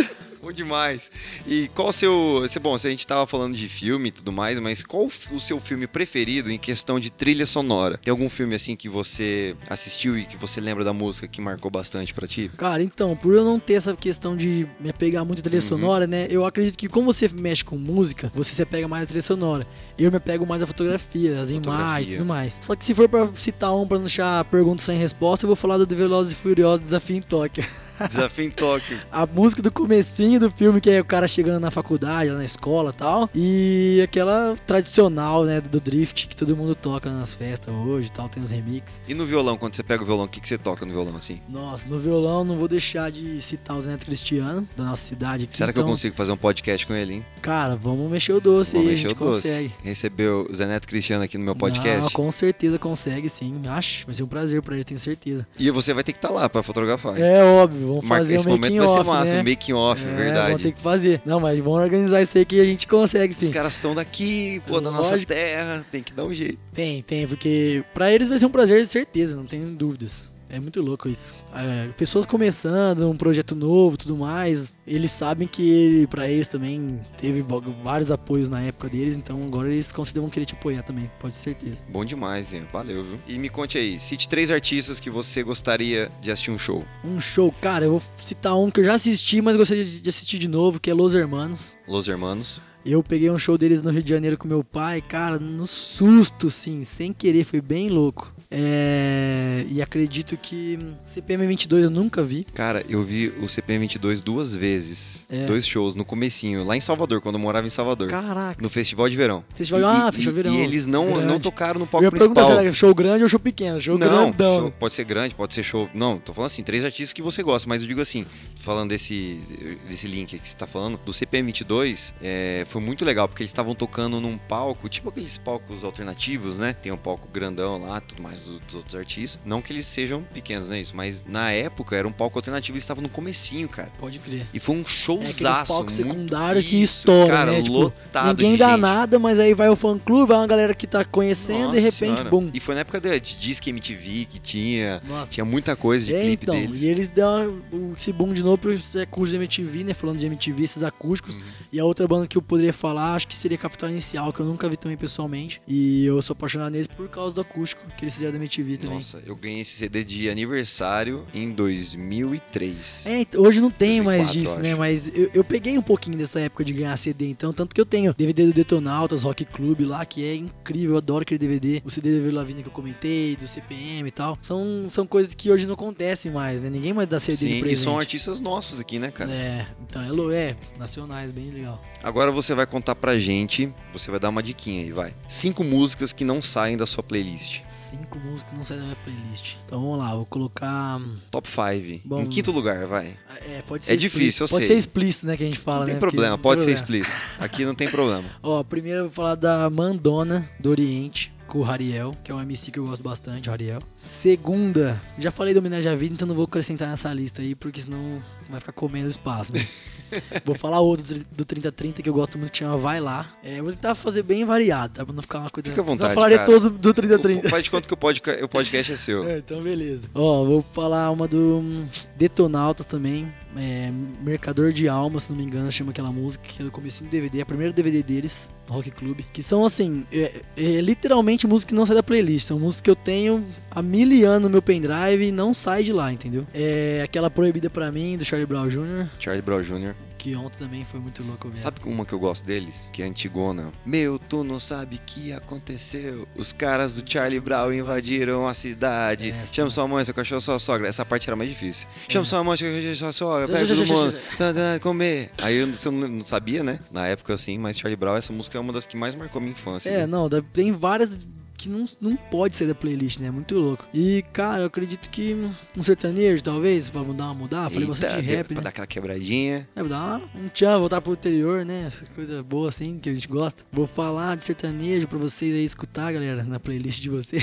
Bom 0.45 0.51
demais. 0.51 1.09
E 1.47 1.67
qual 1.73 1.87
o 1.89 1.91
seu. 1.91 2.45
se- 2.47 2.59
Bom, 2.59 2.77
se 2.77 2.85
a 2.87 2.91
gente 2.91 3.05
tava 3.07 3.25
falando 3.25 3.55
de 3.55 3.67
filme 3.67 4.09
e 4.09 4.11
tudo 4.11 4.31
mais, 4.31 4.59
mas 4.59 4.83
qual 4.83 5.09
o 5.31 5.39
seu 5.39 5.59
filme 5.59 5.87
preferido 5.87 6.51
em 6.51 6.57
questão 6.59 6.99
de 6.99 7.09
trilha 7.11 7.47
sonora? 7.47 7.97
Tem 7.97 8.11
algum 8.11 8.29
filme 8.29 8.53
assim 8.53 8.75
que 8.75 8.87
você 8.87 9.55
assistiu 9.67 10.15
e 10.19 10.23
que 10.23 10.37
você 10.37 10.61
lembra 10.61 10.83
da 10.83 10.93
música 10.93 11.27
que 11.27 11.41
marcou 11.41 11.71
bastante 11.71 12.13
pra 12.13 12.27
ti? 12.27 12.51
Cara, 12.57 12.83
então, 12.83 13.15
por 13.15 13.33
eu 13.33 13.43
não 13.43 13.59
ter 13.59 13.73
essa 13.73 13.95
questão 13.95 14.37
de 14.37 14.67
me 14.79 14.91
apegar 14.91 15.25
muito 15.25 15.39
à 15.39 15.41
Uhum. 15.41 15.43
trilha 15.45 15.61
sonora, 15.63 16.05
né? 16.05 16.27
Eu 16.29 16.45
acredito 16.45 16.77
que 16.77 16.87
como 16.87 17.11
você 17.11 17.27
mexe 17.33 17.65
com 17.65 17.75
música, 17.75 18.31
você 18.35 18.53
se 18.53 18.61
apega 18.61 18.87
mais 18.87 19.01
à 19.03 19.05
trilha 19.07 19.23
sonora. 19.23 19.65
Eu 19.97 20.11
me 20.11 20.17
apego 20.17 20.45
mais 20.45 20.61
à 20.61 20.67
fotografia, 20.67 21.39
às 21.41 21.49
imagens 21.49 22.13
e 22.13 22.17
tudo 22.17 22.25
mais. 22.27 22.59
Só 22.61 22.75
que 22.75 22.85
se 22.85 22.93
for 22.93 23.09
pra 23.09 23.27
citar 23.35 23.73
um 23.75 23.87
pra 23.87 23.97
não 23.97 24.05
deixar 24.05 24.43
pergunta 24.45 24.83
sem 24.83 24.99
resposta, 24.99 25.45
eu 25.45 25.47
vou 25.47 25.55
falar 25.55 25.77
do 25.79 25.87
The 25.87 25.95
Velozes 25.95 26.33
e 26.33 26.35
Furiosos 26.35 26.81
Desafio 26.81 27.15
em 27.17 27.21
Tóquio. 27.23 27.65
Desafio 28.07 28.45
em 28.45 28.49
Tóquio. 28.51 28.99
a 29.11 29.25
música 29.25 29.61
do 29.61 29.71
comecinho 29.71 30.39
do 30.39 30.49
filme, 30.49 30.79
que 30.81 30.89
é 30.89 31.01
o 31.01 31.05
cara 31.05 31.27
chegando 31.27 31.59
na 31.59 31.71
faculdade, 31.71 32.29
na 32.31 32.43
escola 32.43 32.91
e 32.91 32.93
tal. 32.93 33.29
E 33.33 34.01
aquela 34.03 34.55
tradicional, 34.65 35.43
né, 35.45 35.61
do 35.61 35.79
drift 35.79 36.27
que 36.27 36.35
todo 36.35 36.55
mundo 36.55 36.75
toca 36.75 37.09
nas 37.11 37.33
festas 37.35 37.73
hoje 37.73 38.07
e 38.07 38.11
tal, 38.11 38.29
tem 38.29 38.41
os 38.41 38.51
remixes. 38.51 39.01
E 39.07 39.13
no 39.13 39.25
violão, 39.25 39.57
quando 39.57 39.75
você 39.75 39.83
pega 39.83 40.03
o 40.03 40.05
violão, 40.05 40.25
o 40.25 40.27
que, 40.27 40.39
que 40.39 40.47
você 40.47 40.57
toca 40.57 40.85
no 40.85 40.91
violão 40.91 41.15
assim? 41.15 41.41
Nossa, 41.49 41.87
no 41.87 41.99
violão 41.99 42.43
não 42.43 42.57
vou 42.57 42.67
deixar 42.67 43.11
de 43.11 43.41
citar 43.41 43.75
o 43.75 43.81
Zeneto 43.81 44.05
Cristiano, 44.05 44.67
da 44.75 44.83
nossa 44.85 45.05
cidade 45.05 45.45
aqui. 45.45 45.55
Será 45.55 45.71
que 45.71 45.79
eu 45.79 45.81
então, 45.81 45.91
consigo 45.91 46.15
fazer 46.15 46.31
um 46.31 46.37
podcast 46.37 46.85
com 46.85 46.93
ele, 46.93 47.15
hein? 47.15 47.25
Cara, 47.41 47.75
vamos 47.75 48.09
mexer 48.11 48.33
o 48.33 48.39
doce 48.41 48.73
Vou 48.73 48.81
aí, 48.81 48.87
a 48.87 48.91
mexer 48.91 49.09
gente 49.09 49.15
o 49.15 49.25
doce. 49.25 49.41
consegue. 49.47 49.73
Recebeu 49.83 50.47
o 50.49 50.55
Zé 50.55 50.65
Neto 50.65 50.87
Cristiano 50.87 51.23
aqui 51.23 51.37
no 51.37 51.43
meu 51.43 51.55
podcast. 51.55 52.01
Não, 52.03 52.09
com 52.11 52.31
certeza 52.31 52.77
consegue, 52.77 53.29
sim. 53.29 53.61
Acho, 53.67 54.05
vai 54.05 54.13
ser 54.13 54.23
um 54.23 54.27
prazer 54.27 54.61
pra 54.61 54.75
ele, 54.75 54.83
tenho 54.83 54.99
certeza. 54.99 55.47
E 55.57 55.69
você 55.71 55.93
vai 55.93 56.03
ter 56.03 56.11
que 56.11 56.17
estar 56.17 56.29
lá 56.29 56.49
pra 56.49 56.61
fotografar. 56.63 57.19
É 57.19 57.43
óbvio, 57.43 57.84
vamos 57.85 58.05
Marca- 58.05 58.23
fazer 58.23 58.35
esse 58.35 58.47
um 58.47 58.51
momento 58.51 58.77
vai 58.77 58.87
ser 58.87 58.97
off, 58.99 59.09
massa, 59.09 59.33
né? 59.35 59.41
um 59.41 59.43
making 59.43 59.73
off, 59.73 60.03
É, 60.03 60.15
verdade. 60.15 60.47
Vamos 60.47 60.61
ter 60.61 60.71
que 60.73 60.81
fazer. 60.81 61.21
Não, 61.25 61.39
mas 61.39 61.57
vamos 61.59 61.79
organizar 61.81 62.21
isso 62.21 62.37
aí 62.37 62.45
que 62.45 62.59
a 62.59 62.65
gente 62.65 62.87
consegue, 62.87 63.33
sim. 63.33 63.45
Os 63.45 63.49
caras 63.51 63.73
estão 63.75 63.95
daqui, 63.95 64.61
pô, 64.67 64.79
da 64.81 64.91
nossa 64.91 65.17
terra, 65.25 65.85
tem 65.91 66.03
que 66.03 66.13
dar 66.13 66.25
um 66.25 66.33
jeito. 66.33 66.59
Tem, 66.73 67.01
tem, 67.01 67.27
porque 67.27 67.83
pra 67.93 68.11
eles 68.11 68.27
vai 68.27 68.37
ser 68.37 68.45
um 68.45 68.49
prazer, 68.49 68.85
certeza, 68.85 69.35
não 69.35 69.45
tenho 69.45 69.67
dúvidas. 69.69 70.33
É 70.49 70.59
muito 70.59 70.81
louco 70.81 71.09
isso. 71.09 71.35
É, 71.53 71.89
pessoas 71.97 72.25
começando 72.25 73.09
um 73.09 73.17
projeto 73.17 73.55
novo, 73.55 73.97
tudo 73.97 74.15
mais, 74.15 74.79
eles 74.85 75.11
sabem 75.11 75.47
que 75.47 75.67
ele, 75.67 76.07
para 76.07 76.29
eles 76.29 76.47
também 76.47 77.01
teve 77.17 77.43
vários 77.83 78.11
apoios 78.11 78.47
na 78.47 78.61
época 78.61 78.87
deles, 78.87 79.17
então 79.17 79.43
agora 79.43 79.71
eles 79.71 79.91
consideram 79.91 80.29
querer 80.29 80.45
te 80.45 80.53
apoiar 80.53 80.83
também, 80.83 81.09
pode 81.19 81.33
ter 81.33 81.39
certeza. 81.39 81.83
Bom 81.91 82.05
demais, 82.05 82.53
hein? 82.53 82.63
Valeu, 82.71 83.03
viu? 83.03 83.19
E 83.27 83.37
me 83.37 83.49
conte 83.49 83.77
aí, 83.77 83.99
cite 83.99 84.29
três 84.29 84.51
artistas 84.51 84.99
que 84.99 85.09
você 85.09 85.43
gostaria 85.43 86.11
de 86.21 86.31
assistir 86.31 86.51
um 86.51 86.57
show. 86.57 86.85
Um 87.03 87.19
show, 87.19 87.51
cara, 87.51 87.85
eu 87.85 87.91
vou 87.91 88.01
citar 88.15 88.57
um 88.57 88.69
que 88.69 88.79
eu 88.79 88.85
já 88.85 88.93
assisti, 88.93 89.41
mas 89.41 89.55
gostaria 89.55 89.83
de 89.83 90.05
de 90.05 90.09
assistir 90.09 90.37
de 90.37 90.47
novo, 90.47 90.79
que 90.79 90.91
é 90.91 90.93
Los 90.93 91.15
Hermanos. 91.15 91.77
Los 91.87 92.07
Hermanos. 92.07 92.61
Eu 92.85 93.01
peguei 93.01 93.31
um 93.31 93.39
show 93.39 93.57
deles 93.57 93.81
no 93.81 93.89
Rio 93.89 94.03
de 94.03 94.11
Janeiro 94.11 94.37
com 94.37 94.47
meu 94.47 94.63
pai, 94.63 95.01
cara, 95.01 95.39
no 95.39 95.65
susto, 95.65 96.51
sim, 96.51 96.83
sem 96.83 97.11
querer, 97.11 97.43
foi 97.43 97.59
bem 97.59 97.89
louco. 97.89 98.34
É, 98.51 99.65
e 99.69 99.81
acredito 99.81 100.37
que 100.37 100.79
CPM 101.05 101.45
22 101.47 101.83
eu 101.85 101.89
nunca 101.89 102.23
vi. 102.23 102.45
Cara, 102.53 102.83
eu 102.89 103.03
vi 103.03 103.33
o 103.41 103.47
CPM 103.47 103.79
22 103.85 104.21
duas 104.21 104.55
vezes. 104.55 105.23
É. 105.29 105.45
Dois 105.45 105.67
shows 105.67 105.95
no 105.95 106.05
comecinho, 106.05 106.63
lá 106.63 106.75
em 106.75 106.81
Salvador, 106.81 107.21
quando 107.21 107.35
eu 107.35 107.39
morava 107.39 107.65
em 107.65 107.69
Salvador. 107.69 108.07
Caraca. 108.09 108.61
No 108.61 108.69
Festival 108.69 109.09
de 109.09 109.15
Verão. 109.15 109.43
Festival- 109.55 109.81
E- 109.81 109.83
ah, 109.85 110.09
e- 110.09 110.11
Festival 110.15 110.33
de 110.35 110.43
Verão. 110.49 110.55
E 110.55 110.61
eles 110.63 110.87
não, 110.87 111.07
Grande. 111.07 111.25
não 111.25 111.39
tocaram 111.39 111.79
no 111.79 111.85
Eu 111.85 111.89
palco 111.89 112.09
perguntar 112.11 112.33
principal. 112.41 112.57
se 112.59 112.65
era 112.65 112.73
show 112.73 112.93
grande 112.95 113.23
ou 113.23 113.29
show 113.29 113.39
pequeno. 113.39 113.79
Show 113.81 113.97
Não, 113.97 114.07
grandão. 114.07 114.59
show- 114.61 114.71
pode 114.71 114.93
ser 114.93 115.03
grande, 115.05 115.35
pode 115.35 115.53
ser 115.53 115.63
show. 115.63 115.89
Não, 115.93 116.17
tô 116.17 116.33
falando 116.33 116.47
assim, 116.47 116.63
três 116.63 116.83
artistas 116.85 117.13
que 117.13 117.21
você 117.21 117.41
gosta, 117.43 117.67
mas 117.69 117.81
eu 117.81 117.87
digo 117.87 118.01
assim, 118.01 118.25
falando 118.55 118.89
desse, 118.89 119.39
desse 119.87 120.07
link 120.07 120.37
que 120.37 120.47
você 120.47 120.55
tá 120.55 120.67
falando, 120.67 120.99
do 121.05 121.13
CPM 121.13 121.47
22, 121.47 122.13
é, 122.21 122.63
foi 122.67 122.81
muito 122.81 123.03
legal, 123.05 123.27
porque 123.27 123.43
eles 123.43 123.49
estavam 123.51 123.73
tocando 123.75 124.19
num 124.19 124.37
palco, 124.37 124.87
tipo 124.89 125.09
aqueles 125.09 125.37
palcos 125.37 125.83
alternativos, 125.83 126.59
né? 126.59 126.73
Tem 126.73 126.91
um 126.91 126.97
palco 126.97 127.27
grandão 127.31 127.79
lá, 127.79 127.99
tudo 128.01 128.21
mais 128.21 128.44
do- 128.45 128.59
dos 128.59 128.75
outros 128.75 128.95
artistas. 128.95 129.39
Não 129.45 129.61
que 129.61 129.71
eles 129.73 129.85
sejam 129.87 130.23
pequenos, 130.33 130.69
né? 130.69 130.79
Isso, 130.81 130.95
mas 130.95 131.25
na 131.27 131.51
época 131.51 131.95
era 131.95 132.07
um 132.07 132.11
palco 132.11 132.37
alternativo, 132.37 132.75
eles 132.75 132.83
estavam 132.83 133.01
no 133.03 133.09
comecinho, 133.09 133.67
cara. 133.69 133.91
Pode 133.99 134.19
crer. 134.19 134.45
E 134.53 134.59
foi 134.59 134.75
um 134.75 134.81
É 134.81 134.85
showzaço. 134.85 135.73
palcos 135.73 135.99
muito- 135.99 136.13
secundários 136.13 136.63
que 136.65 136.81
Isso, 136.81 136.99
estouram, 136.99 137.27
cara, 137.29 137.51
né? 137.51 137.61
Tipo, 137.61 137.77
lotado 137.79 138.27
ninguém 138.41 138.57
dá 138.57 138.71
gente. 138.71 138.79
nada, 138.81 139.19
mas 139.19 139.39
aí 139.39 139.53
vai 139.53 139.69
o 139.69 139.75
fã 139.75 139.97
clube, 139.97 140.29
vai 140.29 140.37
uma 140.37 140.47
galera 140.47 140.73
que 140.73 140.87
tá 140.87 141.03
conhecendo, 141.05 141.59
Nossa 141.65 141.71
de 141.71 141.77
repente, 141.79 141.95
Senhora. 141.95 142.29
bum. 142.29 142.49
E 142.53 142.59
foi 142.59 142.75
na 142.75 142.81
época 142.81 142.99
de, 142.99 143.19
de 143.19 143.35
Disque 143.35 143.69
MTV 143.69 144.25
que 144.25 144.39
tinha. 144.39 145.01
Nossa. 145.07 145.31
Tinha 145.31 145.45
muita 145.45 145.75
coisa 145.75 146.05
de 146.05 146.15
É, 146.15 146.21
clipe 146.21 146.43
então, 146.43 146.55
deles. 146.55 146.81
e 146.81 146.89
eles 146.89 147.11
dão 147.11 147.61
esse 147.97 148.11
boom 148.11 148.33
de 148.33 148.43
novo 148.43 148.57
pro 148.57 148.71
acústicos 148.73 149.29
de 149.29 149.35
MTV, 149.35 149.83
né? 149.83 149.93
Falando 149.93 150.19
de 150.19 150.25
MTV, 150.25 150.63
esses 150.63 150.83
acústicos. 150.83 151.37
Uhum. 151.37 151.43
E 151.71 151.79
a 151.79 151.85
outra 151.85 152.07
banda 152.07 152.27
que 152.27 152.37
eu 152.37 152.41
poderia 152.41 152.73
falar, 152.73 153.15
acho 153.15 153.27
que 153.27 153.35
seria 153.35 153.57
Capital 153.57 153.89
Inicial, 153.89 154.31
que 154.31 154.39
eu 154.39 154.45
nunca 154.45 154.67
vi 154.69 154.77
também 154.77 154.97
pessoalmente. 154.97 155.61
E 155.67 156.05
eu 156.05 156.21
sou 156.21 156.33
apaixonado 156.33 156.71
neles 156.71 156.87
por 156.87 157.07
causa 157.09 157.33
do 157.35 157.41
acústico 157.41 157.81
que 157.97 158.03
eles 158.03 158.13
da 158.31 158.37
MTV 158.37 158.77
também. 158.77 158.95
Nossa, 158.95 159.21
eu 159.25 159.35
ganhei 159.35 159.61
esse 159.61 159.71
CD 159.71 160.03
de 160.03 160.29
aniversário 160.29 161.25
em 161.33 161.51
2003. 161.51 163.05
É, 163.05 163.21
então, 163.21 163.41
hoje 163.41 163.59
não 163.61 163.71
tem 163.71 164.03
2004, 164.03 164.05
mais 164.05 164.31
disso, 164.31 164.59
né? 164.59 164.75
Mas 164.75 165.07
eu, 165.13 165.29
eu 165.33 165.43
peguei 165.43 165.77
um 165.77 165.81
pouquinho 165.81 166.17
dessa 166.17 166.39
época 166.39 166.63
de 166.63 166.73
ganhar 166.73 166.95
CD, 166.97 167.29
então. 167.29 167.53
Tanto 167.53 167.73
que 167.73 167.81
eu 167.81 167.85
tenho 167.85 168.13
DVD 168.13 168.47
do 168.47 168.53
Detonautas, 168.53 169.23
Rock 169.23 169.45
Club 169.45 169.81
lá, 169.81 170.05
que 170.05 170.23
é 170.23 170.35
incrível, 170.35 170.91
eu 170.91 170.97
adoro 170.97 171.23
aquele 171.23 171.37
DVD. 171.37 171.81
O 171.85 171.89
CD 171.89 172.11
do 172.11 172.17
Avril 172.17 172.33
Lavigne 172.33 172.63
que 172.63 172.69
eu 172.69 172.73
comentei, 172.73 173.35
do 173.35 173.47
CPM 173.47 174.07
e 174.07 174.11
tal. 174.11 174.37
São, 174.41 174.87
são 174.89 175.05
coisas 175.05 175.33
que 175.33 175.51
hoje 175.51 175.65
não 175.65 175.73
acontecem 175.73 176.31
mais, 176.31 176.61
né? 176.61 176.69
Ninguém 176.69 176.93
mais 176.93 177.07
dá 177.07 177.19
CD 177.19 177.37
Sim, 177.37 177.47
e 177.55 177.59
presente. 177.59 177.79
são 177.79 177.99
artistas 177.99 178.41
nossos 178.41 178.79
aqui, 178.79 178.99
né, 178.99 179.11
cara? 179.11 179.31
É, 179.31 179.67
então 179.87 180.31
é, 180.31 180.35
é, 180.35 180.55
nacionais, 180.77 181.31
bem 181.31 181.49
legal. 181.49 181.81
Agora 182.03 182.31
você 182.31 182.53
vai 182.53 182.65
contar 182.65 182.95
pra 182.95 183.17
gente, 183.17 183.73
você 183.91 184.11
vai 184.11 184.19
dar 184.19 184.29
uma 184.29 184.43
diquinha 184.43 184.83
aí, 184.83 184.91
vai. 184.91 185.13
Cinco 185.27 185.63
músicas 185.63 186.13
que 186.13 186.23
não 186.23 186.41
saem 186.41 186.77
da 186.77 186.85
sua 186.85 187.03
playlist. 187.03 187.61
Cinco 187.67 188.14
cinco 188.15 188.19
músicas 188.27 188.51
que 188.51 188.57
não 188.57 188.63
saem 188.63 188.79
da 188.79 188.85
minha 188.85 188.97
playlist. 189.03 189.55
Então 189.65 189.81
vamos 189.81 189.99
lá, 189.99 190.15
vou 190.15 190.25
colocar. 190.25 190.99
Top 191.31 191.47
5. 191.47 192.01
Bom, 192.05 192.21
em 192.21 192.27
quinto 192.27 192.51
lugar, 192.51 192.85
vai. 192.85 193.17
É, 193.41 193.61
pode 193.61 193.85
ser 193.85 193.93
É 193.93 193.95
difícil, 193.95 194.45
eu 194.45 194.49
Pode 194.49 194.65
sei. 194.65 194.75
ser 194.75 194.79
explícito, 194.79 195.25
né? 195.27 195.37
Que 195.37 195.43
a 195.43 195.45
gente 195.45 195.57
fala, 195.59 195.79
Não 195.79 195.85
tem 195.85 195.93
né? 195.95 195.99
problema, 195.99 196.37
Porque- 196.37 196.43
pode 196.43 196.61
ser 196.63 196.75
problema. 196.75 197.03
explícito. 197.03 197.21
Aqui 197.39 197.65
não 197.65 197.75
tem 197.75 197.89
problema. 197.89 198.23
Ó, 198.41 198.63
primeiro 198.63 198.99
eu 198.99 199.03
vou 199.03 199.11
falar 199.11 199.35
da 199.35 199.69
Mandona 199.69 200.49
do 200.59 200.69
Oriente. 200.69 201.33
Com 201.47 201.59
o 201.59 201.63
Hariel, 201.63 202.17
que 202.23 202.31
é 202.31 202.35
um 202.35 202.41
MC 202.41 202.71
que 202.71 202.79
eu 202.79 202.87
gosto 202.87 203.03
bastante, 203.03 203.49
o 203.49 203.53
Hariel. 203.53 203.79
Segunda, 203.95 204.99
já 205.19 205.29
falei 205.29 205.53
do 205.53 205.59
Homenagem 205.59 205.91
à 205.91 205.95
Vida, 205.95 206.15
então 206.15 206.27
não 206.27 206.33
vou 206.33 206.45
acrescentar 206.45 206.87
nessa 206.87 207.13
lista 207.13 207.43
aí, 207.43 207.53
porque 207.53 207.79
senão 207.79 208.19
vai 208.49 208.59
ficar 208.59 208.71
comendo 208.71 209.07
espaço, 209.07 209.53
né? 209.53 209.65
vou 210.45 210.55
falar 210.55 210.79
outro 210.79 211.03
do 211.31 211.45
3030 211.45 212.01
que 212.01 212.09
eu 212.09 212.13
gosto 212.13 212.37
muito, 212.37 212.51
que 212.51 212.59
chama 212.59 212.77
Vai 212.77 212.99
Lá. 212.99 213.27
É, 213.43 213.61
vou 213.61 213.71
tentar 213.71 213.95
fazer 213.95 214.23
bem 214.23 214.45
variado, 214.45 214.93
tá? 214.93 215.05
Pra 215.05 215.13
não 215.13 215.21
ficar 215.21 215.39
uma 215.39 215.49
coisa... 215.49 215.69
Fica 215.69 215.81
à 215.81 215.83
vontade, 215.83 216.13
falaria 216.13 216.37
cara. 216.37 216.49
todos 216.49 216.71
do 216.71 216.93
3030. 216.93 217.49
Faz 217.49 217.63
de 217.63 217.71
conta 217.71 217.87
que 217.87 217.93
o 217.93 217.97
podca- 217.97 218.43
o 218.43 218.47
podcast 218.47 218.91
é 218.91 218.95
seu. 218.95 219.25
É, 219.25 219.39
então 219.39 219.61
beleza. 219.61 220.07
Ó, 220.13 220.45
vou 220.45 220.65
falar 220.73 221.09
uma 221.09 221.27
do 221.27 221.57
hum, 221.59 221.87
Detonautas 222.15 222.85
também. 222.85 223.31
É, 223.57 223.89
Mercador 224.21 224.73
de 224.73 224.87
Alma, 224.87 225.19
se 225.19 225.31
não 225.31 225.37
me 225.37 225.43
engano, 225.43 225.71
chama 225.71 225.91
aquela 225.91 226.11
música, 226.11 226.43
que 226.45 226.61
é 226.61 226.65
do 226.65 226.71
comecinho 226.71 227.09
do 227.09 227.11
DVD, 227.11 227.39
é 227.39 227.41
a 227.41 227.45
primeira 227.45 227.71
DVD 227.71 228.03
deles, 228.03 228.51
Rock 228.69 228.91
Club. 228.91 229.21
Que 229.31 229.41
são 229.41 229.65
assim, 229.65 230.05
é, 230.11 230.41
é 230.57 230.81
literalmente 230.81 231.47
músicas 231.47 231.69
que 231.69 231.75
não 231.75 231.85
saem 231.85 231.95
da 231.95 232.03
playlist. 232.03 232.47
São 232.47 232.59
músicas 232.59 232.81
que 232.81 232.89
eu 232.89 232.95
tenho 232.95 233.45
há 233.75 233.81
mil 233.81 234.05
anos 234.27 234.43
no 234.43 234.49
meu 234.49 234.61
pendrive 234.61 235.27
e 235.27 235.31
não 235.31 235.53
sai 235.53 235.83
de 235.83 235.91
lá, 235.91 236.11
entendeu? 236.11 236.47
É 236.53 237.01
aquela 237.03 237.29
proibida 237.29 237.69
pra 237.69 237.91
mim, 237.91 238.17
do 238.17 238.23
Charlie 238.23 238.45
Brown 238.47 238.67
Jr., 238.69 239.07
Charlie 239.19 239.41
Brown 239.41 239.61
Jr. 239.61 239.93
que 240.17 240.35
ontem 240.35 240.57
também 240.59 240.85
foi 240.85 240.99
muito 240.99 241.21
louco 241.23 241.49
ver. 241.49 241.57
Sabe 241.57 241.79
uma 241.85 242.05
que 242.05 242.13
eu 242.13 242.19
gosto 242.19 242.45
deles? 242.45 242.89
Que 242.93 243.03
é 243.03 243.05
antigona. 243.05 243.71
Meu, 243.85 244.17
tu 244.17 244.43
não 244.43 244.59
sabe 244.59 244.95
o 244.95 244.99
que 245.05 245.33
aconteceu. 245.33 246.27
Os 246.37 246.53
caras 246.53 246.95
do 246.95 247.11
Charlie 247.11 247.39
Brown 247.39 247.73
invadiram 247.73 248.47
a 248.47 248.53
cidade. 248.53 249.31
É, 249.31 249.45
Chama 249.51 249.69
sua 249.69 249.87
mãe, 249.87 250.03
seu 250.05 250.13
cachorro, 250.13 250.41
sua 250.41 250.57
sogra. 250.57 250.87
Essa 250.87 251.03
parte 251.05 251.29
era 251.29 251.35
mais 251.35 251.49
difícil. 251.49 251.87
Chama 252.07 252.25
sua 252.25 252.43
mãe, 252.43 252.57
seu 252.57 252.71
cachorro, 252.71 252.95
sua 252.95 253.13
sogra. 253.13 253.47
Pega 253.47 253.67
todo 253.67 253.85
mundo. 253.87 254.79
comer. 254.81 255.31
Aí 255.37 255.57
eu 255.57 255.67
você 255.67 255.89
não, 255.89 256.21
sabia, 256.21 256.63
né? 256.63 256.79
Na 256.91 257.07
época 257.07 257.33
assim, 257.33 257.57
mas 257.57 257.77
Charlie 257.77 257.95
Brown, 257.95 258.15
essa 258.15 258.31
música 258.31 258.57
é 258.57 258.61
uma 258.61 258.71
das 258.73 258.85
que 258.85 258.95
mais 258.95 259.15
marcou 259.15 259.41
minha 259.41 259.51
infância. 259.51 259.89
É, 259.89 259.97
né? 259.99 260.07
não, 260.07 260.29
tem 260.29 260.71
várias 260.71 261.19
que 261.57 261.69
não, 261.69 261.85
não 261.99 262.15
pode 262.15 262.55
ser 262.55 262.67
da 262.67 262.75
playlist, 262.75 263.19
né? 263.19 263.31
Muito 263.31 263.57
louco. 263.57 263.87
E, 263.93 264.23
cara, 264.33 264.61
eu 264.61 264.67
acredito 264.67 265.09
que 265.09 265.35
um 265.75 265.83
sertanejo, 265.83 266.43
talvez, 266.43 266.89
pra 266.89 267.01
mudar 267.01 267.25
uma 267.25 267.33
mudar. 267.33 267.69
Falei 267.69 267.87
bastante 267.87 268.21
de 268.21 268.27
rap, 268.27 268.47
pra 268.47 268.55
né? 268.57 268.61
dar 268.61 268.69
aquela 268.69 268.87
quebradinha. 268.87 269.67
É, 269.75 269.79
vou 269.79 269.89
dar 269.89 270.21
um 270.35 270.49
tchan, 270.49 270.79
voltar 270.79 271.01
pro 271.01 271.13
interior, 271.13 271.65
né? 271.65 271.83
Essas 271.85 272.09
coisas 272.09 272.41
boas 272.41 272.75
assim 272.75 272.99
que 272.99 273.09
a 273.09 273.13
gente 273.13 273.27
gosta. 273.27 273.63
Vou 273.71 273.87
falar 273.87 274.35
de 274.35 274.43
sertanejo 274.43 275.07
pra 275.07 275.17
vocês 275.17 275.53
aí 275.53 275.63
escutar, 275.63 276.11
galera, 276.11 276.43
na 276.43 276.59
playlist 276.59 277.01
de 277.01 277.09
você. 277.09 277.37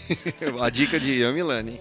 a 0.60 0.70
dica 0.70 0.98
de 0.98 1.18
Ian 1.18 1.32
Milani. 1.32 1.80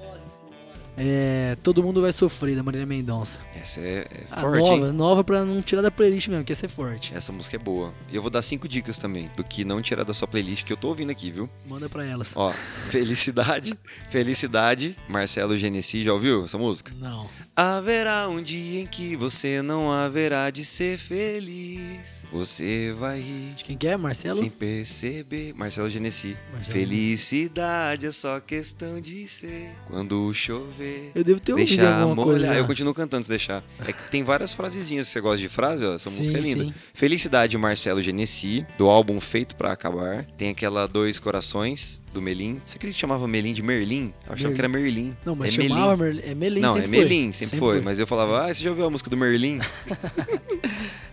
É. 1.00 1.58
Todo 1.64 1.82
mundo 1.82 2.02
vai 2.02 2.12
sofrer, 2.12 2.56
da 2.56 2.62
Marília 2.64 2.86
Mendonça. 2.86 3.40
Essa 3.56 3.80
é, 3.80 4.08
é 4.12 4.26
A 4.32 4.42
forte, 4.42 4.70
hein? 4.70 4.80
nova, 4.80 4.94
nova 4.94 5.24
pra 5.24 5.46
não 5.46 5.62
tirar 5.62 5.82
da 5.82 5.90
playlist 5.90 6.28
mesmo, 6.28 6.44
que 6.44 6.52
ia 6.52 6.56
ser 6.56 6.68
forte. 6.68 7.14
Essa 7.16 7.32
música 7.32 7.56
é 7.56 7.60
boa. 7.60 7.94
E 8.12 8.16
eu 8.16 8.22
vou 8.22 8.30
dar 8.30 8.42
cinco 8.42 8.68
dicas 8.68 8.98
também 8.98 9.32
do 9.36 9.44
que 9.44 9.64
não 9.64 9.82
tirar 9.82 10.04
da 10.04 10.14
sua 10.14 10.28
playlist 10.28 10.66
que 10.66 10.74
eu 10.74 10.78
tô 10.78 10.90
ouvindo 10.90 11.10
aqui, 11.10 11.32
viu? 11.32 11.50
Manda 11.68 11.88
pra 11.90 12.06
elas. 12.06 12.34
Ó, 12.36 12.52
Felicidade, 12.52 13.74
Felicidade, 14.10 14.98
Marcelo 15.08 15.58
Genesi, 15.58 16.04
já 16.04 16.14
ouviu 16.14 16.44
essa 16.46 16.58
música? 16.58 16.92
Não. 17.00 17.28
Haverá 17.62 18.30
um 18.30 18.42
dia 18.42 18.80
em 18.80 18.88
que 18.88 19.18
você 19.18 19.62
não 19.62 19.92
haverá 19.92 20.50
de 20.50 20.64
ser 20.64 20.98
feliz. 20.98 22.26
Você 22.32 22.96
vai 22.98 23.20
rir 23.20 23.54
De 23.58 23.66
quem 23.66 23.76
que 23.78 23.86
é? 23.86 23.98
Marcelo? 23.98 24.36
sem 24.36 24.50
perceber. 24.50 25.54
Marcelo 25.58 25.90
Genesi. 25.90 26.38
Marcelo 26.54 26.72
Felicidade 26.72 28.06
é 28.06 28.12
só 28.14 28.40
questão 28.40 29.02
de 29.02 29.28
ser. 29.28 29.72
Quando 29.88 30.34
chover. 30.34 31.12
Eu 31.14 31.22
devo 31.26 31.42
ter 31.42 31.52
ouvido 31.52 31.68
Deixar 31.68 32.00
alguma 32.00 32.24
coisa. 32.24 32.40
molhar. 32.40 32.54
já. 32.56 32.62
Eu 32.62 32.66
continuo 32.66 32.94
cantando 32.94 33.26
se 33.26 33.30
deixar. 33.30 33.62
É 33.86 33.92
que 33.92 34.06
tem 34.06 34.24
várias 34.24 34.54
frasezinhas. 34.54 35.08
Se 35.08 35.14
você 35.14 35.20
gosta 35.20 35.40
de 35.40 35.50
frase, 35.50 35.84
ó, 35.84 35.96
essa 35.96 36.10
Sim, 36.10 36.18
música 36.20 36.38
é 36.38 36.42
linda. 36.42 36.64
sim. 36.64 36.74
Felicidade, 36.94 37.58
Marcelo 37.58 38.02
Genesi, 38.02 38.66
do 38.78 38.88
álbum 38.88 39.20
Feito 39.20 39.58
Pra 39.58 39.74
Acabar. 39.74 40.24
Tem 40.38 40.48
aquela 40.48 40.88
Dois 40.88 41.20
Corações, 41.20 42.06
do 42.14 42.22
Melim. 42.22 42.62
Você 42.66 42.78
acredita 42.78 42.96
que 42.96 43.02
chamava 43.02 43.28
Melim 43.28 43.52
de 43.52 43.62
Merlin? 43.62 44.14
Eu 44.26 44.34
achava 44.34 44.50
Merlin. 44.50 44.54
que 44.56 44.62
era 44.62 44.70
Merlin. 44.70 45.18
Não, 45.26 45.36
mas 45.36 45.58
é 45.58 45.62
chamava. 45.68 45.98
Merlin. 45.98 46.22
É 46.24 46.34
Melim, 46.36 46.60
Não, 46.62 46.78
é 46.78 46.82
foi. 46.82 46.88
Melim, 46.88 47.34
sempre, 47.50 47.60
foi. 47.66 47.82
Mas 47.82 48.00
eu 48.00 48.08
falava, 48.08 48.46
ah, 48.46 48.54
você 48.54 48.64
já 48.64 48.70
ouviu 48.70 48.86
a 48.86 48.90
música 48.90 49.10
do 49.10 49.18
Merlin? 49.18 49.60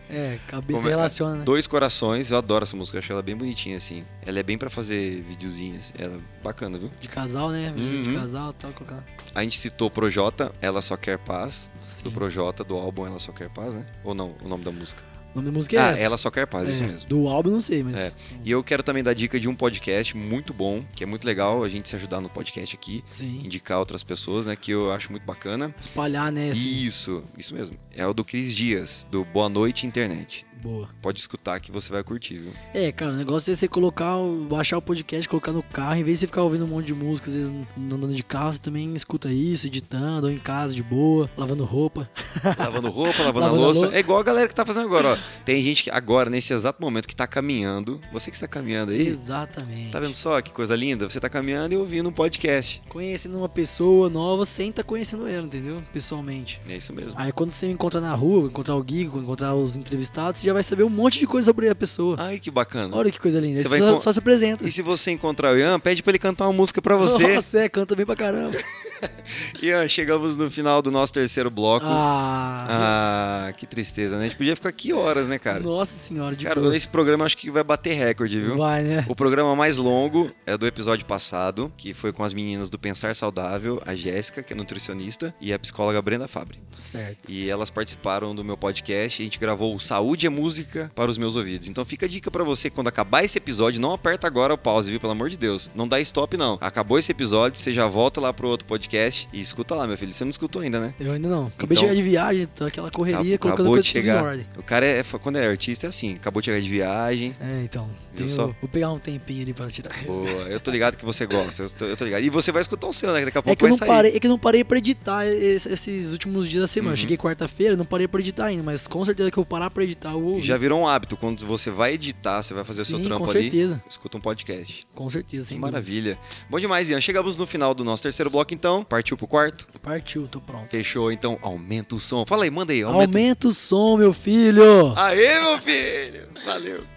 É, 0.08 0.38
cabeça 0.46 0.78
Como 0.78 0.86
é- 0.88 0.90
relaciona, 0.94 1.36
né? 1.38 1.44
Dois 1.44 1.66
Corações, 1.66 2.30
eu 2.30 2.38
adoro 2.38 2.62
essa 2.62 2.76
música, 2.76 2.96
eu 2.96 3.00
acho 3.00 3.10
ela 3.10 3.22
bem 3.22 3.36
bonitinha, 3.36 3.76
assim. 3.76 4.04
Ela 4.24 4.38
é 4.38 4.42
bem 4.44 4.56
pra 4.56 4.70
fazer 4.70 5.20
videozinhos, 5.28 5.92
ela 5.98 6.14
é 6.14 6.20
bacana, 6.44 6.78
viu? 6.78 6.88
De 7.00 7.08
casal, 7.08 7.50
né? 7.50 7.72
Vídeo 7.76 8.04
de 8.04 8.08
Uhum. 8.10 8.20
casal 8.20 8.52
tal, 8.52 8.72
colocar. 8.72 9.04
A 9.34 9.42
gente 9.42 9.58
citou 9.58 9.90
Projota, 9.90 10.52
Ela 10.62 10.80
Só 10.80 10.96
Quer 10.96 11.18
Paz, 11.18 11.68
Sim. 11.80 12.04
do 12.04 12.12
Projota, 12.12 12.62
do 12.62 12.76
álbum 12.76 13.04
Ela 13.04 13.18
Só 13.18 13.32
Quer 13.32 13.50
Paz, 13.50 13.74
né? 13.74 13.84
Ou 14.04 14.14
não, 14.14 14.36
o 14.44 14.48
nome 14.48 14.62
da 14.62 14.70
música. 14.70 15.02
O 15.36 15.42
nome 15.42 15.50
da 15.50 15.58
música 15.58 15.76
é 15.76 15.78
ah, 15.80 15.90
essa. 15.90 16.02
Ela 16.02 16.16
Só 16.16 16.30
Quer 16.30 16.46
Paz, 16.46 16.66
isso 16.66 16.82
É, 16.82 16.86
mesmo. 16.86 17.06
Do 17.10 17.28
álbum 17.28 17.50
não 17.50 17.60
sei, 17.60 17.82
mas. 17.82 17.94
É. 17.94 18.12
E 18.42 18.50
eu 18.50 18.64
quero 18.64 18.82
também 18.82 19.02
dar 19.02 19.12
dica 19.12 19.38
de 19.38 19.46
um 19.46 19.54
podcast 19.54 20.16
muito 20.16 20.54
bom, 20.54 20.82
que 20.94 21.04
é 21.04 21.06
muito 21.06 21.26
legal 21.26 21.62
a 21.62 21.68
gente 21.68 21.90
se 21.90 21.94
ajudar 21.94 22.22
no 22.22 22.30
podcast 22.30 22.74
aqui, 22.74 23.02
Sim. 23.04 23.42
indicar 23.44 23.78
outras 23.78 24.02
pessoas, 24.02 24.46
né, 24.46 24.56
que 24.56 24.70
eu 24.70 24.90
acho 24.90 25.10
muito 25.10 25.24
bacana. 25.24 25.74
Espalhar, 25.78 26.32
né? 26.32 26.52
Assim. 26.52 26.86
Isso, 26.86 27.22
isso 27.36 27.54
mesmo. 27.54 27.76
É 27.94 28.06
o 28.06 28.14
do 28.14 28.24
Cris 28.24 28.54
Dias, 28.54 29.06
do 29.10 29.26
Boa 29.26 29.50
Noite 29.50 29.86
Internet. 29.86 30.46
Boa. 30.66 30.88
Pode 31.00 31.20
escutar 31.20 31.60
que 31.60 31.70
você 31.70 31.92
vai 31.92 32.02
curtir, 32.02 32.38
viu? 32.38 32.52
É, 32.74 32.90
cara, 32.90 33.12
o 33.12 33.16
negócio 33.16 33.52
é 33.52 33.54
você 33.54 33.68
colocar, 33.68 34.16
baixar 34.48 34.76
o 34.78 34.82
podcast, 34.82 35.28
colocar 35.28 35.52
no 35.52 35.62
carro, 35.62 35.94
em 35.94 36.02
vez 36.02 36.18
de 36.18 36.20
você 36.22 36.26
ficar 36.26 36.42
ouvindo 36.42 36.64
um 36.64 36.68
monte 36.68 36.86
de 36.86 36.94
música, 36.94 37.28
às 37.30 37.36
vezes 37.36 37.52
andando 37.78 38.12
de 38.12 38.24
carro, 38.24 38.52
você 38.52 38.58
também 38.60 38.92
escuta 38.96 39.30
isso, 39.30 39.68
editando, 39.68 40.26
ou 40.26 40.32
em 40.32 40.38
casa 40.38 40.74
de 40.74 40.82
boa, 40.82 41.30
lavando 41.36 41.64
roupa. 41.64 42.10
Lavando 42.58 42.90
roupa, 42.90 43.22
lavando, 43.22 43.38
a 43.38 43.48
Lavando 43.48 43.62
a 43.62 43.66
louça. 43.66 43.80
louça. 43.82 43.96
É 43.96 44.00
igual 44.00 44.18
a 44.18 44.22
galera 44.22 44.48
que 44.48 44.54
tá 44.54 44.64
fazendo 44.66 44.86
agora, 44.86 45.12
ó. 45.12 45.42
Tem 45.44 45.62
gente 45.62 45.84
que 45.84 45.90
agora, 45.90 46.28
nesse 46.28 46.52
exato 46.52 46.80
momento, 46.80 47.06
que 47.08 47.14
tá 47.16 47.26
caminhando. 47.26 48.00
Você 48.12 48.30
que 48.30 48.36
está 48.36 48.46
caminhando 48.48 48.92
aí, 48.92 49.06
Exatamente. 49.06 49.90
tá 49.90 50.00
vendo 50.00 50.14
só 50.14 50.40
que 50.40 50.52
coisa 50.52 50.74
linda? 50.76 51.08
Você 51.08 51.18
tá 51.20 51.28
caminhando 51.28 51.74
e 51.74 51.76
ouvindo 51.76 52.08
um 52.08 52.12
podcast. 52.12 52.82
Conhecendo 52.88 53.38
uma 53.38 53.48
pessoa 53.48 54.08
nova 54.10 54.44
sem 54.46 54.70
estar 54.70 54.82
conhecendo 54.82 55.26
ela, 55.26 55.46
entendeu? 55.46 55.82
Pessoalmente. 55.92 56.60
É 56.68 56.76
isso 56.76 56.92
mesmo. 56.92 57.12
Aí 57.16 57.32
quando 57.32 57.50
você 57.50 57.66
me 57.66 57.72
encontrar 57.72 58.00
na 58.00 58.14
rua, 58.14 58.48
encontrar 58.48 58.74
o 58.74 58.82
Gui, 58.82 59.02
encontrar 59.02 59.54
os 59.54 59.76
entrevistados, 59.76 60.40
você 60.40 60.46
já 60.46 60.52
vai 60.56 60.62
saber 60.62 60.82
um 60.84 60.88
monte 60.88 61.18
de 61.18 61.26
coisa 61.26 61.46
sobre 61.46 61.68
a 61.68 61.74
pessoa. 61.74 62.16
Ai, 62.18 62.38
que 62.38 62.50
bacana. 62.50 62.96
Olha 62.96 63.10
que 63.10 63.18
coisa 63.20 63.38
linda. 63.40 63.60
Você 63.60 63.68
vai 63.68 63.78
só, 63.78 63.92
con- 63.94 63.98
só 64.00 64.12
se 64.12 64.18
apresenta. 64.18 64.66
E 64.66 64.72
se 64.72 64.82
você 64.82 65.10
encontrar 65.12 65.52
o 65.54 65.58
Ian, 65.58 65.78
pede 65.78 66.02
pra 66.02 66.10
ele 66.10 66.18
cantar 66.18 66.46
uma 66.46 66.52
música 66.52 66.80
pra 66.82 66.96
você. 66.96 67.26
Nossa, 67.36 67.60
é, 67.60 67.68
canta 67.68 67.94
bem 67.94 68.04
pra 68.06 68.16
caramba. 68.16 68.56
Ian, 69.62 69.86
chegamos 69.88 70.36
no 70.36 70.50
final 70.50 70.80
do 70.82 70.90
nosso 70.90 71.12
terceiro 71.12 71.50
bloco. 71.50 71.86
Ah, 71.88 73.45
Ah, 73.45 73.45
que 73.52 73.66
tristeza, 73.66 74.16
né? 74.18 74.24
A 74.24 74.28
gente 74.28 74.36
podia 74.36 74.54
ficar 74.56 74.68
aqui 74.68 74.92
horas, 74.92 75.28
né, 75.28 75.38
cara? 75.38 75.60
nossa 75.60 75.96
senhora, 75.96 76.34
de 76.36 76.44
Cara, 76.44 76.60
esse 76.76 76.88
programa 76.88 77.24
acho 77.24 77.36
que 77.36 77.50
vai 77.50 77.62
bater 77.64 77.94
recorde, 77.94 78.40
viu? 78.40 78.56
Vai, 78.56 78.82
né? 78.82 79.04
O 79.08 79.14
programa 79.14 79.54
mais 79.56 79.78
longo 79.78 80.30
é 80.44 80.56
do 80.56 80.66
episódio 80.66 81.04
passado, 81.06 81.72
que 81.76 81.92
foi 81.94 82.12
com 82.12 82.22
as 82.24 82.32
meninas 82.32 82.68
do 82.70 82.78
Pensar 82.78 83.14
Saudável, 83.14 83.80
a 83.86 83.94
Jéssica, 83.94 84.42
que 84.42 84.52
é 84.52 84.56
nutricionista, 84.56 85.34
e 85.40 85.52
a 85.52 85.58
psicóloga 85.58 86.00
Brenda 86.02 86.28
Fabre. 86.28 86.58
Certo. 86.72 87.30
E 87.30 87.48
elas 87.50 87.70
participaram 87.70 88.34
do 88.34 88.44
meu 88.44 88.56
podcast 88.56 89.20
e 89.20 89.22
a 89.22 89.26
gente 89.26 89.38
gravou 89.38 89.74
o 89.74 89.80
Saúde 89.80 90.26
é 90.26 90.28
Música 90.28 90.90
para 90.94 91.10
os 91.10 91.18
meus 91.18 91.36
ouvidos. 91.36 91.68
Então 91.68 91.84
fica 91.84 92.06
a 92.06 92.08
dica 92.08 92.30
pra 92.30 92.44
você, 92.44 92.68
quando 92.70 92.88
acabar 92.88 93.24
esse 93.24 93.38
episódio, 93.38 93.80
não 93.80 93.92
aperta 93.92 94.26
agora 94.26 94.54
o 94.54 94.58
pause, 94.58 94.90
viu? 94.90 95.00
Pelo 95.00 95.12
amor 95.12 95.28
de 95.30 95.36
Deus. 95.36 95.70
Não 95.74 95.88
dá 95.88 96.00
stop, 96.00 96.36
não. 96.36 96.58
Acabou 96.60 96.98
esse 96.98 97.12
episódio, 97.12 97.58
você 97.58 97.72
já 97.72 97.86
volta 97.86 98.20
lá 98.20 98.32
pro 98.32 98.48
outro 98.48 98.66
podcast 98.66 99.28
e 99.32 99.40
escuta 99.40 99.74
lá, 99.74 99.86
meu 99.86 99.96
filho. 99.96 100.12
Você 100.12 100.24
não 100.24 100.30
escutou 100.30 100.62
ainda, 100.62 100.78
né? 100.80 100.94
Eu 101.00 101.12
ainda 101.12 101.28
não. 101.28 101.46
Acabei 101.46 101.76
de 101.76 101.82
Então- 101.84 101.88
chegar 101.88 101.94
de 101.94 102.02
viagem, 102.02 102.46
tô 102.46 102.64
aquela 102.66 102.90
correria, 102.90 103.35
Acabou 103.36 103.56
colocando 103.56 103.66
de 103.66 103.72
coisa 103.74 103.88
tudo 103.88 103.98
em 103.98 104.02
chegar. 104.02 104.24
ordem. 104.24 104.46
O 104.58 104.62
cara 104.62 104.86
é, 104.86 105.02
quando 105.20 105.36
é 105.36 105.46
artista 105.46 105.86
é 105.86 105.88
assim, 105.88 106.14
acabou 106.14 106.40
de 106.42 106.46
chegar 106.46 106.60
de 106.60 106.68
viagem. 106.68 107.36
É, 107.40 107.62
então. 107.62 107.88
Tenho- 108.14 108.28
só? 108.28 108.46
vou 108.46 108.68
pegar 108.70 108.90
um 108.90 108.98
tempinho 108.98 109.42
ali 109.42 109.52
pra 109.52 109.66
tirar. 109.68 109.94
Boa, 110.04 110.26
eu 110.48 110.58
tô 110.58 110.70
ligado 110.70 110.96
que 110.96 111.04
você 111.04 111.26
gosta, 111.26 111.62
eu 111.64 111.70
tô, 111.70 111.84
eu 111.84 111.96
tô 111.96 112.04
ligado. 112.04 112.22
E 112.24 112.30
você 112.30 112.50
vai 112.50 112.62
escutar 112.62 112.86
o 112.86 112.92
seu, 112.92 113.12
né? 113.12 113.24
Daqui 113.24 113.36
a 113.38 113.42
pouco 113.42 113.52
É 113.52 113.56
que, 113.56 113.62
vai 113.62 113.70
não 113.70 113.76
sair. 113.78 113.88
parei, 113.88 114.16
é 114.16 114.20
que 114.20 114.26
eu 114.26 114.30
não 114.30 114.38
parei 114.38 114.64
pra 114.64 114.78
editar 114.78 115.26
es- 115.26 115.66
esses 115.66 116.12
últimos 116.12 116.48
dias 116.48 116.62
da 116.62 116.66
semana. 116.66 116.92
Uhum. 116.92 116.96
Cheguei 116.96 117.16
quarta-feira, 117.18 117.76
não 117.76 117.84
parei 117.84 118.08
pra 118.08 118.20
editar 118.20 118.46
ainda, 118.46 118.62
mas 118.62 118.86
com 118.86 119.04
certeza 119.04 119.30
que 119.30 119.38
eu 119.38 119.42
vou 119.42 119.46
parar 119.46 119.70
pra 119.70 119.84
editar, 119.84 120.12
eu 120.12 120.20
vou. 120.20 120.40
Já 120.40 120.56
virou 120.56 120.80
um 120.80 120.88
hábito, 120.88 121.16
quando 121.16 121.44
você 121.46 121.70
vai 121.70 121.92
editar, 121.94 122.42
você 122.42 122.54
vai 122.54 122.64
fazer 122.64 122.82
o 122.82 122.84
seu 122.86 122.98
Sim, 122.98 123.04
trampo 123.04 123.24
com 123.24 123.30
ali, 123.30 123.42
certeza. 123.42 123.82
escuta 123.88 124.16
um 124.16 124.20
podcast. 124.20 124.82
Com 124.94 125.08
certeza, 125.10 125.42
Que 125.44 125.48
sem 125.50 125.58
maravilha. 125.58 126.18
Bom 126.48 126.58
demais, 126.58 126.88
Ian. 126.88 127.00
Chegamos 127.00 127.36
no 127.36 127.46
final 127.46 127.74
do 127.74 127.84
nosso 127.84 128.02
terceiro 128.02 128.30
bloco, 128.30 128.54
então. 128.54 128.82
Partiu 128.82 129.16
pro 129.16 129.26
quarto? 129.26 129.66
dúvida. 129.66 129.78
Partiu, 129.82 130.26
tô 130.26 130.40
pronto. 130.40 130.68
Fechou, 130.70 131.12
então 131.12 131.38
aumenta 131.42 131.94
o 131.94 132.00
som. 132.00 132.24
Fala 132.24 132.44
aí, 132.44 132.50
manda 132.50 132.72
aí, 132.72 132.82
aumenta. 132.82 133.04
Aumenta 133.04 133.25
o 133.44 133.52
som, 133.52 133.96
meu 133.96 134.12
filho! 134.12 134.94
Aê, 134.96 135.40
meu 135.40 135.58
filho! 135.58 136.26
Valeu. 136.44 136.95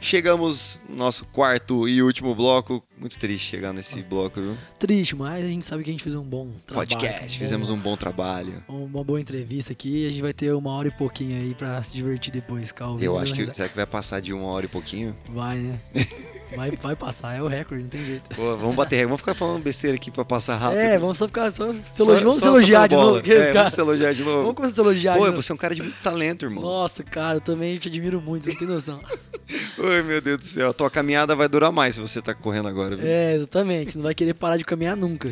Chegamos 0.00 0.80
no 0.88 0.96
nosso 0.96 1.24
quarto 1.26 1.88
e 1.88 2.02
último 2.02 2.34
bloco. 2.34 2.82
Muito 2.98 3.18
triste 3.18 3.50
chegar 3.50 3.72
nesse 3.72 4.02
bloco, 4.02 4.40
viu? 4.40 4.56
Triste, 4.78 5.16
mas 5.16 5.44
a 5.44 5.48
gente 5.48 5.64
sabe 5.64 5.82
que 5.82 5.90
a 5.90 5.92
gente 5.92 6.02
fez 6.02 6.14
um 6.14 6.22
bom 6.22 6.50
trabalho. 6.66 6.88
Podcast, 6.88 7.38
fizemos 7.38 7.70
um 7.70 7.78
bom 7.78 7.96
trabalho. 7.96 8.52
Uma 8.68 9.02
boa 9.02 9.18
entrevista 9.18 9.72
aqui. 9.72 10.06
A 10.06 10.10
gente 10.10 10.20
vai 10.20 10.34
ter 10.34 10.52
uma 10.52 10.70
hora 10.72 10.88
e 10.88 10.90
pouquinho 10.90 11.40
aí 11.40 11.54
pra 11.54 11.82
se 11.82 11.94
divertir 11.94 12.30
depois, 12.30 12.72
Calvin. 12.72 13.04
Eu 13.04 13.18
acho 13.18 13.32
que. 13.32 13.54
Será 13.54 13.68
que 13.68 13.76
vai 13.76 13.86
passar 13.86 14.20
de 14.20 14.32
uma 14.32 14.46
hora 14.48 14.66
e 14.66 14.68
pouquinho? 14.68 15.16
Vai, 15.30 15.58
né? 15.58 15.80
vai, 16.56 16.70
vai 16.72 16.96
passar, 16.96 17.34
é 17.34 17.42
o 17.42 17.48
recorde, 17.48 17.84
não 17.84 17.90
tem 17.90 18.04
jeito. 18.04 18.36
Pô, 18.36 18.56
vamos 18.56 18.76
bater 18.76 18.96
recorde. 18.96 19.10
Vamos 19.10 19.20
ficar 19.22 19.34
falando 19.34 19.62
besteira 19.62 19.96
aqui 19.96 20.10
pra 20.10 20.24
passar 20.24 20.56
rápido. 20.56 20.78
É, 20.78 20.98
vamos 20.98 21.16
só 21.16 21.26
ficar. 21.26 21.50
Só 21.50 21.72
se 21.74 22.02
elogiar, 22.02 22.20
vamos 22.20 22.36
se 22.36 22.46
elogiar 22.46 22.86
de 22.86 22.94
novo. 22.96 23.18
É, 23.18 23.52
vamos 23.52 23.74
se 23.74 23.80
elogiar 23.80 24.12
de 24.12 24.24
novo. 24.24 24.38
Vamos 24.42 24.54
começar 24.54 24.72
a 24.72 24.74
se 24.74 24.80
elogiar. 24.80 25.16
Pô, 25.16 25.32
você 25.32 25.52
é 25.52 25.54
um 25.54 25.58
cara 25.58 25.74
de 25.74 25.82
muito 25.82 26.00
talento, 26.02 26.44
irmão. 26.44 26.62
Nossa, 26.62 27.02
cara, 27.02 27.38
eu 27.38 27.40
também 27.40 27.78
te 27.78 27.88
admiro 27.88 28.20
muito, 28.20 28.44
você 28.44 28.50
não 28.50 28.58
tem 28.58 28.68
noção. 28.68 29.00
Ai, 29.90 30.02
meu 30.02 30.20
Deus 30.20 30.38
do 30.38 30.44
céu. 30.44 30.70
A 30.70 30.72
tua 30.72 30.90
caminhada 30.90 31.34
vai 31.34 31.48
durar 31.48 31.72
mais 31.72 31.96
se 31.96 32.00
você 32.00 32.20
tá 32.20 32.34
correndo 32.34 32.68
agora. 32.68 32.96
Viu? 32.96 33.06
É, 33.06 33.34
exatamente. 33.34 33.92
Você 33.92 33.98
não 33.98 34.04
vai 34.04 34.14
querer 34.14 34.34
parar 34.34 34.56
de 34.56 34.64
caminhar 34.64 34.96
nunca. 34.96 35.30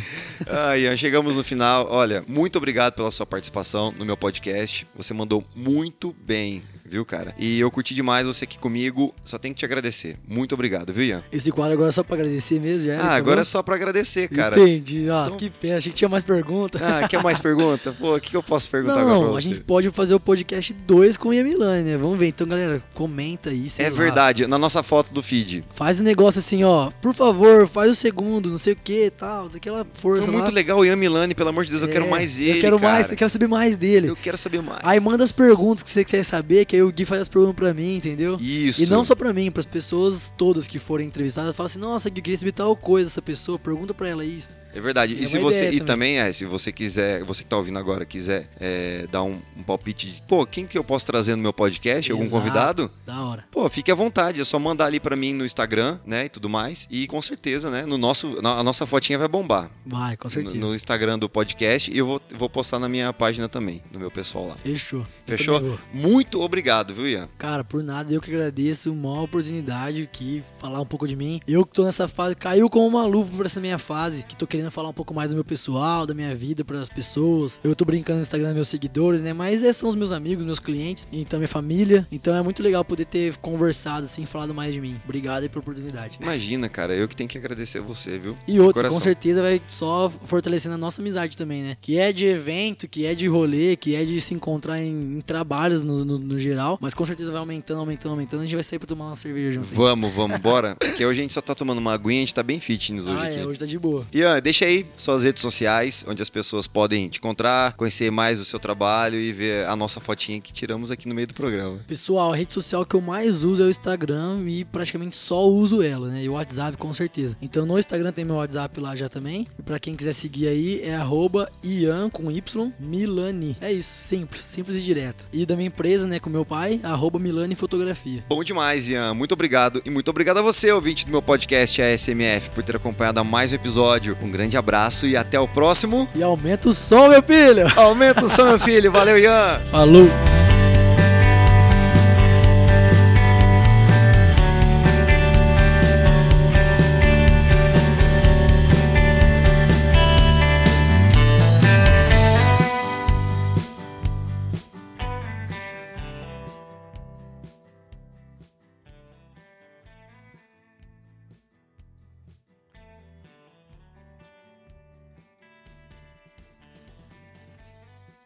Ai, 0.49 0.97
chegamos 0.97 1.37
no 1.37 1.45
final. 1.45 1.87
Olha, 1.91 2.25
muito 2.27 2.57
obrigado 2.57 2.95
pela 2.95 3.11
sua 3.11 3.27
participação 3.27 3.93
no 3.97 4.05
meu 4.05 4.17
podcast. 4.17 4.87
Você 4.97 5.15
mandou 5.15 5.45
muito 5.55 6.15
bem 6.21 6.63
viu, 6.89 7.05
cara? 7.05 7.35
E 7.39 7.61
eu 7.61 7.71
curti 7.71 7.95
demais 7.95 8.27
você 8.27 8.45
aqui 8.45 8.59
comigo. 8.59 9.15
Só 9.25 9.39
tenho 9.39 9.55
que 9.55 9.61
te 9.61 9.65
agradecer. 9.65 10.17
Muito 10.27 10.55
obrigado, 10.55 10.93
viu, 10.93 11.05
Ian? 11.05 11.25
Esse 11.31 11.51
quadro 11.51 11.75
agora 11.75 11.91
é 11.91 11.93
só 11.93 12.03
pra 12.03 12.17
agradecer 12.17 12.61
mesmo, 12.61 12.87
já? 12.87 13.01
Ah, 13.01 13.09
tá 13.09 13.15
agora 13.15 13.37
bom? 13.37 13.43
é 13.43 13.45
só 13.45 13.63
pra 13.63 13.75
agradecer, 13.75 14.29
cara. 14.29 14.59
Entendi. 14.59 15.01
Nossa, 15.01 15.29
então... 15.29 15.39
que 15.39 15.51
pena. 15.51 15.79
Achei 15.79 15.93
que 15.93 15.99
tinha 15.99 16.09
mais 16.09 16.25
pergunta. 16.25 16.79
Ah, 16.83 17.07
quer 17.07 17.23
mais 17.23 17.39
pergunta? 17.41 17.93
Pô, 17.93 18.17
o 18.17 18.21
que, 18.21 18.31
que 18.31 18.37
eu 18.37 18.43
posso 18.43 18.69
perguntar 18.71 18.97
não, 18.97 19.03
agora 19.03 19.21
pra 19.21 19.29
você? 19.33 19.49
a 19.49 19.55
gente 19.55 19.65
pode 19.65 19.91
fazer 19.91 20.15
o 20.15 20.21
podcast 20.21 20.73
2 20.73 21.17
com 21.17 21.29
o 21.29 21.35
Ian 21.35 21.45
Milani, 21.45 21.85
né? 21.85 21.97
Vamos 21.97 22.19
ver. 22.19 22.29
Então, 22.29 22.47
galera, 22.47 22.83
comenta 22.95 23.51
aí. 23.51 23.67
é 23.79 23.85
lá. 23.85 23.91
verdade. 23.91 24.47
Na 24.47 24.59
nossa 24.59 24.83
foto 24.83 25.13
do 25.13 25.23
feed. 25.23 25.65
Faz 25.71 26.01
um 26.01 26.05
negócio 26.05 26.39
assim, 26.39 26.65
ó. 26.65 26.91
Por 27.03 27.15
favor, 27.15 27.67
faz 27.69 27.91
o 27.91 27.95
segundo, 27.95 28.51
não 28.51 28.59
sei 28.59 28.73
o 28.73 28.77
que 28.77 29.11
tal. 29.11 29.49
Daquela 29.49 29.87
força. 29.93 30.25
Foi 30.25 30.33
muito 30.33 30.49
lá. 30.49 30.55
legal 30.55 30.79
o 30.79 30.85
Ian 30.85 30.97
Milani, 30.97 31.35
pelo 31.35 31.51
amor 31.51 31.65
de 31.65 31.71
Deus. 31.71 31.83
É, 31.83 31.87
eu 31.87 31.91
quero 31.91 32.09
mais 32.09 32.41
ele. 32.41 32.59
Eu 32.59 32.61
quero 32.61 32.79
cara. 32.79 32.93
mais, 32.93 33.11
eu 33.11 33.17
quero 33.17 33.31
saber 33.31 33.49
mais 33.49 33.77
dele. 33.77 34.09
Eu 34.09 34.17
quero 34.17 34.39
saber 34.39 34.63
mais. 34.63 34.81
Aí 34.83 35.01
manda 35.01 35.25
as 35.25 35.33
perguntas 35.33 35.83
que 35.83 35.91
você 35.91 36.05
quer 36.05 36.25
saber, 36.25 36.65
que 36.65 36.77
o 36.83 36.93
Gui 36.93 37.05
faz 37.05 37.23
as 37.23 37.29
perguntas 37.29 37.57
pra 37.57 37.75
mim, 37.75 37.97
entendeu? 37.97 38.37
Isso. 38.41 38.83
E 38.83 38.87
não 38.87 39.05
só 39.05 39.15
pra 39.15 39.33
mim, 39.33 39.51
para 39.51 39.61
as 39.61 39.67
pessoas 39.67 40.33
todas 40.37 40.69
que 40.69 40.79
forem 40.79 41.07
entrevistadas, 41.07 41.55
fala 41.57 41.67
assim: 41.67 41.79
"Nossa, 41.79 42.09
eu 42.09 42.13
queria 42.13 42.37
saber 42.37 42.53
tal 42.53 42.75
coisa 42.77 43.09
essa 43.09 43.23
pessoa, 43.23 43.59
pergunta 43.59 43.95
para 43.95 44.09
ela 44.09 44.25
isso". 44.25 44.57
É 44.75 44.81
verdade. 44.81 45.15
É 45.19 45.23
e 45.23 45.27
se 45.27 45.39
você 45.39 45.71
e 45.71 45.81
também 45.81 46.19
é, 46.19 46.33
se 46.33 46.45
você 46.45 46.71
quiser, 46.71 47.25
você 47.25 47.43
que 47.43 47.49
tá 47.49 47.57
ouvindo 47.57 47.79
agora 47.79 48.05
quiser 48.05 48.49
é, 48.61 49.07
dar 49.11 49.23
um, 49.23 49.41
um, 49.57 49.63
palpite 49.63 50.07
de, 50.07 50.23
pô, 50.23 50.47
quem 50.47 50.67
que 50.67 50.77
eu 50.77 50.85
posso 50.85 51.07
trazer 51.07 51.35
no 51.35 51.43
meu 51.43 51.53
podcast, 51.53 52.11
Exato. 52.11 52.13
algum 52.13 52.31
convidado? 52.31 52.91
Da 53.05 53.21
hora. 53.23 53.45
Pô, 53.51 53.69
fique 53.69 53.91
à 53.91 53.95
vontade, 53.95 54.41
é 54.41 54.45
só 54.45 54.59
mandar 54.59 54.87
ali 54.87 55.01
para 55.01 55.17
mim 55.17 55.33
no 55.33 55.45
Instagram, 55.45 55.99
né, 56.07 56.27
e 56.27 56.29
tudo 56.29 56.49
mais. 56.49 56.87
E 56.91 57.07
com 57.07 57.21
certeza, 57.21 57.71
né, 57.71 57.87
no 57.87 57.99
nosso 57.99 58.39
a 58.45 58.63
nossa 58.63 58.87
fotinha 58.87 59.19
vai 59.19 59.29
bombar. 59.29 59.71
Vai, 59.87 60.17
com 60.17 60.29
certeza. 60.29 60.57
No, 60.57 60.69
no 60.69 60.75
Instagram 60.75 61.19
do 61.19 61.29
podcast 61.29 61.91
e 61.91 61.99
eu 61.99 62.07
vou, 62.07 62.21
vou 62.35 62.49
postar 62.49 62.79
na 62.79 62.89
minha 62.89 63.13
página 63.13 63.49
também, 63.49 63.83
no 63.93 63.99
meu 63.99 64.11
pessoal 64.11 64.49
lá. 64.49 64.57
Fechou. 64.63 65.05
Fechou? 65.27 65.79
Muito 65.93 66.41
obrigado, 66.41 66.68
viu, 66.93 67.09
Ian? 67.09 67.29
Cara, 67.39 67.65
por 67.65 67.83
nada, 67.83 68.13
eu 68.13 68.21
que 68.21 68.31
agradeço, 68.31 68.93
uma 68.93 69.23
oportunidade 69.23 70.03
aqui, 70.03 70.43
falar 70.61 70.81
um 70.81 70.85
pouco 70.85 71.09
de 71.09 71.17
mim. 71.17 71.41
Eu 71.49 71.65
que 71.65 71.73
tô 71.73 71.85
nessa 71.85 72.07
fase, 72.07 72.35
caiu 72.35 72.69
como 72.69 72.87
uma 72.87 73.07
luva 73.07 73.31
por 73.35 73.47
essa 73.47 73.59
minha 73.59 73.79
fase, 73.79 74.23
que 74.23 74.37
tô 74.37 74.47
querendo 74.47 74.71
falar 74.71 74.91
um 74.91 74.93
pouco 74.93 75.15
mais 75.15 75.31
do 75.31 75.35
meu 75.35 75.45
pessoal, 75.45 76.07
da 76.07 76.13
minha 76.13 76.35
vida 76.35 76.65
para 76.65 76.79
as 76.81 76.89
pessoas. 76.89 77.59
Eu 77.65 77.75
tô 77.75 77.85
brincando 77.85 78.19
no 78.19 78.23
Instagram 78.23 78.49
dos 78.49 78.55
meus 78.55 78.69
seguidores, 78.69 79.23
né? 79.23 79.33
Mas 79.33 79.63
esses 79.63 79.77
são 79.77 79.89
os 79.89 79.95
meus 79.95 80.13
amigos, 80.13 80.45
meus 80.45 80.59
clientes, 80.59 81.09
então 81.11 81.39
minha 81.39 81.49
família. 81.49 82.07
Então 82.13 82.37
é 82.37 82.43
muito 82.43 82.63
legal 82.63 82.85
poder 82.85 83.07
ter 83.07 83.37
conversado 83.39 84.05
assim, 84.05 84.27
falado 84.27 84.55
mais 84.55 84.75
de 84.75 84.81
mim. 84.81 85.01
Obrigado 85.05 85.45
aí 85.45 85.49
pela 85.49 85.61
oportunidade. 85.61 86.19
Imagina, 86.21 86.69
cara, 86.69 86.95
eu 86.95 87.09
que 87.09 87.17
tenho 87.17 87.31
que 87.31 87.39
agradecer 87.39 87.81
você, 87.81 88.19
viu? 88.19 88.37
E 88.47 88.61
outro, 88.61 88.87
com 88.89 89.01
certeza 89.01 89.41
vai 89.41 89.61
só 89.69 90.11
fortalecendo 90.25 90.75
a 90.75 90.79
nossa 90.79 91.01
amizade 91.01 91.37
também, 91.37 91.63
né? 91.63 91.77
Que 91.81 91.99
é 91.99 92.13
de 92.13 92.27
evento, 92.27 92.87
que 92.87 93.07
é 93.07 93.15
de 93.15 93.27
rolê, 93.27 93.77
que 93.77 93.95
é 93.95 94.05
de 94.05 94.21
se 94.21 94.35
encontrar 94.35 94.81
em, 94.81 95.19
em 95.19 95.21
trabalhos 95.21 95.83
no, 95.83 96.05
no, 96.05 96.19
no, 96.19 96.39
geral, 96.39 96.58
mas 96.81 96.95
com 96.95 97.05
certeza 97.05 97.31
vai 97.31 97.41
aumentando, 97.41 97.81
aumentando, 97.81 98.13
aumentando. 98.13 98.43
A 98.43 98.47
gente 98.47 98.55
vai 98.55 98.63
sair 98.63 98.79
pra 98.79 98.89
tomar 98.89 99.07
uma 99.07 99.17
cerveja 99.17 99.53
junto. 99.53 99.75
Vamos, 99.75 100.13
vamos, 100.13 100.39
bora. 100.39 100.77
Porque 100.81 101.05
hoje 101.05 101.21
a 101.21 101.23
gente 101.23 101.35
só 101.35 101.41
tá 101.41 101.55
tomando 101.55 101.79
uma 101.79 101.93
aguinha, 101.93 102.19
a 102.19 102.21
gente 102.21 102.35
tá 102.35 102.43
bem 102.43 102.61
fitness 102.61 103.07
hoje 103.07 103.23
ah, 103.23 103.29
aqui. 103.29 103.39
É, 103.41 103.47
hoje 103.47 103.61
tá 103.61 103.67
de 103.67 103.79
boa. 103.79 104.07
Ian, 104.13 104.41
deixa 104.41 104.65
aí 104.65 104.87
suas 104.95 105.25
redes 105.25 105.43
sociais, 105.43 106.05
onde 106.09 106.23
as 106.23 106.29
pessoas 106.29 106.67
podem 106.67 107.09
te 107.09 107.19
encontrar, 107.19 107.75
conhecer 107.75 108.11
mais 108.11 108.41
o 108.41 108.45
seu 108.45 108.59
trabalho 108.59 109.17
e 109.17 109.33
ver 109.33 109.67
a 109.67 109.77
nossa 109.77 110.01
fotinha 110.01 110.41
que 110.41 110.53
tiramos 110.53 110.91
aqui 110.91 111.09
no 111.09 111.15
meio 111.15 111.27
do 111.27 111.35
programa. 111.35 111.79
Pessoal, 111.87 112.33
a 112.33 112.37
rede 112.37 112.53
social 112.53 112.85
que 112.85 112.95
eu 112.95 113.01
mais 113.01 113.45
uso 113.45 113.63
é 113.63 113.67
o 113.67 113.71
Instagram 113.71 114.45
e 114.49 114.65
praticamente 114.65 115.17
só 115.17 115.47
uso 115.49 115.83
ela, 115.83 116.09
né? 116.09 116.23
E 116.23 116.29
o 116.29 116.33
WhatsApp 116.33 116.77
com 116.77 116.93
certeza. 116.93 117.37
Então 117.41 117.67
no 117.67 117.79
Instagram 117.79 118.13
tem 118.13 118.25
meu 118.25 118.37
WhatsApp 118.37 118.81
lá 118.81 118.97
já 118.97 119.09
também. 119.09 119.47
E 119.59 119.63
pra 119.63 119.79
quem 119.79 119.95
quiser 119.95 120.13
seguir 120.13 120.49
aí 120.49 120.81
é 120.83 120.95
arroba 120.95 121.51
Ian 121.63 122.11
com 122.11 122.31
Y 122.31 122.73
Milani. 122.79 123.57
É 123.61 123.73
isso, 123.73 123.91
simples, 123.91 124.43
simples 124.43 124.77
e 124.77 124.83
direto. 124.83 125.29
E 125.33 125.45
da 125.45 125.57
minha 125.57 125.69
empresa, 125.69 126.07
né, 126.07 126.19
com 126.19 126.31
meu 126.31 126.45
pai, 126.49 126.81
arroba 126.83 127.19
Milani 127.19 127.55
Fotografia. 127.55 128.25
Bom 128.29 128.43
demais, 128.43 128.89
Ian. 128.89 129.13
Muito 129.15 129.33
obrigado. 129.33 129.83
E 129.85 129.91
muito 129.91 130.09
obrigado 130.11 130.39
a 130.39 130.43
você, 130.43 130.73
ouvinte 130.73 131.05
do 131.05 131.11
meu 131.13 131.21
podcast 131.21 131.83
ASMF, 131.83 132.51
por 132.51 132.63
ter 132.63 132.77
acompanhado 132.77 133.23
mais 133.25 133.53
um 133.53 133.57
episódio. 133.57 134.17
Um 134.23 134.31
grande 134.31 134.57
abraço 134.57 135.07
e 135.07 135.17
até 135.17 135.39
o 135.39 135.47
próximo. 135.47 136.09
E 136.15 136.23
aumenta 136.23 136.69
o 136.69 136.73
som, 136.73 137.09
meu 137.09 137.23
filho! 137.23 137.67
Aumenta 137.77 138.25
o 138.25 138.29
som, 138.29 138.45
meu 138.47 138.59
filho. 138.61 138.91
Valeu, 138.91 139.19
Ian! 139.19 139.61
Falou! 139.71 140.58